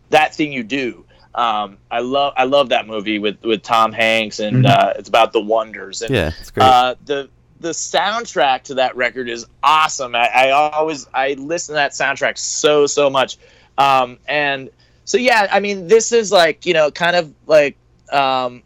that 0.10 0.36
thing 0.36 0.52
you 0.52 0.64
do. 0.64 1.06
Um, 1.36 1.78
I 1.90 2.00
love 2.00 2.34
I 2.38 2.44
love 2.44 2.70
that 2.70 2.86
movie 2.88 3.18
with 3.20 3.42
with 3.44 3.64
Tom 3.64 3.92
Hanks 3.92 4.40
and 4.40 4.66
uh, 4.66 4.94
it's 4.98 5.10
about 5.10 5.34
the 5.34 5.42
wonders 5.42 6.02
and 6.02 6.14
Yeah, 6.14 6.32
it's 6.40 6.52
great. 6.52 6.64
uh, 6.64 6.96
the 7.06 7.30
the 7.60 7.70
soundtrack 7.70 8.64
to 8.64 8.76
that 8.76 8.96
record 8.96 9.30
is 9.30 9.46
awesome. 9.64 10.16
I, 10.16 10.28
I 10.28 10.50
always 10.52 11.08
I 11.14 11.34
listen 11.34 11.74
to 11.74 11.78
that 11.78 11.92
soundtrack 11.94 12.38
so 12.38 12.86
so 12.86 13.10
much, 13.10 13.38
um, 13.78 14.20
and 14.28 14.70
so 15.06 15.18
yeah, 15.18 15.48
I 15.52 15.60
mean 15.60 15.88
this 15.88 16.12
is 16.12 16.32
like 16.32 16.66
you 16.66 16.74
know 16.74 16.92
kind 16.92 17.16
of 17.16 17.34
like 17.48 17.78
um, 18.14 18.62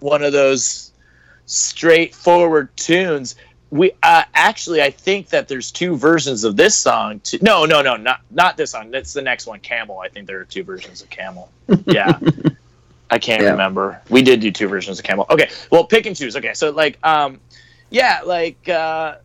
one 0.00 0.22
of 0.22 0.32
those 0.32 0.92
straightforward 1.46 2.74
tunes, 2.76 3.34
we 3.70 3.92
uh, 4.02 4.24
actually 4.34 4.82
I 4.82 4.90
think 4.90 5.28
that 5.28 5.48
there's 5.48 5.70
two 5.70 5.96
versions 5.96 6.44
of 6.44 6.56
this 6.56 6.74
song. 6.74 7.20
To, 7.20 7.38
no, 7.42 7.64
no, 7.66 7.82
no, 7.82 7.96
not 7.96 8.20
not 8.30 8.56
this 8.56 8.70
song. 8.72 8.90
That's 8.90 9.12
the 9.12 9.22
next 9.22 9.46
one, 9.46 9.60
Camel. 9.60 9.98
I 10.00 10.08
think 10.08 10.26
there 10.26 10.40
are 10.40 10.44
two 10.44 10.62
versions 10.64 11.02
of 11.02 11.10
Camel. 11.10 11.50
Yeah. 11.86 12.18
I 13.10 13.18
can't 13.18 13.42
Yeah. 13.42 13.50
remember. 13.52 14.00
We 14.10 14.20
did 14.22 14.40
do 14.40 14.50
two 14.50 14.68
versions 14.68 14.98
of 14.98 15.04
Camel. 15.04 15.24
Okay, 15.30 15.48
well, 15.70 15.84
pick 15.84 16.04
and 16.04 16.14
choose. 16.14 16.36
Okay, 16.36 16.52
so 16.52 16.70
like, 16.70 16.98
um, 17.02 17.40
yeah, 17.88 18.20
like, 18.24 18.68
uh, 18.68 19.16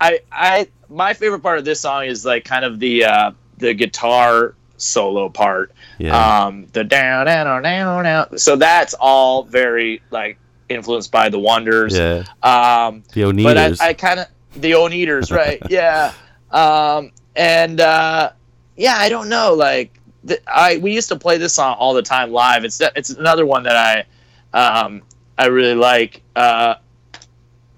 I, 0.00 0.20
I, 0.32 0.68
my 0.88 1.12
favorite 1.12 1.40
part 1.40 1.58
of 1.58 1.64
this 1.66 1.80
song 1.80 2.04
is 2.06 2.24
like 2.24 2.44
kind 2.44 2.64
of 2.64 2.78
the 2.78 3.04
uh, 3.04 3.30
the 3.58 3.74
guitar 3.74 4.54
solo 4.76 5.28
part. 5.28 5.72
Yeah. 5.98 6.44
Um, 6.46 6.66
the 6.72 6.84
down, 6.84 7.26
down, 7.26 7.62
down, 7.62 8.04
down. 8.04 8.38
So 8.38 8.56
that's 8.56 8.94
all 8.94 9.44
very 9.44 10.02
like 10.10 10.38
influenced 10.68 11.12
by 11.12 11.28
the 11.28 11.38
Wonders. 11.38 11.96
yeah. 11.96 12.24
Um, 12.42 13.02
The 13.12 13.32
but 13.42 13.56
I, 13.56 13.88
I 13.88 13.94
kind 13.94 14.20
of 14.20 14.26
the 14.56 14.72
Oneders, 14.72 15.30
right? 15.30 15.60
yeah. 15.70 16.12
Um, 16.50 17.12
and 17.34 17.80
uh, 17.80 18.30
yeah, 18.76 18.96
I 18.96 19.08
don't 19.08 19.28
know. 19.28 19.54
Like, 19.54 19.98
th- 20.26 20.42
I 20.46 20.78
we 20.78 20.92
used 20.92 21.08
to 21.08 21.16
play 21.16 21.38
this 21.38 21.54
song 21.54 21.76
all 21.78 21.94
the 21.94 22.02
time 22.02 22.32
live. 22.32 22.64
It's 22.64 22.80
it's 22.94 23.10
another 23.10 23.46
one 23.46 23.64
that 23.64 23.76
I 23.76 24.58
um, 24.58 25.02
I 25.38 25.46
really 25.46 25.74
like. 25.74 26.22
Uh, 26.34 26.76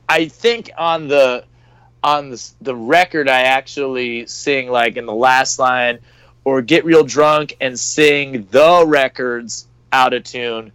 I 0.09 0.29
think 0.29 0.71
on 0.79 1.09
the 1.09 1.45
on 2.03 2.31
the, 2.31 2.51
the 2.61 2.75
record, 2.77 3.29
I 3.29 3.43
actually 3.43 4.27
sing 4.27 4.71
like 4.71 4.97
in 4.97 5.07
the 5.07 5.15
last 5.15 5.59
line, 5.59 5.99
or 6.49 6.63
get 6.63 6.85
real 6.85 7.05
drunk 7.05 7.57
and 7.61 7.79
sing 7.79 8.47
the 8.51 8.85
records 8.87 9.67
out 9.93 10.15
of 10.15 10.25
tune 10.25 10.73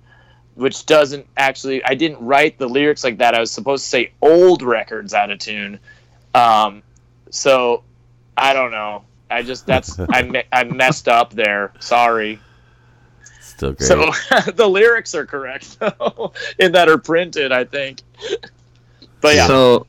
which 0.56 0.86
doesn't 0.86 1.26
actually 1.38 1.84
I 1.84 1.95
didn't 1.95 2.24
write 2.24 2.58
the 2.58 2.68
lyrics 2.68 3.04
like 3.04 3.18
that. 3.18 3.34
I 3.34 3.40
was 3.40 3.52
supposed 3.52 3.84
to 3.86 3.90
say 3.90 4.12
old 4.22 4.62
records 4.62 5.14
out 5.14 5.32
of 5.32 5.40
tune. 5.40 5.80
Um, 6.36 6.84
so 7.32 7.84
I 8.38 8.54
don't 8.54 8.72
know. 8.72 9.04
I 9.32 9.41
just 9.41 9.66
that's 9.66 10.00
I 10.10 10.22
me- 10.22 10.44
I 10.52 10.64
messed 10.64 11.08
up 11.08 11.34
there. 11.34 11.74
Sorry. 11.80 12.40
Still 13.41 13.74
great. 13.74 13.88
So 13.88 14.12
the 14.54 14.68
lyrics 14.68 15.16
are 15.16 15.26
correct 15.26 15.80
though, 15.80 16.34
in 16.60 16.72
that 16.74 16.88
are 16.88 17.00
printed. 17.00 17.52
I 17.52 17.64
think. 17.64 18.02
But 19.22 19.36
yeah, 19.36 19.48
So, 19.48 19.88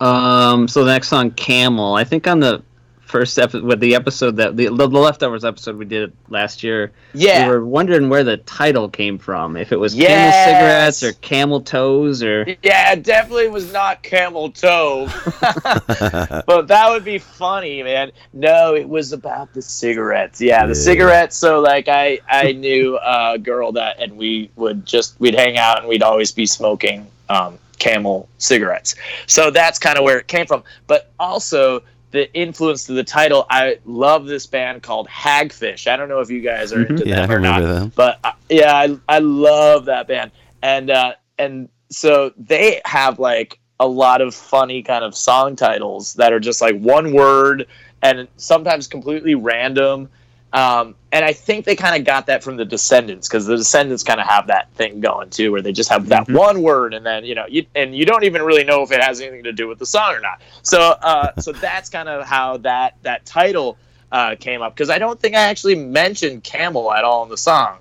um, 0.00 0.68
so 0.68 0.84
the 0.84 0.92
next 0.92 1.08
song, 1.08 1.30
Camel. 1.32 1.94
I 1.94 2.04
think 2.04 2.28
on 2.28 2.38
the 2.38 2.62
first 3.08 3.38
episode, 3.38 3.64
with 3.64 3.80
the 3.80 3.94
episode 3.94 4.36
that 4.36 4.56
the, 4.56 4.66
the 4.66 4.86
leftovers 4.86 5.44
episode 5.44 5.76
we 5.76 5.86
did 5.86 6.12
last 6.28 6.62
year, 6.62 6.92
yeah. 7.14 7.46
we 7.46 7.54
were 7.54 7.64
wondering 7.64 8.08
where 8.10 8.22
the 8.22 8.36
title 8.38 8.88
came 8.88 9.18
from. 9.18 9.56
If 9.56 9.72
it 9.72 9.76
was 9.76 9.94
Yes. 9.96 10.34
Camel 10.34 10.58
cigarettes 10.60 11.02
or 11.02 11.12
Camel 11.20 11.60
toes 11.62 12.22
or 12.22 12.44
Yeah, 12.62 12.92
it 12.92 13.02
definitely 13.02 13.48
was 13.48 13.72
not 13.72 14.02
camel 14.02 14.50
toe. 14.50 15.08
but 15.40 16.68
that 16.68 16.86
would 16.90 17.04
be 17.04 17.18
funny, 17.18 17.82
man. 17.82 18.12
No, 18.32 18.74
it 18.74 18.88
was 18.88 19.12
about 19.12 19.54
the 19.54 19.62
cigarettes. 19.62 20.40
Yeah, 20.40 20.66
the 20.66 20.68
Yeah. 20.74 20.74
cigarettes. 20.74 21.36
So 21.36 21.60
like 21.60 21.88
I 21.88 22.20
I 22.28 22.52
knew 22.52 22.98
a 22.98 23.38
girl 23.38 23.72
that 23.72 24.00
and 24.00 24.16
we 24.18 24.50
would 24.56 24.84
just 24.84 25.18
we'd 25.18 25.34
hang 25.34 25.56
out 25.56 25.78
and 25.78 25.88
we'd 25.88 26.02
always 26.02 26.30
be 26.30 26.44
smoking 26.46 27.06
um, 27.30 27.58
camel 27.78 28.28
cigarettes. 28.38 28.94
So 29.26 29.50
that's 29.50 29.78
kind 29.78 29.96
of 29.98 30.04
where 30.04 30.18
it 30.18 30.28
came 30.28 30.46
from. 30.46 30.62
But 30.86 31.10
also 31.18 31.82
the 32.10 32.32
influence 32.34 32.86
to 32.86 32.92
the 32.92 33.04
title, 33.04 33.46
I 33.50 33.78
love 33.84 34.26
this 34.26 34.46
band 34.46 34.82
called 34.82 35.08
Hagfish. 35.08 35.86
I 35.86 35.96
don't 35.96 36.08
know 36.08 36.20
if 36.20 36.30
you 36.30 36.40
guys 36.40 36.72
are 36.72 36.86
into 36.86 37.06
yeah, 37.06 37.26
them 37.26 37.30
or 37.30 37.40
not 37.40 37.62
them. 37.62 37.92
but 37.94 38.18
uh, 38.24 38.32
yeah, 38.48 38.74
I, 38.74 38.98
I 39.08 39.18
love 39.18 39.86
that 39.86 40.08
band, 40.08 40.30
and 40.62 40.90
uh, 40.90 41.14
and 41.38 41.68
so 41.90 42.32
they 42.36 42.80
have 42.84 43.18
like 43.18 43.58
a 43.80 43.86
lot 43.86 44.20
of 44.20 44.34
funny 44.34 44.82
kind 44.82 45.04
of 45.04 45.14
song 45.14 45.54
titles 45.56 46.14
that 46.14 46.32
are 46.32 46.40
just 46.40 46.60
like 46.60 46.78
one 46.78 47.12
word 47.12 47.66
and 48.02 48.28
sometimes 48.36 48.86
completely 48.86 49.34
random. 49.34 50.08
Um, 50.52 50.94
and 51.12 51.24
I 51.24 51.34
think 51.34 51.66
they 51.66 51.76
kind 51.76 51.94
of 52.00 52.06
got 52.06 52.26
that 52.26 52.42
from 52.42 52.56
the 52.56 52.64
Descendents 52.64 53.28
because 53.28 53.44
the 53.44 53.56
Descendents 53.56 54.02
kind 54.02 54.18
of 54.18 54.26
have 54.26 54.46
that 54.46 54.72
thing 54.72 55.00
going 55.00 55.28
too, 55.28 55.52
where 55.52 55.60
they 55.60 55.72
just 55.72 55.90
have 55.90 56.08
that 56.08 56.28
one 56.30 56.62
word, 56.62 56.94
and 56.94 57.04
then 57.04 57.24
you 57.24 57.34
know, 57.34 57.44
you 57.48 57.66
and 57.74 57.94
you 57.94 58.06
don't 58.06 58.24
even 58.24 58.42
really 58.42 58.64
know 58.64 58.82
if 58.82 58.90
it 58.90 59.02
has 59.02 59.20
anything 59.20 59.44
to 59.44 59.52
do 59.52 59.68
with 59.68 59.78
the 59.78 59.84
song 59.86 60.14
or 60.14 60.20
not. 60.20 60.40
So, 60.62 60.80
uh, 60.80 61.38
so 61.40 61.52
that's 61.52 61.90
kind 61.90 62.08
of 62.08 62.26
how 62.26 62.56
that 62.58 62.96
that 63.02 63.26
title 63.26 63.76
uh, 64.10 64.36
came 64.40 64.62
up 64.62 64.74
because 64.74 64.88
I 64.88 64.98
don't 64.98 65.20
think 65.20 65.34
I 65.34 65.42
actually 65.42 65.74
mentioned 65.74 66.44
camel 66.44 66.90
at 66.92 67.04
all 67.04 67.22
in 67.24 67.28
the 67.28 67.36
song. 67.36 67.78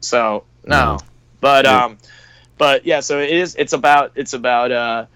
So 0.00 0.44
no, 0.64 0.94
No. 0.94 0.98
but 1.40 1.66
um, 1.66 1.98
but 2.56 2.84
yeah, 2.84 2.98
so 3.00 3.20
it 3.20 3.30
is. 3.30 3.54
It's 3.54 3.72
about 3.72 4.12
it's 4.16 4.32
about 4.32 4.72
uh 4.72 5.06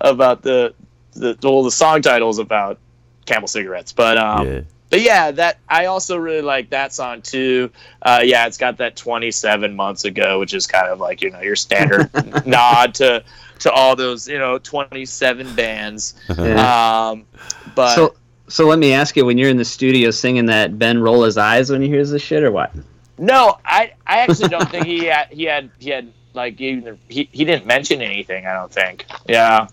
about 0.00 0.40
the 0.42 0.72
the 1.12 1.36
well 1.42 1.62
the 1.64 1.70
song 1.70 2.00
title 2.00 2.30
is 2.30 2.38
about 2.38 2.78
camel 3.26 3.48
cigarettes, 3.48 3.92
but 3.92 4.16
um. 4.16 4.46
yeah. 4.46 4.60
But 4.88 5.02
yeah, 5.02 5.30
that 5.32 5.58
I 5.68 5.86
also 5.86 6.16
really 6.16 6.42
like 6.42 6.70
that 6.70 6.92
song 6.92 7.22
too. 7.22 7.70
Uh, 8.02 8.20
yeah, 8.22 8.46
it's 8.46 8.56
got 8.56 8.76
that 8.78 8.96
27 8.96 9.74
months 9.74 10.04
ago, 10.04 10.38
which 10.38 10.54
is 10.54 10.66
kind 10.66 10.88
of 10.88 11.00
like 11.00 11.22
you 11.22 11.30
know 11.30 11.40
your 11.40 11.56
standard 11.56 12.10
nod 12.46 12.94
to 12.96 13.24
to 13.60 13.72
all 13.72 13.96
those 13.96 14.28
you 14.28 14.38
know 14.38 14.58
27 14.58 15.54
bands. 15.54 16.14
Yeah. 16.28 17.08
Um, 17.10 17.26
but 17.74 17.94
so. 17.94 18.14
So 18.48 18.64
let 18.64 18.78
me 18.78 18.92
ask 18.92 19.16
you: 19.16 19.26
When 19.26 19.38
you're 19.38 19.50
in 19.50 19.56
the 19.56 19.64
studio 19.64 20.12
singing 20.12 20.46
that, 20.46 20.78
Ben 20.78 21.00
roll 21.00 21.24
his 21.24 21.36
eyes 21.36 21.68
when 21.68 21.82
he 21.82 21.88
hears 21.88 22.10
this 22.10 22.22
shit, 22.22 22.44
or 22.44 22.52
what? 22.52 22.72
no, 23.18 23.58
I 23.64 23.92
I 24.06 24.18
actually 24.18 24.48
don't 24.48 24.68
think 24.70 24.86
he 24.86 25.04
had 25.06 25.28
he 25.30 25.44
had 25.44 25.70
he 25.78 25.90
had 25.90 26.12
like 26.34 26.60
even 26.60 26.98
he 27.08 27.28
he 27.32 27.44
didn't 27.44 27.66
mention 27.66 28.02
anything. 28.02 28.46
I 28.46 28.54
don't 28.54 28.70
think. 28.70 29.06
Yeah, 29.28 29.68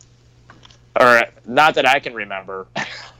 or 0.99 1.23
not 1.45 1.75
that 1.75 1.87
I 1.87 1.99
can 1.99 2.13
remember. 2.13 2.67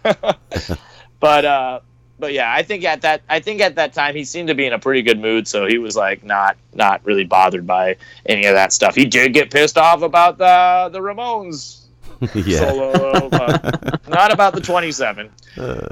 but 1.24 1.46
uh, 1.46 1.80
but 2.20 2.34
yeah, 2.34 2.54
I 2.54 2.64
think 2.64 2.84
at 2.84 3.04
that 3.04 3.22
I 3.30 3.40
think 3.40 3.62
at 3.62 3.76
that 3.76 3.94
time 3.94 4.14
he 4.14 4.26
seemed 4.26 4.50
to 4.50 4.56
be 4.56 4.66
in 4.66 4.74
a 4.74 4.80
pretty 4.80 5.02
good 5.04 5.22
mood, 5.22 5.48
so 5.48 5.66
he 5.66 5.78
was 5.78 5.96
like 5.96 6.22
not 6.22 6.58
not 6.74 7.00
really 7.06 7.24
bothered 7.24 7.66
by 7.66 7.96
any 8.26 8.46
of 8.46 8.56
that 8.56 8.74
stuff. 8.74 8.94
He 8.94 9.06
did 9.06 9.34
get 9.34 9.50
pissed 9.50 9.78
off 9.78 10.02
about 10.02 10.38
the 10.38 10.90
the 10.92 11.00
Ramones 11.00 11.86
yeah. 12.36 12.60
solo, 12.60 13.30
not 14.10 14.34
about 14.34 14.54
the 14.54 14.60
27. 14.60 15.30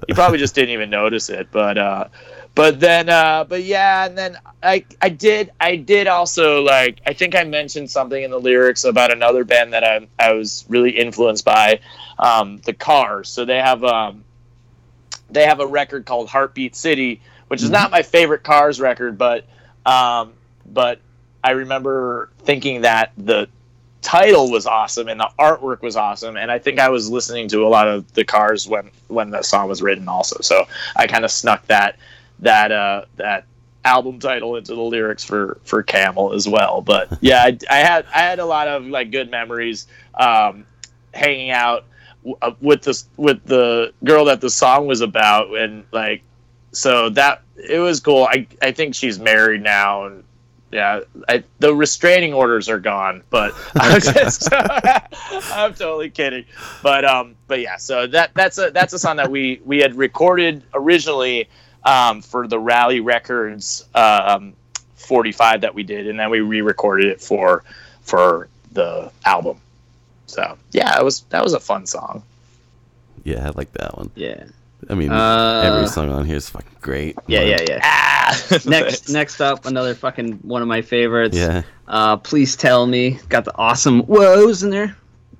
He 0.06 0.14
probably 0.14 0.38
just 0.38 0.54
didn't 0.54 0.72
even 0.72 0.90
notice 0.90 1.30
it, 1.30 1.48
but 1.50 1.78
uh, 1.78 2.10
but 2.56 2.82
then 2.82 3.08
uh, 3.08 3.46
but 3.46 3.64
yeah, 3.64 4.06
and 4.06 4.18
then 4.18 4.38
I 4.62 4.84
I 5.02 5.08
did 5.08 5.52
I 5.62 5.78
did 5.78 6.08
also 6.08 6.62
like 6.62 7.00
I 7.08 7.14
think 7.14 7.36
I 7.36 7.46
mentioned 7.46 7.90
something 7.90 8.22
in 8.22 8.32
the 8.32 8.40
lyrics 8.40 8.84
about 8.84 9.14
another 9.14 9.46
band 9.46 9.72
that 9.72 9.86
I 9.86 10.10
I 10.20 10.34
was 10.34 10.66
really 10.68 10.92
influenced 10.92 11.46
by, 11.46 11.80
um, 12.20 12.58
the 12.66 12.74
Cars. 12.74 13.30
So 13.30 13.46
they 13.46 13.60
have 13.60 13.82
um 13.86 14.26
they 15.32 15.46
have 15.46 15.60
a 15.60 15.68
record 15.68 16.06
called 16.06 16.30
Heartbeat 16.30 16.76
City, 16.76 17.22
which 17.48 17.64
is 17.64 17.70
not 17.70 17.92
my 17.92 18.02
favorite 18.04 18.44
Cars 18.44 18.80
record, 18.80 19.18
but 19.18 19.46
um, 19.86 20.34
but 20.66 21.00
I 21.44 21.52
remember 21.52 22.30
thinking 22.44 22.82
that 22.82 23.12
the 23.18 23.48
title 24.02 24.52
was 24.52 24.66
awesome 24.66 25.08
and 25.08 25.20
the 25.20 25.30
artwork 25.40 25.82
was 25.82 25.96
awesome, 25.96 26.38
and 26.38 26.52
I 26.52 26.60
think 26.60 26.80
I 26.80 26.90
was 26.90 27.10
listening 27.10 27.48
to 27.50 27.66
a 27.66 27.70
lot 27.70 27.88
of 27.88 28.12
the 28.14 28.24
Cars 28.24 28.68
when 28.68 28.92
when 29.08 29.32
the 29.32 29.42
song 29.42 29.68
was 29.68 29.82
written 29.82 30.08
also. 30.08 30.42
So 30.42 30.66
I 30.96 31.08
kind 31.08 31.26
of 31.26 31.32
snuck 31.32 31.66
that 31.68 31.98
that 32.40 32.72
uh, 32.72 33.06
that 33.18 33.46
album 33.84 34.20
title 34.20 34.56
into 34.58 34.76
the 34.76 34.82
lyrics 34.82 35.24
for 35.24 35.60
for 35.64 35.84
Camel 35.84 36.34
as 36.34 36.48
well. 36.48 36.82
But 36.82 37.18
yeah, 37.22 37.44
I, 37.44 37.58
I 37.70 37.78
had 37.78 38.06
I 38.14 38.20
had 38.20 38.40
a 38.40 38.46
lot 38.46 38.68
of 38.68 38.86
like 38.86 39.12
good 39.12 39.32
memories 39.32 39.88
um, 40.14 40.66
hanging 41.14 41.52
out 41.52 41.86
with 42.60 42.84
this 42.84 43.08
with 43.18 43.44
the 43.46 43.94
girl 44.04 44.26
that 44.26 44.42
the 44.42 44.50
song 44.50 44.88
was 44.88 45.02
about, 45.02 45.56
and 45.56 45.84
like 45.92 46.22
so 46.72 47.10
that 47.10 47.42
it 47.56 47.80
was 47.80 48.00
cool. 48.00 48.26
I 48.26 48.48
I 48.62 48.72
think 48.72 48.96
she's 48.96 49.20
married 49.20 49.62
now, 49.62 50.06
and 50.06 50.24
yeah, 50.72 51.02
I, 51.28 51.44
the 51.60 51.76
restraining 51.76 52.34
orders 52.34 52.70
are 52.70 52.80
gone. 52.80 53.24
But 53.30 53.54
I'm 53.76 54.02
just 54.02 54.50
I'm 54.52 55.74
totally 55.74 56.10
kidding. 56.10 56.46
But 56.82 57.06
um, 57.06 57.36
but 57.48 57.60
yeah, 57.60 57.78
so 57.78 58.08
that 58.08 58.32
that's 58.34 58.58
a 58.58 58.72
that's 58.72 58.94
a 58.94 59.00
song 59.00 59.18
that 59.18 59.30
we 59.30 59.62
we 59.66 59.80
had 59.80 59.96
recorded 59.96 60.64
originally 60.74 61.50
um, 61.84 62.22
for 62.22 62.48
the 62.48 62.60
Rally 62.60 63.00
Records 63.00 63.86
um, 63.96 64.54
45 64.96 65.62
that 65.62 65.74
we 65.74 65.84
did, 65.84 66.08
and 66.08 66.20
then 66.20 66.30
we 66.30 66.42
re-recorded 66.42 67.08
it 67.08 67.22
for 67.22 67.64
for 68.02 68.48
the 68.72 69.12
album. 69.26 69.58
So 70.28 70.58
yeah, 70.72 70.98
it 71.00 71.04
was 71.04 71.22
that 71.30 71.44
was 71.44 71.54
a 71.54 71.60
fun 71.60 71.86
song. 71.86 72.24
Yeah, 73.24 73.48
I 73.48 73.52
like 73.52 73.72
that 73.74 73.98
one. 73.98 74.10
Yeah. 74.16 74.46
I 74.90 74.96
mean, 74.96 75.12
Uh, 75.12 75.62
every 75.64 75.88
song 75.88 76.10
on 76.10 76.26
here 76.26 76.38
is 76.38 76.50
fucking 76.50 76.76
great. 76.82 77.16
Yeah, 77.28 77.42
but- 77.42 77.48
yeah, 77.48 77.76
yeah. 77.76 77.80
Ah, 77.84 78.42
Next, 78.66 79.10
next 79.10 79.40
up, 79.42 79.66
another 79.66 79.94
fucking 79.94 80.40
one 80.42 80.62
of 80.64 80.68
my 80.68 80.82
favorites. 80.82 81.38
Yeah. 81.38 81.62
Uh, 81.88 82.18
please 82.18 82.56
tell 82.56 82.88
me, 82.88 83.20
got 83.30 83.46
the 83.46 83.56
awesome 83.58 84.06
woes 84.08 84.64
in 84.64 84.70
there. 84.72 84.96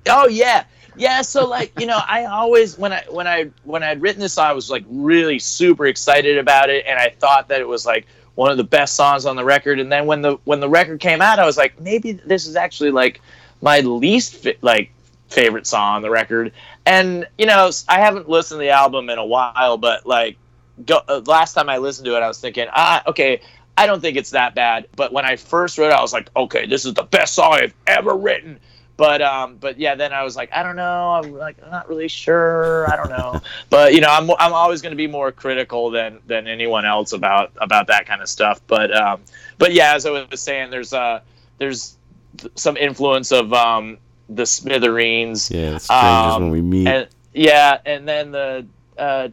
Oh 0.08 0.28
yeah, 0.28 0.64
yeah. 0.96 1.22
So 1.22 1.46
like 1.48 1.72
you 1.80 1.86
know, 1.86 2.00
I 2.06 2.24
always 2.26 2.78
when 2.78 2.92
I 2.92 3.02
when 3.10 3.26
I 3.26 3.50
when 3.64 3.82
I'd 3.82 4.00
written 4.02 4.20
this 4.20 4.34
song, 4.34 4.46
I 4.46 4.52
was 4.52 4.70
like 4.70 4.84
really 4.88 5.38
super 5.40 5.86
excited 5.86 6.38
about 6.38 6.70
it, 6.70 6.84
and 6.86 6.98
I 6.98 7.10
thought 7.18 7.48
that 7.48 7.60
it 7.60 7.66
was 7.68 7.84
like 7.86 8.06
one 8.34 8.50
of 8.50 8.56
the 8.58 8.64
best 8.64 8.94
songs 8.94 9.26
on 9.26 9.34
the 9.36 9.44
record. 9.44 9.78
And 9.80 9.90
then 9.90 10.06
when 10.06 10.22
the 10.22 10.36
when 10.44 10.60
the 10.60 10.68
record 10.68 11.00
came 11.00 11.20
out, 11.22 11.38
I 11.38 11.46
was 11.46 11.56
like, 11.56 11.80
maybe 11.80 12.12
this 12.12 12.46
is 12.46 12.54
actually 12.56 12.90
like 12.90 13.20
my 13.62 13.80
least 13.80 14.46
like 14.60 14.92
favorite 15.28 15.66
song 15.66 15.96
on 15.96 16.02
the 16.02 16.10
record. 16.10 16.52
And 16.84 17.26
you 17.38 17.46
know, 17.46 17.70
I 17.88 18.00
haven't 18.00 18.28
listened 18.28 18.58
to 18.58 18.64
the 18.64 18.70
album 18.70 19.08
in 19.08 19.18
a 19.18 19.24
while, 19.24 19.78
but 19.78 20.04
like, 20.04 20.36
go, 20.84 21.00
uh, 21.08 21.22
last 21.26 21.54
time 21.54 21.68
I 21.70 21.78
listened 21.78 22.06
to 22.06 22.16
it, 22.16 22.20
I 22.20 22.28
was 22.28 22.40
thinking, 22.40 22.66
ah, 22.72 23.02
okay, 23.06 23.40
I 23.78 23.86
don't 23.86 24.00
think 24.00 24.16
it's 24.16 24.30
that 24.30 24.54
bad. 24.54 24.88
But 24.96 25.12
when 25.12 25.24
I 25.24 25.36
first 25.36 25.78
wrote 25.78 25.88
it, 25.88 25.94
I 25.94 26.02
was 26.02 26.12
like, 26.12 26.28
okay, 26.36 26.66
this 26.66 26.84
is 26.84 26.94
the 26.94 27.04
best 27.04 27.34
song 27.34 27.54
I've 27.54 27.74
ever 27.86 28.14
written. 28.14 28.58
But 28.98 29.22
um, 29.22 29.56
but 29.56 29.78
yeah, 29.78 29.94
then 29.94 30.12
I 30.12 30.22
was 30.22 30.36
like, 30.36 30.52
I 30.52 30.62
don't 30.62 30.76
know, 30.76 31.12
I'm 31.12 31.32
like 31.32 31.56
I'm 31.64 31.70
not 31.70 31.88
really 31.88 32.08
sure, 32.08 32.86
I 32.92 32.96
don't 32.96 33.08
know. 33.08 33.40
but 33.70 33.94
you 33.94 34.00
know, 34.00 34.10
I'm 34.10 34.30
I'm 34.32 34.52
always 34.52 34.82
going 34.82 34.92
to 34.92 34.96
be 34.96 35.06
more 35.06 35.32
critical 35.32 35.90
than 35.90 36.18
than 36.26 36.46
anyone 36.46 36.84
else 36.84 37.12
about 37.12 37.52
about 37.56 37.86
that 37.86 38.06
kind 38.06 38.20
of 38.20 38.28
stuff. 38.28 38.60
But 38.66 38.94
um, 38.94 39.22
but 39.58 39.72
yeah, 39.72 39.94
as 39.94 40.04
I 40.04 40.10
was 40.10 40.40
saying, 40.40 40.70
there's 40.70 40.92
uh 40.92 41.20
there's 41.58 41.96
th- 42.38 42.52
some 42.56 42.76
influence 42.76 43.32
of 43.32 43.52
um 43.52 43.98
the 44.28 44.46
Smithereens. 44.46 45.50
Yeah, 45.50 45.78
strangers 45.78 46.34
Um, 46.34 46.42
when 46.42 46.50
we 46.52 46.60
meet. 46.62 46.86
And 46.86 47.08
yeah, 47.34 47.78
and 47.86 48.08
then 48.08 48.32
the 48.32 48.66
uh, 48.98 49.28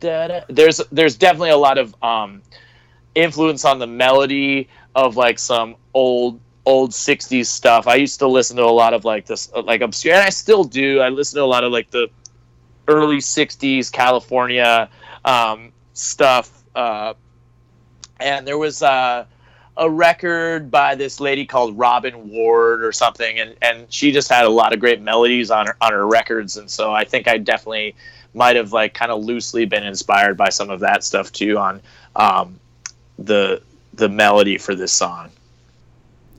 da-da, 0.00 0.42
there's 0.48 0.80
there's 0.92 1.16
definitely 1.16 1.50
a 1.50 1.56
lot 1.56 1.78
of 1.78 1.94
um, 2.02 2.42
influence 3.14 3.64
on 3.64 3.78
the 3.78 3.86
melody 3.86 4.68
of 4.94 5.16
like 5.16 5.38
some 5.38 5.76
old 5.94 6.40
old 6.66 6.90
60s 6.90 7.46
stuff. 7.46 7.86
I 7.86 7.94
used 7.96 8.18
to 8.20 8.26
listen 8.26 8.56
to 8.58 8.64
a 8.64 8.66
lot 8.66 8.94
of 8.94 9.04
like 9.04 9.26
this 9.26 9.50
uh, 9.54 9.62
like 9.62 9.80
obscure 9.80 10.14
and 10.14 10.22
I 10.22 10.30
still 10.30 10.64
do. 10.64 11.00
I 11.00 11.08
listen 11.08 11.38
to 11.38 11.44
a 11.44 11.46
lot 11.46 11.64
of 11.64 11.72
like 11.72 11.90
the 11.90 12.08
early 12.86 13.18
60s 13.18 13.90
California 13.90 14.88
um, 15.24 15.72
stuff 15.94 16.62
uh, 16.74 17.14
and 18.20 18.46
there 18.46 18.58
was 18.58 18.82
uh, 18.82 19.24
a 19.80 19.88
record 19.88 20.70
by 20.70 20.94
this 20.94 21.20
lady 21.20 21.46
called 21.46 21.76
Robin 21.76 22.28
Ward 22.28 22.84
or 22.84 22.92
something, 22.92 23.40
and, 23.40 23.56
and 23.62 23.92
she 23.92 24.12
just 24.12 24.28
had 24.28 24.44
a 24.44 24.50
lot 24.50 24.74
of 24.74 24.78
great 24.78 25.00
melodies 25.00 25.50
on 25.50 25.66
her 25.66 25.76
on 25.80 25.92
her 25.92 26.06
records, 26.06 26.58
and 26.58 26.70
so 26.70 26.92
I 26.92 27.04
think 27.04 27.26
I 27.26 27.38
definitely 27.38 27.96
might 28.34 28.56
have 28.56 28.72
like 28.72 28.92
kind 28.92 29.10
of 29.10 29.24
loosely 29.24 29.64
been 29.64 29.82
inspired 29.82 30.36
by 30.36 30.50
some 30.50 30.68
of 30.68 30.80
that 30.80 31.02
stuff 31.02 31.32
too 31.32 31.58
on 31.58 31.80
um, 32.14 32.60
the 33.18 33.62
the 33.94 34.08
melody 34.08 34.58
for 34.58 34.74
this 34.74 34.92
song. 34.92 35.30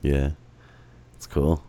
Yeah, 0.02 0.30
it's 1.16 1.26
cool. 1.26 1.62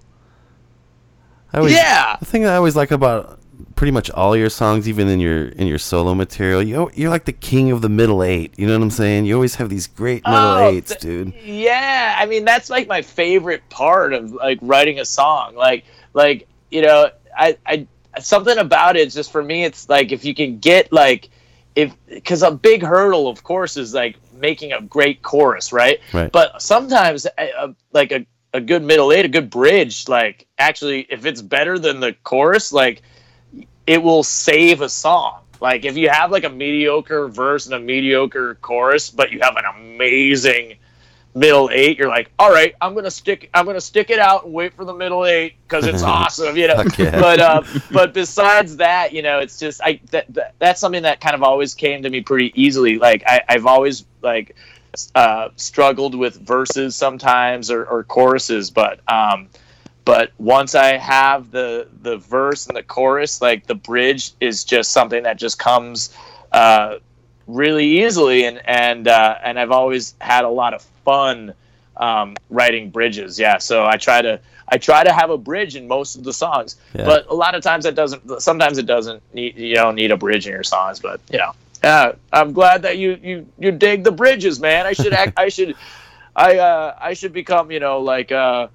I 1.52 1.58
always, 1.58 1.74
Yeah. 1.74 2.18
The 2.20 2.26
thing 2.26 2.44
that 2.44 2.54
I 2.54 2.58
always 2.58 2.76
like 2.76 2.92
about 2.92 3.40
pretty 3.76 3.92
much 3.92 4.10
all 4.12 4.36
your 4.36 4.50
songs, 4.50 4.88
even 4.88 5.08
in 5.08 5.20
your 5.20 5.50
in 5.50 5.68
your 5.68 5.78
solo 5.80 6.14
material, 6.14 6.62
you 6.62 6.90
you're 6.94 7.10
like 7.10 7.26
the 7.26 7.34
king 7.34 7.72
of 7.72 7.82
the 7.82 7.90
middle 7.90 8.24
eight. 8.24 8.54
You 8.58 8.68
know 8.68 8.74
what 8.78 8.84
I'm 8.84 8.92
saying? 8.92 9.26
You 9.26 9.36
always 9.36 9.56
have 9.56 9.70
these 9.70 9.88
great 9.88 10.24
middle 10.26 10.40
Oh, 10.40 10.70
eights, 10.70 10.90
th- 10.92 11.02
dude. 11.02 11.34
Yeah, 11.44 12.16
I 12.18 12.26
mean 12.26 12.46
that's 12.46 12.70
like 12.70 12.88
my 12.88 13.02
favorite 13.02 13.68
part 13.70 14.14
of 14.14 14.32
like 14.32 14.60
writing 14.62 15.00
a 15.00 15.06
song. 15.06 15.56
Like 15.56 15.86
like 16.14 16.48
you 16.72 16.82
know, 16.82 17.10
I 17.38 17.58
I 17.66 17.88
something 18.20 18.58
about 18.58 18.96
it 18.96 19.10
just 19.10 19.32
for 19.32 19.42
me 19.44 19.64
it's 19.64 19.90
like 19.90 20.12
if 20.12 20.24
you 20.24 20.36
can 20.36 20.60
get 20.60 20.92
like 20.92 21.30
if 21.76 21.96
because 22.08 22.44
a 22.44 22.52
big 22.52 22.84
hurdle 22.84 23.28
of 23.28 23.44
course 23.44 23.76
is 23.78 23.94
like 23.94 24.18
making 24.34 24.72
a 24.72 24.82
great 24.82 25.22
chorus, 25.24 25.74
right? 25.74 26.00
Right. 26.14 26.32
But 26.32 26.62
sometimes 26.62 27.26
a, 27.38 27.50
a, 27.58 27.76
like 27.92 28.12
a 28.12 28.26
a 28.56 28.62
good 28.62 28.84
middle 28.84 29.12
eight, 29.12 29.26
a 29.26 29.30
good 29.30 29.50
bridge, 29.50 30.08
like 30.08 30.46
actually 30.60 31.08
if 31.10 31.26
it's 31.26 31.42
better 31.42 31.80
than 31.80 32.00
the 32.00 32.14
chorus, 32.24 32.72
like 32.72 33.02
it 33.88 34.02
will 34.02 34.24
save 34.24 34.82
a 34.82 34.90
song. 34.90 35.40
Like 35.60 35.86
if 35.86 35.96
you 35.96 36.10
have 36.10 36.32
like 36.32 36.44
a 36.44 36.50
mediocre 36.50 37.28
verse 37.28 37.66
and 37.68 37.76
a 37.76 37.80
mediocre 37.80 38.56
chorus, 38.56 39.10
but 39.10 39.32
you 39.32 39.40
have 39.42 39.56
an 39.56 39.64
amazing 39.66 40.78
middle 41.36 41.70
eight, 41.72 41.98
you're 41.98 42.10
like, 42.10 42.32
all 42.38 42.52
right, 42.52 42.76
I'm 42.82 42.94
gonna 42.94 43.10
stick, 43.10 43.50
I'm 43.54 43.66
gonna 43.66 43.82
stick 43.82 44.10
it 44.10 44.20
out 44.20 44.46
and 44.46 44.54
wait 44.54 44.74
for 44.74 44.86
the 44.86 44.94
middle 44.94 45.26
eight 45.26 45.56
because 45.64 45.86
it's 45.86 46.04
awesome, 46.04 46.58
you 46.58 46.68
know. 46.68 46.84
But 46.98 47.40
uh, 47.40 47.64
but 47.92 48.14
besides 48.14 48.78
that, 48.78 49.14
you 49.14 49.22
know, 49.22 49.40
it's 49.40 49.58
just 49.60 49.82
I 49.82 50.00
that, 50.12 50.34
that 50.34 50.56
that's 50.60 50.80
something 50.80 51.04
that 51.04 51.22
kind 51.22 51.36
of 51.36 51.44
always 51.44 51.74
came 51.74 52.04
to 52.04 52.10
me 52.10 52.22
pretty 52.22 52.52
easily. 52.62 52.98
Like 52.98 53.24
I, 53.26 53.42
I've 53.48 53.66
always 53.66 54.06
like 54.22 54.56
uh, 55.16 55.50
struggled 55.56 56.16
with 56.16 56.36
verses 56.36 56.96
sometimes 56.96 57.72
or, 57.72 57.86
or 57.86 58.04
choruses, 58.04 58.70
but 58.70 59.00
um, 59.12 59.50
but 60.06 60.32
once 60.38 60.76
I 60.76 60.98
have 60.98 61.52
the 61.52 61.88
the 62.02 62.18
verse 62.18 62.68
and 62.68 62.76
the 62.76 62.84
chorus, 62.84 63.42
like 63.42 63.68
the 63.68 63.76
bridge 63.76 64.32
is 64.40 64.64
just 64.64 64.92
something 64.92 65.24
that 65.24 65.38
just 65.38 65.60
comes 65.60 66.16
uh, 66.52 66.98
really 67.48 68.04
easily, 68.04 68.46
and 68.46 68.62
and 68.66 69.08
uh, 69.08 69.38
and 69.44 69.60
I've 69.60 69.72
always 69.72 70.16
had 70.20 70.44
a 70.46 70.50
lot 70.50 70.74
of 70.74 70.82
fun 71.06 71.54
um, 71.98 72.36
writing 72.50 72.90
bridges. 72.90 73.40
Yeah, 73.40 73.58
so 73.60 73.86
I 73.86 73.98
try 73.98 74.22
to 74.22 74.40
I 74.68 74.78
try 74.78 75.04
to 75.04 75.14
have 75.14 75.30
a 75.30 75.38
bridge 75.38 75.76
in 75.76 75.88
most 75.88 76.16
of 76.16 76.24
the 76.24 76.34
songs, 76.34 76.78
Yeah. 76.94 77.06
but 77.06 77.28
a 77.30 77.34
lot 77.34 77.56
of 77.56 77.62
times 77.64 77.86
it 77.86 77.96
doesn't. 77.96 78.42
Sometimes 78.42 78.78
it 78.78 78.86
doesn't 78.86 79.22
need 79.34 79.58
you 79.58 79.76
don't 79.76 79.96
need 79.96 80.12
a 80.12 80.18
bridge 80.18 80.46
in 80.48 80.54
your 80.54 80.64
songs, 80.64 81.00
but 81.00 81.22
you 81.32 81.38
know. 81.38 81.52
Yeah, 81.84 82.14
I'm 82.32 82.54
glad 82.54 82.82
that 82.84 82.98
you 82.98 83.20
you 83.22 83.46
you 83.60 83.72
dig 83.72 84.04
the 84.04 84.12
bridges, 84.12 84.60
man. 84.60 84.86
I 84.86 84.94
should 84.94 85.14
act. 85.14 85.34
I 85.38 85.50
should. 85.50 85.76
I 86.36 86.58
uh 86.58 86.96
I 87.00 87.14
should 87.14 87.32
become 87.34 87.72
you 87.72 87.80
know 87.80 88.00
like 88.00 88.32
uh. 88.32 88.68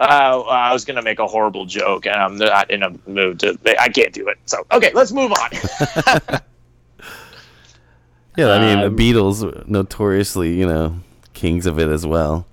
Uh, 0.00 0.40
I 0.48 0.72
was 0.72 0.84
gonna 0.86 1.02
make 1.02 1.18
a 1.18 1.26
horrible 1.26 1.66
joke, 1.66 2.06
and 2.06 2.16
I'm 2.16 2.36
not 2.38 2.70
in 2.70 2.82
a 2.82 2.90
mood 3.06 3.40
to. 3.40 3.58
I 3.78 3.90
can't 3.90 4.12
do 4.14 4.28
it. 4.28 4.38
So 4.46 4.64
okay, 4.72 4.90
let's 4.94 5.12
move 5.12 5.32
on. 5.32 5.50
Yeah, 8.36 8.52
I 8.52 8.58
mean 8.60 8.78
Um, 8.84 8.96
the 8.96 9.12
Beatles 9.12 9.68
notoriously, 9.68 10.54
you 10.58 10.66
know, 10.66 10.94
kings 11.34 11.66
of 11.66 11.78
it 11.78 11.88
as 11.88 12.06
well. 12.06 12.46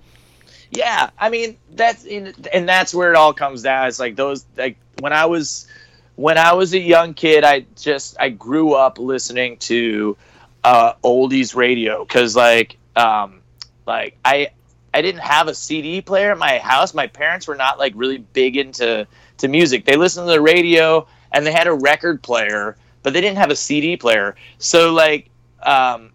yeah, 0.72 1.12
I 1.20 1.30
mean 1.30 1.58
that's 1.72 2.04
in, 2.04 2.34
and 2.52 2.68
that's 2.68 2.94
where 2.94 3.12
it 3.12 3.16
all 3.16 3.34
comes 3.34 3.62
down. 3.62 3.88
It's 3.88 4.00
like 4.00 4.16
those 4.16 4.46
like 4.58 4.78
when 5.00 5.14
I 5.14 5.26
was 5.28 5.68
when 6.16 6.38
I 6.38 6.54
was 6.54 6.74
a 6.74 6.80
young 6.80 7.14
kid, 7.14 7.44
I 7.44 7.66
just 7.80 8.18
I 8.20 8.30
grew 8.30 8.74
up 8.74 8.98
listening 8.98 9.58
to 9.58 10.18
uh, 10.64 10.94
oldies 11.04 11.56
radio 11.56 12.04
because 12.04 12.36
like 12.36 12.78
um, 12.96 13.42
like 13.86 14.18
I 14.26 14.50
I 14.98 15.02
didn't 15.04 15.22
have 15.22 15.48
a 15.48 15.54
CD 15.54 16.02
player 16.02 16.32
at 16.32 16.40
my 16.40 16.58
house. 16.58 16.96
My 16.96 17.06
parents 17.06 17.48
were 17.48 17.56
not 17.56 17.78
like 17.78 17.94
really 17.96 18.18
big 18.18 18.58
into 18.58 19.06
to 19.38 19.48
music. 19.48 19.86
They 19.86 19.96
listened 19.96 20.26
to 20.26 20.32
the 20.32 20.42
radio 20.42 21.06
and 21.32 21.46
they 21.46 21.52
had 21.52 21.68
a 21.68 21.74
record 21.74 22.24
player, 22.24 22.78
but 23.04 23.14
they 23.14 23.22
didn't 23.22 23.38
have 23.38 23.52
a 23.52 23.56
CD 23.56 23.96
player. 23.96 24.36
So 24.58 24.92
like 24.92 25.30
um, 25.62 26.10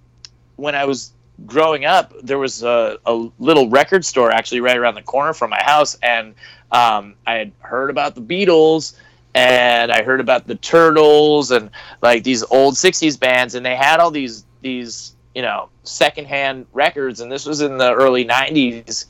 when 0.56 0.74
I 0.74 0.84
was 0.84 1.12
growing 1.46 1.84
up, 1.84 2.12
there 2.24 2.40
was 2.40 2.64
a, 2.64 2.98
a 3.06 3.28
little 3.38 3.68
record 3.68 4.04
store 4.04 4.32
actually 4.32 4.60
right 4.60 4.76
around 4.76 4.96
the 4.96 5.02
corner 5.02 5.32
from 5.32 5.50
my 5.50 5.62
house, 5.62 5.96
and 6.02 6.34
um, 6.72 7.14
I 7.24 7.34
had 7.34 7.52
heard 7.60 7.88
about 7.88 8.16
the 8.16 8.20
Beatles 8.20 8.94
and 9.32 9.92
I 9.92 10.02
heard 10.02 10.18
about 10.18 10.48
the 10.48 10.56
Turtles 10.56 11.52
and 11.52 11.70
like 12.02 12.24
these 12.24 12.42
old 12.42 12.74
'60s 12.74 13.16
bands, 13.18 13.54
and 13.54 13.64
they 13.64 13.76
had 13.76 14.00
all 14.00 14.10
these 14.10 14.44
these 14.60 15.14
you 15.34 15.42
know 15.42 15.68
secondhand 15.84 16.66
records, 16.72 17.20
and 17.20 17.30
this 17.30 17.46
was 17.46 17.60
in 17.60 17.78
the 17.78 17.92
early 17.94 18.24
'90s, 18.24 19.06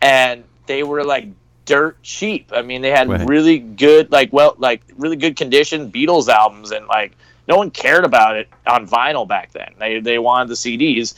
and 0.00 0.44
they 0.66 0.82
were 0.82 1.04
like 1.04 1.26
dirt 1.64 2.02
cheap. 2.02 2.50
I 2.54 2.62
mean, 2.62 2.82
they 2.82 2.90
had 2.90 3.08
Right. 3.08 3.28
really 3.28 3.58
good 3.58 4.10
like 4.10 4.32
well 4.32 4.54
like 4.58 4.82
really 4.96 5.16
good 5.16 5.36
condition 5.36 5.90
Beatles 5.90 6.28
albums, 6.28 6.70
and 6.72 6.86
like 6.86 7.12
no 7.48 7.56
one 7.56 7.70
cared 7.70 8.04
about 8.04 8.36
it 8.36 8.48
on 8.66 8.86
vinyl 8.86 9.26
back 9.26 9.52
then. 9.52 9.72
They 9.78 10.00
they 10.00 10.18
wanted 10.18 10.48
the 10.48 10.54
CDs. 10.56 11.14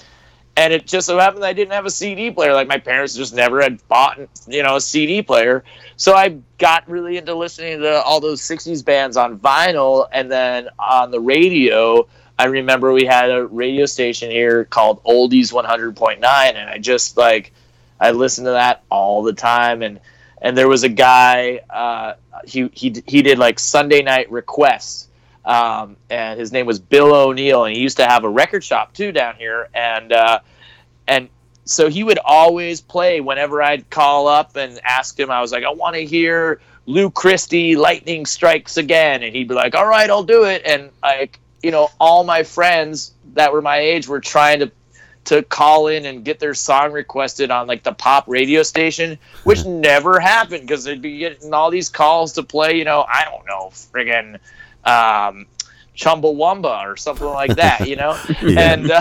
And 0.56 0.72
it 0.72 0.86
just 0.86 1.06
so 1.06 1.18
happened 1.18 1.42
that 1.42 1.48
I 1.48 1.52
didn't 1.54 1.72
have 1.72 1.86
a 1.86 1.90
CD 1.90 2.30
player. 2.30 2.52
Like 2.52 2.68
my 2.68 2.78
parents 2.78 3.14
just 3.14 3.34
never 3.34 3.62
had 3.62 3.86
bought, 3.88 4.18
you 4.46 4.62
know, 4.62 4.76
a 4.76 4.80
CD 4.80 5.22
player. 5.22 5.64
So 5.96 6.14
I 6.14 6.36
got 6.58 6.88
really 6.88 7.16
into 7.16 7.34
listening 7.34 7.80
to 7.80 8.02
all 8.02 8.20
those 8.20 8.42
'60s 8.42 8.82
bands 8.82 9.16
on 9.16 9.38
vinyl, 9.38 10.08
and 10.12 10.30
then 10.30 10.68
on 10.78 11.10
the 11.10 11.20
radio. 11.20 12.06
I 12.42 12.46
remember 12.46 12.92
we 12.92 13.04
had 13.04 13.30
a 13.30 13.46
radio 13.46 13.86
station 13.86 14.30
here 14.30 14.64
called 14.64 15.02
Oldies 15.04 15.52
100.9, 15.52 16.22
and 16.24 16.70
I 16.70 16.78
just 16.78 17.16
like 17.16 17.52
I 18.00 18.10
listened 18.10 18.46
to 18.46 18.52
that 18.52 18.82
all 18.90 19.22
the 19.22 19.32
time. 19.32 19.82
And 19.82 20.00
and 20.40 20.56
there 20.56 20.68
was 20.68 20.82
a 20.82 20.88
guy 20.88 21.60
uh, 21.70 22.14
he 22.44 22.68
he 22.72 23.02
he 23.06 23.22
did 23.22 23.38
like 23.38 23.58
Sunday 23.58 24.02
night 24.02 24.30
requests 24.30 25.08
um, 25.44 25.96
and 26.08 26.38
his 26.38 26.52
name 26.52 26.66
was 26.66 26.78
Bill 26.78 27.14
O'Neill, 27.14 27.64
and 27.64 27.74
he 27.74 27.82
used 27.82 27.96
to 27.96 28.06
have 28.06 28.24
a 28.24 28.28
record 28.28 28.62
shop 28.62 28.94
too 28.94 29.12
down 29.12 29.34
here, 29.36 29.68
and 29.74 30.12
uh, 30.12 30.40
and 31.08 31.28
so 31.64 31.88
he 31.88 32.04
would 32.04 32.18
always 32.24 32.80
play 32.80 33.20
whenever 33.20 33.62
I'd 33.62 33.88
call 33.90 34.28
up 34.28 34.56
and 34.56 34.80
ask 34.84 35.18
him. 35.18 35.30
I 35.30 35.40
was 35.40 35.52
like, 35.52 35.64
I 35.64 35.72
want 35.72 35.94
to 35.96 36.04
hear 36.04 36.60
Lou 36.86 37.10
Christie, 37.10 37.74
"Lightning 37.76 38.24
Strikes 38.24 38.76
Again," 38.76 39.22
and 39.22 39.34
he'd 39.34 39.48
be 39.48 39.54
like, 39.54 39.74
All 39.74 39.86
right, 39.86 40.08
I'll 40.08 40.22
do 40.22 40.44
it. 40.44 40.62
And 40.64 40.90
like, 41.02 41.40
you 41.62 41.70
know, 41.70 41.88
all 42.00 42.24
my 42.24 42.42
friends 42.42 43.12
that 43.34 43.52
were 43.52 43.62
my 43.62 43.78
age 43.78 44.08
were 44.08 44.20
trying 44.20 44.60
to 44.60 44.72
to 45.24 45.40
call 45.44 45.86
in 45.86 46.04
and 46.04 46.24
get 46.24 46.40
their 46.40 46.52
song 46.54 46.90
requested 46.90 47.50
on 47.52 47.68
like 47.68 47.84
the 47.84 47.92
pop 47.92 48.24
radio 48.26 48.62
station, 48.64 49.16
which 49.44 49.64
never 49.64 50.18
happened 50.18 50.62
because 50.62 50.82
they'd 50.82 51.00
be 51.00 51.18
getting 51.18 51.54
all 51.54 51.70
these 51.70 51.88
calls 51.88 52.32
to 52.32 52.42
play, 52.42 52.76
you 52.76 52.84
know, 52.84 53.04
I 53.08 53.24
don't 53.24 53.46
know, 53.46 53.70
friggin' 53.72 54.40
um, 54.84 55.46
Chumbawamba 55.96 56.84
or 56.84 56.96
something 56.96 57.26
like 57.26 57.54
that, 57.54 57.86
you 57.86 57.94
know, 57.96 58.18
Yeah. 58.40 58.74
and 58.74 58.90
uh, 58.90 59.00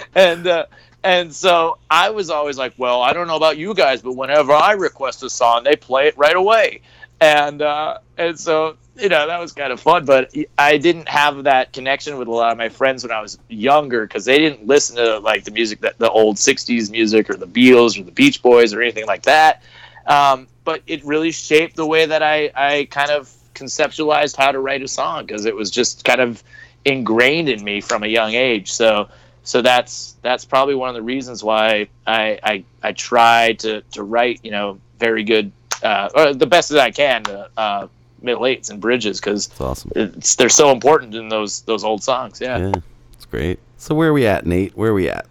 and 0.14 0.46
uh, 0.46 0.66
and 1.02 1.34
so 1.34 1.78
I 1.90 2.10
was 2.10 2.30
always 2.30 2.56
like, 2.56 2.74
well, 2.76 3.02
I 3.02 3.12
don't 3.12 3.26
know 3.26 3.36
about 3.36 3.58
you 3.58 3.74
guys, 3.74 4.02
but 4.02 4.12
whenever 4.12 4.52
I 4.52 4.72
request 4.72 5.22
a 5.24 5.30
song, 5.30 5.64
they 5.64 5.74
play 5.74 6.06
it 6.06 6.16
right 6.16 6.36
away. 6.36 6.82
and 7.20 7.60
uh, 7.60 7.98
and 8.18 8.38
so 8.38 8.76
you 8.96 9.08
know 9.08 9.26
that 9.26 9.38
was 9.40 9.52
kind 9.52 9.72
of 9.72 9.80
fun. 9.80 10.04
But 10.04 10.34
I 10.58 10.78
didn't 10.78 11.08
have 11.08 11.44
that 11.44 11.72
connection 11.72 12.18
with 12.18 12.28
a 12.28 12.30
lot 12.30 12.52
of 12.52 12.58
my 12.58 12.68
friends 12.68 13.04
when 13.04 13.12
I 13.12 13.20
was 13.20 13.38
younger 13.48 14.06
because 14.06 14.24
they 14.24 14.38
didn't 14.38 14.66
listen 14.66 14.96
to 14.96 15.18
like 15.18 15.44
the 15.44 15.50
music 15.50 15.80
that 15.80 15.98
the 15.98 16.10
old 16.10 16.36
'60s 16.36 16.90
music 16.90 17.30
or 17.30 17.34
the 17.34 17.46
Beatles 17.46 17.98
or 17.98 18.04
the 18.04 18.12
Beach 18.12 18.42
Boys 18.42 18.74
or 18.74 18.82
anything 18.82 19.06
like 19.06 19.22
that. 19.22 19.62
Um, 20.06 20.48
but 20.64 20.82
it 20.86 21.04
really 21.04 21.32
shaped 21.32 21.76
the 21.76 21.86
way 21.86 22.06
that 22.06 22.22
I 22.22 22.50
I 22.54 22.88
kind 22.90 23.10
of 23.10 23.32
conceptualized 23.54 24.36
how 24.36 24.52
to 24.52 24.58
write 24.58 24.82
a 24.82 24.88
song 24.88 25.26
because 25.26 25.44
it 25.44 25.54
was 25.54 25.70
just 25.70 26.04
kind 26.04 26.20
of 26.20 26.42
ingrained 26.84 27.48
in 27.48 27.62
me 27.62 27.80
from 27.80 28.02
a 28.02 28.08
young 28.08 28.34
age. 28.34 28.72
So 28.72 29.08
so 29.44 29.62
that's 29.62 30.16
that's 30.22 30.44
probably 30.44 30.74
one 30.74 30.88
of 30.88 30.94
the 30.94 31.02
reasons 31.02 31.42
why 31.42 31.88
I 32.06 32.38
I, 32.42 32.64
I 32.82 32.92
try 32.92 33.54
to 33.54 33.82
to 33.92 34.02
write 34.02 34.40
you 34.42 34.50
know 34.50 34.78
very 34.98 35.24
good 35.24 35.52
uh, 35.82 36.08
or 36.14 36.34
the 36.34 36.46
best 36.46 36.68
that 36.70 36.78
I 36.78 36.90
can 36.90 37.26
uh, 37.26 37.48
uh, 37.56 37.88
middle 38.22 38.46
eights 38.46 38.70
and 38.70 38.80
bridges 38.80 39.20
because 39.20 39.46
It's 39.46 39.60
awesome. 39.60 39.90
it's 39.96 40.36
they're 40.36 40.48
so 40.48 40.70
important 40.70 41.14
in 41.14 41.28
those 41.28 41.62
those 41.62 41.84
old 41.84 42.02
songs. 42.02 42.40
Yeah. 42.40 42.58
Yeah, 42.58 42.72
it's 43.14 43.24
great. 43.26 43.58
So 43.78 43.94
where 43.94 44.10
are 44.10 44.12
we 44.12 44.26
at, 44.26 44.46
Nate? 44.46 44.76
Where 44.76 44.90
are 44.90 44.94
we 44.94 45.08
at? 45.08 45.26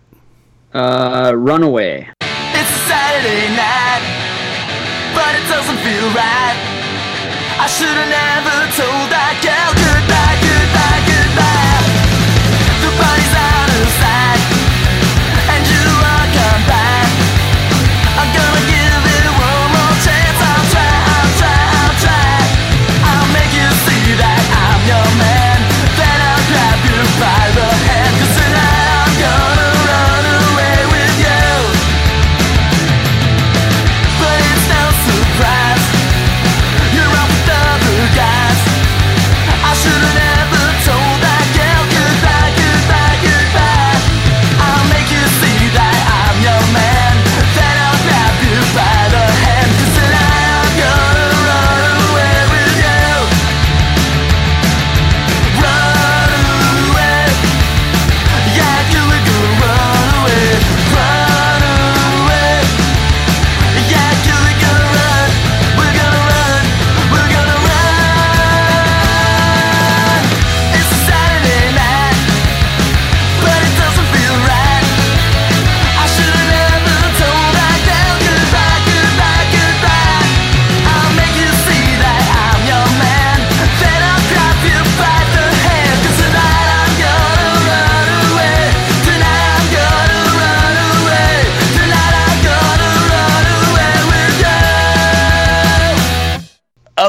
Uh, 0.74 1.34
Runaway. 1.36 2.10
It's 2.22 2.70
a 2.70 2.82
Saturday 2.88 3.48
night, 3.56 4.04
but 5.16 5.32
it 5.36 5.46
doesn't 5.48 5.78
feel 5.84 6.08
right. 6.16 6.58
I 7.62 7.68
should 7.68 7.92
have 7.94 8.10
never 8.10 8.58
told 8.76 9.08
that 9.14 9.38
girl 9.44 9.72
goodbye, 9.78 10.02
goodbye, 10.02 10.11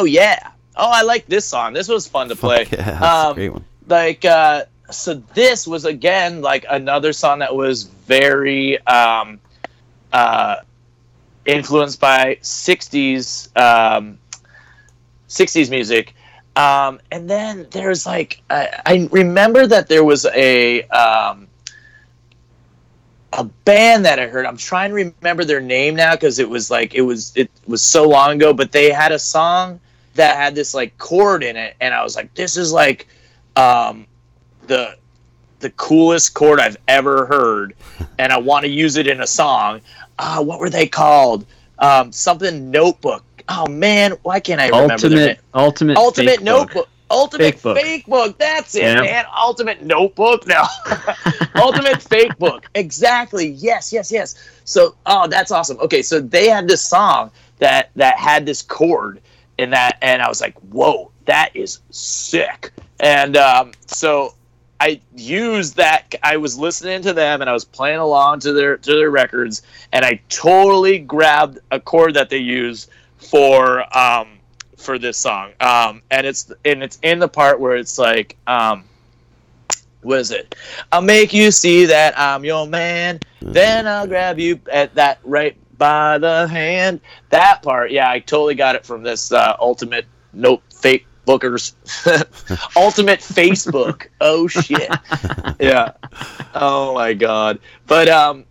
Oh 0.02 0.04
yeah. 0.04 0.50
Oh, 0.74 0.90
I 0.90 1.02
like 1.02 1.26
this 1.26 1.44
song. 1.44 1.74
This 1.74 1.86
was 1.86 2.08
fun 2.08 2.28
to 2.28 2.34
play. 2.36 2.66
Yeah, 2.72 2.98
that's 2.98 3.02
Um, 3.26 3.32
a 3.32 3.34
great 3.34 3.52
one. 3.52 3.64
like 3.86 4.24
uh 4.24 4.64
so 4.90 5.14
this 5.32 5.66
was 5.66 5.84
again 5.84 6.40
like 6.42 6.64
another 6.68 7.12
song 7.12 7.38
that 7.38 7.54
was 7.54 7.84
very 7.84 8.84
um 8.86 9.38
uh 10.12 10.56
influenced 11.46 12.00
by 12.00 12.36
60s 12.42 13.56
um 13.56 14.18
60s 15.28 15.70
music 15.70 16.14
um 16.56 17.00
and 17.12 17.30
then 17.30 17.66
there's 17.70 18.04
like 18.04 18.42
I, 18.50 18.80
I 18.84 19.08
remember 19.12 19.66
that 19.68 19.88
there 19.88 20.04
was 20.04 20.26
a 20.26 20.82
um 20.88 21.46
a 23.32 23.44
band 23.44 24.04
that 24.04 24.18
I 24.18 24.26
heard. 24.26 24.44
I'm 24.44 24.58
trying 24.58 24.90
to 24.90 24.94
remember 24.94 25.44
their 25.44 25.60
name 25.60 25.96
now 25.96 26.12
because 26.14 26.38
it 26.38 26.48
was 26.50 26.70
like 26.70 26.94
it 26.94 27.00
was 27.00 27.32
it 27.34 27.50
was 27.66 27.80
so 27.82 28.06
long 28.08 28.32
ago. 28.36 28.52
But 28.52 28.72
they 28.72 28.90
had 28.90 29.10
a 29.10 29.18
song 29.18 29.80
that 30.14 30.36
had 30.36 30.54
this 30.54 30.74
like 30.74 30.96
chord 30.98 31.42
in 31.42 31.56
it, 31.56 31.74
and 31.80 31.94
I 31.94 32.02
was 32.02 32.16
like, 32.16 32.32
this 32.34 32.56
is 32.56 32.72
like 32.72 33.06
um, 33.56 34.06
the 34.66 34.96
the 35.60 35.70
coolest 35.70 36.34
chord 36.34 36.60
I've 36.60 36.76
ever 36.88 37.26
heard, 37.26 37.74
and 38.18 38.32
I 38.32 38.38
want 38.38 38.64
to 38.64 38.70
use 38.70 38.96
it 38.96 39.06
in 39.06 39.20
a 39.20 39.26
song. 39.26 39.80
Uh, 40.18 40.42
what 40.42 40.58
were 40.60 40.70
they 40.70 40.86
called? 40.86 41.46
Um, 41.78 42.12
something 42.12 42.70
Notebook. 42.70 43.24
Oh 43.48 43.66
man, 43.68 44.12
why 44.22 44.38
can't 44.40 44.60
I 44.60 44.68
remember 44.68 45.08
their 45.08 45.26
name? 45.28 45.36
Ultimate, 45.54 45.96
ultimate, 45.96 45.96
Ultimate 45.96 46.36
book. 46.36 46.44
Notebook. 46.44 46.88
Ultimate 47.10 47.44
Fake 47.44 47.62
book. 47.62 47.76
fake 47.78 48.06
book. 48.06 48.38
That's 48.38 48.74
it, 48.74 48.84
Yeah. 48.84 49.02
man. 49.02 49.24
Ultimate 49.36 49.82
notebook. 49.82 50.46
No. 50.46 50.64
Ultimate 51.56 52.00
fake 52.00 52.38
book. 52.38 52.64
Exactly. 52.74 53.48
Yes, 53.48 53.92
yes, 53.92 54.10
yes. 54.10 54.34
So, 54.64 54.94
oh, 55.04 55.26
that's 55.28 55.50
awesome. 55.50 55.78
Okay, 55.80 56.00
so 56.00 56.20
they 56.20 56.48
had 56.48 56.66
this 56.68 56.82
song 56.82 57.30
that 57.58 57.90
that 57.96 58.16
had 58.18 58.46
this 58.46 58.62
chord 58.62 59.20
in 59.62 59.70
that, 59.70 59.98
and 60.02 60.20
I 60.20 60.28
was 60.28 60.40
like, 60.40 60.58
whoa, 60.58 61.10
that 61.24 61.50
is 61.54 61.80
sick. 61.90 62.72
And 63.00 63.36
um, 63.36 63.72
so 63.86 64.34
I 64.80 65.00
used 65.14 65.76
that. 65.76 66.14
I 66.22 66.36
was 66.36 66.58
listening 66.58 67.02
to 67.02 67.12
them, 67.12 67.40
and 67.40 67.48
I 67.48 67.52
was 67.52 67.64
playing 67.64 67.98
along 67.98 68.40
to 68.40 68.52
their 68.52 68.76
to 68.76 68.94
their 68.96 69.10
records, 69.10 69.62
and 69.92 70.04
I 70.04 70.20
totally 70.28 70.98
grabbed 70.98 71.60
a 71.70 71.80
chord 71.80 72.14
that 72.14 72.30
they 72.30 72.38
use 72.38 72.88
for 73.16 73.84
um, 73.96 74.40
for 74.76 74.98
this 74.98 75.16
song. 75.16 75.52
Um, 75.60 76.02
and 76.10 76.26
it's 76.26 76.52
and 76.64 76.82
it's 76.82 76.98
in 77.02 77.20
the 77.20 77.28
part 77.28 77.60
where 77.60 77.76
it's 77.76 77.98
like, 77.98 78.36
um, 78.46 78.84
what 80.02 80.18
is 80.18 80.32
it? 80.32 80.56
I'll 80.90 81.00
make 81.00 81.32
you 81.32 81.50
see 81.52 81.86
that 81.86 82.18
I'm 82.18 82.44
your 82.44 82.66
man. 82.66 83.20
Then 83.40 83.86
I'll 83.86 84.06
grab 84.06 84.38
you 84.38 84.60
at 84.70 84.94
that 84.96 85.20
right 85.24 85.56
by 85.82 86.16
the 86.16 86.46
hand. 86.46 87.00
That 87.30 87.60
part, 87.60 87.90
yeah, 87.90 88.08
I 88.08 88.20
totally 88.20 88.54
got 88.54 88.76
it 88.76 88.86
from 88.86 89.02
this 89.02 89.32
uh, 89.32 89.56
ultimate 89.58 90.06
note 90.32 90.62
fake 90.72 91.08
bookers, 91.26 91.74
ultimate 92.76 93.18
Facebook. 93.18 94.06
Oh 94.20 94.46
shit, 94.46 94.88
yeah. 95.60 95.94
Oh 96.54 96.94
my 96.94 97.14
god. 97.14 97.58
But 97.88 98.08
um, 98.08 98.44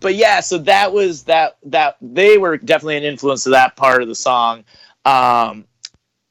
but 0.00 0.14
yeah. 0.14 0.40
So 0.40 0.58
that 0.58 0.92
was 0.92 1.22
that 1.24 1.56
that 1.64 1.96
they 2.02 2.36
were 2.36 2.58
definitely 2.58 2.98
an 2.98 3.04
influence 3.04 3.44
to 3.44 3.50
that 3.50 3.74
part 3.74 4.02
of 4.02 4.08
the 4.08 4.14
song. 4.14 4.64
Um, 5.06 5.64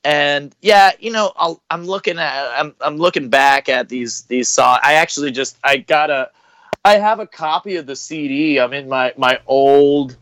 and 0.04 0.56
yeah, 0.62 0.92
you 1.00 1.12
know, 1.12 1.32
I'll, 1.36 1.64
I'm 1.72 1.86
looking 1.86 2.20
at 2.20 2.52
I'm 2.56 2.76
I'm 2.80 2.98
looking 2.98 3.30
back 3.30 3.70
at 3.70 3.90
these 3.90 4.22
these 4.26 4.50
songs. 4.50 4.82
I 4.84 4.94
actually 4.94 5.32
just 5.32 5.58
I 5.64 5.78
got 5.78 6.12
a 6.12 6.30
I 6.86 7.00
have 7.00 7.20
a 7.20 7.26
copy 7.26 7.78
of 7.78 7.88
the 7.88 7.96
CD. 7.96 8.60
I'm 8.60 8.74
in 8.74 8.88
my 8.88 9.14
my 9.18 9.40
old 9.48 10.16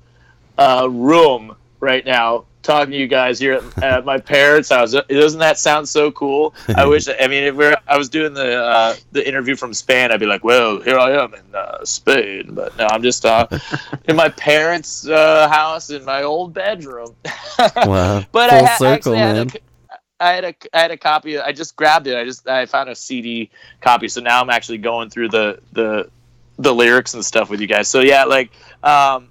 uh, 0.58 0.88
room 0.90 1.56
right 1.80 2.06
now 2.06 2.46
talking 2.66 2.92
to 2.92 2.98
you 2.98 3.08
guys 3.08 3.40
here 3.40 3.54
at, 3.54 3.84
at 3.84 4.06
my 4.06 4.18
parents' 4.18 4.70
house. 4.70 4.94
Doesn't 5.08 5.40
that 5.40 5.58
sound 5.58 5.88
so 5.88 6.12
cool? 6.12 6.54
I 6.76 6.86
wish. 6.88 7.08
I 7.08 7.28
mean, 7.28 7.44
if 7.44 7.56
we're 7.56 7.78
I 7.88 7.98
was 7.98 8.10
doing 8.10 8.34
the 8.34 8.58
uh, 8.62 8.96
the 9.12 9.26
interview 9.26 9.56
from 9.56 9.74
Spain, 9.74 10.12
I'd 10.12 10.20
be 10.20 10.26
like, 10.26 10.44
well, 10.44 10.82
here 10.82 10.98
I 10.98 11.12
am 11.24 11.34
in 11.34 11.56
uh, 11.56 11.86
Spain, 11.86 12.50
but 12.54 12.76
no, 12.78 12.88
I'm 12.88 13.04
just 13.04 13.26
uh, 13.26 13.48
in 14.06 14.16
my 14.16 14.30
parents' 14.30 15.08
uh, 15.08 15.48
house 15.48 15.90
in 15.90 16.04
my 16.04 16.24
old 16.24 16.54
bedroom. 16.54 17.16
Wow. 17.58 18.22
but 18.34 18.50
Full 18.50 18.60
I 18.60 18.64
ha- 18.64 18.78
circle, 18.78 19.16
actually 19.16 19.18
had 19.18 19.38
a, 19.38 19.60
I 20.20 20.32
had 20.32 20.44
a 20.44 20.56
I 20.74 20.82
had 20.82 20.92
a 20.92 20.98
copy. 20.98 21.40
I 21.40 21.54
just 21.54 21.76
grabbed 21.78 22.08
it. 22.08 22.18
I 22.18 22.26
just 22.26 22.48
I 22.48 22.66
found 22.66 22.90
a 22.90 22.96
CD 22.96 23.50
copy. 23.80 24.10
So 24.10 24.20
now 24.20 24.42
I'm 24.42 24.50
actually 24.50 24.80
going 24.80 25.10
through 25.10 25.30
the 25.30 25.60
the 25.72 26.10
the 26.58 26.74
lyrics 26.74 27.14
and 27.14 27.24
stuff 27.24 27.50
with 27.50 27.62
you 27.62 27.68
guys. 27.68 27.88
So 27.88 28.02
yeah, 28.02 28.26
like 28.26 28.52
um, 28.84 29.30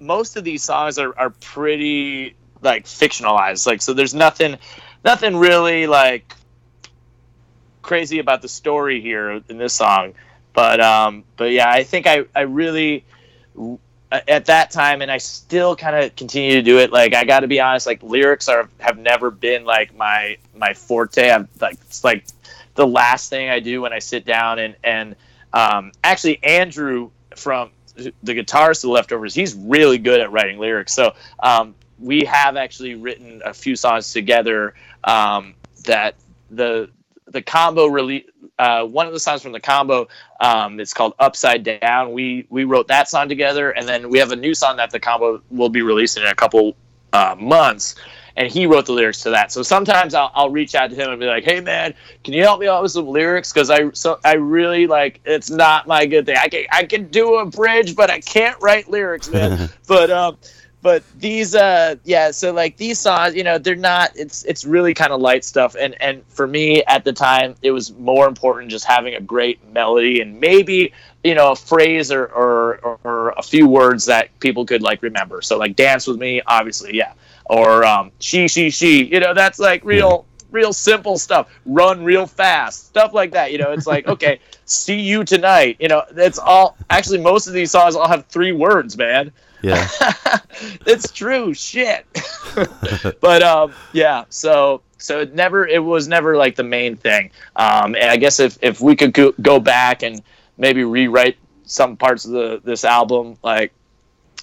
most 0.00 0.36
of 0.36 0.44
these 0.44 0.62
songs 0.62 0.98
are 0.98 1.16
are 1.18 1.30
pretty 1.30 2.34
like 2.62 2.86
fictionalized. 2.86 3.66
Like 3.66 3.82
so, 3.82 3.92
there's 3.92 4.14
nothing 4.14 4.58
nothing 5.04 5.36
really 5.36 5.86
like 5.86 6.34
crazy 7.82 8.18
about 8.18 8.42
the 8.42 8.48
story 8.48 9.00
here 9.00 9.42
in 9.48 9.58
this 9.58 9.74
song. 9.74 10.14
But 10.52 10.80
um, 10.80 11.24
but 11.36 11.52
yeah, 11.52 11.70
I 11.70 11.84
think 11.84 12.06
I 12.06 12.24
I 12.34 12.42
really 12.42 13.04
at 14.10 14.46
that 14.46 14.70
time, 14.70 15.02
and 15.02 15.10
I 15.10 15.18
still 15.18 15.76
kind 15.76 15.96
of 15.96 16.16
continue 16.16 16.54
to 16.54 16.62
do 16.62 16.78
it. 16.78 16.92
Like 16.92 17.14
I 17.14 17.24
got 17.24 17.40
to 17.40 17.48
be 17.48 17.60
honest, 17.60 17.86
like 17.86 18.02
lyrics 18.02 18.48
are 18.48 18.68
have 18.78 18.98
never 18.98 19.30
been 19.30 19.64
like 19.64 19.94
my 19.96 20.36
my 20.54 20.74
forte. 20.74 21.30
I'm 21.30 21.48
like 21.60 21.74
it's 21.86 22.02
like 22.02 22.26
the 22.74 22.86
last 22.86 23.30
thing 23.30 23.48
I 23.48 23.60
do 23.60 23.82
when 23.82 23.92
I 23.92 23.98
sit 23.98 24.24
down 24.24 24.58
and 24.58 24.76
and 24.82 25.16
um, 25.52 25.92
actually 26.02 26.42
Andrew 26.42 27.10
from 27.36 27.70
the 27.94 28.34
guitarist 28.34 28.78
of 28.78 28.82
the 28.82 28.90
leftovers, 28.90 29.34
he's 29.34 29.54
really 29.54 29.98
good 29.98 30.20
at 30.20 30.32
writing 30.32 30.58
lyrics. 30.58 30.92
So 30.92 31.14
um, 31.40 31.74
we 31.98 32.24
have 32.24 32.56
actually 32.56 32.94
written 32.94 33.42
a 33.44 33.52
few 33.52 33.76
songs 33.76 34.12
together 34.12 34.74
um, 35.04 35.54
that 35.84 36.14
the 36.50 36.90
the 37.26 37.42
combo 37.42 37.86
really 37.86 38.26
uh, 38.58 38.84
one 38.84 39.06
of 39.06 39.12
the 39.12 39.20
songs 39.20 39.40
from 39.42 39.52
the 39.52 39.60
combo 39.60 40.08
um, 40.40 40.80
it's 40.80 40.92
called 40.92 41.14
upside 41.18 41.62
down 41.62 42.12
we 42.12 42.46
we 42.50 42.64
wrote 42.64 42.88
that 42.88 43.08
song 43.08 43.28
together 43.28 43.70
and 43.70 43.86
then 43.86 44.08
we 44.10 44.18
have 44.18 44.32
a 44.32 44.36
new 44.36 44.54
song 44.54 44.76
that 44.76 44.90
the 44.90 44.98
combo 44.98 45.40
will 45.50 45.68
be 45.68 45.80
releasing 45.82 46.22
in 46.22 46.28
a 46.28 46.34
couple 46.34 46.74
uh, 47.12 47.36
months 47.38 47.94
and 48.40 48.50
he 48.50 48.64
wrote 48.64 48.86
the 48.86 48.92
lyrics 48.92 49.22
to 49.22 49.30
that. 49.30 49.52
So 49.52 49.62
sometimes 49.62 50.14
I'll, 50.14 50.32
I'll 50.34 50.48
reach 50.48 50.74
out 50.74 50.88
to 50.88 50.96
him 50.96 51.10
and 51.10 51.20
be 51.20 51.26
like 51.26 51.44
hey 51.44 51.60
man 51.60 51.94
can 52.24 52.32
you 52.32 52.42
help 52.42 52.58
me 52.60 52.68
out 52.68 52.82
with 52.82 52.92
some 52.92 53.06
lyrics? 53.06 53.52
Because 53.52 53.70
i 53.70 53.90
so 53.92 54.18
i 54.24 54.34
really 54.34 54.86
like 54.86 55.20
it's 55.24 55.50
not 55.50 55.86
my 55.86 56.06
good 56.06 56.26
thing. 56.26 56.36
I 56.40 56.48
can 56.48 56.64
i 56.72 56.84
can 56.84 57.08
do 57.08 57.36
a 57.36 57.46
bridge 57.46 57.94
but 57.94 58.10
i 58.10 58.20
can't 58.20 58.60
write 58.62 58.88
lyrics 58.88 59.28
man. 59.28 59.68
But 59.86 60.10
um 60.10 60.38
but 60.82 61.02
these 61.18 61.54
uh 61.54 61.96
yeah 62.04 62.30
so 62.30 62.52
like 62.52 62.78
these 62.78 62.98
songs 62.98 63.34
you 63.34 63.44
know 63.44 63.58
they're 63.58 63.74
not 63.74 64.12
it's 64.14 64.44
it's 64.44 64.64
really 64.64 64.94
kind 64.94 65.12
of 65.12 65.20
light 65.20 65.44
stuff. 65.44 65.76
And 65.78 66.00
and 66.00 66.24
for 66.28 66.46
me 66.46 66.82
at 66.84 67.04
the 67.04 67.12
time 67.12 67.56
it 67.60 67.72
was 67.72 67.92
more 67.92 68.26
important 68.26 68.70
just 68.70 68.86
having 68.86 69.14
a 69.14 69.20
great 69.20 69.62
melody 69.72 70.22
and 70.22 70.40
maybe 70.40 70.94
you 71.24 71.34
know 71.34 71.52
a 71.52 71.56
phrase 71.56 72.10
or 72.10 72.24
or, 72.24 72.78
or, 72.78 72.98
or 73.04 73.30
a 73.36 73.42
few 73.42 73.68
words 73.68 74.06
that 74.06 74.30
people 74.40 74.64
could 74.64 74.80
like 74.80 75.02
remember. 75.02 75.42
So 75.42 75.58
like 75.58 75.76
dance 75.76 76.06
with 76.06 76.18
me 76.18 76.40
obviously 76.46 76.96
yeah 76.96 77.12
or 77.46 77.84
um 77.84 78.10
she 78.18 78.48
she 78.48 78.70
she 78.70 79.04
you 79.04 79.20
know 79.20 79.34
that's 79.34 79.58
like 79.58 79.84
real 79.84 80.26
real 80.50 80.72
simple 80.72 81.16
stuff. 81.16 81.48
Run 81.64 82.02
real 82.02 82.26
fast. 82.26 82.86
Stuff 82.86 83.12
like 83.12 83.32
that 83.32 83.52
you 83.52 83.58
know 83.58 83.72
it's 83.72 83.86
like 83.86 84.06
okay 84.06 84.40
see 84.64 85.00
you 85.00 85.24
tonight. 85.24 85.76
You 85.80 85.88
know 85.88 86.02
it's 86.16 86.38
all 86.38 86.76
actually 86.90 87.18
most 87.18 87.46
of 87.46 87.52
these 87.52 87.70
songs 87.70 87.96
all 87.96 88.08
have 88.08 88.26
three 88.26 88.52
words 88.52 88.96
man. 88.96 89.32
Yeah. 89.62 89.88
it's 90.86 91.10
true 91.12 91.54
shit. 91.54 92.06
But 93.20 93.42
um 93.42 93.72
yeah 93.92 94.24
so 94.28 94.82
so 94.98 95.20
it 95.20 95.34
never 95.34 95.66
it 95.66 95.82
was 95.82 96.08
never 96.08 96.36
like 96.36 96.56
the 96.56 96.64
main 96.64 96.96
thing. 96.96 97.30
Um 97.56 97.94
and 97.94 98.10
i 98.10 98.16
guess 98.16 98.40
if 98.40 98.58
if 98.60 98.80
we 98.80 98.96
could 98.96 99.12
go, 99.12 99.32
go 99.40 99.60
back 99.60 100.02
and 100.02 100.22
maybe 100.58 100.84
rewrite 100.84 101.36
some 101.64 101.96
parts 101.96 102.24
of 102.24 102.32
the 102.32 102.60
this 102.64 102.84
album 102.84 103.36
like 103.44 103.72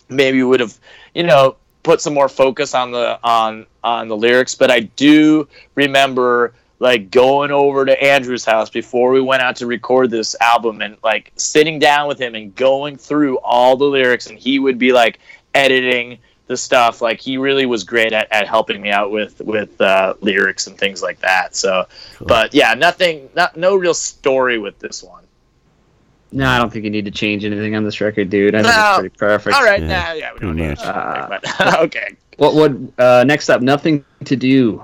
maybe 0.10 0.38
we 0.38 0.46
would 0.46 0.62
have 0.62 0.80
you 1.14 1.24
know 1.24 1.58
put 1.88 2.02
some 2.02 2.14
more 2.14 2.28
focus 2.28 2.76
on 2.76 2.92
the 2.92 3.18
on 3.24 3.66
on 3.82 4.10
the 4.10 4.18
lyrics 4.18 4.54
but 4.54 4.70
i 4.70 4.82
do 4.82 5.48
remember 5.76 6.54
like 6.80 7.10
going 7.10 7.50
over 7.50 7.86
to 7.86 8.04
andrew's 8.04 8.44
house 8.44 8.70
before 8.70 9.12
we 9.12 9.22
went 9.22 9.42
out 9.42 9.56
to 9.56 9.66
record 9.66 10.10
this 10.10 10.36
album 10.42 10.82
and 10.82 10.98
like 11.02 11.32
sitting 11.38 11.80
down 11.80 12.06
with 12.06 12.20
him 12.20 12.36
and 12.36 12.54
going 12.56 12.98
through 12.98 13.40
all 13.40 13.78
the 13.78 13.86
lyrics 13.86 14.28
and 14.28 14.38
he 14.38 14.60
would 14.60 14.78
be 14.78 14.92
like 14.92 15.20
editing 15.54 16.20
the 16.48 16.58
stuff. 16.58 17.02
Like 17.02 17.20
he 17.20 17.38
really 17.38 17.66
was 17.66 17.84
great 17.84 18.14
at, 18.14 18.32
at 18.32 18.48
helping 18.48 18.82
me 18.82 18.90
out 18.90 19.12
with 19.12 19.42
with 19.42 19.80
uh, 19.82 20.14
lyrics 20.22 20.68
and 20.68 20.78
things 20.78 21.02
like 21.02 21.20
that. 21.20 21.56
So 21.56 21.86
but 22.22 22.54
yeah 22.54 22.74
nothing 22.74 23.30
not 23.36 23.58
no 23.58 23.76
real 23.76 23.94
story 23.94 24.58
with 24.58 24.80
this 24.80 25.04
one 25.04 25.27
No, 26.32 26.48
I 26.50 26.58
don't 26.58 26.72
think 26.72 26.84
you 26.86 26.92
need 26.92 27.06
to 27.06 27.12
change 27.12 27.46
anything 27.46 27.76
on 27.76 27.84
this 27.86 28.02
record, 28.02 28.30
dude. 28.30 28.54
I 28.56 28.62
think 28.64 28.76
No. 28.76 28.90
it's 28.92 29.00
pretty 29.00 29.16
perfect. 29.18 29.56
all 29.56 29.64
right 29.64 29.82
Yeah, 29.82 29.88
now 29.88 30.14
yeah 30.14 30.34
we 30.34 30.40
don't 30.40 30.56
pretty 30.56 30.62
need 30.62 30.68
much. 30.70 30.82
to 30.82 31.42
but 31.60 31.80
okay 31.86 32.16
What 32.38 32.54
what 32.56 32.72
uh 33.00 33.24
next 33.24 33.50
up, 33.50 33.62
nothing 33.62 34.04
to 34.26 34.36
do. 34.36 34.84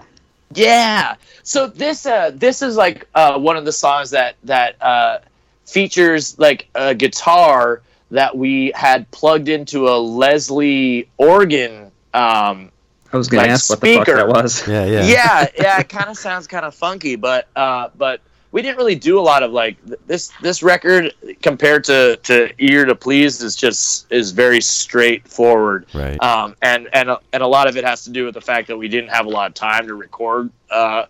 Yeah. 0.53 1.15
So 1.43 1.67
this 1.67 2.05
uh 2.05 2.31
this 2.33 2.61
is 2.61 2.75
like 2.77 3.07
uh 3.15 3.37
one 3.39 3.57
of 3.57 3.65
the 3.65 3.71
songs 3.73 4.09
that 4.11 4.35
that 4.45 4.81
uh 4.81 5.19
features 5.65 6.37
like 6.39 6.67
a 6.75 6.93
guitar 6.95 7.81
that 8.11 8.37
we 8.37 8.71
had 8.75 9.09
plugged 9.11 9.49
into 9.49 9.89
a 9.89 9.97
Leslie 9.97 11.09
organ 11.17 11.91
um 12.13 12.69
I 13.11 13.17
was 13.17 13.27
gonna 13.27 13.43
Like 13.43 13.51
ask 13.51 13.69
what 13.69 13.79
the 13.81 13.93
fuck 13.95 14.05
speaker. 14.07 14.17
that 14.17 14.27
was. 14.27 14.67
Yeah, 14.67 14.85
yeah. 14.85 15.03
yeah, 15.03 15.47
yeah, 15.59 15.79
it 15.81 15.89
kind 15.89 16.09
of 16.09 16.17
sounds 16.17 16.47
kind 16.47 16.65
of 16.65 16.73
funky, 16.73 17.15
but 17.15 17.47
uh, 17.55 17.89
but 17.95 18.21
we 18.53 18.61
didn't 18.61 18.77
really 18.77 18.95
do 18.95 19.19
a 19.19 19.21
lot 19.21 19.41
of 19.41 19.51
like 19.51 19.75
this. 20.05 20.31
This 20.41 20.61
record 20.63 21.11
compared 21.41 21.83
to 21.85 22.17
to 22.17 22.53
Eager 22.63 22.85
to 22.85 22.95
Please 22.95 23.41
is 23.41 23.55
just 23.55 24.09
is 24.11 24.31
very 24.31 24.61
straightforward. 24.61 25.87
Right. 25.93 26.21
Um, 26.23 26.55
and 26.61 26.87
and 26.93 27.09
a- 27.09 27.19
and 27.33 27.41
a 27.41 27.47
lot 27.47 27.67
of 27.67 27.75
it 27.75 27.83
has 27.83 28.03
to 28.05 28.11
do 28.11 28.25
with 28.25 28.35
the 28.35 28.41
fact 28.41 28.67
that 28.67 28.77
we 28.77 28.87
didn't 28.87 29.09
have 29.09 29.25
a 29.25 29.29
lot 29.29 29.47
of 29.47 29.55
time 29.55 29.87
to 29.87 29.95
record. 29.95 30.51
Uh, 30.69 31.07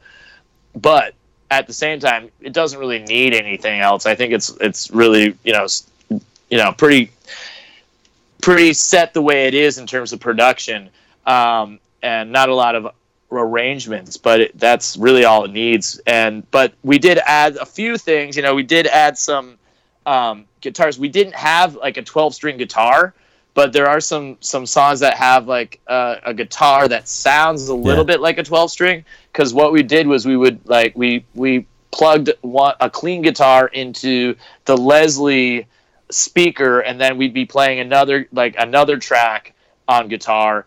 but 0.76 1.16
at 1.52 1.68
the 1.68 1.74
same 1.74 2.00
time, 2.00 2.30
it 2.42 2.54
doesn't 2.54 2.80
really 2.80 3.00
need 3.00 3.34
anything 3.34 3.82
else. 3.82 4.06
I 4.06 4.16
think 4.16 4.32
it's 4.32 4.50
it's 4.62 4.90
really 4.90 5.38
you 5.44 5.52
know 5.52 5.68
you 6.50 6.58
know 6.58 6.72
pretty 6.72 7.12
pretty 8.42 8.74
set 8.74 9.14
the 9.14 9.22
way 9.22 9.48
it 9.48 9.54
is 9.54 9.78
in 9.78 9.86
terms 9.86 10.14
of 10.14 10.22
production, 10.22 10.90
um, 11.26 11.78
and 12.02 12.32
not 12.32 12.48
a 12.48 12.56
lot 12.56 12.76
of 12.76 12.88
arrangements. 13.38 14.18
But 14.18 14.42
it, 14.42 14.60
that's 14.60 14.98
really 14.98 15.26
all 15.26 15.46
it 15.46 15.52
needs. 15.52 16.00
And 16.08 16.50
but 16.52 16.74
we 16.84 17.00
did 17.00 17.18
add 17.20 17.56
a 17.58 17.66
few 17.66 17.98
things. 17.98 18.36
You 18.36 18.44
know, 18.44 18.56
we 18.56 18.64
did 18.64 18.88
add 18.88 19.18
some 19.18 19.58
um, 20.06 20.46
guitars. 20.62 21.00
We 21.00 21.10
didn't 21.10 21.36
have 21.36 21.76
like 21.76 21.98
a 21.98 22.02
12 22.02 22.34
string 22.36 22.58
guitar. 22.58 23.14
But 23.56 23.72
there 23.72 23.88
are 23.88 24.00
some 24.02 24.38
some 24.40 24.66
songs 24.66 25.00
that 25.02 25.14
have 25.16 25.48
like 25.48 25.80
uh, 25.88 26.16
a 26.24 26.34
guitar 26.34 26.88
that 26.88 27.08
sounds 27.08 27.68
a 27.68 27.76
little 27.76 28.04
Yeah. 28.04 28.14
bit 28.16 28.20
like 28.20 28.40
a 28.40 28.44
12 28.44 28.72
string. 28.72 29.06
Because 29.32 29.54
what 29.54 29.72
we 29.72 29.84
did 29.84 30.08
was 30.08 30.26
we 30.26 30.36
would 30.36 30.68
like 30.68 30.98
we 30.98 31.24
we 31.36 31.68
plugged 31.92 32.32
one, 32.42 32.74
a 32.80 32.90
clean 32.90 33.22
guitar 33.22 33.68
into 33.68 34.36
the 34.66 34.76
Leslie 34.76 35.68
speaker, 36.10 36.80
and 36.80 37.00
then 37.00 37.18
we'd 37.18 37.34
be 37.34 37.46
playing 37.46 37.80
another 37.80 38.28
like 38.32 38.56
another 38.58 38.98
track 38.98 39.54
on 39.88 40.08
guitar. 40.08 40.66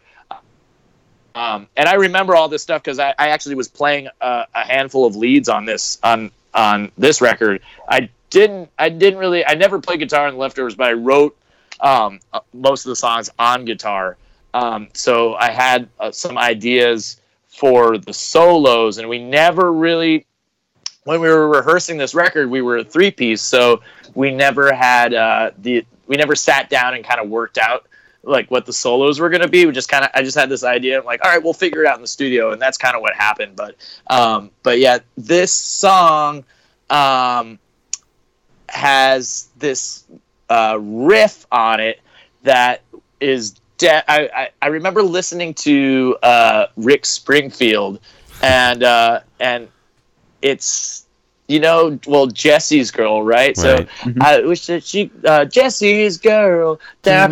Um, 1.36 1.68
and 1.76 1.86
I 1.86 1.94
remember 1.94 2.34
all 2.34 2.48
this 2.48 2.62
stuff 2.62 2.82
because 2.82 2.98
I, 2.98 3.14
I 3.18 3.28
actually 3.28 3.56
was 3.56 3.68
playing 3.68 4.08
a, 4.22 4.46
a 4.54 4.64
handful 4.64 5.04
of 5.04 5.16
leads 5.16 5.50
on 5.50 5.66
this 5.66 5.98
on 6.02 6.30
on 6.54 6.90
this 6.96 7.20
record. 7.20 7.60
I 7.88 8.08
didn't 8.30 8.70
I 8.78 8.88
didn't 8.88 9.18
really 9.18 9.46
I 9.46 9.52
never 9.52 9.78
played 9.78 10.00
guitar 10.00 10.26
in 10.28 10.34
the 10.34 10.40
leftovers, 10.40 10.74
but 10.74 10.86
I 10.88 10.94
wrote 10.94 11.36
um, 11.80 12.20
uh, 12.32 12.40
most 12.54 12.86
of 12.86 12.88
the 12.88 12.96
songs 12.96 13.28
on 13.38 13.66
guitar. 13.66 14.16
Um, 14.54 14.88
so 14.94 15.34
I 15.34 15.50
had 15.50 15.90
uh, 16.00 16.10
some 16.10 16.38
ideas 16.38 17.20
for 17.48 17.98
the 17.98 18.14
solos, 18.14 18.96
and 18.96 19.06
we 19.06 19.18
never 19.18 19.70
really 19.70 20.24
when 21.04 21.20
we 21.20 21.28
were 21.28 21.48
rehearsing 21.48 21.98
this 21.98 22.14
record, 22.14 22.50
we 22.50 22.62
were 22.62 22.78
a 22.78 22.84
three 22.84 23.10
piece, 23.10 23.42
so 23.42 23.82
we 24.14 24.30
never 24.30 24.72
had 24.72 25.12
uh, 25.12 25.50
the 25.58 25.84
we 26.06 26.16
never 26.16 26.34
sat 26.34 26.70
down 26.70 26.94
and 26.94 27.04
kind 27.04 27.20
of 27.20 27.28
worked 27.28 27.58
out 27.58 27.86
like 28.26 28.50
what 28.50 28.66
the 28.66 28.72
solos 28.72 29.20
were 29.20 29.30
going 29.30 29.42
to 29.42 29.48
be. 29.48 29.64
We 29.64 29.72
just 29.72 29.88
kind 29.88 30.04
of 30.04 30.10
I 30.14 30.22
just 30.22 30.36
had 30.36 30.48
this 30.48 30.64
idea. 30.64 30.98
I'm 30.98 31.04
like, 31.04 31.24
all 31.24 31.30
right, 31.30 31.42
we'll 31.42 31.54
figure 31.54 31.82
it 31.82 31.86
out 31.86 31.96
in 31.96 32.02
the 32.02 32.08
studio, 32.08 32.52
and 32.52 32.60
that's 32.60 32.76
kind 32.76 32.96
of 32.96 33.02
what 33.02 33.14
happened. 33.14 33.56
But 33.56 33.76
um, 34.08 34.50
but 34.62 34.78
yeah, 34.78 34.98
this 35.16 35.52
song 35.52 36.44
um, 36.90 37.58
has 38.68 39.48
this 39.58 40.04
uh, 40.50 40.78
riff 40.80 41.46
on 41.50 41.80
it 41.80 42.00
that 42.42 42.82
is. 43.20 43.54
De- 43.78 44.10
I, 44.10 44.30
I 44.34 44.50
I 44.62 44.66
remember 44.68 45.02
listening 45.02 45.54
to 45.54 46.16
uh, 46.22 46.66
Rick 46.76 47.04
Springfield, 47.06 48.00
and 48.42 48.82
uh, 48.82 49.20
and 49.38 49.68
it's 50.42 51.05
you 51.48 51.60
know, 51.60 51.98
well, 52.06 52.26
Jesse's 52.26 52.90
girl, 52.90 53.22
right? 53.22 53.48
right. 53.48 53.56
So 53.56 53.76
mm-hmm. 53.76 54.22
I 54.22 54.40
wish 54.40 54.66
that 54.66 54.84
she, 54.84 55.10
uh, 55.24 55.44
Jesse's 55.44 56.18
girl, 56.18 56.80
da 57.02 57.28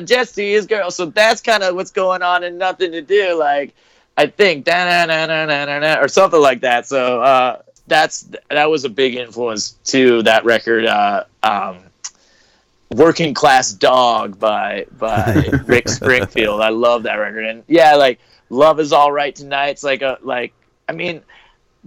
Jesse's 0.00 0.66
girl. 0.66 0.90
So 0.90 1.06
that's 1.06 1.40
kind 1.40 1.62
of 1.62 1.74
what's 1.74 1.90
going 1.90 2.22
on 2.22 2.44
and 2.44 2.58
nothing 2.58 2.92
to 2.92 3.00
do, 3.00 3.38
like 3.38 3.74
I 4.16 4.26
think 4.26 4.64
da 4.64 6.00
or 6.00 6.08
something 6.08 6.40
like 6.40 6.60
that. 6.60 6.86
So 6.86 7.22
uh, 7.22 7.62
that's 7.86 8.28
that 8.50 8.70
was 8.70 8.84
a 8.84 8.88
big 8.88 9.14
influence 9.14 9.70
to 9.84 10.22
that 10.22 10.44
record. 10.44 10.86
Uh, 10.86 11.24
um, 11.42 11.78
Working 12.90 13.34
Class 13.34 13.72
Dog 13.72 14.38
by 14.38 14.86
by 14.98 15.50
Rick 15.66 15.88
Springfield. 15.88 16.60
I 16.60 16.68
love 16.68 17.04
that 17.04 17.14
record, 17.14 17.46
and 17.46 17.64
yeah, 17.66 17.94
like 17.94 18.20
Love 18.50 18.78
Is 18.78 18.92
All 18.92 19.10
Right 19.10 19.34
Tonight's 19.34 19.82
like 19.82 20.02
a 20.02 20.18
like. 20.22 20.52
I 20.86 20.92
mean 20.92 21.22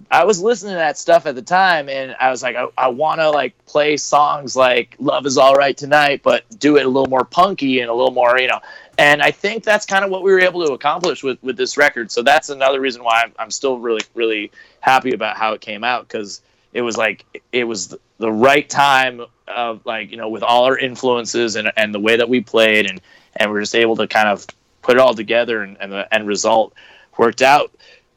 I 0.09 0.25
was 0.25 0.41
listening 0.41 0.73
to 0.73 0.77
that 0.77 0.97
stuff 0.97 1.25
at 1.25 1.35
the 1.35 1.41
time 1.41 1.89
and 1.89 2.15
I 2.19 2.29
was 2.29 2.43
like, 2.43 2.55
I, 2.55 2.67
I 2.77 2.87
wanna 2.87 3.29
like 3.29 3.53
play 3.65 3.97
songs 3.97 4.55
like 4.55 4.95
Love 4.99 5.25
is 5.25 5.37
All 5.37 5.55
Right 5.55 5.75
Tonight, 5.75 6.21
but 6.23 6.43
do 6.59 6.77
it 6.77 6.85
a 6.85 6.89
little 6.89 7.09
more 7.09 7.25
punky 7.25 7.81
and 7.81 7.89
a 7.89 7.93
little 7.93 8.11
more, 8.11 8.39
you 8.39 8.47
know. 8.47 8.59
And 8.97 9.21
I 9.21 9.31
think 9.31 9.63
that's 9.63 9.85
kind 9.85 10.03
of 10.03 10.09
what 10.09 10.23
we 10.23 10.31
were 10.31 10.39
able 10.39 10.65
to 10.65 10.73
accomplish 10.73 11.23
with, 11.23 11.41
with 11.43 11.57
this 11.57 11.77
record. 11.77 12.11
So 12.11 12.23
that's 12.23 12.49
another 12.49 12.81
reason 12.81 13.03
why 13.03 13.21
I'm, 13.23 13.33
I'm 13.37 13.51
still 13.51 13.77
really, 13.77 14.01
really 14.15 14.51
happy 14.79 15.13
about 15.13 15.37
how 15.37 15.53
it 15.53 15.61
came 15.61 15.83
out 15.83 16.07
because 16.07 16.41
it 16.73 16.81
was 16.81 16.97
like 16.97 17.25
it 17.51 17.63
was 17.63 17.95
the 18.17 18.31
right 18.31 18.69
time 18.69 19.21
of 19.47 19.85
like 19.85 20.11
you 20.11 20.17
know 20.17 20.29
with 20.29 20.43
all 20.43 20.65
our 20.65 20.77
influences 20.77 21.55
and 21.55 21.71
and 21.77 21.93
the 21.93 21.99
way 21.99 22.17
that 22.17 22.29
we 22.29 22.41
played 22.41 22.89
and 22.89 23.01
and 23.35 23.51
we 23.51 23.57
are 23.57 23.61
just 23.61 23.75
able 23.75 23.95
to 23.95 24.07
kind 24.07 24.27
of 24.27 24.45
put 24.81 24.95
it 24.95 24.99
all 24.99 25.13
together 25.13 25.61
and, 25.63 25.77
and 25.79 25.91
the 25.91 26.13
end 26.13 26.27
result 26.27 26.73
worked 27.17 27.41
out 27.41 27.71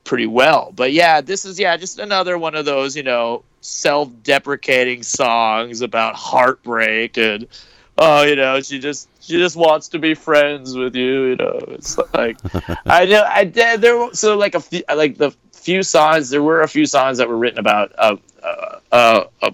pretty 0.04 0.26
well. 0.26 0.72
But 0.74 0.92
yeah, 0.92 1.20
this 1.20 1.44
is 1.44 1.58
yeah 1.58 1.76
just 1.76 1.98
another 1.98 2.38
one 2.38 2.54
of 2.54 2.64
those 2.64 2.96
you 2.96 3.02
know 3.02 3.44
self-deprecating 3.60 5.02
songs 5.02 5.82
about 5.82 6.14
heartbreak 6.16 7.18
and 7.18 7.46
oh 7.98 8.22
you 8.22 8.34
know 8.34 8.58
she 8.60 8.78
just 8.78 9.08
she 9.22 9.36
just 9.36 9.54
wants 9.54 9.88
to 9.88 9.98
be 9.98 10.14
friends 10.14 10.76
with 10.76 10.94
you 10.94 11.24
you 11.24 11.36
know. 11.36 11.58
It's 11.68 11.98
like 12.14 12.38
I 12.86 13.04
know 13.06 13.24
I 13.28 13.44
did 13.44 13.80
there 13.80 13.96
were 13.98 14.14
so 14.14 14.36
like 14.36 14.54
a 14.54 14.60
few 14.60 14.82
like 14.94 15.18
the 15.18 15.30
few 15.52 15.82
songs 15.82 16.30
there 16.30 16.42
were 16.42 16.62
a 16.62 16.68
few 16.68 16.86
songs 16.86 17.18
that 17.18 17.28
were 17.28 17.36
written 17.36 17.58
about 17.58 17.92
uh 17.98 18.16
uh, 18.42 18.78
uh, 18.90 19.24
uh 19.42 19.50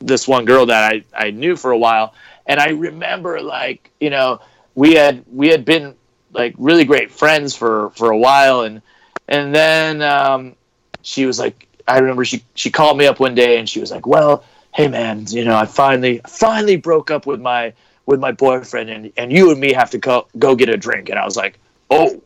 this 0.00 0.28
one 0.28 0.44
girl 0.44 0.66
that 0.66 0.92
I 0.92 1.04
I 1.14 1.30
knew 1.30 1.56
for 1.56 1.70
a 1.70 1.78
while. 1.78 2.14
And 2.46 2.60
I 2.60 2.68
remember 2.70 3.40
like 3.40 3.90
you 4.00 4.10
know 4.10 4.40
we 4.74 4.94
had 4.94 5.24
we 5.32 5.48
had 5.48 5.64
been 5.64 5.94
like 6.32 6.54
really 6.58 6.84
great 6.84 7.10
friends 7.10 7.56
for 7.56 7.90
for 7.90 8.10
a 8.10 8.18
while. 8.18 8.60
And 8.62 8.82
and 9.28 9.54
then 9.54 10.02
um 10.02 10.54
she 11.02 11.26
was 11.26 11.38
like 11.38 11.66
I 11.88 11.98
remember 11.98 12.24
she 12.24 12.42
she 12.54 12.70
called 12.70 12.98
me 12.98 13.06
up 13.06 13.20
one 13.20 13.34
day 13.34 13.58
and 13.58 13.68
she 13.68 13.80
was 13.80 13.90
like, 13.90 14.06
"Well, 14.06 14.44
hey 14.74 14.88
man, 14.88 15.26
you 15.28 15.44
know, 15.44 15.56
I 15.56 15.66
finally 15.66 16.20
finally 16.26 16.76
broke 16.76 17.10
up 17.10 17.26
with 17.26 17.40
my 17.40 17.72
with 18.06 18.20
my 18.20 18.32
boyfriend 18.32 18.90
and 18.90 19.12
and 19.16 19.32
you 19.32 19.50
and 19.50 19.60
me 19.60 19.72
have 19.72 19.90
to 19.90 19.98
go 19.98 20.26
go 20.38 20.54
get 20.56 20.68
a 20.68 20.76
drink." 20.76 21.08
And 21.08 21.18
I 21.18 21.24
was 21.24 21.36
like, 21.36 21.58
"Oh, 21.90 22.22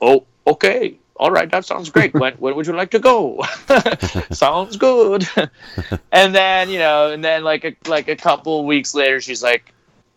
oh, 0.00 0.24
okay." 0.46 0.96
All 1.16 1.30
right, 1.30 1.48
that 1.52 1.64
sounds 1.64 1.90
great. 1.90 2.12
when 2.22 2.34
when 2.34 2.56
would 2.56 2.66
you 2.66 2.72
like 2.72 2.90
to 2.90 2.98
go? 2.98 3.40
sounds 4.32 4.76
good. 4.76 5.28
and 6.12 6.34
then, 6.34 6.68
you 6.70 6.78
know, 6.80 7.12
and 7.12 7.24
then 7.24 7.44
like 7.44 7.64
a 7.64 7.76
like 7.88 8.08
a 8.08 8.16
couple 8.16 8.64
weeks 8.64 8.94
later 8.94 9.20
she's 9.20 9.42
like 9.42 9.72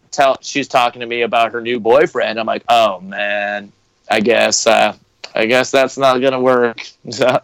tell 0.10 0.38
she's 0.42 0.68
talking 0.68 1.02
to 1.02 1.06
me 1.06 1.22
about 1.22 1.52
her 1.52 1.62
new 1.62 1.80
boyfriend. 1.80 2.40
I'm 2.40 2.48
like, 2.48 2.64
"Oh 2.68 3.00
man, 3.02 3.72
I 4.10 4.22
guess 4.22 4.66
uh 4.66 4.96
I 5.38 5.46
guess 5.46 5.72
that's 5.72 5.98
not 5.98 6.20
gonna 6.20 6.42
work. 6.42 6.82
So, 7.10 7.40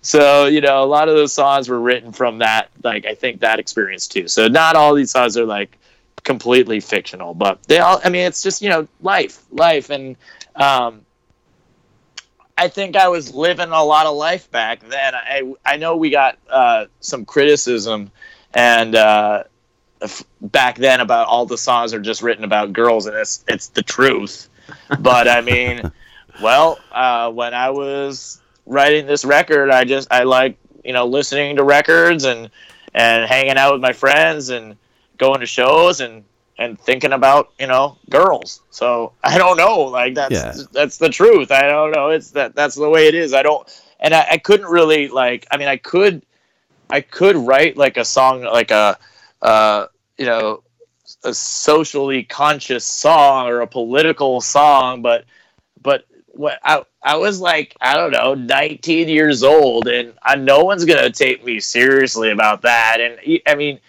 so 0.00 0.46
you 0.46 0.62
know, 0.62 0.82
a 0.82 0.86
lot 0.86 1.08
of 1.08 1.14
those 1.16 1.34
songs 1.34 1.68
were 1.68 1.80
written 1.80 2.12
from 2.12 2.38
that, 2.38 2.70
like 2.82 3.04
I 3.04 3.14
think 3.14 3.40
that 3.40 3.58
experience 3.58 4.08
too. 4.08 4.26
So 4.26 4.48
not 4.48 4.74
all 4.74 4.94
these 4.94 5.10
songs 5.10 5.36
are 5.36 5.44
like 5.44 5.76
completely 6.24 6.80
fictional, 6.80 7.34
but 7.34 7.62
they 7.64 7.78
all. 7.78 8.00
I 8.02 8.08
mean, 8.08 8.26
it's 8.26 8.42
just 8.42 8.62
you 8.62 8.70
know, 8.70 8.88
life, 9.02 9.44
life, 9.50 9.90
and 9.90 10.16
um, 10.56 11.02
I 12.56 12.68
think 12.68 12.96
I 12.96 13.08
was 13.08 13.34
living 13.34 13.68
a 13.68 13.84
lot 13.84 14.06
of 14.06 14.16
life 14.16 14.50
back 14.50 14.80
then. 14.80 15.14
I 15.14 15.54
I 15.64 15.76
know 15.76 15.96
we 15.96 16.10
got 16.10 16.38
uh, 16.48 16.86
some 17.00 17.24
criticism, 17.24 18.10
and 18.54 18.94
uh, 18.94 19.44
back 20.40 20.76
then 20.76 21.00
about 21.00 21.28
all 21.28 21.46
the 21.46 21.58
songs 21.58 21.92
are 21.92 22.00
just 22.00 22.22
written 22.22 22.44
about 22.44 22.72
girls, 22.72 23.06
and 23.06 23.16
it's 23.16 23.44
it's 23.48 23.68
the 23.68 23.82
truth. 23.82 24.48
But 25.00 25.28
I 25.28 25.40
mean 25.40 25.92
well, 26.40 26.78
uh, 26.92 27.30
when 27.30 27.54
I 27.54 27.70
was 27.70 28.40
writing 28.66 29.06
this 29.06 29.24
record, 29.24 29.70
I 29.70 29.84
just 29.84 30.08
I 30.10 30.22
like 30.22 30.56
you 30.84 30.92
know 30.92 31.06
listening 31.06 31.56
to 31.56 31.64
records 31.64 32.24
and 32.24 32.50
and 32.94 33.28
hanging 33.28 33.56
out 33.56 33.72
with 33.72 33.82
my 33.82 33.92
friends 33.92 34.50
and 34.50 34.76
going 35.18 35.40
to 35.40 35.46
shows 35.46 36.00
and 36.00 36.24
and 36.58 36.78
thinking 36.80 37.12
about 37.12 37.50
you 37.58 37.66
know 37.66 37.98
girls. 38.10 38.60
So 38.70 39.12
I 39.24 39.38
don't 39.38 39.56
know, 39.56 39.80
like 39.80 40.14
that's 40.14 40.32
Yeah. 40.32 40.54
that's 40.72 40.98
the 40.98 41.08
truth. 41.08 41.50
I 41.50 41.62
don't 41.62 41.92
know. 41.92 42.08
It's 42.08 42.30
that 42.32 42.54
that's 42.54 42.74
the 42.74 42.88
way 42.88 43.08
it 43.08 43.14
is. 43.14 43.34
I 43.34 43.42
don't, 43.42 43.68
and 44.00 44.14
I, 44.14 44.26
I 44.32 44.38
couldn't 44.38 44.66
really 44.66 45.08
like. 45.08 45.46
I 45.50 45.56
mean, 45.56 45.68
I 45.68 45.76
could 45.76 46.22
I 46.90 47.00
could 47.00 47.36
write 47.36 47.76
like 47.76 47.96
a 47.96 48.04
song 48.04 48.42
like 48.42 48.70
a 48.70 48.98
uh, 49.40 49.86
you 50.18 50.26
know 50.26 50.62
a 51.24 51.34
socially 51.34 52.24
conscious 52.24 52.84
song 52.84 53.46
or 53.46 53.60
a 53.60 53.66
political 53.66 54.40
song, 54.40 55.02
but 55.02 55.24
but 55.80 56.04
what 56.34 56.58
I 56.64 56.84
I 57.02 57.16
was 57.16 57.40
like 57.40 57.76
I 57.80 57.94
don't 57.94 58.10
know 58.10 58.34
19 58.34 59.08
years 59.08 59.42
old 59.42 59.88
and 59.88 60.14
I, 60.22 60.36
no 60.36 60.64
one's 60.64 60.84
gonna 60.84 61.10
take 61.10 61.44
me 61.44 61.60
seriously 61.60 62.30
about 62.30 62.62
that. 62.62 62.98
And 63.00 63.40
I 63.46 63.54
mean 63.54 63.80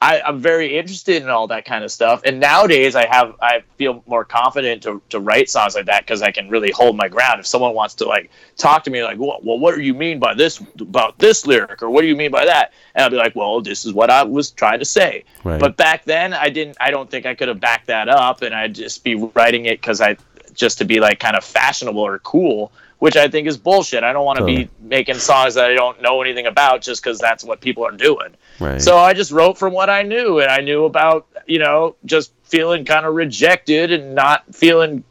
I, 0.00 0.20
I'm 0.20 0.38
very 0.38 0.78
interested 0.78 1.22
in 1.22 1.28
all 1.28 1.48
that 1.48 1.64
kind 1.64 1.82
of 1.82 1.90
stuff. 1.90 2.22
And 2.24 2.38
nowadays 2.38 2.94
I 2.94 3.06
have 3.06 3.34
I 3.42 3.64
feel 3.76 4.04
more 4.06 4.24
confident 4.24 4.82
to, 4.84 5.02
to 5.10 5.18
write 5.18 5.50
songs 5.50 5.74
like 5.74 5.86
that 5.86 6.06
because 6.06 6.22
I 6.22 6.30
can 6.30 6.48
really 6.48 6.70
hold 6.70 6.96
my 6.96 7.08
ground. 7.08 7.40
If 7.40 7.46
someone 7.46 7.74
wants 7.74 7.94
to 7.96 8.04
like 8.04 8.30
talk 8.56 8.84
to 8.84 8.90
me 8.90 9.02
like 9.02 9.18
well, 9.18 9.40
well 9.42 9.58
what 9.58 9.74
do 9.74 9.82
you 9.82 9.94
mean 9.94 10.20
by 10.20 10.34
this 10.34 10.62
about 10.80 11.18
this 11.18 11.46
lyric 11.46 11.82
or 11.82 11.90
what 11.90 12.02
do 12.02 12.06
you 12.06 12.14
mean 12.14 12.30
by 12.30 12.44
that? 12.44 12.72
And 12.94 13.02
I'll 13.02 13.10
be 13.10 13.16
like 13.16 13.34
well 13.34 13.60
this 13.60 13.84
is 13.84 13.92
what 13.92 14.08
I 14.08 14.22
was 14.22 14.52
trying 14.52 14.78
to 14.78 14.84
say. 14.84 15.24
Right. 15.42 15.58
but 15.58 15.76
back 15.76 16.04
then 16.04 16.32
I 16.32 16.48
didn't 16.48 16.76
I 16.80 16.92
don't 16.92 17.10
think 17.10 17.26
I 17.26 17.34
could 17.34 17.48
have 17.48 17.58
backed 17.58 17.88
that 17.88 18.08
up 18.08 18.42
and 18.42 18.54
I'd 18.54 18.76
just 18.76 19.02
be 19.02 19.16
writing 19.16 19.66
it 19.66 19.80
because 19.80 20.00
I 20.00 20.16
just 20.58 20.76
to 20.78 20.84
be 20.84 21.00
like 21.00 21.18
kind 21.20 21.36
of 21.36 21.44
fashionable 21.44 22.02
or 22.02 22.18
cool, 22.18 22.70
which 22.98 23.16
I 23.16 23.28
think 23.28 23.46
is 23.46 23.56
bullshit. 23.56 24.02
I 24.02 24.12
don't 24.12 24.24
want 24.26 24.38
to 24.38 24.42
Totally. 24.42 24.64
be 24.64 24.70
making 24.82 25.14
songs 25.14 25.54
that 25.54 25.70
I 25.70 25.74
don't 25.74 26.02
know 26.02 26.20
anything 26.20 26.46
about 26.46 26.82
just 26.82 27.02
because 27.02 27.18
that's 27.18 27.44
what 27.44 27.60
people 27.60 27.86
are 27.86 27.92
doing. 27.96 28.34
Right. 28.60 28.82
So 28.82 28.98
I 28.98 29.14
just 29.14 29.30
wrote 29.30 29.56
from 29.56 29.72
what 29.72 29.88
I 29.88 30.02
knew, 30.02 30.40
and 30.40 30.50
I 30.50 30.58
knew 30.58 30.84
about 30.84 31.26
you 31.46 31.60
know 31.60 31.96
just 32.04 32.32
feeling 32.42 32.84
kind 32.84 33.06
of 33.06 33.14
rejected 33.14 33.92
and 33.92 34.14
not 34.14 34.42
feeling 34.54 35.04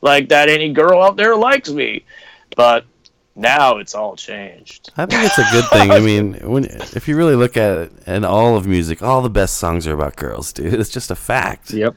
like 0.00 0.30
that 0.30 0.48
any 0.48 0.72
girl 0.72 1.02
out 1.02 1.16
there 1.16 1.36
likes 1.36 1.70
me. 1.70 2.04
But 2.56 2.86
now 3.34 3.76
it's 3.76 3.94
all 3.94 4.16
changed. 4.16 4.90
I 4.96 5.04
think 5.04 5.24
it's 5.24 5.38
a 5.38 5.46
good 5.52 5.66
thing. 5.66 5.90
I 5.90 6.00
mean, 6.00 6.34
when 6.42 6.64
if 6.64 7.06
you 7.06 7.16
really 7.18 7.36
look 7.36 7.58
at 7.58 7.76
it, 7.76 7.92
and 8.06 8.24
all 8.24 8.56
of 8.56 8.66
music, 8.66 9.02
all 9.02 9.20
the 9.20 9.28
best 9.28 9.58
songs 9.58 9.86
are 9.86 9.92
about 9.92 10.16
girls, 10.16 10.54
dude. 10.54 10.72
It's 10.72 10.88
just 10.88 11.10
a 11.10 11.14
fact. 11.14 11.70
Yep. 11.72 11.94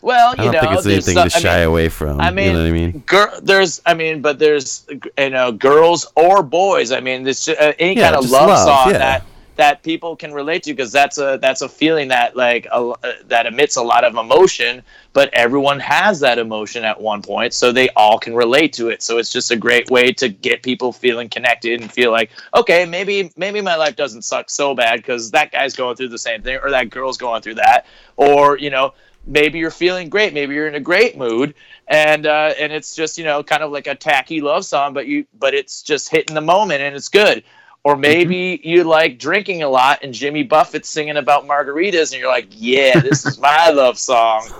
Well, 0.00 0.34
you 0.36 0.42
I 0.42 0.44
don't 0.44 0.52
know, 0.54 0.60
think 0.60 0.72
it's 0.74 0.86
anything 0.86 1.24
to 1.24 1.30
some- 1.30 1.38
I 1.38 1.42
shy 1.42 1.58
mean, 1.58 1.68
away 1.68 1.88
from. 1.88 2.20
I 2.20 2.30
mean, 2.30 2.46
you 2.46 2.52
know 2.52 2.58
what 2.62 2.68
I 2.68 2.72
mean? 2.72 3.02
Girl, 3.06 3.40
there's, 3.42 3.82
I 3.84 3.94
mean, 3.94 4.22
but 4.22 4.38
there's, 4.38 4.86
you 5.18 5.30
know, 5.30 5.50
girls 5.52 6.06
or 6.14 6.42
boys. 6.42 6.92
I 6.92 7.00
mean, 7.00 7.24
this 7.24 7.48
uh, 7.48 7.72
any 7.78 7.96
Yeah, 7.96 8.10
kind 8.10 8.16
of 8.24 8.30
love, 8.30 8.48
love, 8.48 8.58
song 8.66 8.92
yeah. 8.92 8.98
that 8.98 9.24
that 9.56 9.82
people 9.82 10.14
can 10.14 10.32
relate 10.32 10.62
to 10.62 10.70
because 10.72 10.92
that's 10.92 11.18
a 11.18 11.36
that's 11.42 11.62
a 11.62 11.68
feeling 11.68 12.06
that 12.06 12.36
like 12.36 12.66
a, 12.66 12.76
uh, 12.78 12.94
that 13.26 13.44
emits 13.44 13.74
a 13.74 13.82
lot 13.82 14.04
of 14.04 14.14
emotion. 14.14 14.84
But 15.14 15.34
everyone 15.34 15.80
has 15.80 16.20
that 16.20 16.38
emotion 16.38 16.84
at 16.84 17.00
one 17.00 17.22
point, 17.22 17.52
so 17.52 17.72
they 17.72 17.88
all 17.96 18.20
can 18.20 18.36
relate 18.36 18.72
to 18.74 18.88
it. 18.88 19.02
So 19.02 19.18
it's 19.18 19.32
just 19.32 19.50
a 19.50 19.56
great 19.56 19.90
way 19.90 20.12
to 20.12 20.28
get 20.28 20.62
people 20.62 20.92
feeling 20.92 21.28
connected 21.28 21.80
and 21.80 21.90
feel 21.90 22.12
like, 22.12 22.30
okay, 22.54 22.84
maybe 22.84 23.32
maybe 23.36 23.60
my 23.60 23.74
life 23.74 23.96
doesn't 23.96 24.22
suck 24.22 24.48
so 24.48 24.76
bad 24.76 24.98
because 25.00 25.32
that 25.32 25.50
guy's 25.50 25.74
going 25.74 25.96
through 25.96 26.10
the 26.10 26.18
same 26.18 26.40
thing 26.40 26.60
or 26.62 26.70
that 26.70 26.90
girl's 26.90 27.18
going 27.18 27.42
through 27.42 27.54
that, 27.56 27.84
or 28.16 28.58
you 28.58 28.70
know 28.70 28.94
maybe 29.28 29.58
you're 29.58 29.70
feeling 29.70 30.08
great 30.08 30.32
maybe 30.32 30.54
you're 30.54 30.66
in 30.68 30.74
a 30.74 30.80
great 30.80 31.16
mood 31.16 31.54
and 31.86 32.26
uh, 32.26 32.52
and 32.58 32.72
it's 32.72 32.94
just 32.96 33.18
you 33.18 33.24
know 33.24 33.42
kind 33.42 33.62
of 33.62 33.70
like 33.70 33.86
a 33.86 33.94
tacky 33.94 34.40
love 34.40 34.64
song 34.64 34.92
but 34.94 35.06
you 35.06 35.24
but 35.38 35.54
it's 35.54 35.82
just 35.82 36.08
hitting 36.08 36.34
the 36.34 36.40
moment 36.40 36.80
and 36.80 36.96
it's 36.96 37.08
good. 37.08 37.44
Or 37.84 37.96
maybe 37.96 38.60
you 38.64 38.84
like 38.84 39.18
drinking 39.18 39.62
a 39.62 39.68
lot 39.68 40.00
and 40.02 40.12
jimmy 40.12 40.42
buffett's 40.42 40.88
singing 40.88 41.16
about 41.16 41.46
margaritas 41.46 42.12
and 42.12 42.20
you're 42.20 42.30
like 42.30 42.48
yeah 42.50 43.00
this 43.00 43.24
is 43.24 43.38
my 43.38 43.70
love 43.82 43.98
song. 43.98 44.50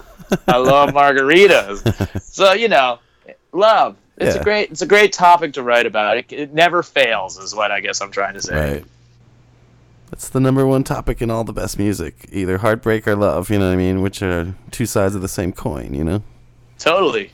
I 0.46 0.56
love 0.58 0.90
margaritas. 0.90 1.82
So 2.22 2.52
you 2.52 2.68
know 2.68 3.00
love 3.52 3.96
it's 4.16 4.34
Yeah. 4.34 4.40
a 4.40 4.44
great 4.44 4.70
it's 4.70 4.82
a 4.82 4.86
great 4.86 5.12
topic 5.12 5.52
to 5.54 5.62
write 5.62 5.86
about. 5.86 6.16
It, 6.18 6.32
it 6.32 6.54
never 6.54 6.82
fails 6.82 7.38
is 7.38 7.54
what 7.54 7.70
i 7.70 7.80
guess 7.80 8.00
i'm 8.00 8.10
trying 8.10 8.34
to 8.34 8.42
say. 8.42 8.54
Right. 8.54 8.84
That's 10.10 10.28
the 10.30 10.40
number 10.40 10.66
one 10.66 10.84
topic 10.84 11.20
in 11.20 11.30
all 11.30 11.44
the 11.44 11.52
best 11.52 11.78
music. 11.78 12.28
Either 12.32 12.58
heartbreak 12.58 13.06
or 13.06 13.14
love, 13.14 13.50
you 13.50 13.58
know 13.58 13.66
what 13.66 13.74
I 13.74 13.76
mean? 13.76 14.00
Which 14.00 14.22
are 14.22 14.54
two 14.70 14.86
sides 14.86 15.14
of 15.14 15.22
the 15.22 15.28
same 15.28 15.52
coin, 15.52 15.94
you 15.94 16.04
know? 16.04 16.22
totally 16.78 17.32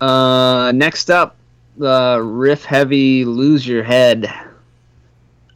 Uh, 0.00 0.72
next 0.74 1.10
up, 1.10 1.36
the 1.76 2.20
riff 2.22 2.64
heavy 2.64 3.24
"Lose 3.24 3.66
Your 3.66 3.82
Head." 3.82 4.32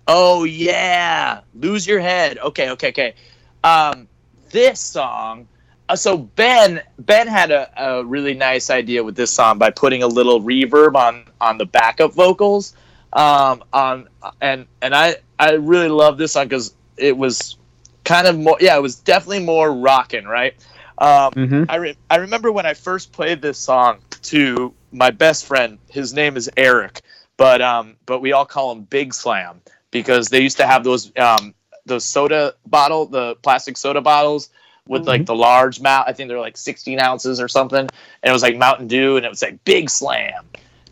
Oh 0.06 0.44
yeah, 0.44 1.40
lose 1.54 1.86
your 1.86 2.00
head. 2.00 2.38
Okay, 2.38 2.70
okay, 2.70 2.88
okay. 2.88 3.14
Um, 3.62 4.08
this 4.50 4.80
song. 4.80 5.46
Uh, 5.88 5.96
so 5.96 6.18
Ben 6.18 6.82
Ben 6.98 7.26
had 7.26 7.50
a, 7.50 7.70
a 7.76 8.04
really 8.04 8.34
nice 8.34 8.70
idea 8.70 9.04
with 9.04 9.16
this 9.16 9.30
song 9.30 9.58
by 9.58 9.70
putting 9.70 10.02
a 10.02 10.06
little 10.06 10.40
reverb 10.40 10.94
on 10.94 11.24
on 11.40 11.58
the 11.58 11.66
backup 11.66 12.12
vocals. 12.12 12.74
Um, 13.12 13.64
on 13.72 14.08
and 14.40 14.66
and 14.82 14.94
I 14.94 15.16
I 15.38 15.52
really 15.52 15.88
love 15.88 16.18
this 16.18 16.32
song 16.32 16.44
because 16.44 16.74
it 16.96 17.16
was 17.16 17.56
kind 18.04 18.26
of 18.26 18.38
more 18.38 18.56
yeah 18.60 18.76
it 18.76 18.82
was 18.82 18.96
definitely 18.96 19.44
more 19.44 19.72
rocking 19.72 20.24
right. 20.24 20.54
Um, 20.98 21.32
Mm-hmm. 21.32 21.64
I, 21.68 21.76
re- 21.76 21.96
I 22.10 22.16
remember 22.16 22.50
when 22.50 22.66
I 22.66 22.74
first 22.74 23.12
played 23.12 23.40
this 23.40 23.56
song 23.56 23.98
to 24.22 24.74
my 24.90 25.10
best 25.10 25.46
friend. 25.46 25.78
His 25.88 26.12
name 26.12 26.36
is 26.36 26.50
Eric, 26.56 27.02
but 27.36 27.62
um, 27.62 27.96
but 28.04 28.20
we 28.20 28.32
all 28.32 28.44
call 28.44 28.72
him 28.72 28.82
Big 28.82 29.14
Slam 29.14 29.60
because 29.92 30.28
they 30.28 30.40
used 30.40 30.56
to 30.56 30.66
have 30.66 30.82
those 30.84 31.12
um, 31.16 31.54
those 31.86 32.04
soda 32.04 32.54
bottle, 32.66 33.06
the 33.06 33.36
plastic 33.36 33.76
soda 33.76 34.00
bottles 34.00 34.50
with 34.88 35.06
like 35.06 35.26
the 35.26 35.34
large 35.34 35.80
mount. 35.80 36.08
I 36.08 36.12
think 36.12 36.28
they're 36.28 36.40
like 36.40 36.56
16 36.56 36.98
ounces 37.00 37.40
or 37.40 37.48
something, 37.48 37.78
and 37.78 37.90
it 38.22 38.32
was 38.32 38.42
like 38.42 38.56
Mountain 38.56 38.88
Dew, 38.88 39.16
and 39.16 39.24
it 39.24 39.28
was 39.28 39.42
like 39.42 39.62
Big 39.64 39.90
Slam. 39.90 40.44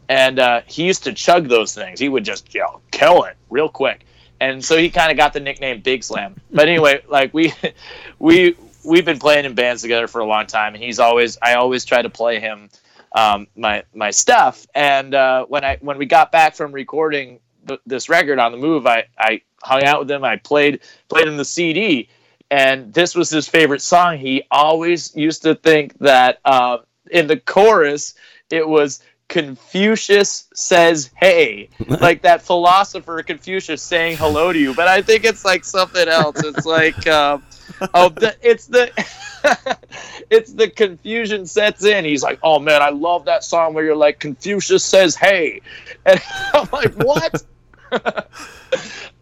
And 0.08 0.38
uh, 0.38 0.62
he 0.66 0.84
used 0.84 1.04
to 1.04 1.12
chug 1.12 1.48
those 1.48 1.74
things. 1.74 1.98
He 1.98 2.08
would 2.08 2.24
just 2.24 2.54
know 2.54 2.80
kill 2.90 3.24
it 3.24 3.36
real 3.50 3.68
quick. 3.68 4.04
and 4.40 4.64
so 4.64 4.76
he 4.76 4.90
kind 4.90 5.10
of 5.10 5.16
got 5.16 5.32
the 5.32 5.40
nickname 5.40 5.80
Big 5.80 6.04
Slam. 6.04 6.36
But 6.50 6.68
anyway, 6.68 7.02
like 7.08 7.32
we 7.34 7.52
we 8.18 8.56
we've 8.84 9.04
been 9.04 9.18
playing 9.18 9.44
in 9.44 9.54
bands 9.54 9.82
together 9.82 10.06
for 10.06 10.20
a 10.20 10.26
long 10.26 10.46
time, 10.46 10.74
and 10.74 10.82
he's 10.82 10.98
always 10.98 11.38
I 11.42 11.54
always 11.54 11.84
try 11.84 12.02
to 12.02 12.10
play 12.10 12.40
him 12.40 12.68
um, 13.14 13.46
my 13.56 13.82
my 13.94 14.10
stuff. 14.10 14.66
And 14.74 15.14
uh, 15.14 15.46
when 15.46 15.64
I 15.64 15.78
when 15.80 15.98
we 15.98 16.06
got 16.06 16.32
back 16.32 16.54
from 16.54 16.72
recording 16.72 17.40
th- 17.66 17.80
this 17.86 18.08
record 18.08 18.38
on 18.38 18.52
the 18.52 18.58
move, 18.58 18.86
I 18.86 19.06
I 19.18 19.42
hung 19.62 19.84
out 19.84 20.00
with 20.00 20.10
him. 20.10 20.24
I 20.24 20.36
played 20.36 20.80
played 21.08 21.26
him 21.26 21.36
the 21.36 21.44
CD, 21.44 22.08
and 22.50 22.92
this 22.92 23.14
was 23.14 23.30
his 23.30 23.48
favorite 23.48 23.82
song. 23.82 24.18
He 24.18 24.44
always 24.50 25.14
used 25.16 25.42
to 25.42 25.54
think 25.54 25.98
that 25.98 26.38
uh, 26.44 26.78
in 27.10 27.26
the 27.26 27.38
chorus 27.38 28.14
it 28.50 28.68
was 28.68 29.00
Confucius 29.28 30.48
says 30.54 31.10
hey, 31.16 31.68
like 31.86 32.22
that 32.22 32.42
philosopher 32.42 33.22
Confucius 33.22 33.82
saying 33.82 34.16
hello 34.16 34.52
to 34.52 34.58
you. 34.58 34.74
But 34.74 34.88
I 34.88 35.02
think 35.02 35.24
it's 35.24 35.44
like 35.44 35.64
something 35.64 36.08
else. 36.08 36.42
It's 36.42 36.66
like 36.66 37.06
um, 37.06 37.42
oh, 37.94 38.08
the, 38.08 38.36
it's 38.42 38.66
the 38.66 38.90
it's 40.30 40.52
the 40.52 40.70
confusion 40.70 41.46
sets 41.46 41.84
in. 41.84 42.04
He's 42.04 42.22
like, 42.22 42.38
oh 42.42 42.58
man, 42.58 42.82
I 42.82 42.90
love 42.90 43.24
that 43.26 43.44
song 43.44 43.74
where 43.74 43.84
you're 43.84 43.96
like 43.96 44.20
Confucius 44.20 44.84
says 44.84 45.16
hey, 45.16 45.60
and 46.04 46.20
I'm 46.54 46.68
like 46.72 46.94
what? 46.94 47.42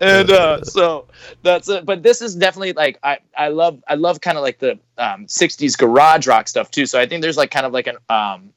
and 0.00 0.30
uh, 0.30 0.62
so 0.64 1.06
that's 1.42 1.68
it. 1.68 1.84
But 1.84 2.02
this 2.02 2.22
is 2.22 2.34
definitely 2.34 2.72
like 2.72 2.98
I, 3.02 3.18
I 3.36 3.48
love 3.48 3.82
I 3.88 3.94
love 3.94 4.20
kind 4.20 4.38
of 4.38 4.42
like 4.42 4.58
the 4.58 4.78
um, 4.98 5.26
'60s 5.26 5.76
garage 5.78 6.26
rock 6.26 6.48
stuff 6.48 6.70
too. 6.70 6.86
So 6.86 7.00
I 7.00 7.06
think 7.06 7.22
there's 7.22 7.36
like 7.36 7.50
kind 7.50 7.66
of 7.66 7.72
like 7.72 7.86
an 7.86 7.96
um, 8.08 8.52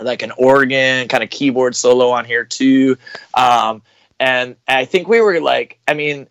like 0.00 0.22
an 0.22 0.32
organ 0.38 1.08
kind 1.08 1.22
of 1.22 1.30
keyboard 1.30 1.76
solo 1.76 2.10
on 2.10 2.24
here 2.24 2.44
too. 2.44 2.96
Um, 3.34 3.82
and 4.18 4.56
I 4.68 4.84
think 4.84 5.08
we 5.08 5.20
were 5.20 5.40
like, 5.40 5.78
I 5.86 5.94
mean, 5.94 6.26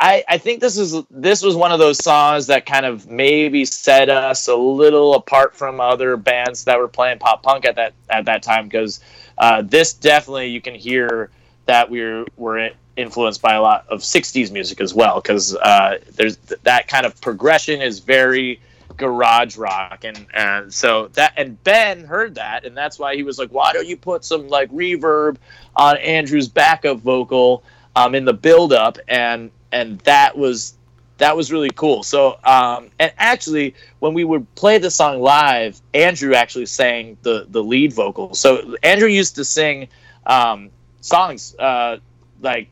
I, 0.00 0.24
I 0.28 0.38
think 0.38 0.60
this 0.60 0.78
is 0.78 1.02
this 1.10 1.42
was 1.42 1.56
one 1.56 1.72
of 1.72 1.80
those 1.80 1.98
songs 1.98 2.46
that 2.46 2.66
kind 2.66 2.86
of 2.86 3.08
maybe 3.08 3.64
set 3.64 4.08
us 4.08 4.46
a 4.46 4.54
little 4.54 5.14
apart 5.14 5.56
from 5.56 5.80
other 5.80 6.16
bands 6.16 6.64
that 6.64 6.78
were 6.78 6.86
playing 6.86 7.18
pop 7.18 7.42
punk 7.42 7.64
at 7.64 7.74
that 7.76 7.94
at 8.08 8.26
that 8.26 8.42
time 8.42 8.68
because 8.68 9.00
uh, 9.38 9.62
this 9.62 9.92
definitely 9.92 10.48
you 10.48 10.60
can 10.60 10.74
hear 10.74 11.30
that 11.66 11.90
we're 11.90 12.24
we're 12.36 12.70
influenced 12.96 13.42
by 13.42 13.54
a 13.54 13.62
lot 13.62 13.86
of 13.88 14.00
60s 14.00 14.50
music 14.52 14.80
as 14.80 14.94
well 14.94 15.20
because 15.20 15.56
uh, 15.56 15.98
there's 16.14 16.36
that 16.36 16.86
kind 16.86 17.04
of 17.04 17.20
progression 17.20 17.80
is 17.80 17.98
very 17.98 18.60
garage 18.98 19.56
rock 19.56 20.04
and 20.04 20.26
and 20.34 20.74
so 20.74 21.08
that 21.14 21.32
and 21.36 21.62
Ben 21.64 22.04
heard 22.04 22.34
that 22.34 22.66
and 22.66 22.76
that's 22.76 22.98
why 22.98 23.14
he 23.14 23.22
was 23.22 23.38
like 23.38 23.50
why 23.50 23.72
don't 23.72 23.86
you 23.86 23.96
put 23.96 24.24
some 24.24 24.48
like 24.48 24.70
reverb 24.70 25.36
on 25.76 25.96
Andrew's 25.98 26.48
backup 26.48 26.98
vocal 26.98 27.62
um, 27.96 28.14
in 28.14 28.24
the 28.24 28.32
build 28.32 28.72
up 28.72 28.98
and 29.08 29.50
and 29.72 29.98
that 30.00 30.36
was 30.36 30.74
that 31.18 31.36
was 31.36 31.50
really 31.52 31.70
cool. 31.74 32.02
So 32.02 32.38
um, 32.44 32.90
and 32.98 33.12
actually 33.18 33.74
when 33.98 34.14
we 34.14 34.24
would 34.24 34.52
play 34.54 34.78
the 34.78 34.90
song 34.90 35.20
live 35.20 35.80
Andrew 35.94 36.34
actually 36.34 36.66
sang 36.66 37.16
the 37.22 37.46
the 37.48 37.62
lead 37.62 37.92
vocal. 37.92 38.34
So 38.34 38.76
Andrew 38.82 39.08
used 39.08 39.36
to 39.36 39.44
sing 39.44 39.88
um, 40.26 40.70
songs 41.00 41.54
uh, 41.58 41.98
like 42.40 42.68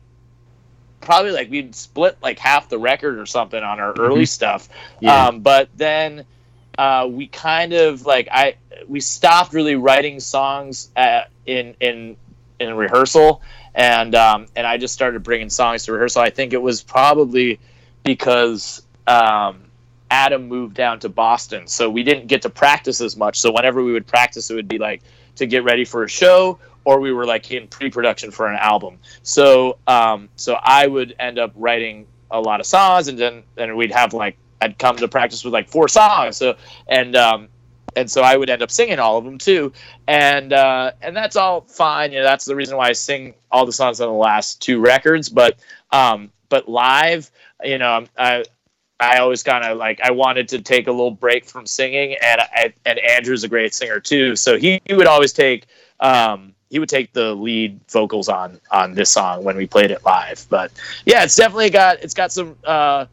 probably 1.01 1.31
like 1.31 1.49
we'd 1.49 1.75
split 1.75 2.17
like 2.21 2.39
half 2.39 2.69
the 2.69 2.77
record 2.77 3.19
or 3.19 3.25
something 3.25 3.63
on 3.63 3.79
our 3.79 3.93
early 3.93 4.25
stuff 4.25 4.67
Yeah. 4.99 5.27
um, 5.27 5.41
but 5.41 5.69
then 5.75 6.25
uh, 6.77 7.07
we 7.09 7.27
kind 7.27 7.73
of 7.73 8.05
like 8.05 8.27
I 8.31 8.55
we 8.87 8.99
stopped 8.99 9.53
really 9.53 9.75
writing 9.75 10.19
songs 10.19 10.89
at, 10.95 11.29
in 11.45 11.75
in 11.79 12.17
in 12.59 12.75
rehearsal 12.75 13.41
and 13.77 14.15
um, 14.15 14.47
and 14.55 14.65
I 14.65 14.77
just 14.77 14.93
started 14.93 15.21
bringing 15.23 15.49
songs 15.49 15.85
to 15.85 15.93
rehearsal. 15.93 16.23
I 16.23 16.31
think 16.31 16.51
it 16.51 16.61
was 16.61 16.81
probably 16.81 17.59
because 18.03 18.81
um, 19.05 19.61
Adam 20.09 20.47
moved 20.47 20.73
down 20.73 20.99
to 21.01 21.09
Boston, 21.09 21.67
so 21.67 21.87
we 21.89 22.03
didn't 22.03 22.25
get 22.25 22.41
to 22.41 22.49
practice 22.49 23.01
as 23.01 23.15
much. 23.15 23.39
So 23.39 23.51
whenever 23.51 23.83
we 23.83 23.93
would 23.93 24.07
practice, 24.07 24.49
it 24.49 24.55
would 24.55 24.67
be 24.67 24.79
like 24.79 25.03
to 25.35 25.45
get 25.45 25.63
ready 25.63 25.85
for 25.85 26.03
a 26.03 26.09
show, 26.09 26.57
or 26.87 27.01
we 27.01 27.11
were 27.11 27.25
like 27.25 27.51
in 27.51 27.67
pre-production 27.67 28.31
for 28.31 28.47
an 28.47 28.57
album. 28.61 28.97
So 29.21 29.77
um, 29.87 30.29
so 30.37 30.57
I 30.63 30.87
would 30.87 31.13
end 31.19 31.37
up 31.37 31.51
writing 31.53 32.07
a 32.31 32.39
lot 32.39 32.61
of 32.61 32.65
songs, 32.65 33.09
and 33.09 33.19
then 33.19 33.43
then 33.55 33.75
we'd 33.75 33.91
have 33.91 34.13
like 34.13 34.37
I'd 34.61 34.77
come 34.79 34.95
to 34.95 35.07
practice 35.09 35.43
with 35.43 35.53
like 35.53 35.67
four 35.67 35.89
songs. 35.89 36.37
So 36.37 36.55
and 36.87 37.13
um, 37.17 37.49
and 37.97 38.09
so 38.09 38.21
I 38.21 38.37
would 38.37 38.49
end 38.49 38.61
up 38.61 38.71
singing 38.71 38.99
all 38.99 39.17
of 39.17 39.25
them 39.25 39.37
too, 39.37 39.73
and 40.07 40.53
uh, 40.53 40.93
and 41.01 41.13
that's 41.13 41.35
all 41.35 41.59
fine. 41.61 42.13
You 42.13 42.19
know, 42.19 42.23
that's 42.23 42.45
the 42.45 42.55
reason 42.55 42.77
why 42.77 42.87
I 42.87 42.93
sing 42.93 43.33
all 43.51 43.65
the 43.65 43.73
songs 43.73 43.99
on 43.99 44.07
the 44.07 44.13
last 44.13 44.61
two 44.61 44.79
records. 44.79 45.27
But 45.27 45.59
um, 45.91 46.31
but 46.47 46.69
live, 46.69 47.29
you 47.65 47.79
know, 47.79 48.05
I 48.17 48.45
I 48.97 49.17
always 49.17 49.43
kind 49.43 49.65
of 49.65 49.77
like 49.77 49.99
I 50.01 50.11
wanted 50.11 50.47
to 50.49 50.61
take 50.61 50.87
a 50.87 50.91
little 50.91 51.11
break 51.11 51.43
from 51.43 51.65
singing, 51.65 52.15
and 52.23 52.39
I, 52.39 52.73
and 52.85 52.97
Andrew's 52.97 53.43
a 53.43 53.49
great 53.49 53.73
singer 53.73 53.99
too, 53.99 54.37
so 54.37 54.57
he, 54.57 54.81
he 54.85 54.93
would 54.93 55.07
always 55.07 55.33
take 55.33 55.65
um, 55.99 56.53
he 56.69 56.79
would 56.79 56.89
take 56.89 57.13
the 57.13 57.33
lead 57.33 57.79
vocals 57.89 58.29
on 58.29 58.59
on 58.71 58.93
this 58.93 59.11
song 59.11 59.43
when 59.43 59.57
we 59.57 59.67
played 59.67 59.91
it 59.91 60.03
live. 60.05 60.45
But 60.49 60.71
yeah, 61.05 61.23
it's 61.23 61.35
definitely 61.35 61.69
got 61.69 62.01
it's 62.01 62.13
got 62.13 62.31
some. 62.31 62.55
Uh, 62.63 63.05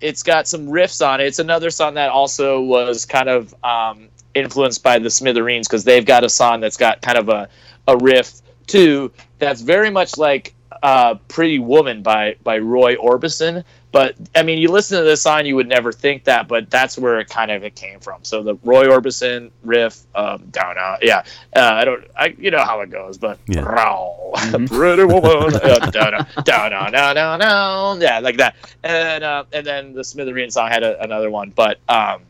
it's 0.00 0.22
got 0.22 0.46
some 0.46 0.68
riffs 0.68 1.04
on 1.04 1.20
it. 1.20 1.26
It's 1.26 1.40
another 1.40 1.70
song 1.70 1.94
that 1.94 2.10
also 2.10 2.60
was 2.60 3.04
kind 3.04 3.28
of 3.28 3.52
um, 3.64 4.08
influenced 4.32 4.82
by 4.82 5.00
the 5.00 5.10
Smithereens 5.10 5.66
because 5.66 5.82
they've 5.82 6.06
got 6.06 6.22
a 6.22 6.28
song 6.28 6.60
that's 6.60 6.76
got 6.76 7.02
kind 7.02 7.18
of 7.18 7.28
a, 7.28 7.48
a 7.88 7.96
riff 7.96 8.40
too 8.68 9.10
that's 9.38 9.60
very 9.60 9.90
much 9.90 10.16
like 10.16 10.54
uh, 10.82 11.16
"Pretty 11.26 11.58
Woman" 11.58 12.02
by 12.02 12.36
by 12.42 12.58
Roy 12.58 12.96
Orbison. 12.96 13.64
But 13.90 14.16
I 14.34 14.42
mean, 14.42 14.58
you 14.58 14.70
listen 14.70 14.98
to 14.98 15.04
this 15.04 15.22
song, 15.22 15.46
you 15.46 15.56
would 15.56 15.68
never 15.68 15.92
think 15.92 16.24
that, 16.24 16.46
but 16.46 16.68
that's 16.68 16.98
where 16.98 17.18
it 17.20 17.28
kind 17.30 17.50
of 17.50 17.64
it 17.64 17.74
came 17.74 18.00
from. 18.00 18.22
So 18.22 18.42
the 18.42 18.54
Roy 18.56 18.86
Orbison 18.86 19.50
riff, 19.64 20.00
um, 20.14 20.44
down 20.50 20.76
out, 20.76 21.02
yeah. 21.02 21.24
Uh, 21.56 21.60
I 21.62 21.84
don't, 21.86 22.04
I 22.14 22.26
you 22.38 22.50
know 22.50 22.62
how 22.62 22.80
it 22.80 22.90
goes, 22.90 23.16
but 23.16 23.38
Yeah. 23.46 23.60
Row, 23.60 24.32
pretty 24.66 25.04
woman, 25.04 25.54
uh, 25.54 25.78
down, 25.90 26.14
out, 26.14 26.44
down, 26.44 26.72
out, 26.74 26.92
down, 26.92 27.14
down, 27.14 27.40
down, 27.40 28.00
yeah, 28.00 28.18
like 28.18 28.36
that. 28.36 28.56
And 28.84 29.24
uh, 29.24 29.44
and 29.52 29.66
then 29.66 29.94
the 29.94 30.02
Smithereen 30.02 30.52
song 30.52 30.68
had 30.68 30.82
a, 30.82 31.02
another 31.02 31.30
one, 31.30 31.50
but 31.56 31.78
um, 31.88 32.22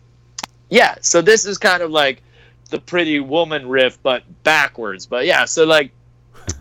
yeah. 0.70 0.94
So 1.00 1.20
this 1.20 1.44
is 1.44 1.58
kind 1.58 1.82
of 1.82 1.90
like 1.90 2.22
the 2.70 2.78
Pretty 2.78 3.18
Woman 3.18 3.68
riff, 3.68 4.00
but 4.02 4.22
backwards. 4.44 5.06
But 5.06 5.26
yeah, 5.26 5.44
so 5.44 5.64
like 5.64 5.90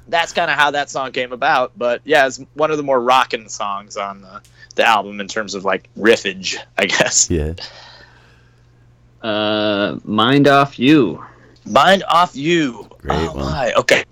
that's 0.08 0.34
kind 0.34 0.50
of 0.50 0.58
how 0.58 0.72
that 0.72 0.90
song 0.90 1.12
came 1.12 1.32
about. 1.32 1.72
But 1.78 2.02
yeah, 2.06 2.28
it's 2.28 2.40
one 2.54 2.72
of 2.72 2.78
the 2.78 2.84
more 2.84 3.02
rocking 3.02 3.50
songs 3.50 3.98
on 3.98 4.22
the, 4.22 4.42
the 4.76 4.86
album 4.86 5.20
in 5.20 5.28
terms 5.28 5.56
of 5.56 5.66
like 5.66 5.90
riffage, 5.98 6.58
I 6.78 6.86
guess. 6.86 7.30
Yeah. 7.30 7.54
Uh, 9.22 10.00
mind 10.04 10.48
off 10.48 10.78
you. 10.80 11.24
Mind 11.66 12.04
off 12.08 12.36
you. 12.36 12.88
Great 13.00 13.18
oh 13.18 13.34
one. 13.34 13.46
my. 13.46 13.74
Okay. 13.74 14.04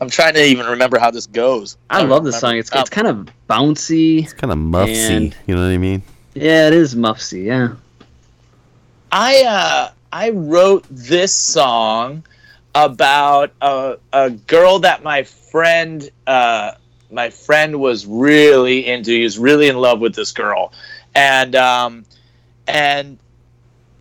I'm 0.00 0.10
trying 0.10 0.34
to 0.34 0.44
even 0.44 0.66
remember 0.66 0.98
how 0.98 1.10
this 1.10 1.26
goes. 1.26 1.76
I 1.88 2.00
don't 2.00 2.10
love 2.10 2.24
this 2.24 2.38
song. 2.38 2.56
It's 2.56 2.70
it's 2.74 2.90
kind 2.90 3.06
of 3.06 3.28
bouncy. 3.48 4.24
It's 4.24 4.32
kind 4.32 4.52
of 4.52 4.58
muffsy. 4.58 5.10
And- 5.10 5.36
You 5.46 5.56
know 5.56 5.62
what 5.62 5.72
I 5.72 5.78
mean? 5.78 6.02
Yeah, 6.34 6.66
it 6.66 6.74
is 6.74 6.94
muffsy. 6.94 7.44
Yeah. 7.44 7.74
I 9.10 9.42
uh, 9.44 9.90
I 10.12 10.30
wrote 10.30 10.84
this 10.90 11.32
song 11.32 12.24
about 12.76 13.52
a, 13.62 13.96
a 14.12 14.30
girl 14.30 14.80
that 14.80 15.02
my 15.02 15.22
friend 15.22 16.10
uh, 16.26 16.72
my 17.10 17.30
friend 17.30 17.80
was 17.80 18.04
really 18.04 18.86
into. 18.86 19.12
He 19.12 19.22
was 19.22 19.38
really 19.38 19.68
in 19.68 19.78
love 19.78 20.00
with 20.00 20.14
this 20.14 20.30
girl, 20.32 20.72
and 21.14 21.56
um, 21.56 22.04
and 22.68 23.18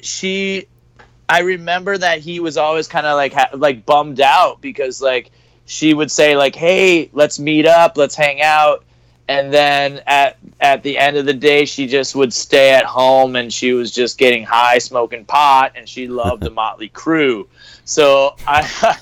she. 0.02 0.68
I 1.28 1.40
remember 1.40 1.98
that 1.98 2.20
he 2.20 2.40
was 2.40 2.56
always 2.56 2.88
kind 2.88 3.08
of 3.08 3.16
like 3.16 3.34
ha- 3.34 3.50
like 3.54 3.86
bummed 3.86 4.22
out 4.22 4.62
because 4.62 5.02
like 5.02 5.32
she 5.66 5.94
would 5.94 6.12
say 6.12 6.36
like, 6.36 6.54
"Hey, 6.54 7.10
let's 7.14 7.40
meet 7.40 7.66
up, 7.66 7.98
let's 7.98 8.14
hang 8.16 8.42
out," 8.42 8.84
and 9.30 9.54
then 9.54 10.02
at 10.06 10.38
at 10.60 10.84
the 10.84 10.98
end 10.98 11.16
of 11.16 11.26
the 11.26 11.34
day 11.34 11.64
she 11.64 11.88
just 11.88 12.14
would 12.14 12.34
stay 12.34 12.72
at 12.72 12.84
home 12.84 13.38
and 13.38 13.52
she 13.52 13.72
was 13.72 13.92
just 13.92 14.18
getting 14.18 14.44
high 14.44 14.78
smoking 14.78 15.26
pot 15.26 15.72
and 15.76 15.88
she 15.88 16.08
loved 16.08 16.44
the 16.44 16.52
Mötley 16.52 16.92
Crüe 16.92 17.48
so 17.86 18.36
i 18.48 18.98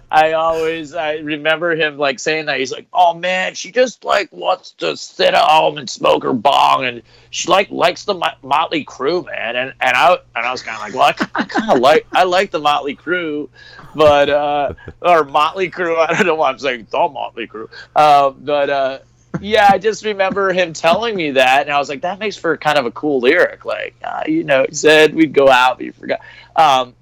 i 0.10 0.32
always 0.32 0.94
i 0.94 1.16
remember 1.16 1.76
him 1.76 1.98
like 1.98 2.18
saying 2.18 2.46
that 2.46 2.58
he's 2.58 2.72
like 2.72 2.86
oh 2.94 3.12
man 3.12 3.54
she 3.54 3.70
just 3.70 4.04
like 4.04 4.32
wants 4.32 4.72
to 4.72 4.96
sit 4.96 5.34
at 5.34 5.44
home 5.44 5.76
and 5.76 5.88
smoke 5.88 6.22
her 6.22 6.32
bong 6.32 6.86
and 6.86 7.02
she 7.30 7.48
like 7.48 7.70
likes 7.70 8.04
the 8.04 8.14
Mo- 8.14 8.26
Mötley 8.42 8.84
Crüe 8.84 9.24
man 9.26 9.54
and 9.54 9.74
and 9.80 9.96
i 9.96 10.16
and 10.34 10.46
i 10.46 10.50
was 10.50 10.62
kind 10.62 10.76
of 10.76 10.82
like 10.82 10.94
well 10.94 11.28
i, 11.34 11.42
I 11.42 11.44
kind 11.44 11.70
of 11.70 11.78
like 11.78 12.06
i 12.12 12.24
like 12.24 12.50
the 12.50 12.60
Mötley 12.60 12.98
Crüe 12.98 13.48
but 13.94 14.30
uh 14.30 14.72
or 15.02 15.24
Mötley 15.24 15.70
Crüe 15.70 15.94
i 15.96 16.14
don't 16.14 16.26
know 16.26 16.34
why 16.34 16.50
i'm 16.50 16.58
saying 16.58 16.86
the 16.90 16.98
Mötley 16.98 17.46
Crüe 17.46 17.68
uh, 17.94 18.30
but 18.30 18.70
uh 18.70 18.98
yeah, 19.40 19.68
I 19.70 19.76
just 19.76 20.02
remember 20.02 20.50
him 20.50 20.72
telling 20.72 21.14
me 21.14 21.32
that, 21.32 21.62
and 21.62 21.70
I 21.70 21.78
was 21.78 21.90
like, 21.90 22.00
that 22.00 22.18
makes 22.18 22.36
for 22.36 22.56
kind 22.56 22.78
of 22.78 22.86
a 22.86 22.90
cool 22.90 23.20
lyric. 23.20 23.66
Like, 23.66 23.94
uh, 24.02 24.22
you 24.26 24.44
know, 24.44 24.64
he 24.66 24.74
said 24.74 25.14
we'd 25.14 25.34
go 25.34 25.50
out, 25.50 25.76
but 25.76 25.84
you 25.84 25.92
forgot. 25.92 26.20
Um, 26.56 26.94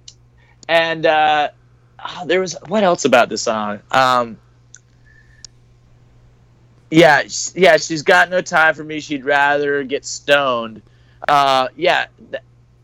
and 0.69 1.07
uh, 1.07 1.49
oh, 2.05 2.27
there 2.27 2.41
was 2.41 2.57
what 2.69 2.83
else 2.83 3.05
about 3.05 3.29
the 3.29 3.39
song? 3.39 3.81
Um, 3.91 4.39
yeah, 6.91 7.23
yeah, 7.55 7.77
she's 7.77 8.03
got 8.03 8.31
no 8.31 8.41
time 8.41 8.75
for 8.75 8.85
me. 8.85 9.01
She'd 9.01 9.25
rather 9.25 9.83
get 9.85 10.05
stoned. 10.05 10.83
Uh, 11.27 11.69
yeah. 11.77 12.07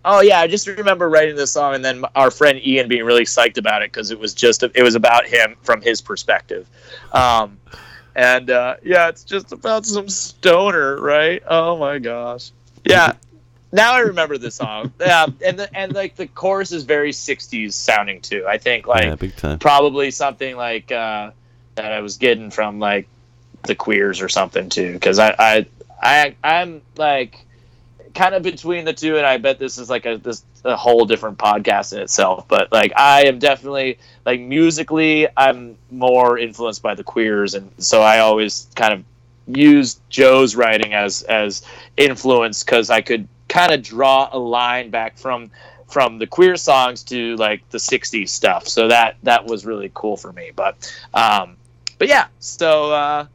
Oh 0.04 0.20
yeah, 0.22 0.40
I 0.40 0.46
just 0.46 0.66
remember 0.66 1.08
writing 1.10 1.36
this 1.36 1.52
song 1.52 1.74
and 1.74 1.84
then 1.84 2.04
our 2.16 2.30
friend 2.30 2.58
Ian 2.64 2.88
being 2.88 3.04
really 3.04 3.24
psyched 3.24 3.58
about 3.58 3.82
it 3.82 3.92
because 3.92 4.10
it 4.10 4.18
was 4.18 4.32
just 4.32 4.62
it 4.62 4.82
was 4.82 4.94
about 4.94 5.26
him 5.26 5.56
from 5.62 5.82
his 5.82 6.00
perspective, 6.00 6.66
um, 7.12 7.58
and 8.16 8.50
uh, 8.50 8.76
yeah, 8.82 9.08
it's 9.08 9.24
just 9.24 9.52
about 9.52 9.84
some 9.84 10.08
stoner, 10.08 10.96
right? 10.96 11.42
Oh 11.46 11.76
my 11.76 11.98
gosh, 11.98 12.50
yeah. 12.84 13.12
Now 13.72 13.94
I 13.94 14.00
remember 14.00 14.38
the 14.38 14.50
song. 14.50 14.92
Yeah, 15.00 15.26
and 15.44 15.58
the, 15.58 15.76
and 15.76 15.94
like 15.94 16.16
the 16.16 16.26
chorus 16.26 16.72
is 16.72 16.84
very 16.84 17.12
'60s 17.12 17.72
sounding 17.72 18.20
too. 18.20 18.44
I 18.46 18.58
think 18.58 18.86
like 18.86 19.20
yeah, 19.22 19.56
probably 19.60 20.10
something 20.10 20.56
like 20.56 20.90
uh, 20.92 21.30
that 21.76 21.92
I 21.92 22.00
was 22.00 22.16
getting 22.16 22.50
from 22.50 22.78
like 22.78 23.08
the 23.62 23.74
queers 23.74 24.20
or 24.20 24.28
something 24.28 24.68
too. 24.68 24.92
Because 24.92 25.18
I, 25.18 25.34
I 25.38 25.66
I 26.02 26.36
I'm 26.42 26.82
like 26.96 27.44
kind 28.14 28.34
of 28.34 28.42
between 28.42 28.84
the 28.84 28.92
two, 28.92 29.16
and 29.16 29.26
I 29.26 29.38
bet 29.38 29.58
this 29.58 29.78
is 29.78 29.88
like 29.88 30.06
a 30.06 30.18
this 30.18 30.44
a 30.64 30.76
whole 30.76 31.06
different 31.06 31.38
podcast 31.38 31.92
in 31.92 32.00
itself. 32.00 32.46
But 32.48 32.70
like 32.72 32.92
I 32.96 33.26
am 33.26 33.38
definitely 33.38 33.98
like 34.26 34.40
musically, 34.40 35.28
I'm 35.36 35.76
more 35.90 36.38
influenced 36.38 36.82
by 36.82 36.94
the 36.94 37.04
queers, 37.04 37.54
and 37.54 37.70
so 37.78 38.02
I 38.02 38.18
always 38.18 38.68
kind 38.74 38.92
of 38.92 39.04
use 39.46 40.00
Joe's 40.08 40.54
writing 40.56 40.94
as 40.94 41.22
as 41.22 41.62
influence 41.96 42.62
because 42.64 42.90
I 42.90 43.00
could 43.00 43.28
kind 43.50 43.72
of 43.72 43.82
draw 43.82 44.28
a 44.32 44.38
line 44.38 44.88
back 44.90 45.18
from 45.18 45.50
from 45.88 46.18
the 46.18 46.26
queer 46.26 46.56
songs 46.56 47.02
to 47.02 47.34
like 47.36 47.68
the 47.70 47.78
60s 47.78 48.28
stuff 48.28 48.66
so 48.68 48.86
that 48.88 49.16
that 49.24 49.44
was 49.44 49.66
really 49.66 49.90
cool 49.92 50.16
for 50.16 50.32
me 50.32 50.52
but 50.54 50.76
um 51.14 51.56
but 51.98 52.06
yeah 52.08 52.28
so 52.38 52.92
uh 52.92 53.26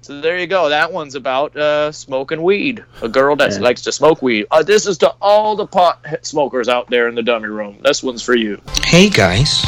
so 0.00 0.20
there 0.20 0.36
you 0.36 0.48
go 0.48 0.68
that 0.68 0.92
one's 0.92 1.14
about 1.14 1.56
uh 1.56 1.92
smoking 1.92 2.42
weed 2.42 2.84
a 3.02 3.08
girl 3.08 3.36
that 3.36 3.52
Yeah. 3.52 3.58
likes 3.60 3.82
to 3.82 3.92
smoke 3.92 4.20
weed 4.20 4.46
uh, 4.50 4.64
this 4.64 4.84
is 4.84 4.98
to 4.98 5.14
all 5.22 5.54
the 5.54 5.66
pot 5.66 6.04
smokers 6.22 6.68
out 6.68 6.90
there 6.90 7.06
in 7.06 7.14
the 7.14 7.22
dummy 7.22 7.46
room 7.48 7.78
this 7.84 8.02
one's 8.02 8.20
for 8.22 8.34
you 8.34 8.60
Hey 8.84 9.08
guys. 9.08 9.62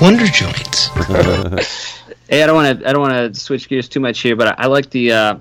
Wonder 0.00 0.26
Joints. 0.26 0.88
Hey, 2.30 2.44
I 2.44 2.46
don't 2.46 2.54
want 2.54 2.78
to. 2.80 2.88
I 2.88 2.92
don't 2.92 3.02
want 3.02 3.34
to 3.34 3.40
switch 3.40 3.68
gears 3.68 3.88
too 3.88 3.98
much 3.98 4.20
here, 4.20 4.36
but 4.36 4.56
I, 4.56 4.62
I 4.64 4.66
like 4.68 4.88
the. 4.90 5.10
Uh, 5.12 5.34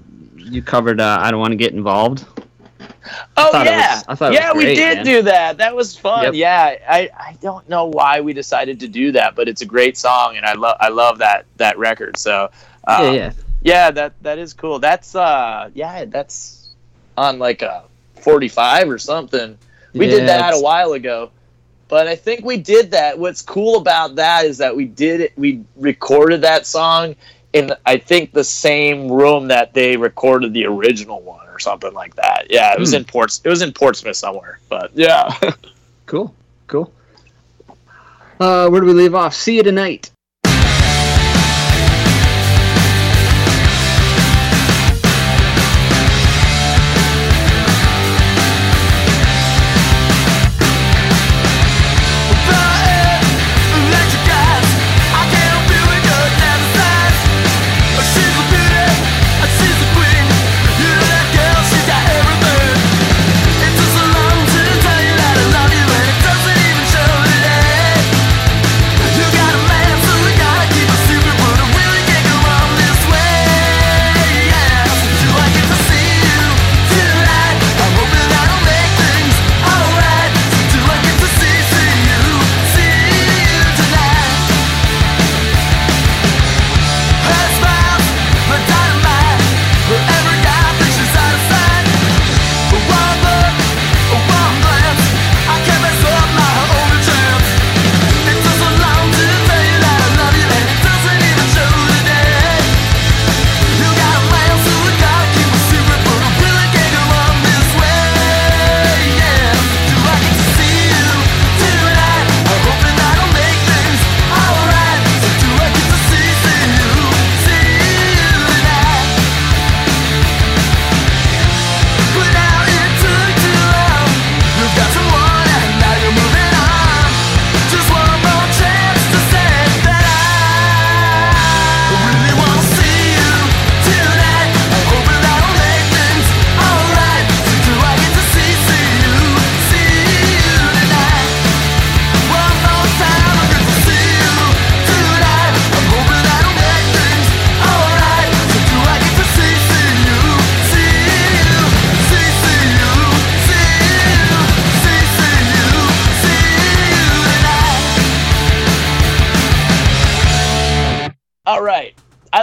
you 0.51 0.61
covered. 0.61 0.99
Uh, 0.99 1.17
I 1.21 1.31
don't 1.31 1.39
want 1.39 1.51
to 1.51 1.57
get 1.57 1.73
involved. 1.73 2.25
Oh 3.37 3.63
yeah, 3.63 3.95
was- 3.95 4.05
I 4.07 4.15
thought 4.15 4.31
it 4.31 4.35
yeah, 4.35 4.51
was 4.53 4.63
we 4.65 4.75
did 4.75 4.97
man. 4.97 5.05
do 5.05 5.21
that. 5.23 5.57
That 5.57 5.75
was 5.75 5.97
fun. 5.97 6.23
Yep. 6.25 6.33
Yeah, 6.35 6.75
I, 6.87 7.09
I 7.17 7.37
don't 7.41 7.67
know 7.69 7.85
why 7.85 8.21
we 8.21 8.33
decided 8.33 8.79
to 8.81 8.87
do 8.87 9.11
that, 9.13 9.35
but 9.35 9.47
it's 9.47 9.61
a 9.61 9.65
great 9.65 9.97
song, 9.97 10.37
and 10.37 10.45
I 10.45 10.53
love 10.53 10.77
I 10.79 10.89
love 10.89 11.19
that 11.19 11.45
that 11.57 11.77
record. 11.77 12.17
So 12.17 12.49
uh, 12.87 12.99
yeah, 13.01 13.11
yeah. 13.11 13.31
yeah, 13.61 13.91
that 13.91 14.13
that 14.21 14.37
is 14.37 14.53
cool. 14.53 14.79
That's 14.79 15.15
uh 15.15 15.69
yeah, 15.73 16.05
that's 16.05 16.69
on 17.17 17.39
like 17.39 17.61
a 17.61 17.83
forty 18.15 18.47
five 18.47 18.89
or 18.89 18.97
something. 18.97 19.57
We 19.93 20.05
Yeah, 20.05 20.11
did 20.11 20.27
that 20.29 20.53
a 20.53 20.59
while 20.61 20.93
ago. 20.93 21.31
But 21.87 22.07
I 22.07 22.15
think 22.15 22.45
we 22.45 22.57
did 22.57 22.91
that. 22.91 23.17
What's 23.17 23.41
cool 23.41 23.77
about 23.77 24.15
that 24.15 24.45
is 24.45 24.59
that 24.59 24.75
we 24.75 24.85
did 24.85 25.21
it 25.21 25.33
we 25.37 25.63
recorded 25.75 26.41
that 26.41 26.67
song 26.67 27.15
in 27.53 27.71
I 27.85 27.97
think 27.97 28.31
the 28.33 28.43
same 28.43 29.11
room 29.11 29.47
that 29.47 29.73
they 29.73 29.97
recorded 29.97 30.53
the 30.53 30.65
original 30.65 31.21
one 31.21 31.47
or 31.47 31.59
something 31.59 31.93
like 31.93 32.15
that. 32.15 32.47
Yeah, 32.49 32.73
it 32.73 32.79
was 32.79 32.91
Hmm. 32.91 32.97
in 32.97 33.05
Ports 33.05 33.41
it 33.43 33.49
was 33.49 33.61
in 33.61 33.73
Portsmouth 33.73 34.15
somewhere. 34.15 34.59
But 34.69 34.91
yeah. 34.95 35.33
Cool. 36.05 36.33
Cool. 36.67 36.91
Uh, 38.39 38.67
where 38.69 38.81
do 38.81 38.87
we 38.87 38.93
leave 38.93 39.13
off? 39.13 39.35
See 39.35 39.55
you 39.57 39.61
tonight. 39.63 40.09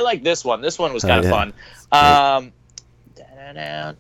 Like 0.07 0.23
this 0.25 0.45
one. 0.45 0.61
This 0.63 0.79
one 0.79 0.93
was 0.95 1.05
Oh, 1.05 1.09
kind 1.09 1.19
of 1.21 1.25
yeah. 1.27 1.31
fun. 1.31 1.53
Um, 1.93 2.53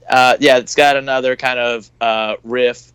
uh, 0.08 0.36
yeah, 0.40 0.58
it's 0.58 0.74
got 0.74 0.96
another 0.96 1.36
kind 1.36 1.58
of 1.58 1.90
uh, 2.00 2.36
riff. 2.42 2.92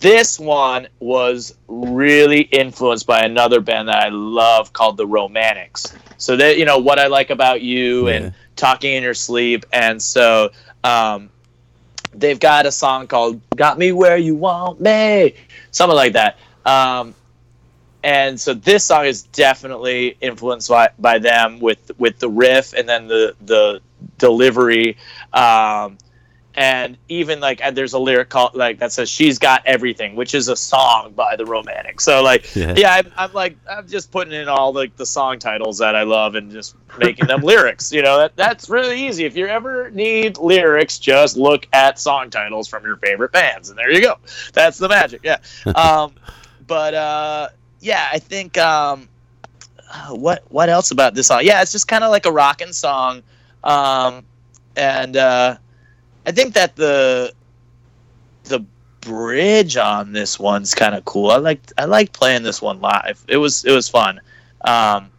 This 0.00 0.38
one 0.38 0.88
was 1.00 1.54
really 1.66 2.42
influenced 2.42 3.06
by 3.06 3.20
another 3.24 3.60
band 3.60 3.88
that 3.88 4.02
I 4.04 4.08
love 4.10 4.72
called 4.72 4.96
the 4.96 5.06
Romantics. 5.06 5.92
So 6.18 6.36
that 6.36 6.58
you 6.58 6.64
know 6.64 6.78
what 6.78 6.98
I 6.98 7.06
like 7.08 7.30
about 7.30 7.62
you 7.62 8.08
Yeah. 8.08 8.14
and 8.14 8.34
talking 8.56 8.94
in 8.94 9.02
your 9.02 9.14
sleep, 9.14 9.66
and 9.72 10.00
so 10.02 10.50
um, 10.84 11.30
they've 12.14 12.38
got 12.40 12.66
a 12.66 12.72
song 12.72 13.06
called 13.06 13.40
"Got 13.56 13.78
Me 13.78 13.92
Where 13.92 14.16
You 14.16 14.34
Want 14.34 14.80
Me," 14.80 15.34
something 15.70 15.96
like 15.96 16.12
that. 16.14 16.38
Um, 16.64 17.14
and 18.02 18.40
so 18.40 18.54
this 18.54 18.84
song 18.84 19.06
is 19.06 19.24
definitely 19.24 20.16
influenced 20.20 20.68
by, 20.68 20.90
by 20.98 21.18
them 21.18 21.58
with 21.60 21.90
with 21.98 22.18
the 22.18 22.28
riff 22.28 22.72
and 22.74 22.88
then 22.88 23.08
the 23.08 23.34
the 23.44 23.80
delivery 24.18 24.96
um 25.32 25.98
and 26.54 26.96
even 27.08 27.38
like 27.38 27.60
there's 27.74 27.92
a 27.92 27.98
lyric 27.98 28.28
called 28.28 28.54
like 28.54 28.78
that 28.78 28.90
says 28.92 29.08
she's 29.08 29.38
got 29.38 29.62
everything 29.64 30.16
which 30.16 30.34
is 30.34 30.48
a 30.48 30.56
song 30.56 31.12
by 31.12 31.36
the 31.36 31.44
romantic 31.44 32.00
so 32.00 32.22
like 32.22 32.54
Yeah. 32.56 32.74
yeah, 32.76 32.94
I'm, 32.94 33.12
I'm 33.16 33.32
like 33.32 33.56
i'm 33.70 33.86
just 33.86 34.10
putting 34.10 34.32
in 34.32 34.48
all 34.48 34.72
like 34.72 34.96
the 34.96 35.06
song 35.06 35.38
titles 35.38 35.78
that 35.78 35.94
i 35.94 36.02
love 36.02 36.34
and 36.34 36.50
just 36.50 36.74
making 36.98 37.26
them 37.26 37.40
lyrics 37.42 37.92
you 37.92 38.02
know? 38.02 38.18
That 38.18 38.34
that's 38.36 38.68
really 38.68 39.06
easy. 39.06 39.24
If 39.24 39.36
you 39.36 39.46
ever 39.46 39.90
need 39.90 40.38
lyrics 40.38 40.98
just 40.98 41.36
look 41.36 41.66
at 41.72 41.98
song 41.98 42.30
titles 42.30 42.66
from 42.66 42.84
your 42.84 42.96
favorite 42.96 43.30
bands 43.32 43.70
and 43.70 43.78
there 43.78 43.90
you 43.92 44.00
go. 44.00 44.16
That's 44.52 44.78
the 44.78 44.88
magic 44.88 45.20
yeah. 45.22 45.38
Um 45.74 46.14
but 46.66 46.94
uh 46.94 47.48
yeah, 47.80 48.08
I 48.12 48.18
think 48.18 48.58
um, 48.58 49.08
what 50.10 50.44
what 50.50 50.68
else 50.68 50.90
about 50.90 51.14
this 51.14 51.28
song? 51.28 51.40
Yeah, 51.42 51.62
it's 51.62 51.72
just 51.72 51.88
kind 51.88 52.04
of 52.04 52.10
like 52.10 52.26
a 52.26 52.32
rocking 52.32 52.72
song, 52.72 53.22
um, 53.64 54.24
and 54.76 55.16
uh, 55.16 55.56
I 56.26 56.32
think 56.32 56.54
that 56.54 56.76
the 56.76 57.32
the 58.44 58.64
bridge 59.00 59.76
on 59.76 60.12
this 60.12 60.38
one's 60.38 60.74
kind 60.74 60.94
of 60.94 61.04
cool. 61.04 61.30
I 61.30 61.36
like 61.36 61.60
I 61.78 61.84
like 61.84 62.12
playing 62.12 62.42
this 62.42 62.60
one 62.60 62.80
live. 62.80 63.24
It 63.28 63.36
was 63.36 63.64
it 63.64 63.72
was 63.72 63.88
fun, 63.88 64.20
um, 64.62 65.10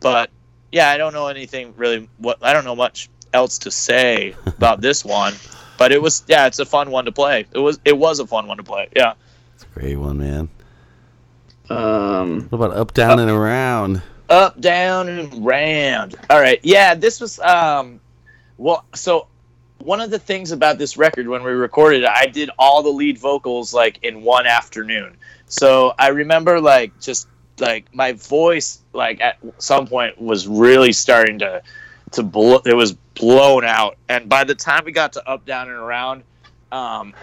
but 0.00 0.30
yeah, 0.72 0.90
I 0.90 0.98
don't 0.98 1.12
know 1.12 1.28
anything 1.28 1.74
really. 1.76 2.08
What 2.18 2.38
I 2.42 2.52
don't 2.52 2.64
know 2.64 2.76
much 2.76 3.08
else 3.32 3.58
to 3.58 3.70
say 3.70 4.34
about 4.46 4.80
this 4.80 5.04
one, 5.04 5.34
but 5.78 5.92
it 5.92 6.02
was 6.02 6.24
yeah, 6.26 6.46
it's 6.46 6.58
a 6.58 6.66
fun 6.66 6.90
one 6.90 7.04
to 7.04 7.12
play. 7.12 7.46
It 7.52 7.58
was 7.58 7.78
it 7.84 7.96
was 7.96 8.20
a 8.20 8.26
fun 8.26 8.46
one 8.46 8.56
to 8.56 8.64
play. 8.64 8.88
Yeah. 8.94 9.14
It's 9.54 9.64
a 9.64 9.78
great 9.80 9.96
one, 9.96 10.18
man. 10.18 10.48
Um, 11.70 12.42
What 12.50 12.64
about 12.64 12.76
up, 12.76 12.94
down, 12.94 13.18
and 13.18 13.30
around? 13.30 14.02
up 14.30 14.60
down 14.60 15.08
and 15.08 15.44
round. 15.44 16.14
All 16.28 16.38
right. 16.40 16.60
Yeah 16.62 16.94
this 16.94 17.18
was 17.20 17.38
um 17.40 17.98
well 18.58 18.84
so 18.94 19.26
one 19.78 20.00
of 20.00 20.10
the 20.10 20.18
things 20.18 20.50
about 20.52 20.76
this 20.76 20.96
record 20.98 21.28
when 21.28 21.42
we 21.42 21.52
recorded 21.52 22.02
it 22.02 22.08
i 22.10 22.26
did 22.26 22.50
all 22.58 22.82
the 22.82 22.90
lead 22.90 23.16
vocals 23.16 23.72
like 23.72 23.98
in 24.02 24.22
one 24.22 24.46
afternoon. 24.46 25.16
So 25.46 25.94
i 25.98 26.08
remember 26.08 26.60
like 26.60 26.98
just 27.00 27.26
like 27.58 27.86
my 27.94 28.12
voice 28.12 28.80
like 28.92 29.20
at 29.22 29.38
some 29.56 29.86
point 29.86 30.20
was 30.20 30.46
really 30.46 30.92
starting 30.92 31.38
to 31.38 31.62
to 32.12 32.22
blow 32.22 32.60
it 32.66 32.74
was 32.74 32.92
blown 33.14 33.64
out. 33.64 33.96
And 34.10 34.28
by 34.28 34.44
the 34.44 34.54
time 34.54 34.84
we 34.84 34.92
got 34.92 35.12
to 35.14 35.26
up 35.28 35.46
down 35.46 35.68
and 35.68 35.76
around 35.78 36.22
um 36.70 37.14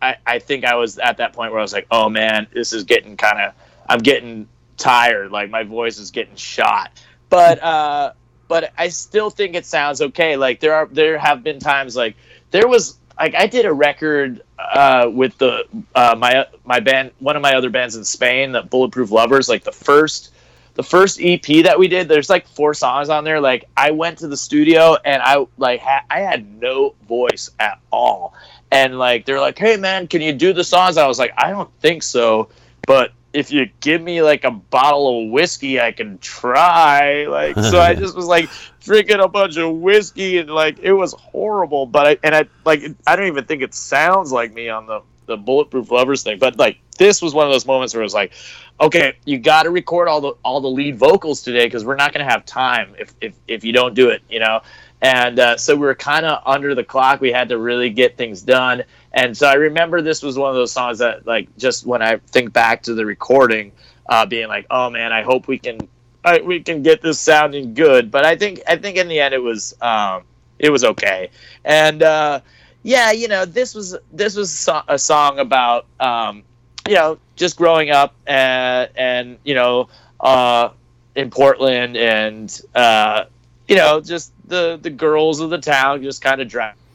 i 0.00 0.14
i 0.24 0.38
think 0.38 0.64
i 0.64 0.76
was 0.76 0.98
at 0.98 1.16
that 1.16 1.32
point 1.32 1.50
where 1.50 1.58
i 1.58 1.62
was 1.62 1.72
like 1.72 1.88
oh 1.90 2.08
man 2.08 2.46
this 2.52 2.72
is 2.72 2.84
getting 2.84 3.16
kind 3.16 3.40
of 3.40 3.52
i'm 3.88 4.00
getting 4.00 4.48
tired. 4.76 5.30
Like 5.30 5.50
my 5.50 5.64
voice 5.64 5.98
is 5.98 6.10
getting 6.10 6.36
shot. 6.36 7.02
But 7.28 7.62
uh 7.62 8.12
but 8.46 8.72
i 8.78 8.88
still 8.88 9.28
think 9.28 9.54
it 9.54 9.66
sounds 9.66 10.00
okay. 10.00 10.36
Like 10.36 10.60
there 10.60 10.74
are 10.74 10.86
there 10.86 11.18
have 11.18 11.42
been 11.42 11.58
times 11.58 11.96
like 11.96 12.16
there 12.50 12.66
was 12.66 12.98
like 13.18 13.34
i 13.34 13.46
did 13.46 13.66
a 13.66 13.72
record 13.72 14.42
uh 14.58 15.10
with 15.12 15.36
the 15.38 15.64
uh 15.94 16.14
my 16.16 16.46
my 16.64 16.80
band 16.80 17.10
one 17.18 17.36
of 17.36 17.42
my 17.42 17.54
other 17.54 17.70
bands 17.70 17.96
in 17.96 18.04
spain 18.04 18.52
the 18.52 18.62
bulletproof 18.62 19.10
lovers 19.10 19.48
like 19.48 19.64
the 19.64 19.72
first 19.72 20.32
the 20.74 20.82
first 20.82 21.20
ep 21.20 21.46
that 21.64 21.76
we 21.76 21.88
did 21.88 22.08
there's 22.08 22.30
like 22.30 22.46
four 22.46 22.72
songs 22.72 23.08
on 23.08 23.24
there. 23.24 23.40
Like 23.40 23.64
i 23.76 23.90
went 23.90 24.18
to 24.18 24.28
the 24.28 24.36
studio 24.36 24.96
and 25.04 25.20
i 25.22 25.44
like 25.58 25.80
ha- 25.80 26.04
i 26.10 26.20
had 26.20 26.48
no 26.60 26.94
voice 27.08 27.50
at 27.58 27.80
all. 27.90 28.34
And 28.70 28.98
like 28.98 29.26
they're 29.26 29.40
like 29.40 29.58
hey 29.58 29.76
man 29.76 30.06
can 30.06 30.20
you 30.20 30.32
do 30.32 30.52
the 30.52 30.64
songs? 30.64 30.96
I 30.96 31.06
was 31.06 31.18
like 31.18 31.32
i 31.36 31.50
don't 31.50 31.70
think 31.80 32.02
so. 32.02 32.48
But 32.86 33.12
if 33.32 33.50
you 33.50 33.66
give 33.80 34.00
me 34.02 34.22
like 34.22 34.44
a 34.44 34.50
bottle 34.50 35.24
of 35.24 35.30
whiskey, 35.30 35.80
I 35.80 35.92
can 35.92 36.18
try. 36.18 37.26
Like, 37.26 37.56
so 37.56 37.80
I 37.80 37.94
just 37.96 38.16
was 38.16 38.26
like 38.26 38.48
drinking 38.80 39.20
a 39.20 39.28
bunch 39.28 39.56
of 39.56 39.76
whiskey, 39.76 40.38
and 40.38 40.50
like 40.50 40.78
it 40.78 40.92
was 40.92 41.12
horrible. 41.12 41.86
But 41.86 42.06
I 42.06 42.18
and 42.24 42.34
I 42.34 42.44
like 42.64 42.82
I 43.06 43.16
don't 43.16 43.26
even 43.26 43.44
think 43.44 43.62
it 43.62 43.74
sounds 43.74 44.32
like 44.32 44.52
me 44.52 44.68
on 44.68 44.86
the 44.86 45.02
the 45.26 45.36
bulletproof 45.36 45.90
lovers 45.90 46.22
thing. 46.22 46.38
But 46.38 46.58
like 46.58 46.78
this 46.98 47.22
was 47.22 47.34
one 47.34 47.46
of 47.46 47.52
those 47.52 47.66
moments 47.66 47.94
where 47.94 48.02
it 48.02 48.04
was 48.04 48.14
like, 48.14 48.32
okay, 48.80 49.14
you 49.24 49.38
got 49.38 49.64
to 49.64 49.70
record 49.70 50.08
all 50.08 50.20
the 50.20 50.32
all 50.44 50.60
the 50.60 50.70
lead 50.70 50.98
vocals 50.98 51.42
today 51.42 51.66
because 51.66 51.84
we're 51.84 51.96
not 51.96 52.12
going 52.12 52.26
to 52.26 52.30
have 52.30 52.44
time 52.44 52.94
if 52.98 53.14
if 53.20 53.34
if 53.46 53.64
you 53.64 53.72
don't 53.72 53.94
do 53.94 54.08
it, 54.08 54.22
you 54.28 54.40
know. 54.40 54.62
And 55.00 55.38
uh, 55.38 55.56
so 55.56 55.76
we 55.76 55.82
were 55.82 55.94
kind 55.94 56.26
of 56.26 56.42
under 56.44 56.74
the 56.74 56.82
clock. 56.82 57.20
We 57.20 57.30
had 57.30 57.50
to 57.50 57.58
really 57.58 57.90
get 57.90 58.16
things 58.16 58.42
done. 58.42 58.82
And 59.12 59.36
so 59.36 59.46
I 59.46 59.54
remember 59.54 60.02
this 60.02 60.22
was 60.22 60.38
one 60.38 60.50
of 60.50 60.56
those 60.56 60.72
songs 60.72 60.98
that, 60.98 61.26
like, 61.26 61.56
just 61.56 61.86
when 61.86 62.02
I 62.02 62.16
think 62.16 62.52
back 62.52 62.82
to 62.84 62.94
the 62.94 63.06
recording, 63.06 63.72
uh, 64.08 64.26
being 64.26 64.48
like, 64.48 64.66
"Oh 64.70 64.90
man, 64.90 65.12
I 65.12 65.22
hope 65.22 65.48
we 65.48 65.58
can, 65.58 65.78
I, 66.24 66.40
we 66.40 66.60
can 66.62 66.82
get 66.82 67.00
this 67.00 67.18
sounding 67.18 67.74
good." 67.74 68.10
But 68.10 68.24
I 68.24 68.36
think, 68.36 68.60
I 68.66 68.76
think 68.76 68.96
in 68.96 69.08
the 69.08 69.20
end, 69.20 69.34
it 69.34 69.42
was, 69.42 69.74
um, 69.80 70.22
it 70.58 70.70
was 70.70 70.84
okay. 70.84 71.30
And 71.64 72.02
uh, 72.02 72.40
yeah, 72.82 73.12
you 73.12 73.28
know, 73.28 73.44
this 73.44 73.74
was 73.74 73.96
this 74.12 74.36
was 74.36 74.50
so- 74.50 74.82
a 74.88 74.98
song 74.98 75.38
about, 75.38 75.86
um, 76.00 76.42
you 76.88 76.94
know, 76.94 77.18
just 77.36 77.56
growing 77.56 77.90
up 77.90 78.14
and 78.26 78.90
and 78.96 79.38
you 79.44 79.54
know, 79.54 79.88
uh, 80.20 80.70
in 81.14 81.30
Portland 81.30 81.96
and 81.96 82.60
uh, 82.74 83.24
you 83.66 83.76
know, 83.76 84.00
just 84.00 84.32
the 84.46 84.78
the 84.80 84.90
girls 84.90 85.40
of 85.40 85.50
the 85.50 85.58
town 85.58 86.02
just 86.02 86.22
kind 86.22 86.40
of 86.40 86.48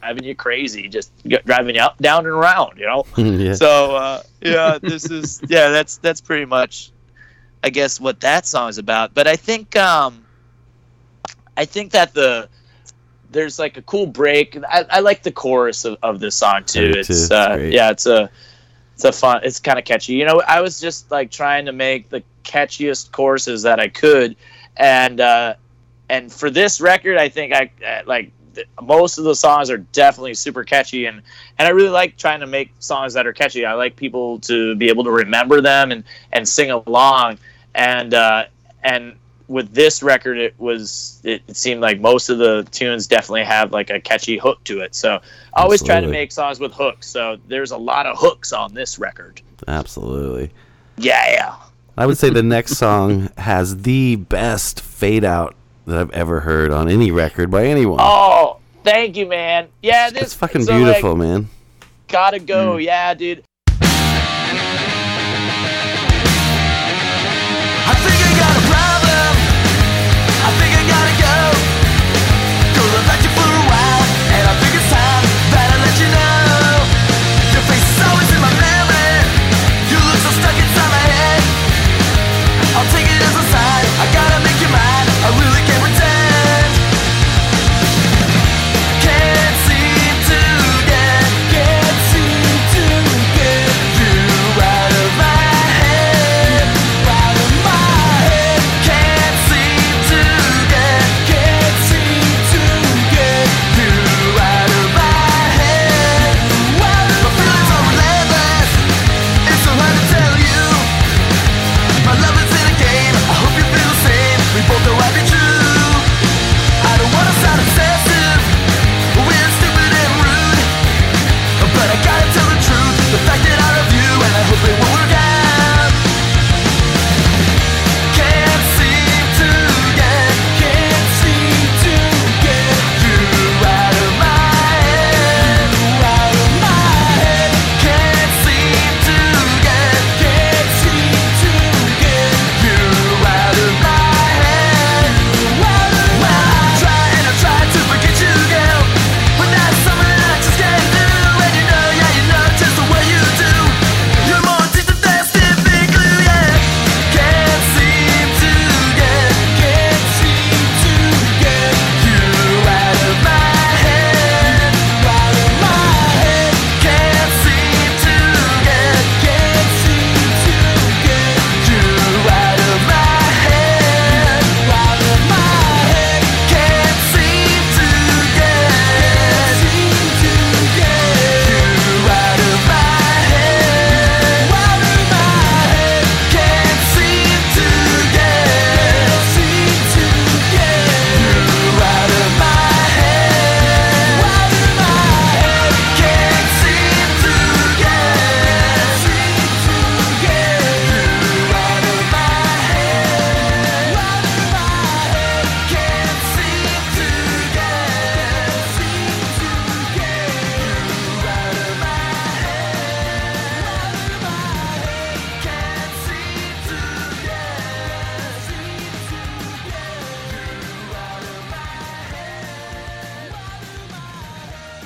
driving 0.03 0.23
you 0.25 0.35
crazy, 0.35 0.87
just 0.89 1.11
g- 1.25 1.37
driving 1.45 1.75
you 1.75 1.81
up, 1.81 1.97
down, 1.99 2.19
and 2.25 2.27
around. 2.35 2.77
You 2.77 2.85
know. 2.87 3.05
yeah. 3.17 3.53
So 3.53 3.95
uh, 3.95 4.23
yeah, 4.41 4.77
this 4.81 5.09
is 5.09 5.41
yeah, 5.47 5.69
that's 5.69 5.97
that's 5.97 6.21
pretty 6.21 6.45
much, 6.45 6.91
I 7.63 7.69
guess, 7.69 7.99
what 7.99 8.19
that 8.19 8.45
song 8.45 8.69
is 8.69 8.77
about. 8.77 9.13
But 9.13 9.27
I 9.27 9.35
think 9.35 9.75
um, 9.75 10.25
I 11.55 11.65
think 11.65 11.91
that 11.93 12.13
the 12.13 12.49
there's 13.31 13.59
like 13.59 13.77
a 13.77 13.81
cool 13.83 14.05
break. 14.05 14.57
I, 14.69 14.85
I 14.89 14.99
like 14.99 15.23
the 15.23 15.31
chorus 15.31 15.85
of, 15.85 15.97
of 16.03 16.19
this 16.19 16.35
song 16.35 16.63
too. 16.65 16.89
I 16.89 16.91
do 16.91 16.99
It's 16.99 17.07
too. 17.07 17.13
It's 17.13 17.31
uh, 17.31 17.55
great. 17.55 17.73
yeah, 17.73 17.89
it's 17.91 18.05
a 18.05 18.29
it's 18.93 19.05
a 19.05 19.11
fun. 19.11 19.41
It's 19.43 19.59
kind 19.59 19.79
of 19.79 19.85
catchy. 19.85 20.13
You 20.13 20.25
know, 20.25 20.41
I 20.47 20.59
was 20.61 20.79
just 20.79 21.09
like 21.11 21.31
trying 21.31 21.65
to 21.65 21.71
make 21.71 22.09
the 22.09 22.23
catchiest 22.43 23.11
choruses 23.11 23.63
that 23.63 23.79
I 23.79 23.87
could, 23.87 24.35
and 24.75 25.21
uh, 25.21 25.55
and 26.09 26.31
for 26.31 26.49
this 26.49 26.81
record, 26.81 27.17
I 27.17 27.29
think 27.29 27.53
I 27.53 27.71
uh, 27.85 28.01
like 28.05 28.33
most 28.81 29.17
of 29.17 29.23
the 29.23 29.35
songs 29.35 29.69
are 29.69 29.77
definitely 29.77 30.33
super 30.33 30.63
catchy, 30.63 31.05
and 31.05 31.21
and 31.57 31.67
I 31.67 31.71
really 31.71 31.89
like 31.89 32.17
trying 32.17 32.39
to 32.41 32.47
make 32.47 32.71
songs 32.79 33.13
that 33.13 33.27
are 33.27 33.33
catchy. 33.33 33.65
I 33.65 33.73
like 33.73 33.95
people 33.95 34.39
to 34.41 34.75
be 34.75 34.89
able 34.89 35.03
to 35.05 35.11
remember 35.11 35.61
them 35.61 35.91
and 35.91 36.03
and 36.31 36.47
sing 36.47 36.71
along, 36.71 37.39
and 37.75 38.13
uh, 38.13 38.45
and 38.83 39.15
with 39.47 39.73
this 39.73 40.01
record, 40.01 40.37
it 40.37 40.55
was 40.57 41.19
it, 41.23 41.41
it 41.47 41.57
seemed 41.57 41.81
like 41.81 41.99
most 41.99 42.29
of 42.29 42.37
the 42.37 42.67
tunes 42.71 43.07
definitely 43.07 43.43
have 43.43 43.71
like 43.71 43.89
a 43.89 43.99
catchy 43.99 44.37
hook 44.37 44.63
to 44.65 44.79
it. 44.79 44.95
So 44.95 45.19
I 45.53 45.61
always 45.61 45.83
try 45.83 45.99
to 45.99 46.07
make 46.07 46.31
songs 46.31 46.59
with 46.59 46.73
hooks. 46.73 47.07
So 47.07 47.37
there's 47.47 47.71
a 47.71 47.77
lot 47.77 48.05
of 48.05 48.17
hooks 48.17 48.53
on 48.53 48.73
this 48.73 48.99
record. 48.99 49.41
Absolutely. 49.67 50.51
Yeah. 50.97 51.55
I 51.97 52.05
would 52.07 52.17
say 52.17 52.29
the 52.29 52.43
next 52.43 52.77
song 52.77 53.29
has 53.37 53.83
the 53.83 54.15
best 54.15 54.81
fade 54.81 55.23
out 55.23 55.55
that 55.85 55.97
I've 55.97 56.11
ever 56.11 56.41
heard 56.41 56.71
on 56.71 56.89
any 56.89 57.11
record 57.11 57.51
by 57.51 57.65
anyone. 57.65 57.99
Oh, 58.01 58.59
thank 58.83 59.17
you, 59.17 59.25
man. 59.25 59.67
Yeah, 59.81 60.09
this 60.09 60.23
it's 60.23 60.33
fucking 60.33 60.63
so, 60.63 60.73
like, 60.73 60.83
beautiful, 60.83 61.15
man. 61.15 61.49
gotta 62.07 62.39
go. 62.39 62.77
Mm. 62.77 62.83
Yeah, 62.83 63.13
dude. 63.13 63.43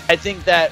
I 0.10 0.16
think 0.16 0.44
that 0.46 0.72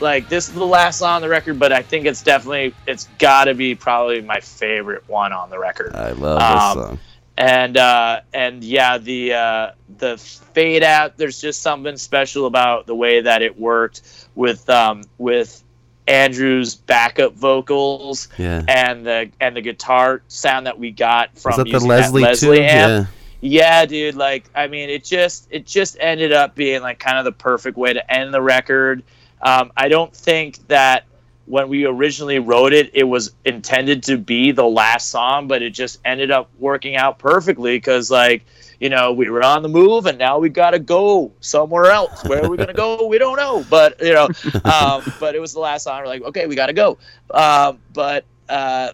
like 0.00 0.28
this 0.28 0.48
is 0.48 0.54
the 0.54 0.64
last 0.66 0.98
song 0.98 1.16
on 1.16 1.22
the 1.22 1.28
record, 1.28 1.58
but 1.58 1.72
I 1.72 1.82
think 1.82 2.06
it's 2.06 2.22
definitely 2.22 2.74
it's 2.86 3.08
got 3.18 3.44
to 3.44 3.54
be 3.54 3.74
probably 3.74 4.22
my 4.22 4.40
favorite 4.40 5.06
one 5.08 5.32
on 5.32 5.50
the 5.50 5.58
record. 5.58 5.94
I 5.94 6.12
love 6.12 6.40
Um, 6.40 6.78
this 6.78 6.86
song. 6.88 6.98
and 7.36 7.76
uh, 7.76 8.20
and 8.32 8.64
yeah, 8.64 8.98
the 8.98 9.34
uh, 9.34 9.70
the 9.98 10.16
fade 10.18 10.82
out. 10.82 11.16
There's 11.18 11.40
just 11.40 11.60
something 11.62 11.96
special 11.96 12.46
about 12.46 12.86
the 12.86 12.94
way 12.94 13.20
that 13.20 13.42
it 13.42 13.58
worked 13.58 14.02
with 14.34 14.68
um, 14.70 15.02
with 15.18 15.62
Andrew's 16.08 16.74
backup 16.74 17.34
vocals 17.34 18.28
Yeah. 18.38 18.62
and 18.68 19.06
the 19.06 19.30
and 19.40 19.54
the 19.54 19.60
guitar 19.60 20.22
sound 20.28 20.66
that 20.66 20.78
we 20.78 20.90
got 20.90 21.36
from 21.38 21.50
Was 21.50 21.56
that 21.58 21.78
the 21.78 21.86
Leslie, 21.86 22.22
Leslie 22.22 22.56
too? 22.56 22.62
amp. 22.62 23.08
Yeah. 23.08 23.14
Yeah, 23.40 23.86
dude. 23.86 24.16
Like, 24.16 24.50
I 24.54 24.66
mean, 24.66 24.90
it 24.90 25.04
just 25.04 25.48
it 25.50 25.66
just 25.66 25.96
ended 26.00 26.32
up 26.32 26.54
being 26.54 26.82
like 26.82 26.98
kind 26.98 27.18
of 27.18 27.24
the 27.24 27.32
perfect 27.32 27.76
way 27.76 27.92
to 27.92 28.12
end 28.12 28.34
the 28.34 28.42
record. 28.42 29.02
Um, 29.40 29.72
I 29.76 29.88
don't 29.88 30.14
think 30.14 30.66
that 30.68 31.06
when 31.46 31.68
we 31.68 31.84
originally 31.84 32.38
wrote 32.38 32.72
it, 32.72 32.90
it 32.94 33.04
was 33.04 33.32
intended 33.44 34.02
to 34.04 34.18
be 34.18 34.52
the 34.52 34.64
last 34.66 35.08
song, 35.08 35.48
but 35.48 35.62
it 35.62 35.70
just 35.70 35.98
ended 36.04 36.30
up 36.30 36.50
working 36.58 36.96
out 36.96 37.18
perfectly 37.18 37.76
because, 37.76 38.10
like, 38.10 38.44
you 38.78 38.88
know, 38.88 39.12
we 39.12 39.28
were 39.28 39.42
on 39.42 39.62
the 39.62 39.68
move 39.68 40.06
and 40.06 40.18
now 40.18 40.38
we 40.38 40.48
got 40.48 40.70
to 40.70 40.78
go 40.78 41.32
somewhere 41.40 41.86
else. 41.86 42.22
Where 42.24 42.44
are 42.44 42.48
we 42.48 42.56
gonna 42.56 42.72
go? 42.72 43.06
We 43.06 43.18
don't 43.18 43.36
know. 43.36 43.64
But 43.68 44.00
you 44.00 44.12
know, 44.12 44.28
um, 44.64 45.02
but 45.18 45.34
it 45.34 45.40
was 45.40 45.52
the 45.52 45.60
last 45.60 45.84
song. 45.84 46.00
We're 46.00 46.06
like, 46.06 46.22
okay, 46.22 46.46
we 46.46 46.54
got 46.54 46.66
to 46.66 46.72
go. 46.72 46.98
Um, 47.30 47.78
but 47.92 48.24
uh, 48.48 48.92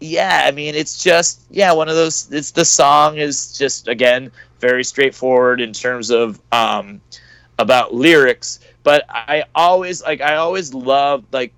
yeah, 0.00 0.42
I 0.44 0.50
mean, 0.50 0.74
it's 0.74 1.02
just 1.02 1.42
yeah, 1.50 1.72
one 1.72 1.88
of 1.88 1.96
those. 1.96 2.30
It's 2.30 2.52
the 2.52 2.64
song 2.64 3.18
is 3.18 3.56
just 3.56 3.88
again 3.88 4.30
very 4.60 4.84
straightforward 4.84 5.60
in 5.60 5.72
terms 5.72 6.10
of 6.10 6.40
um, 6.52 7.00
about 7.58 7.94
lyrics, 7.94 8.60
but 8.82 9.04
I 9.08 9.44
always 9.54 10.02
like 10.02 10.20
I 10.20 10.36
always 10.36 10.72
love 10.72 11.24
like 11.32 11.52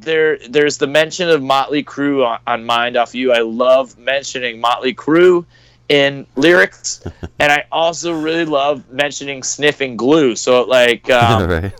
there 0.00 0.38
there's 0.48 0.78
the 0.78 0.86
mention 0.86 1.28
of 1.28 1.40
Mötley 1.40 1.84
Crüe 1.84 2.24
on, 2.24 2.40
on 2.46 2.64
Mind 2.64 2.96
Off 2.96 3.14
You. 3.14 3.32
I 3.32 3.40
love 3.40 3.98
mentioning 3.98 4.62
Mötley 4.62 4.94
Crüe 4.94 5.44
in 5.88 6.26
lyrics, 6.36 7.02
and 7.38 7.52
I 7.52 7.64
also 7.72 8.12
really 8.12 8.44
love 8.44 8.88
mentioning 8.90 9.42
sniffing 9.42 9.96
glue. 9.96 10.36
So 10.36 10.62
like 10.62 11.10
um, 11.10 11.72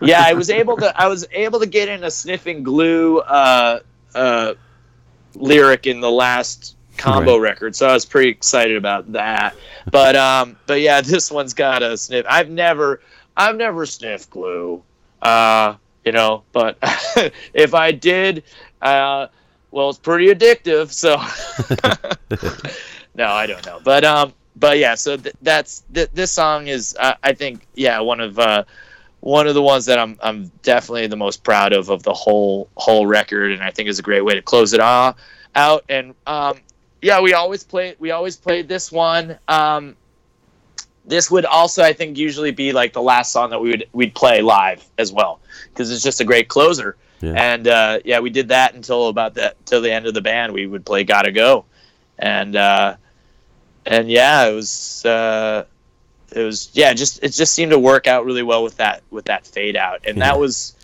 yeah, 0.00 0.22
I 0.24 0.34
was 0.34 0.50
able 0.50 0.76
to 0.76 1.00
I 1.00 1.08
was 1.08 1.26
able 1.32 1.60
to 1.60 1.66
get 1.66 1.88
in 1.88 2.04
a 2.04 2.10
sniffing 2.10 2.62
glue 2.62 3.20
uh, 3.20 3.80
uh, 4.14 4.54
lyric 5.38 5.86
in 5.86 6.00
the 6.00 6.10
last 6.10 6.76
combo 6.96 7.36
Right. 7.36 7.50
record, 7.50 7.76
so 7.76 7.86
I 7.88 7.92
was 7.92 8.04
pretty 8.04 8.30
excited 8.30 8.76
about 8.76 9.12
that. 9.12 9.54
But 9.90 10.16
um, 10.16 10.56
but 10.66 10.80
yeah, 10.80 11.00
this 11.02 11.30
one's 11.30 11.54
got 11.54 11.82
a 11.82 11.96
sniff. 11.96 12.26
I've 12.28 12.50
never 12.50 13.00
I've 13.36 13.56
never 13.56 13.86
sniffed 13.86 14.30
glue, 14.30 14.82
uh, 15.22 15.74
you 16.04 16.12
know, 16.12 16.42
but 16.52 16.78
if 17.54 17.74
I 17.74 17.92
did, 17.92 18.44
uh, 18.82 19.26
well, 19.70 19.90
it's 19.90 19.98
pretty 19.98 20.28
addictive. 20.28 20.90
So 20.90 21.16
no, 23.14 23.26
I 23.26 23.46
don't 23.46 23.64
know, 23.66 23.80
but 23.84 24.04
um, 24.04 24.32
but 24.56 24.78
yeah, 24.78 24.94
so 24.94 25.16
th- 25.16 25.34
that's 25.42 25.84
th- 25.92 26.10
this 26.14 26.32
song 26.32 26.66
is 26.68 26.96
uh, 26.98 27.14
I 27.22 27.32
think 27.32 27.66
yeah 27.74 28.00
one 28.00 28.20
of 28.20 28.38
uh 28.38 28.64
one 29.26 29.48
of 29.48 29.54
the 29.54 29.62
ones 29.62 29.86
that 29.86 29.98
I'm 29.98 30.16
I'm 30.22 30.52
definitely 30.62 31.08
the 31.08 31.16
most 31.16 31.42
proud 31.42 31.72
of 31.72 31.90
of 31.90 32.04
the 32.04 32.14
whole 32.14 32.68
whole 32.76 33.08
record, 33.08 33.50
and 33.50 33.60
I 33.60 33.72
think 33.72 33.88
is 33.88 33.98
a 33.98 34.02
great 34.02 34.24
way 34.24 34.34
to 34.34 34.42
close 34.42 34.72
it 34.72 34.78
all 34.78 35.16
out. 35.56 35.84
And 35.88 36.14
um, 36.28 36.60
yeah, 37.02 37.20
we 37.20 37.34
always 37.34 37.64
play 37.64 37.96
we 37.98 38.12
always 38.12 38.36
played 38.36 38.68
this 38.68 38.92
one. 38.92 39.36
Um, 39.48 39.96
this 41.04 41.28
would 41.28 41.44
also 41.44 41.82
I 41.82 41.92
think 41.92 42.16
usually 42.16 42.52
be 42.52 42.72
like 42.72 42.92
the 42.92 43.02
last 43.02 43.32
song 43.32 43.50
that 43.50 43.60
we 43.60 43.70
would 43.70 43.88
we'd 43.92 44.14
play 44.14 44.42
live 44.42 44.84
as 44.96 45.12
well 45.12 45.40
because 45.70 45.90
it's 45.90 46.04
just 46.04 46.20
a 46.20 46.24
great 46.24 46.46
closer. 46.46 46.96
Yeah. 47.20 47.32
And 47.32 47.66
uh, 47.66 47.98
yeah, 48.04 48.20
we 48.20 48.30
did 48.30 48.48
that 48.48 48.74
until 48.74 49.08
about 49.08 49.34
that 49.34 49.56
till 49.66 49.80
the 49.80 49.90
end 49.90 50.06
of 50.06 50.14
the 50.14 50.20
band. 50.20 50.52
We 50.52 50.68
would 50.68 50.86
play 50.86 51.02
"Gotta 51.02 51.32
Go," 51.32 51.64
and 52.16 52.54
uh, 52.54 52.96
and 53.84 54.08
yeah, 54.08 54.46
it 54.46 54.54
was 54.54 55.04
uh, 55.04 55.64
it 56.32 56.42
was 56.42 56.70
yeah, 56.72 56.92
just 56.92 57.22
it 57.22 57.32
just 57.32 57.54
seemed 57.54 57.72
to 57.72 57.78
work 57.78 58.06
out 58.06 58.24
really 58.24 58.42
well 58.42 58.62
with 58.62 58.76
that 58.78 59.02
with 59.10 59.26
that 59.26 59.46
fade 59.46 59.76
out, 59.76 60.00
and 60.06 60.20
that 60.22 60.38
was. 60.38 60.74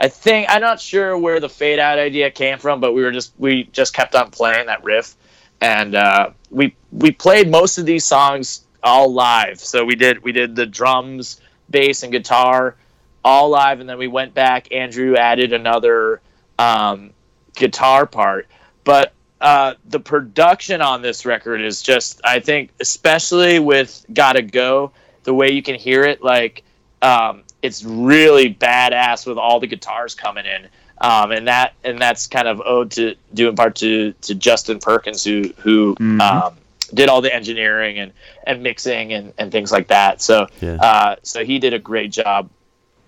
I 0.00 0.06
think 0.06 0.46
I'm 0.48 0.60
not 0.60 0.80
sure 0.80 1.18
where 1.18 1.40
the 1.40 1.48
fade 1.48 1.80
out 1.80 1.98
idea 1.98 2.30
came 2.30 2.58
from, 2.58 2.80
but 2.80 2.92
we 2.92 3.02
were 3.02 3.10
just 3.10 3.32
we 3.36 3.64
just 3.64 3.94
kept 3.94 4.14
on 4.14 4.30
playing 4.30 4.66
that 4.66 4.84
riff, 4.84 5.16
and 5.60 5.94
uh, 5.94 6.30
we 6.50 6.76
we 6.92 7.10
played 7.10 7.50
most 7.50 7.78
of 7.78 7.86
these 7.86 8.04
songs 8.04 8.64
all 8.82 9.12
live. 9.12 9.58
So 9.58 9.84
we 9.84 9.96
did 9.96 10.22
we 10.22 10.30
did 10.30 10.54
the 10.54 10.66
drums, 10.66 11.40
bass, 11.70 12.04
and 12.04 12.12
guitar 12.12 12.76
all 13.24 13.48
live, 13.50 13.80
and 13.80 13.88
then 13.88 13.98
we 13.98 14.08
went 14.08 14.34
back. 14.34 14.72
Andrew 14.72 15.16
added 15.16 15.52
another 15.52 16.20
um, 16.58 17.10
guitar 17.54 18.06
part, 18.06 18.46
but 18.84 19.12
uh, 19.40 19.74
the 19.88 20.00
production 20.00 20.80
on 20.82 21.02
this 21.02 21.24
record 21.26 21.60
is 21.60 21.82
just 21.82 22.20
I 22.24 22.40
think 22.40 22.70
especially 22.80 23.58
with 23.58 24.04
"Gotta 24.12 24.42
Go," 24.42 24.90
the 25.24 25.34
way 25.34 25.50
you 25.52 25.62
can 25.62 25.74
hear 25.76 26.04
it, 26.04 26.22
like 26.22 26.62
um, 27.02 27.42
it's 27.62 27.84
really 27.84 28.52
badass 28.54 29.26
with 29.26 29.38
all 29.38 29.60
the 29.60 29.66
guitars 29.66 30.14
coming 30.14 30.44
in. 30.46 30.68
Um, 31.00 31.30
and 31.30 31.46
that 31.46 31.74
and 31.84 32.00
that's 32.00 32.26
kind 32.26 32.48
of 32.48 32.60
owed 32.64 32.90
to 32.92 33.14
due 33.34 33.48
in 33.48 33.54
part 33.54 33.76
to 33.76 34.12
to 34.22 34.34
Justin 34.34 34.80
Perkins 34.80 35.22
who 35.22 35.52
who 35.58 35.94
Mhm. 35.96 36.20
um, 36.20 36.54
did 36.94 37.08
all 37.08 37.20
the 37.20 37.32
engineering 37.32 37.98
and, 37.98 38.12
and 38.46 38.62
mixing 38.62 39.12
and, 39.12 39.32
and 39.38 39.52
things 39.52 39.70
like 39.70 39.88
that. 39.88 40.20
So 40.22 40.48
Yeah. 40.60 40.76
uh, 40.80 41.16
so 41.22 41.44
he 41.44 41.58
did 41.60 41.74
a 41.74 41.78
great 41.78 42.10
job 42.10 42.48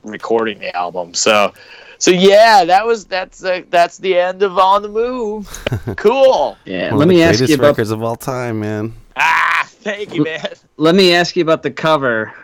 recording 0.04 0.58
the 0.60 0.74
album. 0.76 1.14
So 1.14 1.52
so 2.00 2.10
yeah, 2.10 2.64
that 2.64 2.84
was 2.84 3.04
that's 3.04 3.44
uh, 3.44 3.62
that's 3.70 3.98
the 3.98 4.18
end 4.18 4.42
of 4.42 4.58
On 4.58 4.82
the 4.82 4.88
Move. 4.88 5.46
cool. 5.96 6.56
Yeah. 6.64 6.90
One 6.90 6.98
let 6.98 7.04
of 7.04 7.08
the 7.10 7.14
me 7.14 7.22
ask 7.22 7.38
greatest 7.38 7.50
you 7.50 7.54
about 7.56 7.66
records 7.68 7.90
of 7.92 8.02
all 8.02 8.16
time, 8.16 8.58
man. 8.58 8.92
Ah, 9.16 9.62
thank 9.68 10.12
you, 10.14 10.24
man. 10.24 10.44
let 10.76 10.94
me 10.96 11.14
ask 11.14 11.36
you 11.36 11.42
about 11.42 11.62
the 11.62 11.70
cover. 11.70 12.34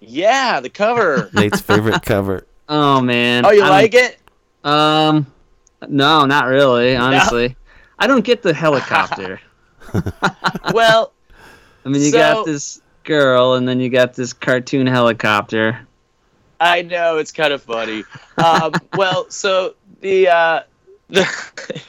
Yeah, 0.00 0.60
the 0.60 0.68
cover. 0.68 1.30
Nate's 1.34 1.60
favorite 1.62 2.02
cover. 2.02 2.46
Oh 2.68 3.00
man. 3.00 3.46
oh, 3.46 3.50
you 3.50 3.62
I 3.62 3.66
don't- 3.66 3.70
like 3.70 3.94
it? 3.94 4.18
Um, 4.64 5.26
no, 5.88 6.24
not 6.26 6.46
really. 6.46 6.94
Honestly, 6.96 7.56
I 7.98 8.06
don't 8.06 8.24
get 8.24 8.42
the 8.42 8.52
helicopter. 8.54 9.40
Well, 10.72 11.12
I 11.84 11.88
mean, 11.88 12.02
you 12.02 12.10
So- 12.10 12.18
got 12.18 12.46
this 12.46 12.80
girl, 13.04 13.54
and 13.54 13.66
then 13.68 13.80
you 13.80 13.90
got 13.90 14.14
this 14.14 14.32
cartoon 14.32 14.86
helicopter. 14.86 15.86
I 16.62 16.82
know 16.82 17.18
it's 17.18 17.32
kind 17.32 17.52
of 17.52 17.62
funny. 17.62 18.04
Um, 18.38 18.72
well, 18.96 19.28
so 19.30 19.74
the 20.00 20.28
uh, 20.28 20.60
the 21.08 21.26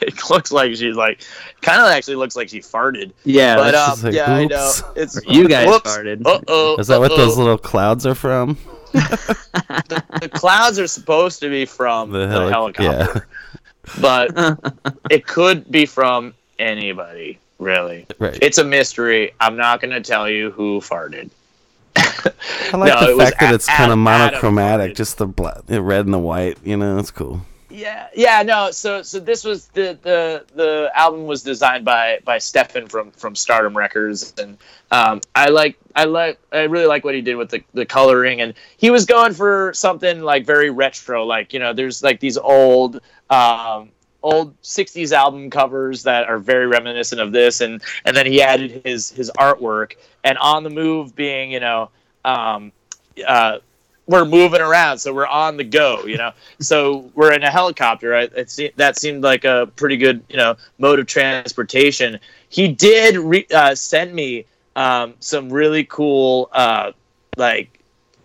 it 0.00 0.18
looks 0.28 0.50
like 0.50 0.74
she's 0.74 0.96
like 0.96 1.22
kind 1.62 1.80
of 1.80 1.88
actually 1.88 2.16
looks 2.16 2.34
like 2.34 2.48
she 2.48 2.60
farted. 2.60 3.12
Yeah, 3.24 3.56
but 3.56 3.74
um, 3.74 4.02
like, 4.02 4.14
yeah, 4.14 4.32
I 4.32 4.44
know 4.46 4.72
it's 4.96 5.20
you 5.26 5.48
guys 5.48 5.68
whoops. 5.68 5.88
farted. 5.88 6.26
Uh 6.26 6.40
oh. 6.48 6.76
Is 6.78 6.88
that 6.88 6.98
what 6.98 7.10
those 7.10 7.38
little 7.38 7.58
clouds 7.58 8.04
are 8.04 8.14
from? 8.14 8.58
the 8.92 10.30
clouds 10.34 10.78
are 10.78 10.86
supposed 10.86 11.40
to 11.40 11.50
be 11.50 11.64
from 11.66 12.10
the, 12.10 12.28
heli- 12.28 12.52
helicopter, 12.52 13.26
but 14.00 14.30
it 15.10 15.26
could 15.26 15.70
be 15.70 15.86
from 15.86 16.34
anybody. 16.58 17.38
Really, 17.58 18.06
right. 18.18 18.36
it's 18.42 18.58
a 18.58 18.64
mystery. 18.64 19.32
I'm 19.40 19.56
not 19.56 19.80
going 19.80 19.92
to 19.92 20.00
tell 20.00 20.28
you 20.28 20.50
who 20.50 20.80
farted. 20.80 21.30
I 22.72 22.76
like 22.76 23.00
no, 23.00 23.16
the 23.16 23.24
fact 23.24 23.40
that 23.40 23.52
A- 23.52 23.54
it's 23.54 23.66
kind 23.66 23.84
of 23.84 23.98
Adam 23.98 24.02
monochromatic, 24.02 24.94
just 24.94 25.18
the 25.18 25.26
black, 25.26 25.66
the 25.66 25.82
red 25.82 26.04
and 26.04 26.14
the 26.14 26.18
white. 26.18 26.58
You 26.64 26.76
know, 26.76 26.98
it's 26.98 27.10
cool. 27.10 27.42
Yeah, 27.74 28.06
yeah, 28.14 28.40
no. 28.44 28.70
So, 28.70 29.02
so 29.02 29.18
this 29.18 29.42
was 29.42 29.66
the 29.68 29.98
the 30.00 30.44
the 30.54 30.92
album 30.94 31.26
was 31.26 31.42
designed 31.42 31.84
by 31.84 32.20
by 32.24 32.38
Stefan 32.38 32.86
from 32.86 33.10
from 33.10 33.34
Stardumb 33.34 33.74
Records, 33.74 34.32
and 34.38 34.56
um, 34.92 35.20
I 35.34 35.48
like 35.48 35.76
I 35.96 36.04
like 36.04 36.38
I 36.52 36.62
really 36.62 36.86
like 36.86 37.04
what 37.04 37.16
he 37.16 37.20
did 37.20 37.34
with 37.34 37.50
the 37.50 37.64
the 37.72 37.84
coloring, 37.84 38.40
and 38.40 38.54
he 38.76 38.90
was 38.90 39.06
going 39.06 39.34
for 39.34 39.72
something 39.74 40.20
like 40.20 40.46
very 40.46 40.70
retro, 40.70 41.24
like 41.24 41.52
you 41.52 41.58
know, 41.58 41.72
there's 41.72 42.02
like 42.02 42.20
these 42.20 42.38
old. 42.38 43.00
Um, 43.28 43.90
old 44.22 44.58
60s 44.62 45.12
album 45.12 45.50
covers 45.50 46.02
that 46.04 46.26
are 46.26 46.38
very 46.38 46.66
reminiscent 46.66 47.20
of 47.20 47.30
this 47.30 47.60
and 47.60 47.82
and 48.06 48.16
then 48.16 48.24
he 48.24 48.40
added 48.40 48.80
his 48.82 49.10
his 49.10 49.30
artwork 49.38 49.96
and 50.24 50.38
on 50.38 50.62
the 50.64 50.70
move 50.70 51.14
being 51.14 51.52
you 51.52 51.60
know 51.60 51.90
um 52.24 52.72
uh 53.26 53.58
we're 54.06 54.24
moving 54.24 54.60
around, 54.60 54.98
so 54.98 55.14
we're 55.14 55.26
on 55.26 55.56
the 55.56 55.64
go, 55.64 56.04
you 56.04 56.18
know. 56.18 56.32
so 56.60 57.10
we're 57.14 57.32
in 57.32 57.42
a 57.42 57.50
helicopter. 57.50 58.10
Right? 58.10 58.30
It 58.34 58.50
se- 58.50 58.72
that 58.76 58.98
seemed 58.98 59.22
like 59.22 59.44
a 59.44 59.70
pretty 59.76 59.96
good, 59.96 60.22
you 60.28 60.36
know, 60.36 60.56
mode 60.78 60.98
of 60.98 61.06
transportation. 61.06 62.18
He 62.48 62.68
did 62.68 63.16
re- 63.16 63.46
uh, 63.52 63.74
send 63.74 64.14
me 64.14 64.46
um, 64.76 65.14
some 65.20 65.50
really 65.50 65.84
cool, 65.84 66.48
uh, 66.52 66.92
like 67.36 67.80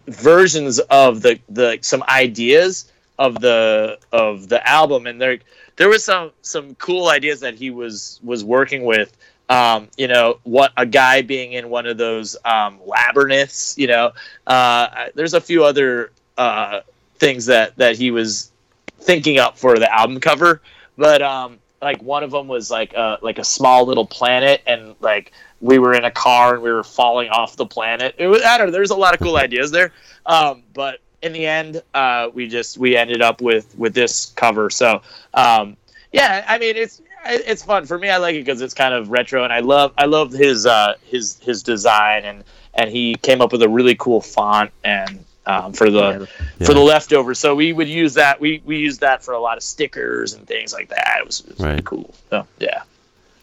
versions 0.07 0.79
of 0.79 1.21
the 1.21 1.39
the 1.49 1.79
some 1.81 2.03
ideas 2.09 2.91
of 3.17 3.39
the 3.41 3.99
of 4.11 4.49
the 4.49 4.67
album, 4.67 5.07
and 5.07 5.21
there 5.21 5.39
there 5.75 5.89
was 5.89 6.03
some 6.03 6.31
some 6.41 6.75
cool 6.75 7.07
ideas 7.07 7.39
that 7.41 7.55
he 7.55 7.69
was 7.69 8.19
was 8.23 8.43
working 8.43 8.83
with 8.83 9.15
um, 9.49 9.87
you 9.97 10.07
know, 10.07 10.39
what 10.43 10.71
a 10.77 10.85
guy 10.85 11.21
being 11.21 11.53
in 11.53 11.69
one 11.69 11.87
of 11.87 11.97
those 11.97 12.37
um, 12.45 12.79
labyrinths. 12.85 13.77
You 13.77 13.87
know, 13.87 14.11
uh, 14.47 15.07
there's 15.15 15.33
a 15.33 15.41
few 15.41 15.63
other 15.63 16.11
uh, 16.37 16.81
things 17.17 17.47
that 17.47 17.75
that 17.77 17.97
he 17.97 18.11
was 18.11 18.51
thinking 18.99 19.39
up 19.39 19.57
for 19.57 19.79
the 19.79 19.91
album 19.93 20.19
cover, 20.19 20.61
but 20.97 21.21
um, 21.21 21.57
like 21.81 22.01
one 22.01 22.23
of 22.23 22.31
them 22.31 22.47
was 22.47 22.69
like 22.69 22.93
a 22.93 23.17
like 23.21 23.39
a 23.39 23.43
small 23.43 23.85
little 23.85 24.05
planet, 24.05 24.61
and 24.67 24.95
like 24.99 25.31
we 25.61 25.79
were 25.79 25.93
in 25.93 26.05
a 26.05 26.11
car 26.11 26.53
and 26.53 26.63
we 26.63 26.71
were 26.71 26.83
falling 26.83 27.29
off 27.29 27.55
the 27.55 27.65
planet. 27.65 28.15
It 28.17 28.27
was 28.27 28.43
I 28.43 28.57
don't 28.57 28.67
know. 28.67 28.71
There's 28.71 28.91
a 28.91 28.95
lot 28.95 29.13
of 29.13 29.19
cool 29.19 29.37
ideas 29.37 29.71
there, 29.71 29.91
um, 30.25 30.63
but 30.73 30.99
in 31.21 31.33
the 31.33 31.45
end, 31.45 31.81
uh, 31.93 32.29
we 32.33 32.47
just 32.47 32.77
we 32.77 32.95
ended 32.95 33.21
up 33.21 33.41
with 33.41 33.75
with 33.77 33.93
this 33.93 34.27
cover. 34.35 34.69
So 34.69 35.01
um, 35.33 35.75
yeah, 36.11 36.45
I 36.47 36.57
mean 36.59 36.75
it's 36.75 37.01
it's 37.25 37.63
fun 37.63 37.85
for 37.85 37.97
me. 37.97 38.09
I 38.09 38.17
like 38.17 38.35
it 38.35 38.45
because 38.45 38.61
it's 38.61 38.73
kind 38.73 38.93
of 38.93 39.09
retro, 39.09 39.43
and 39.43 39.53
I 39.53 39.59
love 39.59 39.93
I 39.97 40.05
love 40.05 40.31
his 40.31 40.65
uh, 40.65 40.95
his 41.03 41.37
his 41.39 41.63
design, 41.63 42.25
and 42.25 42.43
and 42.73 42.89
he 42.89 43.15
came 43.15 43.41
up 43.41 43.51
with 43.51 43.61
a 43.61 43.69
really 43.69 43.95
cool 43.95 44.21
font 44.21 44.71
and 44.83 45.23
um, 45.45 45.73
for 45.73 45.89
the 45.89 46.27
for 46.63 46.73
the 46.73 46.79
leftovers. 46.79 47.39
So 47.39 47.55
we 47.55 47.73
would 47.73 47.89
use 47.89 48.13
that. 48.13 48.39
We 48.39 48.61
we 48.65 48.77
used 48.77 49.01
that 49.01 49.23
for 49.23 49.33
a 49.33 49.39
lot 49.39 49.57
of 49.57 49.63
stickers 49.63 50.33
and 50.33 50.45
things 50.47 50.73
like 50.73 50.89
that. 50.89 51.17
It 51.19 51.25
was, 51.25 51.39
it 51.41 51.49
was 51.49 51.59
really 51.59 51.81
cool. 51.81 52.13
So 52.29 52.45
yeah, 52.59 52.83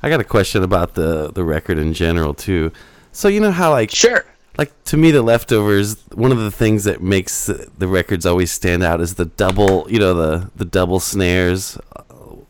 I 0.02 0.08
got 0.08 0.20
a 0.20 0.24
question 0.24 0.62
about 0.62 0.94
the 0.94 1.32
the 1.32 1.44
record 1.44 1.78
in 1.78 1.92
general 1.92 2.34
too. 2.34 2.72
So 3.12 3.28
you 3.28 3.40
know 3.40 3.50
how 3.50 3.70
like 3.70 3.90
sure, 3.90 4.24
like 4.56 4.72
to 4.84 4.96
me 4.96 5.10
the 5.10 5.22
leftovers. 5.22 5.96
One 6.14 6.32
of 6.32 6.38
the 6.38 6.50
things 6.50 6.84
that 6.84 7.02
makes 7.02 7.46
the 7.46 7.88
records 7.88 8.24
always 8.24 8.52
stand 8.52 8.82
out 8.82 9.00
is 9.00 9.14
the 9.14 9.26
double. 9.26 9.90
You 9.90 9.98
know 9.98 10.14
the 10.14 10.50
the 10.54 10.64
double 10.64 11.00
snares, 11.00 11.78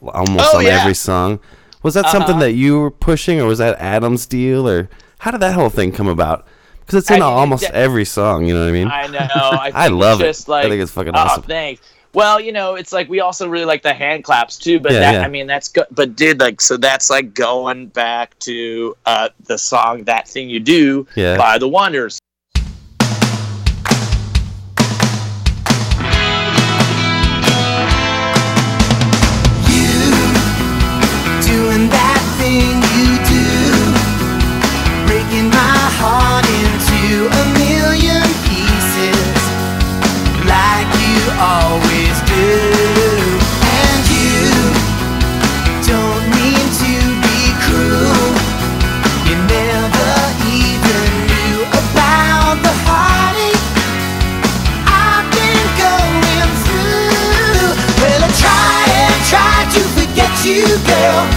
almost 0.08 0.50
Oh, 0.54 0.58
on 0.58 0.64
yeah. 0.64 0.80
every 0.80 0.94
song. 0.94 1.38
Was 1.82 1.94
that 1.94 2.06
something 2.10 2.32
Uh-huh. 2.36 2.40
that 2.40 2.52
you 2.52 2.80
were 2.80 2.90
pushing, 2.90 3.40
or 3.40 3.46
was 3.46 3.58
that 3.58 3.78
Adam's 3.80 4.26
deal, 4.26 4.68
or 4.68 4.88
how 5.18 5.30
did 5.30 5.40
that 5.40 5.54
whole 5.54 5.68
thing 5.70 5.92
come 5.92 6.08
about? 6.08 6.46
Because 6.80 7.00
it's 7.00 7.10
in 7.10 7.22
I- 7.22 7.24
almost 7.26 7.62
yeah. 7.64 7.70
every 7.72 8.04
song. 8.04 8.46
You 8.46 8.54
know 8.54 8.60
what 8.62 8.68
I 8.68 8.72
mean? 8.72 8.88
I 8.88 9.06
know. 9.08 9.18
I, 9.34 9.70
I 9.74 9.88
love 9.88 10.20
it's 10.20 10.42
it. 10.42 10.48
Like, 10.48 10.66
I 10.66 10.68
think 10.68 10.82
it's 10.82 10.92
fucking 10.92 11.14
oh, 11.14 11.18
awesome. 11.18 11.42
Thanks. 11.42 11.80
Well, 12.12 12.40
you 12.40 12.50
know, 12.50 12.76
it's 12.76 12.92
like 12.94 13.10
we 13.10 13.20
also 13.20 13.46
really 13.46 13.66
like 13.66 13.82
the 13.82 13.92
hand 13.92 14.24
claps 14.24 14.56
too, 14.56 14.80
but 14.80 14.92
Yeah, 14.92 15.00
that 15.00 15.14
yeah. 15.16 15.20
I 15.22 15.28
mean 15.28 15.46
that's 15.46 15.68
good. 15.68 15.84
but 15.90 16.16
dude 16.16 16.40
like 16.40 16.62
so 16.62 16.78
that's 16.78 17.10
like 17.10 17.34
going 17.34 17.88
back 17.88 18.38
to 18.40 18.96
uh 19.04 19.28
the 19.44 19.58
song 19.58 20.04
That 20.04 20.26
Thing 20.26 20.48
You 20.48 20.58
Do 20.60 21.06
Yeah. 21.14 21.36
by 21.36 21.58
The 21.58 21.68
Wonders. 21.68 22.18
Girl, 60.84 61.35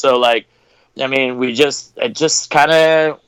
so 0.00 0.18
like, 0.18 0.46
I 1.00 1.06
mean, 1.06 1.38
we 1.38 1.52
just 1.52 1.96
it 1.98 2.14
just 2.14 2.50
kind 2.50 2.70
of 2.70 3.20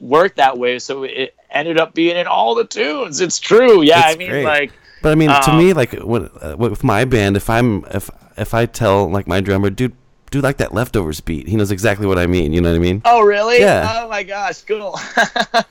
worked 0.00 0.36
that 0.36 0.58
way. 0.58 0.78
So 0.78 1.04
it 1.04 1.34
ended 1.50 1.78
up 1.78 1.94
being 1.94 2.16
in 2.16 2.26
all 2.26 2.54
the 2.54 2.64
tunes. 2.64 3.20
It's 3.20 3.38
true. 3.38 3.82
Yeah, 3.82 4.06
It's 4.06 4.14
I 4.14 4.18
mean, 4.18 4.30
great. 4.30 4.44
like, 4.44 4.72
But 5.02 5.12
I 5.12 5.14
mean, 5.14 5.30
to 5.30 5.50
um, 5.50 5.58
me, 5.58 5.72
like 5.72 5.92
when, 5.92 6.28
uh, 6.42 6.56
with 6.58 6.84
my 6.84 7.04
band, 7.04 7.36
if 7.36 7.48
I'm 7.48 7.84
if 7.92 8.10
if 8.36 8.52
I 8.54 8.66
tell 8.66 9.08
like 9.10 9.26
my 9.26 9.40
drummer, 9.40 9.70
dude, 9.70 9.94
do 10.30 10.40
like 10.40 10.56
that 10.58 10.74
leftovers 10.74 11.20
beat, 11.20 11.48
he 11.48 11.56
knows 11.56 11.70
exactly 11.70 12.06
what 12.06 12.18
I 12.18 12.26
mean. 12.26 12.52
You 12.52 12.60
know 12.60 12.70
what 12.70 12.76
I 12.76 12.80
mean? 12.80 13.02
oh 13.04 13.22
really? 13.22 13.60
Yeah. 13.60 14.02
Oh 14.02 14.08
my 14.08 14.22
gosh, 14.22 14.62
cool. 14.62 14.94
I 15.16 15.62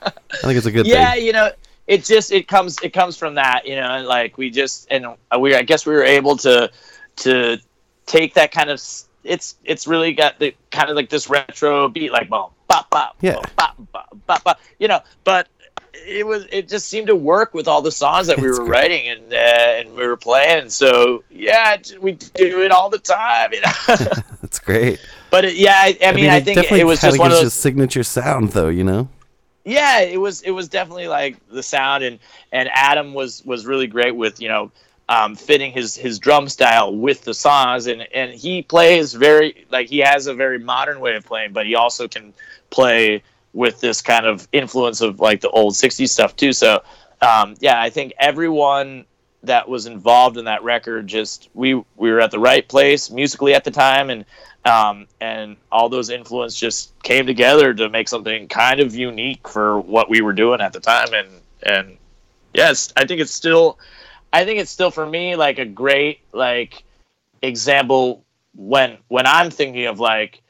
think 0.42 0.56
it's 0.56 0.66
a 0.66 0.72
good 0.72 0.84
thing. 0.84 0.92
yeah, 0.94 1.12
thing. 1.14 1.26
you 1.26 1.32
know, 1.32 1.50
it 1.86 2.04
just 2.04 2.32
it 2.32 2.48
comes 2.48 2.78
it 2.82 2.92
comes 2.92 3.16
from 3.16 3.34
that, 3.34 3.66
you 3.66 3.76
know, 3.76 4.02
like 4.06 4.38
we 4.38 4.50
just 4.50 4.88
and 4.90 5.06
we 5.38 5.54
I 5.54 5.62
guess 5.62 5.86
we 5.86 5.94
were 5.94 6.04
able 6.04 6.36
to 6.38 6.70
to 7.16 7.58
take 8.06 8.34
that 8.34 8.52
kind 8.52 8.70
of 8.70 8.80
it's 9.26 9.56
it's 9.64 9.86
really 9.86 10.12
got 10.12 10.38
the 10.38 10.54
kind 10.70 10.88
of 10.90 10.96
like 10.96 11.08
this 11.10 11.28
retro 11.28 11.88
beat 11.88 12.12
like 12.12 12.28
boom 12.28 12.50
bop 12.68 12.88
bop 12.90 13.16
Yeah. 13.20 13.40
bop 13.56 13.76
bop 13.92 14.16
bop 14.26 14.44
bop 14.44 14.60
you 14.78 14.88
know, 14.88 15.00
but 15.24 15.48
it 16.06 16.26
was 16.26 16.46
it 16.52 16.68
just 16.68 16.88
seemed 16.88 17.06
to 17.08 17.16
work 17.16 17.54
with 17.54 17.66
all 17.68 17.80
the 17.82 17.90
songs 17.90 18.26
that 18.28 18.38
we 18.38 18.48
It's 18.48 18.58
were 18.58 18.66
great. 18.66 18.78
writing 18.82 19.08
and 19.08 19.32
uh, 19.32 19.36
and 19.36 19.94
we 19.94 20.06
were 20.06 20.16
playing. 20.16 20.68
So 20.70 21.24
yeah, 21.30 21.76
we 22.00 22.12
do 22.12 22.62
it 22.62 22.70
all 22.70 22.90
the 22.90 22.98
time, 22.98 23.52
you 23.52 23.60
know. 23.62 23.72
That's 24.42 24.58
great. 24.58 25.00
but 25.30 25.44
it, 25.44 25.56
yeah, 25.56 25.74
I, 25.76 25.98
I 26.02 26.12
mean, 26.12 26.30
I 26.30 26.36
it 26.36 26.44
think 26.44 26.58
it 26.72 26.84
was 26.84 27.00
just 27.00 27.18
one 27.18 27.32
of 27.32 27.38
those 27.38 27.54
signature 27.54 28.02
sound, 28.04 28.50
though. 28.50 28.68
You 28.68 28.84
know? 28.84 29.08
yeah 29.68 29.98
it 29.98 30.20
was 30.20 30.42
it 30.42 30.52
was 30.52 30.68
definitely 30.68 31.08
like 31.08 31.36
the 31.50 31.60
sound 31.60 32.04
and 32.04 32.20
and 32.52 32.68
adam 32.72 33.14
was 33.14 33.44
was 33.44 33.66
really 33.66 33.88
great 33.88 34.14
with 34.14 34.40
you 34.40 34.48
know 34.48 34.70
um, 35.08 35.36
fitting 35.36 35.72
his 35.72 35.96
his 35.96 36.18
drum 36.18 36.48
style 36.48 36.94
with 36.94 37.22
the 37.22 37.34
songs, 37.34 37.86
and 37.86 38.02
and 38.12 38.32
he 38.32 38.62
plays 38.62 39.14
very 39.14 39.66
like 39.70 39.88
he 39.88 39.98
has 39.98 40.26
a 40.26 40.34
very 40.34 40.58
modern 40.58 41.00
way 41.00 41.16
of 41.16 41.24
playing, 41.24 41.52
but 41.52 41.66
he 41.66 41.74
also 41.74 42.08
can 42.08 42.32
play 42.70 43.22
with 43.52 43.80
this 43.80 44.02
kind 44.02 44.26
of 44.26 44.46
influence 44.52 45.00
of 45.00 45.20
like 45.20 45.40
the 45.40 45.50
old 45.50 45.74
'60s 45.74 46.08
stuff 46.08 46.34
too. 46.36 46.52
So 46.52 46.82
um, 47.22 47.54
yeah, 47.60 47.80
I 47.80 47.90
think 47.90 48.12
everyone 48.18 49.04
that 49.42 49.68
was 49.68 49.86
involved 49.86 50.38
in 50.38 50.46
that 50.46 50.64
record 50.64 51.06
just 51.06 51.48
we 51.54 51.74
we 51.74 52.10
were 52.10 52.20
at 52.20 52.30
the 52.30 52.38
right 52.38 52.66
place 52.66 53.10
musically 53.10 53.54
at 53.54 53.64
the 53.64 53.70
time. 53.70 54.10
And 54.10 54.24
um, 54.64 55.06
and 55.20 55.56
all 55.70 55.88
those 55.88 56.10
influence 56.10 56.58
just 56.58 56.92
came 57.04 57.24
together 57.26 57.72
to 57.72 57.88
make 57.88 58.08
something 58.08 58.48
kind 58.48 58.80
of 58.80 58.96
unique 58.96 59.46
for 59.46 59.78
what 59.78 60.10
we 60.10 60.20
were 60.20 60.32
doing 60.32 60.60
at 60.60 60.72
the 60.72 60.80
time. 60.80 61.14
And 61.14 61.28
and 61.62 61.96
yes 62.54 62.92
i 62.96 63.04
think 63.04 63.20
it's 63.20 63.32
still 63.32 63.78
i 64.36 64.44
think 64.44 64.60
it's 64.60 64.70
still 64.70 64.90
for 64.90 65.06
me 65.06 65.34
like 65.36 65.58
a 65.58 65.64
great 65.64 66.20
like 66.32 66.82
example 67.42 68.24
when 68.54 68.98
when 69.08 69.26
i'm 69.26 69.50
thinking 69.50 69.86
of 69.86 70.00
like 70.00 70.42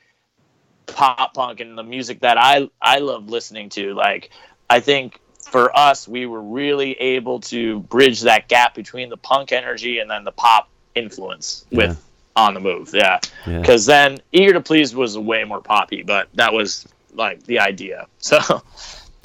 pop 0.87 1.35
punk 1.35 1.61
and 1.61 1.77
the 1.77 1.83
music 1.83 2.21
that 2.21 2.39
i 2.39 2.69
i 2.81 2.99
love 2.99 3.29
listening 3.29 3.69
to 3.69 3.93
like 3.95 4.31
i 4.71 4.79
think 4.81 5.21
for 5.51 5.77
us 5.77 6.07
we 6.09 6.27
were 6.27 6.43
really 6.43 6.93
able 6.95 7.41
to 7.41 7.81
bridge 7.81 8.21
that 8.23 8.49
gap 8.49 8.75
between 8.75 9.09
the 9.09 9.17
punk 9.17 9.53
energy 9.53 9.99
and 9.99 10.11
then 10.11 10.25
the 10.25 10.33
pop 10.33 10.69
influence 10.95 11.65
with 11.71 11.91
Yeah. 11.91 12.45
on 12.45 12.55
the 12.55 12.61
move 12.61 12.91
yeah 12.95 13.19
Yeah. 13.47 13.61
because 13.61 13.87
then 13.87 14.19
eager 14.33 14.53
to 14.55 14.61
please 14.61 14.95
was 14.95 15.17
way 15.19 15.45
more 15.45 15.61
poppy 15.61 16.03
but 16.03 16.29
that 16.35 16.53
was 16.53 16.87
like 17.15 17.43
the 17.45 17.59
idea 17.61 18.07
so 18.19 18.63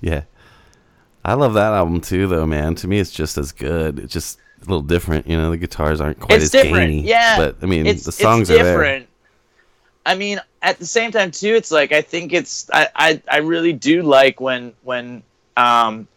Yeah. 0.02 0.24
I 1.24 1.36
love 1.36 1.54
that 1.54 1.74
album 1.74 2.02
too, 2.02 2.26
though, 2.26 2.48
man. 2.48 2.74
To 2.82 2.88
me, 2.88 2.98
it's 2.98 3.12
just 3.12 3.38
as 3.38 3.52
good. 3.52 4.00
It 4.00 4.08
just 4.10 4.40
a 4.62 4.70
little 4.70 4.82
different. 4.82 5.28
You 5.28 5.38
know, 5.38 5.52
the 5.52 5.58
guitars 5.58 6.00
aren't 6.02 6.20
quite 6.20 6.36
it's 6.38 6.46
as 6.46 6.52
different 6.52 6.92
gainy. 6.92 7.02
yeah 7.04 7.38
But 7.38 7.58
I 7.62 7.66
mean, 7.66 7.84
the 7.86 7.96
songs 7.98 8.50
are 8.50 8.56
there. 8.56 8.64
different 8.78 9.08
i 10.04 10.16
mean 10.16 10.42
at 10.64 10.80
the 10.80 10.86
same 10.88 11.12
time 11.12 11.30
too 11.30 11.54
it's 11.54 11.70
like 11.70 11.92
i 11.92 12.02
think 12.02 12.34
it's 12.34 12.68
i 12.74 12.88
i, 12.96 13.22
I 13.30 13.38
really 13.38 13.72
do 13.72 14.02
like 14.02 14.42
when 14.42 14.74
when 14.82 15.22
um 15.58 16.08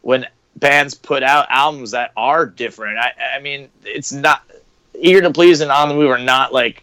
when 0.00 0.26
bands 0.56 0.94
put 0.94 1.22
out 1.22 1.46
albums 1.50 1.90
that 1.90 2.12
are 2.16 2.46
different 2.46 2.96
i 2.96 3.12
i 3.36 3.38
mean 3.40 3.68
it's 3.84 4.10
not 4.10 4.42
eager 4.98 5.20
to 5.20 5.30
please 5.30 5.60
and 5.60 5.70
on 5.70 5.90
the 5.90 5.94
move 5.94 6.10
are 6.10 6.16
not 6.18 6.54
like 6.54 6.82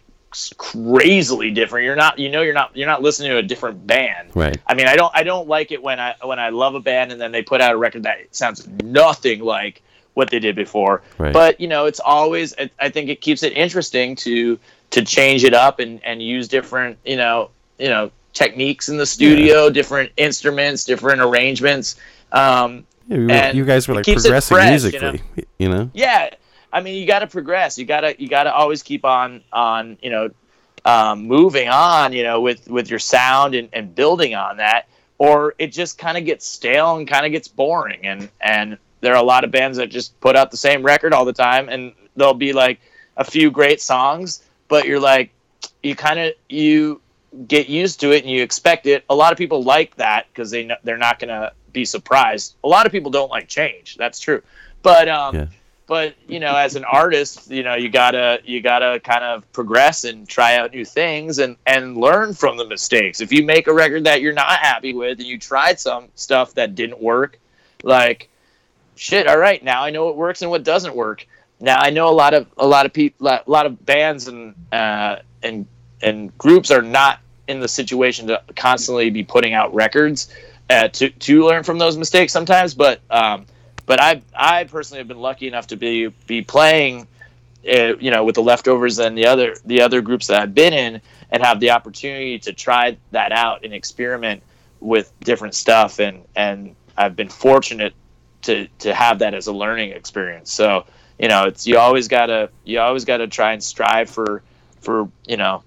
crazily 0.58 1.50
different 1.50 1.84
you're 1.84 1.96
not 1.96 2.18
you 2.20 2.28
know 2.28 2.42
you're 2.42 2.54
not 2.54 2.70
you're 2.76 2.86
not 2.86 3.02
listening 3.02 3.30
to 3.30 3.38
a 3.38 3.42
different 3.42 3.84
band 3.86 4.30
Right. 4.34 4.56
I 4.66 4.74
mean, 4.74 4.86
I 4.88 4.96
don't 4.96 5.12
I 5.14 5.22
don't 5.22 5.46
like 5.48 5.70
it 5.72 5.80
when 5.82 6.00
I 6.00 6.14
when 6.24 6.38
I 6.40 6.48
love 6.48 6.74
a 6.74 6.80
band 6.80 7.12
and 7.12 7.20
then 7.20 7.30
they 7.32 7.42
put 7.42 7.60
out 7.60 7.72
a 7.72 7.76
record 7.76 8.02
that 8.04 8.18
sounds 8.34 8.66
nothing 8.82 9.40
like 9.40 9.80
what 10.14 10.30
they 10.30 10.38
did 10.38 10.56
before. 10.56 11.02
Right. 11.18 11.32
But 11.32 11.60
you 11.60 11.68
know, 11.68 11.86
it's 11.86 12.00
always 12.00 12.54
I, 12.58 12.70
I 12.80 12.88
think 12.88 13.10
it 13.10 13.20
keeps 13.20 13.42
it 13.42 13.52
interesting 13.52 14.16
to 14.16 14.58
to 14.90 15.04
change 15.04 15.44
it 15.44 15.54
up 15.54 15.78
and 15.80 16.00
and 16.04 16.22
use 16.22 16.48
different 16.48 16.98
you 17.04 17.16
know 17.16 17.50
you 17.78 17.88
know 17.88 18.10
techniques 18.32 18.88
in 18.88 18.96
the 18.96 19.06
studio, 19.06 19.70
different 19.70 20.10
instruments, 20.16 20.84
different 20.84 21.20
arrangements. 21.20 21.96
Um, 22.32 22.84
Yeah, 23.06 23.16
were- 23.18 23.30
and 23.30 23.56
you 23.56 23.64
guys 23.64 23.86
were 23.86 23.94
like 23.94 24.04
progressing 24.04 24.56
fresh, 24.56 24.82
you 24.92 25.00
know? 25.00 25.12
musically. 25.12 25.22
You 25.58 25.68
know? 25.68 25.90
yeah 25.94 26.30
i 26.72 26.80
mean 26.80 27.00
you 27.00 27.06
got 27.06 27.20
to 27.20 27.26
progress 27.26 27.78
you 27.78 27.84
got 27.84 28.00
to 28.00 28.20
you 28.20 28.28
got 28.28 28.44
to 28.44 28.52
always 28.52 28.82
keep 28.82 29.04
on 29.04 29.42
on 29.52 29.96
you 30.02 30.10
know 30.10 30.30
um, 30.84 31.26
moving 31.26 31.68
on 31.68 32.12
you 32.12 32.22
know 32.22 32.40
with 32.40 32.68
with 32.68 32.90
your 32.90 32.98
sound 32.98 33.54
and, 33.54 33.68
and 33.72 33.94
building 33.94 34.34
on 34.34 34.56
that 34.56 34.88
or 35.18 35.54
it 35.58 35.68
just 35.68 35.96
kind 35.96 36.18
of 36.18 36.24
gets 36.24 36.44
stale 36.46 36.96
and 36.96 37.06
kind 37.06 37.24
of 37.24 37.32
gets 37.32 37.46
boring 37.46 38.04
and 38.04 38.28
and 38.40 38.78
there 39.04 39.14
are 39.14 39.22
a 39.22 39.26
lot 39.26 39.44
of 39.44 39.50
bands 39.50 39.76
that 39.78 39.90
just 39.90 40.18
put 40.20 40.36
out 40.36 40.50
the 40.50 40.56
same 40.56 40.82
record 40.82 41.12
all 41.12 41.24
the 41.24 41.32
time 41.32 41.68
and 41.68 41.92
there'll 42.16 42.34
be 42.34 42.52
like 42.52 42.80
a 43.16 43.24
few 43.24 43.50
great 43.50 43.80
songs 43.80 44.42
but 44.68 44.86
you're 44.86 45.00
like 45.00 45.30
you 45.82 45.94
kind 45.94 46.18
of 46.18 46.32
you 46.48 47.00
get 47.46 47.68
used 47.68 48.00
to 48.00 48.12
it 48.12 48.22
and 48.22 48.30
you 48.30 48.42
expect 48.42 48.86
it. 48.86 49.04
A 49.10 49.14
lot 49.14 49.32
of 49.32 49.38
people 49.38 49.62
like 49.62 49.96
that 49.96 50.26
because 50.28 50.50
they 50.50 50.64
know 50.64 50.76
they're 50.84 50.96
not 50.96 51.18
going 51.18 51.28
to 51.28 51.52
be 51.72 51.84
surprised. 51.84 52.54
A 52.62 52.68
lot 52.68 52.86
of 52.86 52.92
people 52.92 53.10
don't 53.10 53.30
like 53.30 53.48
change 53.48 53.96
that's 53.96 54.20
true. 54.20 54.42
But 54.82 55.08
um 55.08 55.34
Yeah. 55.34 55.46
but 55.86 56.14
you 56.28 56.40
know 56.40 56.54
as 56.56 56.76
an 56.76 56.84
artist 56.84 57.50
you 57.50 57.62
know 57.62 57.74
you 57.74 57.88
gotta 57.88 58.40
you 58.44 58.60
gotta 58.60 59.00
kind 59.00 59.24
of 59.24 59.50
progress 59.52 60.04
and 60.04 60.28
try 60.28 60.56
out 60.56 60.72
new 60.72 60.84
things 60.84 61.38
and 61.38 61.56
and 61.66 61.96
learn 61.96 62.34
from 62.34 62.56
the 62.56 62.66
mistakes. 62.66 63.20
If 63.20 63.32
you 63.32 63.44
make 63.44 63.66
a 63.66 63.74
record 63.74 64.04
that 64.04 64.20
you're 64.20 64.34
not 64.34 64.58
happy 64.60 64.94
with 64.94 65.18
and 65.18 65.26
you 65.26 65.38
tried 65.38 65.80
some 65.80 66.08
stuff 66.14 66.54
that 66.54 66.74
didn't 66.74 67.00
work 67.00 67.38
like 67.82 68.28
shit 68.96 69.26
all 69.26 69.38
right 69.38 69.62
now 69.62 69.82
i 69.82 69.90
know 69.90 70.04
what 70.04 70.16
works 70.16 70.42
and 70.42 70.50
what 70.50 70.64
doesn't 70.64 70.94
work. 70.94 71.26
Now 71.60 71.78
i 71.78 71.90
know 71.90 72.08
a 72.08 72.12
lot 72.12 72.34
of 72.34 72.46
a 72.56 72.66
lot 72.66 72.86
of 72.86 72.92
people 72.92 73.26
a 73.28 73.42
lot 73.46 73.66
of 73.66 73.84
bands 73.84 74.28
and 74.28 74.54
uh 74.72 75.16
and 75.42 75.66
and 76.02 76.36
groups 76.36 76.70
are 76.70 76.82
not 76.82 77.20
in 77.48 77.60
the 77.60 77.68
situation 77.68 78.26
to 78.26 78.42
constantly 78.56 79.10
be 79.10 79.22
putting 79.22 79.54
out 79.54 79.74
records 79.74 80.28
uh, 80.70 80.88
to 80.88 81.10
to 81.10 81.46
learn 81.46 81.62
from 81.62 81.78
those 81.78 81.96
mistakes 81.96 82.32
sometimes 82.32 82.74
but 82.74 83.00
um 83.10 83.46
but 83.86 84.00
I 84.00 84.22
I 84.34 84.64
personally 84.64 84.98
have 84.98 85.08
been 85.08 85.20
lucky 85.20 85.46
enough 85.46 85.66
to 85.68 85.76
be 85.76 86.08
be 86.26 86.42
playing, 86.42 87.06
uh, 87.68 87.96
you 87.96 88.10
know, 88.10 88.24
with 88.24 88.34
the 88.34 88.42
leftovers 88.42 88.98
and 88.98 89.16
the 89.16 89.26
other 89.26 89.56
the 89.64 89.82
other 89.82 90.00
groups 90.00 90.26
that 90.28 90.40
I've 90.40 90.54
been 90.54 90.72
in, 90.72 91.00
and 91.30 91.42
have 91.42 91.60
the 91.60 91.70
opportunity 91.70 92.38
to 92.40 92.52
try 92.52 92.96
that 93.10 93.32
out 93.32 93.64
and 93.64 93.74
experiment 93.74 94.42
with 94.80 95.12
different 95.20 95.54
stuff, 95.54 96.00
and 96.00 96.24
and 96.34 96.74
I've 96.96 97.16
been 97.16 97.28
fortunate 97.28 97.94
to 98.44 98.68
to 98.78 98.94
have 98.94 99.18
that 99.18 99.34
as 99.34 99.46
a 99.46 99.52
learning 99.52 99.90
experience. 99.90 100.52
So 100.52 100.86
you 101.18 101.28
know, 101.28 101.44
it's 101.44 101.66
you 101.66 101.78
always 101.78 102.08
gotta 102.08 102.50
you 102.64 102.80
always 102.80 103.04
gotta 103.04 103.26
try 103.26 103.52
and 103.52 103.62
strive 103.62 104.10
for 104.10 104.42
for 104.80 105.10
you 105.26 105.36
know 105.36 105.62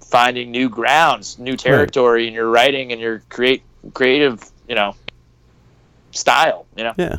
finding 0.00 0.50
new 0.50 0.68
grounds, 0.68 1.38
new 1.38 1.56
territory 1.56 2.28
in 2.28 2.34
your 2.34 2.48
writing 2.48 2.92
and 2.92 3.00
your 3.00 3.22
create 3.28 3.62
creative 3.94 4.50
you 4.68 4.74
know 4.74 4.94
style. 6.10 6.66
You 6.76 6.84
know. 6.84 6.94
Yeah. 6.96 7.16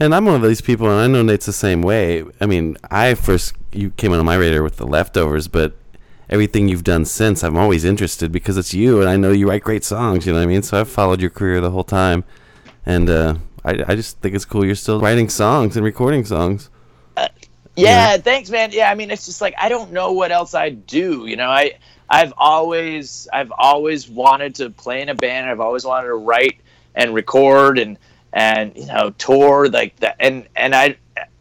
And 0.00 0.14
I'm 0.14 0.26
one 0.26 0.36
of 0.36 0.48
these 0.48 0.60
people, 0.60 0.88
and 0.88 1.00
I 1.00 1.06
know 1.08 1.22
Nate's 1.22 1.46
the 1.46 1.52
same 1.52 1.82
way. 1.82 2.24
I 2.40 2.46
mean, 2.46 2.76
I 2.88 3.14
first 3.14 3.54
you 3.72 3.90
came 3.90 4.12
on 4.12 4.24
my 4.24 4.36
radar 4.36 4.62
with 4.62 4.76
the 4.76 4.86
leftovers, 4.86 5.48
but 5.48 5.74
everything 6.30 6.68
you've 6.68 6.84
done 6.84 7.04
since, 7.04 7.42
I'm 7.42 7.56
always 7.56 7.84
interested 7.84 8.30
because 8.30 8.56
it's 8.56 8.72
you, 8.72 9.00
and 9.00 9.08
I 9.08 9.16
know 9.16 9.32
you 9.32 9.48
write 9.48 9.64
great 9.64 9.84
songs. 9.84 10.24
You 10.24 10.32
know 10.32 10.38
what 10.38 10.44
I 10.44 10.46
mean? 10.46 10.62
So 10.62 10.80
I've 10.80 10.88
followed 10.88 11.20
your 11.20 11.30
career 11.30 11.60
the 11.60 11.72
whole 11.72 11.84
time, 11.84 12.24
and 12.86 13.10
uh, 13.10 13.34
I, 13.64 13.84
I 13.88 13.94
just 13.94 14.18
think 14.20 14.34
it's 14.34 14.44
cool 14.44 14.64
you're 14.64 14.74
still 14.74 15.00
writing 15.00 15.28
songs 15.28 15.76
and 15.76 15.84
recording 15.84 16.24
songs. 16.24 16.70
Yeah, 17.78 18.16
thanks, 18.16 18.50
man. 18.50 18.70
Yeah, 18.72 18.90
I 18.90 18.94
mean, 18.94 19.10
it's 19.10 19.26
just 19.26 19.40
like 19.40 19.54
I 19.56 19.68
don't 19.68 19.92
know 19.92 20.12
what 20.12 20.32
else 20.32 20.54
I 20.54 20.70
do. 20.70 21.26
You 21.26 21.36
know, 21.36 21.48
I 21.48 21.78
I've 22.10 22.32
always 22.36 23.28
I've 23.32 23.52
always 23.56 24.08
wanted 24.08 24.56
to 24.56 24.70
play 24.70 25.00
in 25.00 25.08
a 25.08 25.14
band. 25.14 25.48
I've 25.48 25.60
always 25.60 25.84
wanted 25.84 26.08
to 26.08 26.14
write 26.14 26.60
and 26.94 27.14
record 27.14 27.78
and 27.78 27.96
and 28.32 28.76
you 28.76 28.86
know 28.86 29.10
tour 29.10 29.68
like 29.68 29.96
that. 30.00 30.16
And 30.18 30.48
and 30.56 30.74
I 30.74 30.96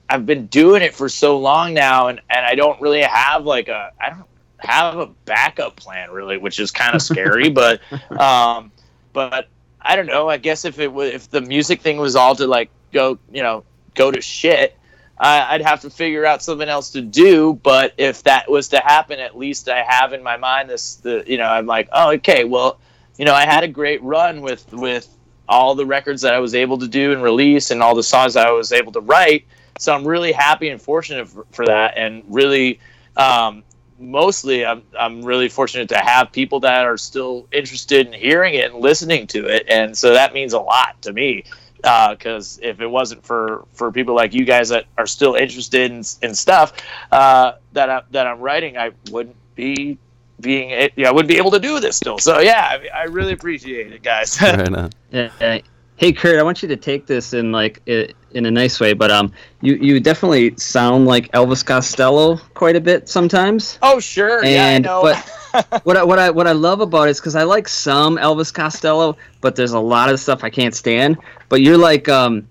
I've 0.09 0.25
been 0.25 0.45
doing 0.47 0.83
it 0.83 0.93
for 0.93 1.09
so 1.09 1.39
long 1.39 1.73
now, 1.73 2.07
and 2.07 2.21
and 2.29 2.45
I 2.45 2.55
don't 2.55 2.79
really 2.81 3.01
have 3.01 3.45
like 3.45 3.67
a 3.67 3.91
I 3.99 4.09
don't 4.11 4.25
have 4.59 4.97
a 4.99 5.07
backup 5.25 5.75
plan 5.75 6.11
really, 6.11 6.37
which 6.37 6.59
is 6.59 6.69
kind 6.69 6.93
of 6.93 7.01
scary. 7.01 7.49
but 7.49 7.81
um, 8.11 8.71
but 9.11 9.47
I 9.87 9.95
don't 9.95 10.07
know. 10.07 10.29
I 10.29 10.37
guess 10.37 10.65
if 10.65 10.79
it 10.79 10.91
was 10.91 11.13
if 11.13 11.29
the 11.29 11.41
music 11.41 11.81
thing 11.81 11.97
was 11.97 12.15
all 12.15 12.35
to 12.35 12.47
like 12.47 12.69
go 12.91 13.17
you 13.31 13.41
know 13.41 13.63
go 13.95 14.11
to 14.11 14.21
shit. 14.21 14.77
I'd 15.19 15.61
have 15.61 15.81
to 15.81 15.89
figure 15.89 16.27
out 16.27 16.43
something 16.43 16.69
else 16.69 16.91
to 16.91 17.01
do. 17.01 17.59
But 17.63 17.93
if 17.97 18.21
that 18.23 18.49
was 18.49 18.67
to 18.69 18.79
happen, 18.79 19.19
at 19.19 19.35
least 19.35 19.67
I 19.67 19.81
have 19.81 20.13
in 20.13 20.21
my 20.21 20.37
mind 20.37 20.69
this. 20.69 20.95
The 20.95 21.23
you 21.25 21.37
know 21.37 21.47
I'm 21.47 21.65
like, 21.65 21.89
oh 21.91 22.11
okay, 22.13 22.43
well, 22.43 22.79
you 23.17 23.25
know 23.25 23.33
I 23.33 23.45
had 23.45 23.63
a 23.63 23.67
great 23.67 24.01
run 24.03 24.41
with 24.41 24.71
with 24.73 25.07
all 25.49 25.73
the 25.75 25.85
records 25.85 26.21
that 26.21 26.33
I 26.33 26.39
was 26.39 26.53
able 26.53 26.77
to 26.77 26.87
do 26.87 27.13
and 27.13 27.23
release, 27.23 27.71
and 27.71 27.81
all 27.81 27.95
the 27.95 28.03
songs 28.03 28.35
that 28.35 28.45
I 28.45 28.51
was 28.51 28.71
able 28.71 28.91
to 28.91 29.01
write. 29.01 29.45
So 29.79 29.93
I'm 29.93 30.07
really 30.07 30.31
happy 30.31 30.69
and 30.69 30.81
fortunate 30.81 31.27
for, 31.27 31.45
for 31.51 31.65
that, 31.65 31.97
and 31.97 32.23
really. 32.27 32.79
Um, 33.15 33.63
Mostly, 33.99 34.65
I'm 34.65 34.83
I'm 34.97 35.23
really 35.23 35.49
fortunate 35.49 35.89
to 35.89 35.97
have 35.97 36.31
people 36.31 36.59
that 36.61 36.85
are 36.85 36.97
still 36.97 37.47
interested 37.51 38.07
in 38.07 38.13
hearing 38.13 38.53
it 38.53 38.71
and 38.71 38.81
listening 38.81 39.27
to 39.27 39.45
it, 39.47 39.65
and 39.69 39.97
so 39.97 40.13
that 40.13 40.33
means 40.33 40.53
a 40.53 40.59
lot 40.59 41.01
to 41.03 41.13
me 41.13 41.43
because 41.81 42.59
if 42.61 42.81
it 42.81 42.87
wasn't 42.87 43.23
for 43.25 43.65
for 43.73 43.91
people 43.91 44.15
like 44.15 44.33
you 44.33 44.45
guys 44.45 44.69
that 44.69 44.85
are 44.97 45.07
still 45.07 45.35
interested 45.35 45.91
in, 45.91 46.03
in 46.21 46.35
stuff 46.35 46.73
uh, 47.11 47.53
that 47.73 47.89
I, 47.89 48.01
that 48.11 48.27
I'm 48.27 48.39
writing, 48.39 48.77
I 48.77 48.91
wouldn't 49.11 49.35
be 49.55 49.97
being 50.39 50.71
a- 50.71 50.91
yeah, 50.95 51.09
I 51.09 51.11
wouldn't 51.11 51.29
be 51.29 51.37
able 51.37 51.51
to 51.51 51.59
do 51.59 51.79
this 51.79 51.97
still. 51.97 52.19
So 52.19 52.39
yeah, 52.39 52.79
I, 52.93 53.01
I 53.01 53.03
really 53.05 53.33
appreciate 53.33 53.91
it, 53.91 54.03
guys. 54.03 54.39
Right 54.41 54.73
on. 54.73 54.89
Yeah, 55.11 55.29
uh, 55.41 55.59
hey 55.97 56.13
Kurt, 56.13 56.39
I 56.39 56.43
want 56.43 56.61
you 56.61 56.67
to 56.69 56.75
take 56.77 57.05
this 57.05 57.33
in 57.33 57.51
like 57.51 57.81
i- 57.87 58.09
in 58.31 58.45
a 58.45 58.51
nice 58.51 58.79
way, 58.79 58.93
but 58.93 59.11
um, 59.11 59.31
you 59.61 59.75
you 59.75 59.99
definitely 59.99 60.55
sound 60.57 61.05
like 61.05 61.31
Elvis 61.33 61.65
Costello 61.65 62.37
quite 62.53 62.75
a 62.75 62.81
bit 62.81 63.09
sometimes. 63.09 63.77
oh 63.81 63.99
sure, 63.99 64.43
yeah, 64.45 64.65
I 64.65 64.69
And 64.71 64.85
know. 64.85 65.01
but 65.01 65.81
what 65.85 65.97
I 65.97 66.03
what 66.03 66.19
I 66.19 66.29
what 66.29 66.47
I 66.47 66.51
love 66.51 66.81
about 66.81 67.07
it 67.07 67.11
is 67.11 67.19
because 67.19 67.35
I 67.35 67.43
like 67.43 67.67
some 67.67 68.17
Elvis 68.17 68.53
Costello, 68.53 69.17
but 69.41 69.55
there's 69.55 69.71
a 69.73 69.79
lot 69.79 70.09
of 70.09 70.19
stuff 70.19 70.43
I 70.43 70.49
can't 70.49 70.75
stand. 70.75 71.17
But 71.49 71.61
you're 71.61 71.77
like 71.77 72.07
um, 72.09 72.47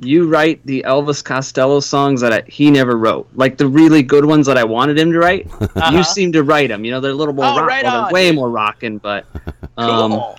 you 0.00 0.28
write 0.28 0.64
the 0.64 0.84
Elvis 0.86 1.22
Costello 1.24 1.80
songs 1.80 2.20
that 2.20 2.32
I, 2.32 2.42
he 2.46 2.70
never 2.70 2.96
wrote, 2.96 3.28
like 3.34 3.56
the 3.58 3.66
really 3.66 4.02
good 4.02 4.24
ones 4.24 4.46
that 4.46 4.56
I 4.58 4.64
wanted 4.64 4.98
him 4.98 5.10
to 5.12 5.18
write. 5.18 5.50
You 5.92 6.02
seem 6.04 6.32
to 6.32 6.42
write 6.42 6.68
them. 6.68 6.84
You 6.84 6.92
know, 6.92 7.00
they're 7.00 7.10
a 7.12 7.14
little 7.14 7.34
more 7.34 7.44
Uh-huh. 7.46 7.54
Oh, 7.56 7.60
rock, 7.60 7.68
right 7.68 7.84
well, 7.84 8.10
way 8.12 8.30
more 8.32 8.48
rocking, 8.50 8.98
but 8.98 9.26
um, 9.76 10.12
Cool. 10.12 10.38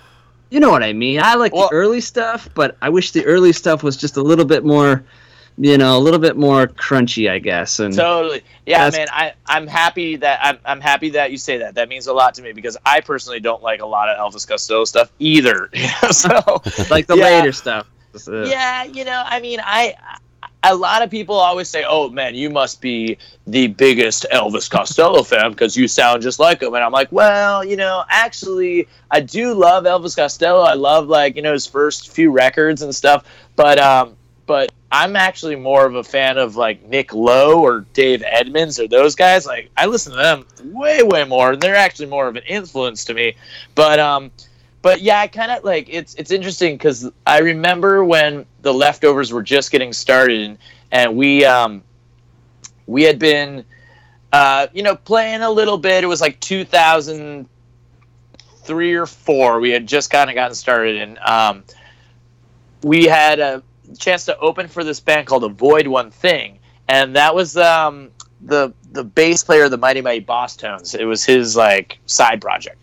You 0.50 0.60
know 0.60 0.70
what 0.70 0.84
I 0.84 0.94
mean. 0.94 1.20
I 1.22 1.36
like 1.36 1.54
Well- 1.54 1.70
the 1.70 1.76
early 1.76 2.02
stuff, 2.02 2.50
but 2.56 2.78
I 2.82 2.90
wish 2.90 3.12
the 3.12 3.26
early 3.26 3.54
stuff 3.54 3.84
was 3.84 3.98
just 3.98 4.18
a 4.18 4.22
little 4.22 4.46
bit 4.46 4.64
more, 4.66 5.04
you 5.58 5.78
know, 5.78 5.98
a 5.98 6.00
little 6.00 6.20
bit 6.20 6.38
more 6.38 6.68
crunchy, 6.68 7.30
I 7.30 7.40
guess. 7.40 7.80
And 7.80 7.94
Totally. 7.96 8.44
Yeah, 8.66 8.90
man. 8.92 9.08
I 9.12 9.34
I'm 9.48 9.66
happy 9.68 10.16
that 10.18 10.40
I'm 10.44 10.58
I'm 10.66 10.82
happy 10.82 11.10
that 11.12 11.32
you 11.32 11.38
say 11.38 11.58
that. 11.60 11.76
That 11.76 11.90
means 11.90 12.08
a 12.08 12.14
lot 12.14 12.34
to 12.36 12.42
me 12.42 12.54
because 12.54 12.78
I 12.86 13.02
personally 13.02 13.40
don't 13.40 13.62
like 13.64 13.82
a 13.82 13.86
lot 13.86 14.10
of 14.10 14.18
Elvis 14.18 14.48
Costello 14.48 14.86
stuff 14.86 15.12
either. 15.20 15.70
So 16.12 16.30
like 16.90 17.08
the 17.08 17.16
Yeah. 17.18 17.24
later 17.26 17.52
stuff. 17.52 17.88
Yeah, 18.28 18.84
you 18.84 19.04
know, 19.06 19.22
I 19.26 19.40
mean, 19.42 19.60
I 19.64 19.96
a 20.64 20.76
lot 20.76 21.02
of 21.02 21.10
people 21.10 21.36
always 21.36 21.70
say, 21.70 21.86
"Oh 21.88 22.10
man, 22.10 22.36
you 22.36 22.50
must 22.50 22.82
be 22.82 23.18
the 23.46 23.68
biggest 23.68 24.26
Elvis 24.32 24.70
Costello 24.70 25.24
fan 25.24 25.52
because 25.52 25.78
you 25.78 25.88
sound 25.88 26.22
just 26.22 26.40
like 26.40 26.62
him." 26.62 26.74
And 26.74 26.84
I'm 26.84 26.92
like, 26.92 27.12
"Well, 27.12 27.64
you 27.64 27.76
know, 27.76 28.04
actually, 28.10 28.88
I 29.12 29.20
do 29.20 29.54
love 29.54 29.86
Elvis 29.86 30.16
Costello. 30.16 30.62
I 30.62 30.74
love 30.74 31.08
like 31.08 31.36
you 31.36 31.42
know 31.42 31.54
his 31.54 31.68
first 31.68 32.12
few 32.12 32.32
records 32.32 32.82
and 32.82 32.94
stuff, 32.94 33.26
but 33.56 33.80
um, 33.80 34.16
but 34.46 34.72
I'm 34.92 35.16
actually 35.16 35.56
more 35.58 35.86
of 35.86 35.96
a 35.96 36.04
fan 36.04 36.38
of 36.38 36.56
like 36.56 36.84
Nick 36.88 37.14
Lowe 37.14 37.62
or 37.62 37.82
Dave 37.94 38.24
Edmunds 38.26 38.80
or 38.80 38.88
those 38.88 39.16
guys. 39.16 39.46
Like 39.46 39.70
I 39.78 39.86
listen 39.86 40.14
to 40.14 40.18
them 40.18 40.46
way 40.64 41.04
way 41.04 41.24
more, 41.24 41.52
and 41.52 41.62
they're 41.62 41.76
actually 41.76 42.08
more 42.08 42.28
of 42.28 42.36
an 42.36 42.44
influence 42.48 43.06
to 43.06 43.14
me. 43.14 43.36
But 43.76 44.00
um, 44.00 44.32
but 44.88 45.02
yeah, 45.02 45.20
I 45.20 45.28
kind 45.28 45.52
of 45.52 45.66
like 45.66 45.88
it's 45.90 46.16
it's 46.16 46.32
interesting 46.32 46.76
because 46.76 47.12
I 47.26 47.40
remember 47.40 48.06
when 48.06 48.46
the 48.62 48.74
leftovers 48.74 49.34
were 49.34 49.44
just 49.44 49.70
getting 49.70 49.92
started, 49.92 50.58
and, 50.94 51.18
we 51.18 51.44
um 51.44 51.84
we 52.86 53.04
had 53.04 53.20
been 53.20 53.66
uh 54.32 54.68
you 54.74 54.84
know 54.84 54.96
playing 54.96 55.42
a 55.42 55.52
little 55.52 55.78
bit. 55.78 56.06
It 56.06 56.08
was 56.08 56.22
like 56.22 56.40
2003 56.40 58.94
or 58.94 59.06
four. 59.06 59.60
We 59.60 59.72
had 59.72 59.86
just 59.86 60.10
kind 60.10 60.30
of 60.30 60.36
gotten 60.36 60.56
started, 60.56 61.02
and 61.02 61.18
um 61.18 61.66
we 62.82 63.04
had 63.04 63.42
a 63.42 63.62
chance 64.00 64.24
to 64.24 64.40
open 64.40 64.70
for 64.70 64.86
this 64.86 65.02
band 65.02 65.28
called 65.28 65.44
Avoid 65.44 65.88
One 65.88 66.12
Thing, 66.12 66.60
and 66.88 67.18
that 67.18 67.36
was 67.36 67.58
um 67.58 68.12
the 68.40 68.74
the 68.94 69.04
bass 69.04 69.44
player 69.44 69.66
of 69.66 69.72
the 69.72 69.78
Mighty 69.78 70.00
Mighty 70.00 70.24
Bosstones. 70.24 70.98
It 70.98 71.04
was 71.04 71.26
his 71.26 71.58
like 71.58 72.00
side 72.06 72.40
project. 72.40 72.78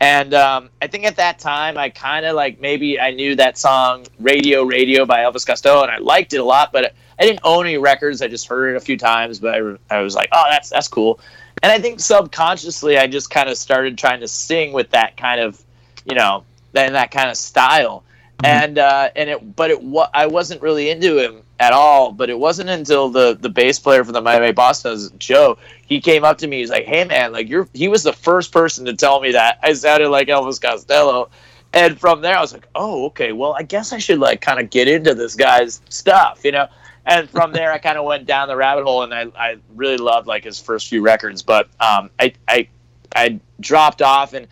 And 0.00 0.32
um, 0.32 0.70
I 0.80 0.86
think 0.86 1.04
at 1.04 1.16
that 1.16 1.38
time, 1.38 1.76
I 1.76 1.90
kind 1.90 2.24
of 2.24 2.34
like 2.34 2.58
maybe 2.58 2.98
I 2.98 3.10
knew 3.10 3.36
that 3.36 3.58
song 3.58 4.06
"Radio 4.18 4.62
Radio" 4.62 5.04
by 5.04 5.18
Elvis 5.18 5.46
Costello, 5.46 5.82
and 5.82 5.90
I 5.90 5.98
liked 5.98 6.32
it 6.32 6.38
a 6.38 6.44
lot. 6.44 6.72
But 6.72 6.94
I 7.18 7.24
didn't 7.24 7.40
own 7.44 7.66
any 7.66 7.76
records. 7.76 8.22
I 8.22 8.28
just 8.28 8.46
heard 8.46 8.74
it 8.74 8.76
a 8.76 8.80
few 8.80 8.96
times. 8.96 9.40
But 9.40 9.54
I, 9.54 9.96
I 9.96 10.00
was 10.00 10.14
like, 10.14 10.30
"Oh, 10.32 10.44
that's 10.50 10.70
that's 10.70 10.88
cool." 10.88 11.20
And 11.62 11.70
I 11.70 11.78
think 11.78 12.00
subconsciously, 12.00 12.96
I 12.96 13.06
just 13.06 13.28
kind 13.28 13.50
of 13.50 13.58
started 13.58 13.98
trying 13.98 14.20
to 14.20 14.28
sing 14.28 14.72
with 14.72 14.88
that 14.90 15.18
kind 15.18 15.40
of, 15.40 15.62
you 16.06 16.14
know, 16.14 16.44
that 16.72 16.92
that 16.92 17.10
kind 17.10 17.28
of 17.28 17.36
style. 17.36 18.02
And 18.44 18.78
uh, 18.78 19.10
and 19.16 19.28
it, 19.30 19.56
but 19.56 19.70
it 19.70 19.82
wa- 19.82 20.08
I 20.14 20.26
wasn't 20.26 20.62
really 20.62 20.88
into 20.90 21.18
him 21.18 21.42
at 21.58 21.72
all. 21.72 22.12
But 22.12 22.30
it 22.30 22.38
wasn't 22.38 22.70
until 22.70 23.08
the 23.10 23.36
the 23.38 23.48
bass 23.50 23.78
player 23.78 24.04
for 24.04 24.12
the 24.12 24.20
Mighty 24.20 24.52
Bosstones' 24.52 25.16
Joe, 25.18 25.58
he 25.86 26.00
came 26.00 26.24
up 26.24 26.38
to 26.38 26.46
me. 26.46 26.60
He's 26.60 26.70
like, 26.70 26.86
"Hey 26.86 27.04
man, 27.04 27.32
like 27.32 27.48
you're." 27.48 27.68
He 27.74 27.88
was 27.88 28.02
the 28.02 28.12
first 28.12 28.52
person 28.52 28.86
to 28.86 28.94
tell 28.94 29.20
me 29.20 29.32
that 29.32 29.58
I 29.62 29.72
sounded 29.74 30.08
like 30.08 30.28
Elvis 30.28 30.60
Costello, 30.60 31.28
and 31.72 32.00
from 32.00 32.22
there 32.22 32.36
I 32.36 32.40
was 32.40 32.52
like, 32.52 32.66
"Oh, 32.74 33.06
okay. 33.06 33.32
Well, 33.32 33.54
I 33.58 33.62
guess 33.62 33.92
I 33.92 33.98
should 33.98 34.18
like 34.18 34.40
kind 34.40 34.58
of 34.58 34.70
get 34.70 34.88
into 34.88 35.14
this 35.14 35.34
guy's 35.34 35.82
stuff, 35.90 36.40
you 36.44 36.52
know." 36.52 36.68
And 37.04 37.28
from 37.28 37.52
there 37.54 37.72
I 37.72 37.78
kind 37.78 37.98
of 37.98 38.04
went 38.06 38.26
down 38.26 38.48
the 38.48 38.56
rabbit 38.56 38.84
hole, 38.84 39.02
and 39.02 39.12
I 39.12 39.26
I 39.38 39.56
really 39.74 39.98
loved 39.98 40.26
like 40.26 40.44
his 40.44 40.58
first 40.58 40.88
few 40.88 41.02
records, 41.02 41.42
but 41.42 41.68
um 41.78 42.10
I 42.18 42.32
I 42.48 42.68
I 43.14 43.40
dropped 43.60 44.00
off, 44.02 44.32
and 44.32 44.48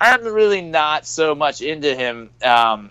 I'm 0.00 0.24
really 0.24 0.62
not 0.62 1.06
so 1.06 1.34
much 1.34 1.60
into 1.62 1.94
him. 1.94 2.30
Um, 2.42 2.90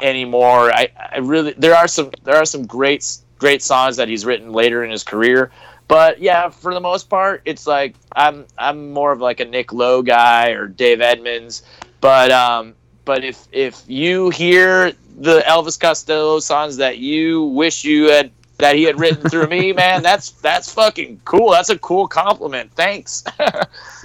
anymore. 0.00 0.72
I, 0.72 0.88
I 1.12 1.18
really 1.18 1.52
there 1.52 1.74
are 1.74 1.88
some 1.88 2.10
there 2.24 2.36
are 2.36 2.44
some 2.44 2.66
great 2.66 3.18
great 3.38 3.62
songs 3.62 3.96
that 3.96 4.08
he's 4.08 4.24
written 4.24 4.52
later 4.52 4.84
in 4.84 4.90
his 4.90 5.04
career. 5.04 5.50
But 5.86 6.20
yeah, 6.20 6.50
for 6.50 6.74
the 6.74 6.80
most 6.80 7.08
part, 7.08 7.42
it's 7.44 7.66
like 7.66 7.94
I'm 8.14 8.46
I'm 8.58 8.92
more 8.92 9.12
of 9.12 9.20
like 9.20 9.40
a 9.40 9.44
Nick 9.44 9.72
Lowe 9.72 10.02
guy 10.02 10.50
or 10.50 10.66
Dave 10.66 11.00
Edmunds. 11.00 11.62
But 12.00 12.30
um, 12.30 12.74
but 13.04 13.24
if 13.24 13.48
if 13.52 13.82
you 13.86 14.30
hear 14.30 14.92
the 15.18 15.40
Elvis 15.40 15.80
Costello 15.80 16.40
songs 16.40 16.76
that 16.76 16.98
you 16.98 17.44
wish 17.44 17.84
you 17.84 18.10
had 18.10 18.30
that 18.58 18.76
he 18.76 18.82
had 18.82 19.00
written 19.00 19.28
through 19.30 19.46
me, 19.46 19.72
man, 19.74 20.02
that's 20.02 20.30
that's 20.30 20.72
fucking 20.72 21.20
cool. 21.24 21.50
That's 21.50 21.70
a 21.70 21.78
cool 21.78 22.06
compliment. 22.06 22.72
Thanks. 22.74 23.24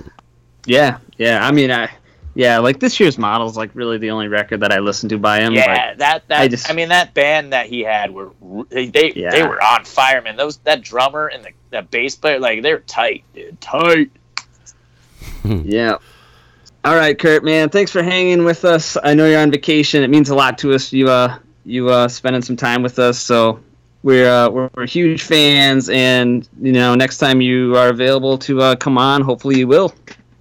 Yeah, 0.65 0.99
yeah. 1.17 1.45
I 1.45 1.51
mean, 1.51 1.71
I 1.71 1.89
yeah, 2.35 2.59
like 2.59 2.79
this 2.79 2.99
year's 2.99 3.17
model 3.17 3.47
is 3.47 3.55
like 3.55 3.71
really 3.73 3.97
the 3.97 4.11
only 4.11 4.27
record 4.27 4.61
that 4.61 4.71
I 4.71 4.79
listen 4.79 5.09
to 5.09 5.17
by 5.17 5.39
him. 5.41 5.53
Yeah, 5.53 5.91
but 5.91 5.97
that 5.99 6.27
that 6.29 6.67
I 6.67 6.71
I, 6.71 6.75
mean 6.75 6.89
that 6.89 7.13
band 7.13 7.53
that 7.53 7.67
he 7.67 7.81
had 7.81 8.11
were 8.11 8.31
they 8.69 8.87
they, 8.87 9.13
Yeah. 9.13 9.29
they 9.31 9.43
were 9.43 9.61
on 9.61 9.85
fire, 9.85 10.21
man. 10.21 10.35
Those 10.35 10.57
that 10.59 10.81
drummer 10.81 11.27
and 11.27 11.43
the 11.43 11.49
that 11.69 11.91
bass 11.91 12.15
player 12.15 12.39
like 12.39 12.63
they're 12.63 12.79
tight, 12.79 13.23
dude, 13.33 13.59
tight. 13.61 14.11
yeah. 15.43 15.97
All 16.85 16.95
right, 16.95 17.17
Kurt, 17.17 17.43
man. 17.43 17.69
Thanks 17.69 17.91
for 17.91 18.03
hanging 18.03 18.43
with 18.43 18.65
us. 18.65 18.97
I 19.01 19.13
know 19.13 19.25
you're 19.25 19.39
on 19.39 19.51
vacation. 19.51 20.03
It 20.03 20.09
means 20.09 20.29
a 20.29 20.35
lot 20.35 20.57
to 20.59 20.73
us. 20.73 20.91
You 20.91 21.09
uh 21.09 21.37
you 21.65 21.89
uh 21.89 22.07
spending 22.07 22.41
some 22.41 22.57
time 22.57 22.81
with 22.81 22.99
us. 22.99 23.19
So 23.19 23.59
we're 24.03 24.29
uh, 24.29 24.49
we're, 24.49 24.69
we're 24.75 24.87
huge 24.87 25.21
fans, 25.23 25.89
and 25.89 26.47
you 26.61 26.73
know 26.73 26.93
next 26.95 27.19
time 27.19 27.41
you 27.41 27.77
are 27.77 27.89
available 27.89 28.37
to 28.39 28.61
uh, 28.61 28.75
come 28.75 28.97
on, 28.97 29.21
hopefully 29.21 29.59
you 29.59 29.67
will. 29.67 29.93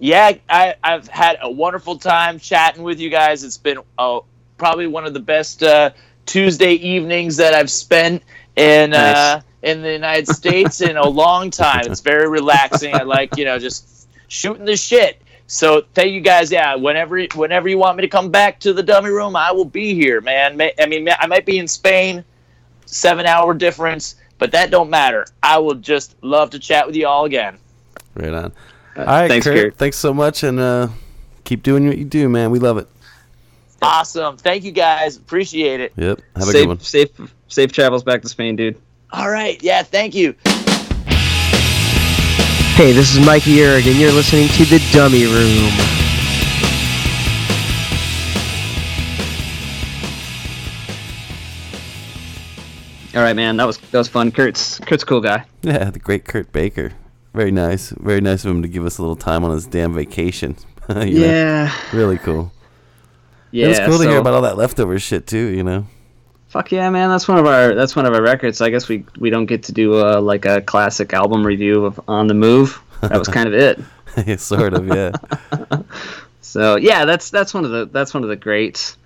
Yeah, 0.03 0.33
I 0.49 0.75
I've 0.83 1.07
had 1.07 1.37
a 1.41 1.49
wonderful 1.49 1.97
time 1.97 2.37
chatting 2.37 2.83
with 2.83 2.99
you 2.99 3.09
guys. 3.09 3.45
It's 3.45 3.57
been 3.57 3.77
uh, 3.97 4.19
probably 4.57 4.85
one 4.85 5.05
of 5.05 5.13
the 5.13 5.21
best 5.21 5.63
uh, 5.63 5.91
Tuesday 6.25 6.73
evenings 6.73 7.37
that 7.37 7.53
I've 7.53 7.71
spent 7.71 8.21
in 8.57 8.93
uh, 8.93 9.41
in 9.61 9.81
the 9.81 9.93
United 9.93 10.27
States 10.27 10.81
in 10.81 10.97
a 10.97 11.07
long 11.07 11.51
time. 11.51 11.87
It's 11.89 12.01
very 12.01 12.27
relaxing. 12.27 12.93
I 12.93 13.03
like 13.03 13.37
you 13.37 13.45
know 13.45 13.57
just 13.57 14.09
shooting 14.27 14.65
the 14.65 14.75
shit. 14.75 15.21
So 15.47 15.85
thank 15.93 16.11
you 16.11 16.19
guys. 16.19 16.51
Yeah, 16.51 16.75
whenever 16.75 17.23
whenever 17.35 17.69
you 17.69 17.77
want 17.77 17.95
me 17.95 18.01
to 18.01 18.09
come 18.09 18.29
back 18.29 18.59
to 18.59 18.73
the 18.73 18.83
dummy 18.83 19.09
room, 19.09 19.37
I 19.37 19.53
will 19.53 19.63
be 19.63 19.93
here, 19.93 20.19
man. 20.19 20.61
I 20.81 20.85
mean, 20.85 21.07
I 21.17 21.27
might 21.27 21.45
be 21.45 21.59
in 21.59 21.67
Spain, 21.69 22.25
seven 22.87 23.25
hour 23.25 23.53
difference, 23.53 24.15
but 24.37 24.51
that 24.51 24.69
don't 24.69 24.89
matter. 24.89 25.27
I 25.41 25.59
will 25.59 25.75
just 25.75 26.21
love 26.21 26.49
to 26.49 26.59
chat 26.59 26.87
with 26.87 26.97
you 26.97 27.07
all 27.07 27.23
again. 27.23 27.57
Right 28.15 28.33
on. 28.33 28.51
All 28.95 29.05
right, 29.05 29.27
thanks, 29.27 29.45
Kurt, 29.45 29.55
Kurt. 29.55 29.77
Thanks 29.77 29.97
so 29.97 30.13
much, 30.13 30.43
and 30.43 30.59
uh, 30.59 30.89
keep 31.43 31.63
doing 31.63 31.87
what 31.87 31.97
you 31.97 32.05
do, 32.05 32.29
man. 32.29 32.51
We 32.51 32.59
love 32.59 32.77
it. 32.77 32.87
Awesome. 33.81 34.37
Thank 34.37 34.63
you 34.63 34.71
guys. 34.71 35.17
Appreciate 35.17 35.81
it. 35.81 35.93
Yep. 35.97 36.21
Have 36.35 36.43
a 36.43 36.45
safe, 36.45 36.53
good 36.53 36.67
one. 36.67 36.79
safe, 36.79 37.09
safe 37.47 37.71
travels 37.71 38.03
back 38.03 38.21
to 38.21 38.29
Spain, 38.29 38.55
dude. 38.55 38.79
All 39.11 39.29
right. 39.29 39.61
Yeah. 39.61 39.83
Thank 39.83 40.15
you. 40.15 40.35
Hey, 42.75 42.91
this 42.91 43.15
is 43.15 43.23
Mikey 43.25 43.61
Erg, 43.63 43.85
and 43.85 43.97
you're 43.97 44.11
listening 44.11 44.47
to 44.49 44.65
The 44.65 44.79
Dummy 44.91 45.25
Room. 45.25 45.69
All 53.15 53.21
right, 53.21 53.35
man. 53.35 53.57
That 53.57 53.67
was 53.67 53.77
that 53.77 53.97
was 53.97 54.07
fun. 54.07 54.31
Kurt's 54.31 54.79
Kurt's 54.79 55.03
cool 55.03 55.21
guy. 55.21 55.45
Yeah, 55.61 55.91
the 55.91 55.99
great 55.99 56.25
Kurt 56.25 56.51
Baker. 56.51 56.91
Very 57.33 57.51
nice. 57.51 57.89
Very 57.91 58.21
nice 58.21 58.45
of 58.45 58.51
him 58.51 58.61
to 58.61 58.67
give 58.67 58.85
us 58.85 58.97
a 58.97 59.01
little 59.01 59.15
time 59.15 59.43
on 59.43 59.51
his 59.51 59.65
damn 59.65 59.93
vacation. 59.93 60.55
You 60.89 60.95
know? 60.95 61.25
Yeah, 61.25 61.73
Really 61.93 62.17
cool. 62.17 62.51
yeah. 63.51 63.67
it 63.67 63.69
was 63.69 63.79
cool 63.79 63.97
to 63.99 64.09
hear 64.09 64.17
about 64.19 64.33
all 64.33 64.41
that 64.41 64.57
leftover 64.57 64.99
shit 64.99 65.25
too. 65.27 65.47
You 65.47 65.63
know. 65.63 65.87
Fuck 66.49 66.73
yeah, 66.73 66.89
man! 66.89 67.09
That's 67.09 67.25
one 67.27 67.37
of 67.39 67.45
our 67.45 67.73
that's 67.73 67.95
one 67.95 68.05
of 68.05 68.13
our 68.13 68.21
records. 68.21 68.59
I 68.59 68.69
guess 68.69 68.89
we 68.89 69.05
we 69.17 69.29
don't 69.29 69.45
get 69.45 69.63
to 69.63 69.71
do 69.71 69.95
a, 70.05 70.19
like 70.19 70.43
a 70.45 70.61
classic 70.61 71.13
album 71.13 71.47
review 71.47 71.85
of 71.85 72.01
On 72.09 72.27
the 72.27 72.33
Move. 72.33 72.81
That 72.99 73.17
was 73.17 73.29
kind 73.29 73.47
of 73.47 73.53
it. 73.53 74.39
sort 74.39 74.73
of. 74.73 74.87
Yeah. 74.87 75.11
So 76.41 76.75
yeah, 76.75 77.05
that's 77.05 77.31
that's 77.31 77.53
one 77.53 77.65
of 77.65 77.71
the 77.71 77.85
that's 77.85 78.13
one 78.13 78.21
of 78.23 78.29
the 78.29 78.35
greats. 78.35 78.97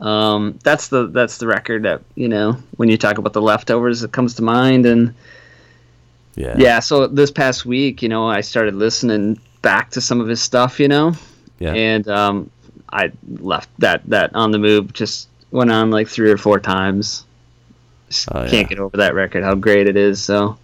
Um, 0.00 0.58
that's 0.64 0.88
the 0.88 1.06
that's 1.06 1.38
the 1.38 1.46
record 1.46 1.84
that 1.84 2.02
you 2.14 2.28
know 2.28 2.58
when 2.76 2.88
you 2.90 2.98
talk 2.98 3.16
about 3.18 3.32
the 3.32 3.40
leftovers, 3.40 4.02
it 4.02 4.12
comes 4.12 4.34
to 4.34 4.42
mind. 4.42 4.84
And 4.84 5.14
Yeah. 6.36 6.54
yeah, 6.58 6.80
so 6.80 7.06
this 7.06 7.30
past 7.30 7.66
week, 7.66 8.02
you 8.02 8.08
know, 8.08 8.26
I 8.28 8.40
started 8.40 8.74
listening 8.74 9.38
back 9.62 9.90
to 9.90 10.00
some 10.00 10.20
of 10.20 10.28
his 10.28 10.40
stuff, 10.40 10.78
you 10.80 10.88
know, 10.88 11.12
Yeah. 11.58 11.72
and 11.74 12.06
um, 12.08 12.50
I 12.92 13.10
left 13.40 13.68
that 13.78 14.02
that 14.06 14.34
on 14.34 14.50
the 14.52 14.58
move 14.58 14.92
just 14.92 15.28
went 15.50 15.70
on 15.70 15.90
like 15.90 16.08
three 16.08 16.30
or 16.30 16.36
four 16.38 16.58
times. 16.60 17.24
Just 18.08 18.28
Oh, 18.32 18.46
can't 18.48 18.68
get 18.68 18.78
over 18.78 18.96
that 18.96 19.14
record, 19.14 19.42
how 19.44 19.54
great 19.54 19.86
it 19.88 19.96
is. 19.96 20.22
So, 20.22 20.56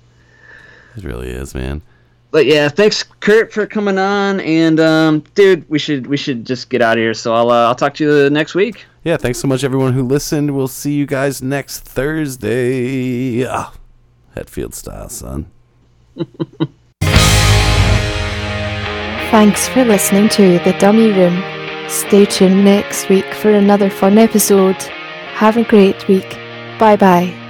It 0.96 1.04
really 1.04 1.28
is, 1.30 1.54
man. 1.54 1.82
but 2.30 2.46
yeah, 2.46 2.68
thanks 2.68 3.02
Kurt 3.20 3.52
for 3.52 3.66
coming 3.66 3.98
on, 3.98 4.40
and 4.40 4.80
um, 4.80 5.24
dude, 5.34 5.68
we 5.68 5.78
should 5.78 6.06
we 6.06 6.16
should 6.16 6.44
just 6.46 6.70
get 6.70 6.80
out 6.80 6.96
of 6.96 7.02
here. 7.02 7.12
So 7.14 7.34
I'll 7.34 7.50
uh, 7.50 7.66
I'll 7.66 7.74
talk 7.74 7.94
to 7.94 8.04
you 8.04 8.30
next 8.30 8.54
week. 8.54 8.84
yeah, 9.04 9.16
thanks 9.16 9.38
so 9.40 9.48
much, 9.48 9.62
everyone 9.64 9.92
who 9.92 10.02
listened. 10.04 10.54
We'll 10.56 10.68
see 10.68 10.94
you 10.94 11.06
guys 11.06 11.42
next 11.42 11.80
Thursday. 11.80 13.44
Ah, 13.46 13.72
Hetfield 14.36 14.74
style, 14.74 15.08
son. 15.08 15.46
Thanks 19.30 19.68
for 19.68 19.84
listening 19.84 20.28
to 20.30 20.58
The 20.60 20.74
Dummy 20.78 21.10
Room. 21.12 21.42
Stay 21.88 22.24
tuned 22.24 22.64
next 22.64 23.08
week 23.08 23.34
for 23.34 23.50
another 23.50 23.90
fun 23.90 24.18
episode. 24.18 24.80
Have 25.34 25.56
a 25.56 25.64
great 25.64 26.08
week. 26.08 26.28
Bye 26.78 26.96
bye. 26.96 27.45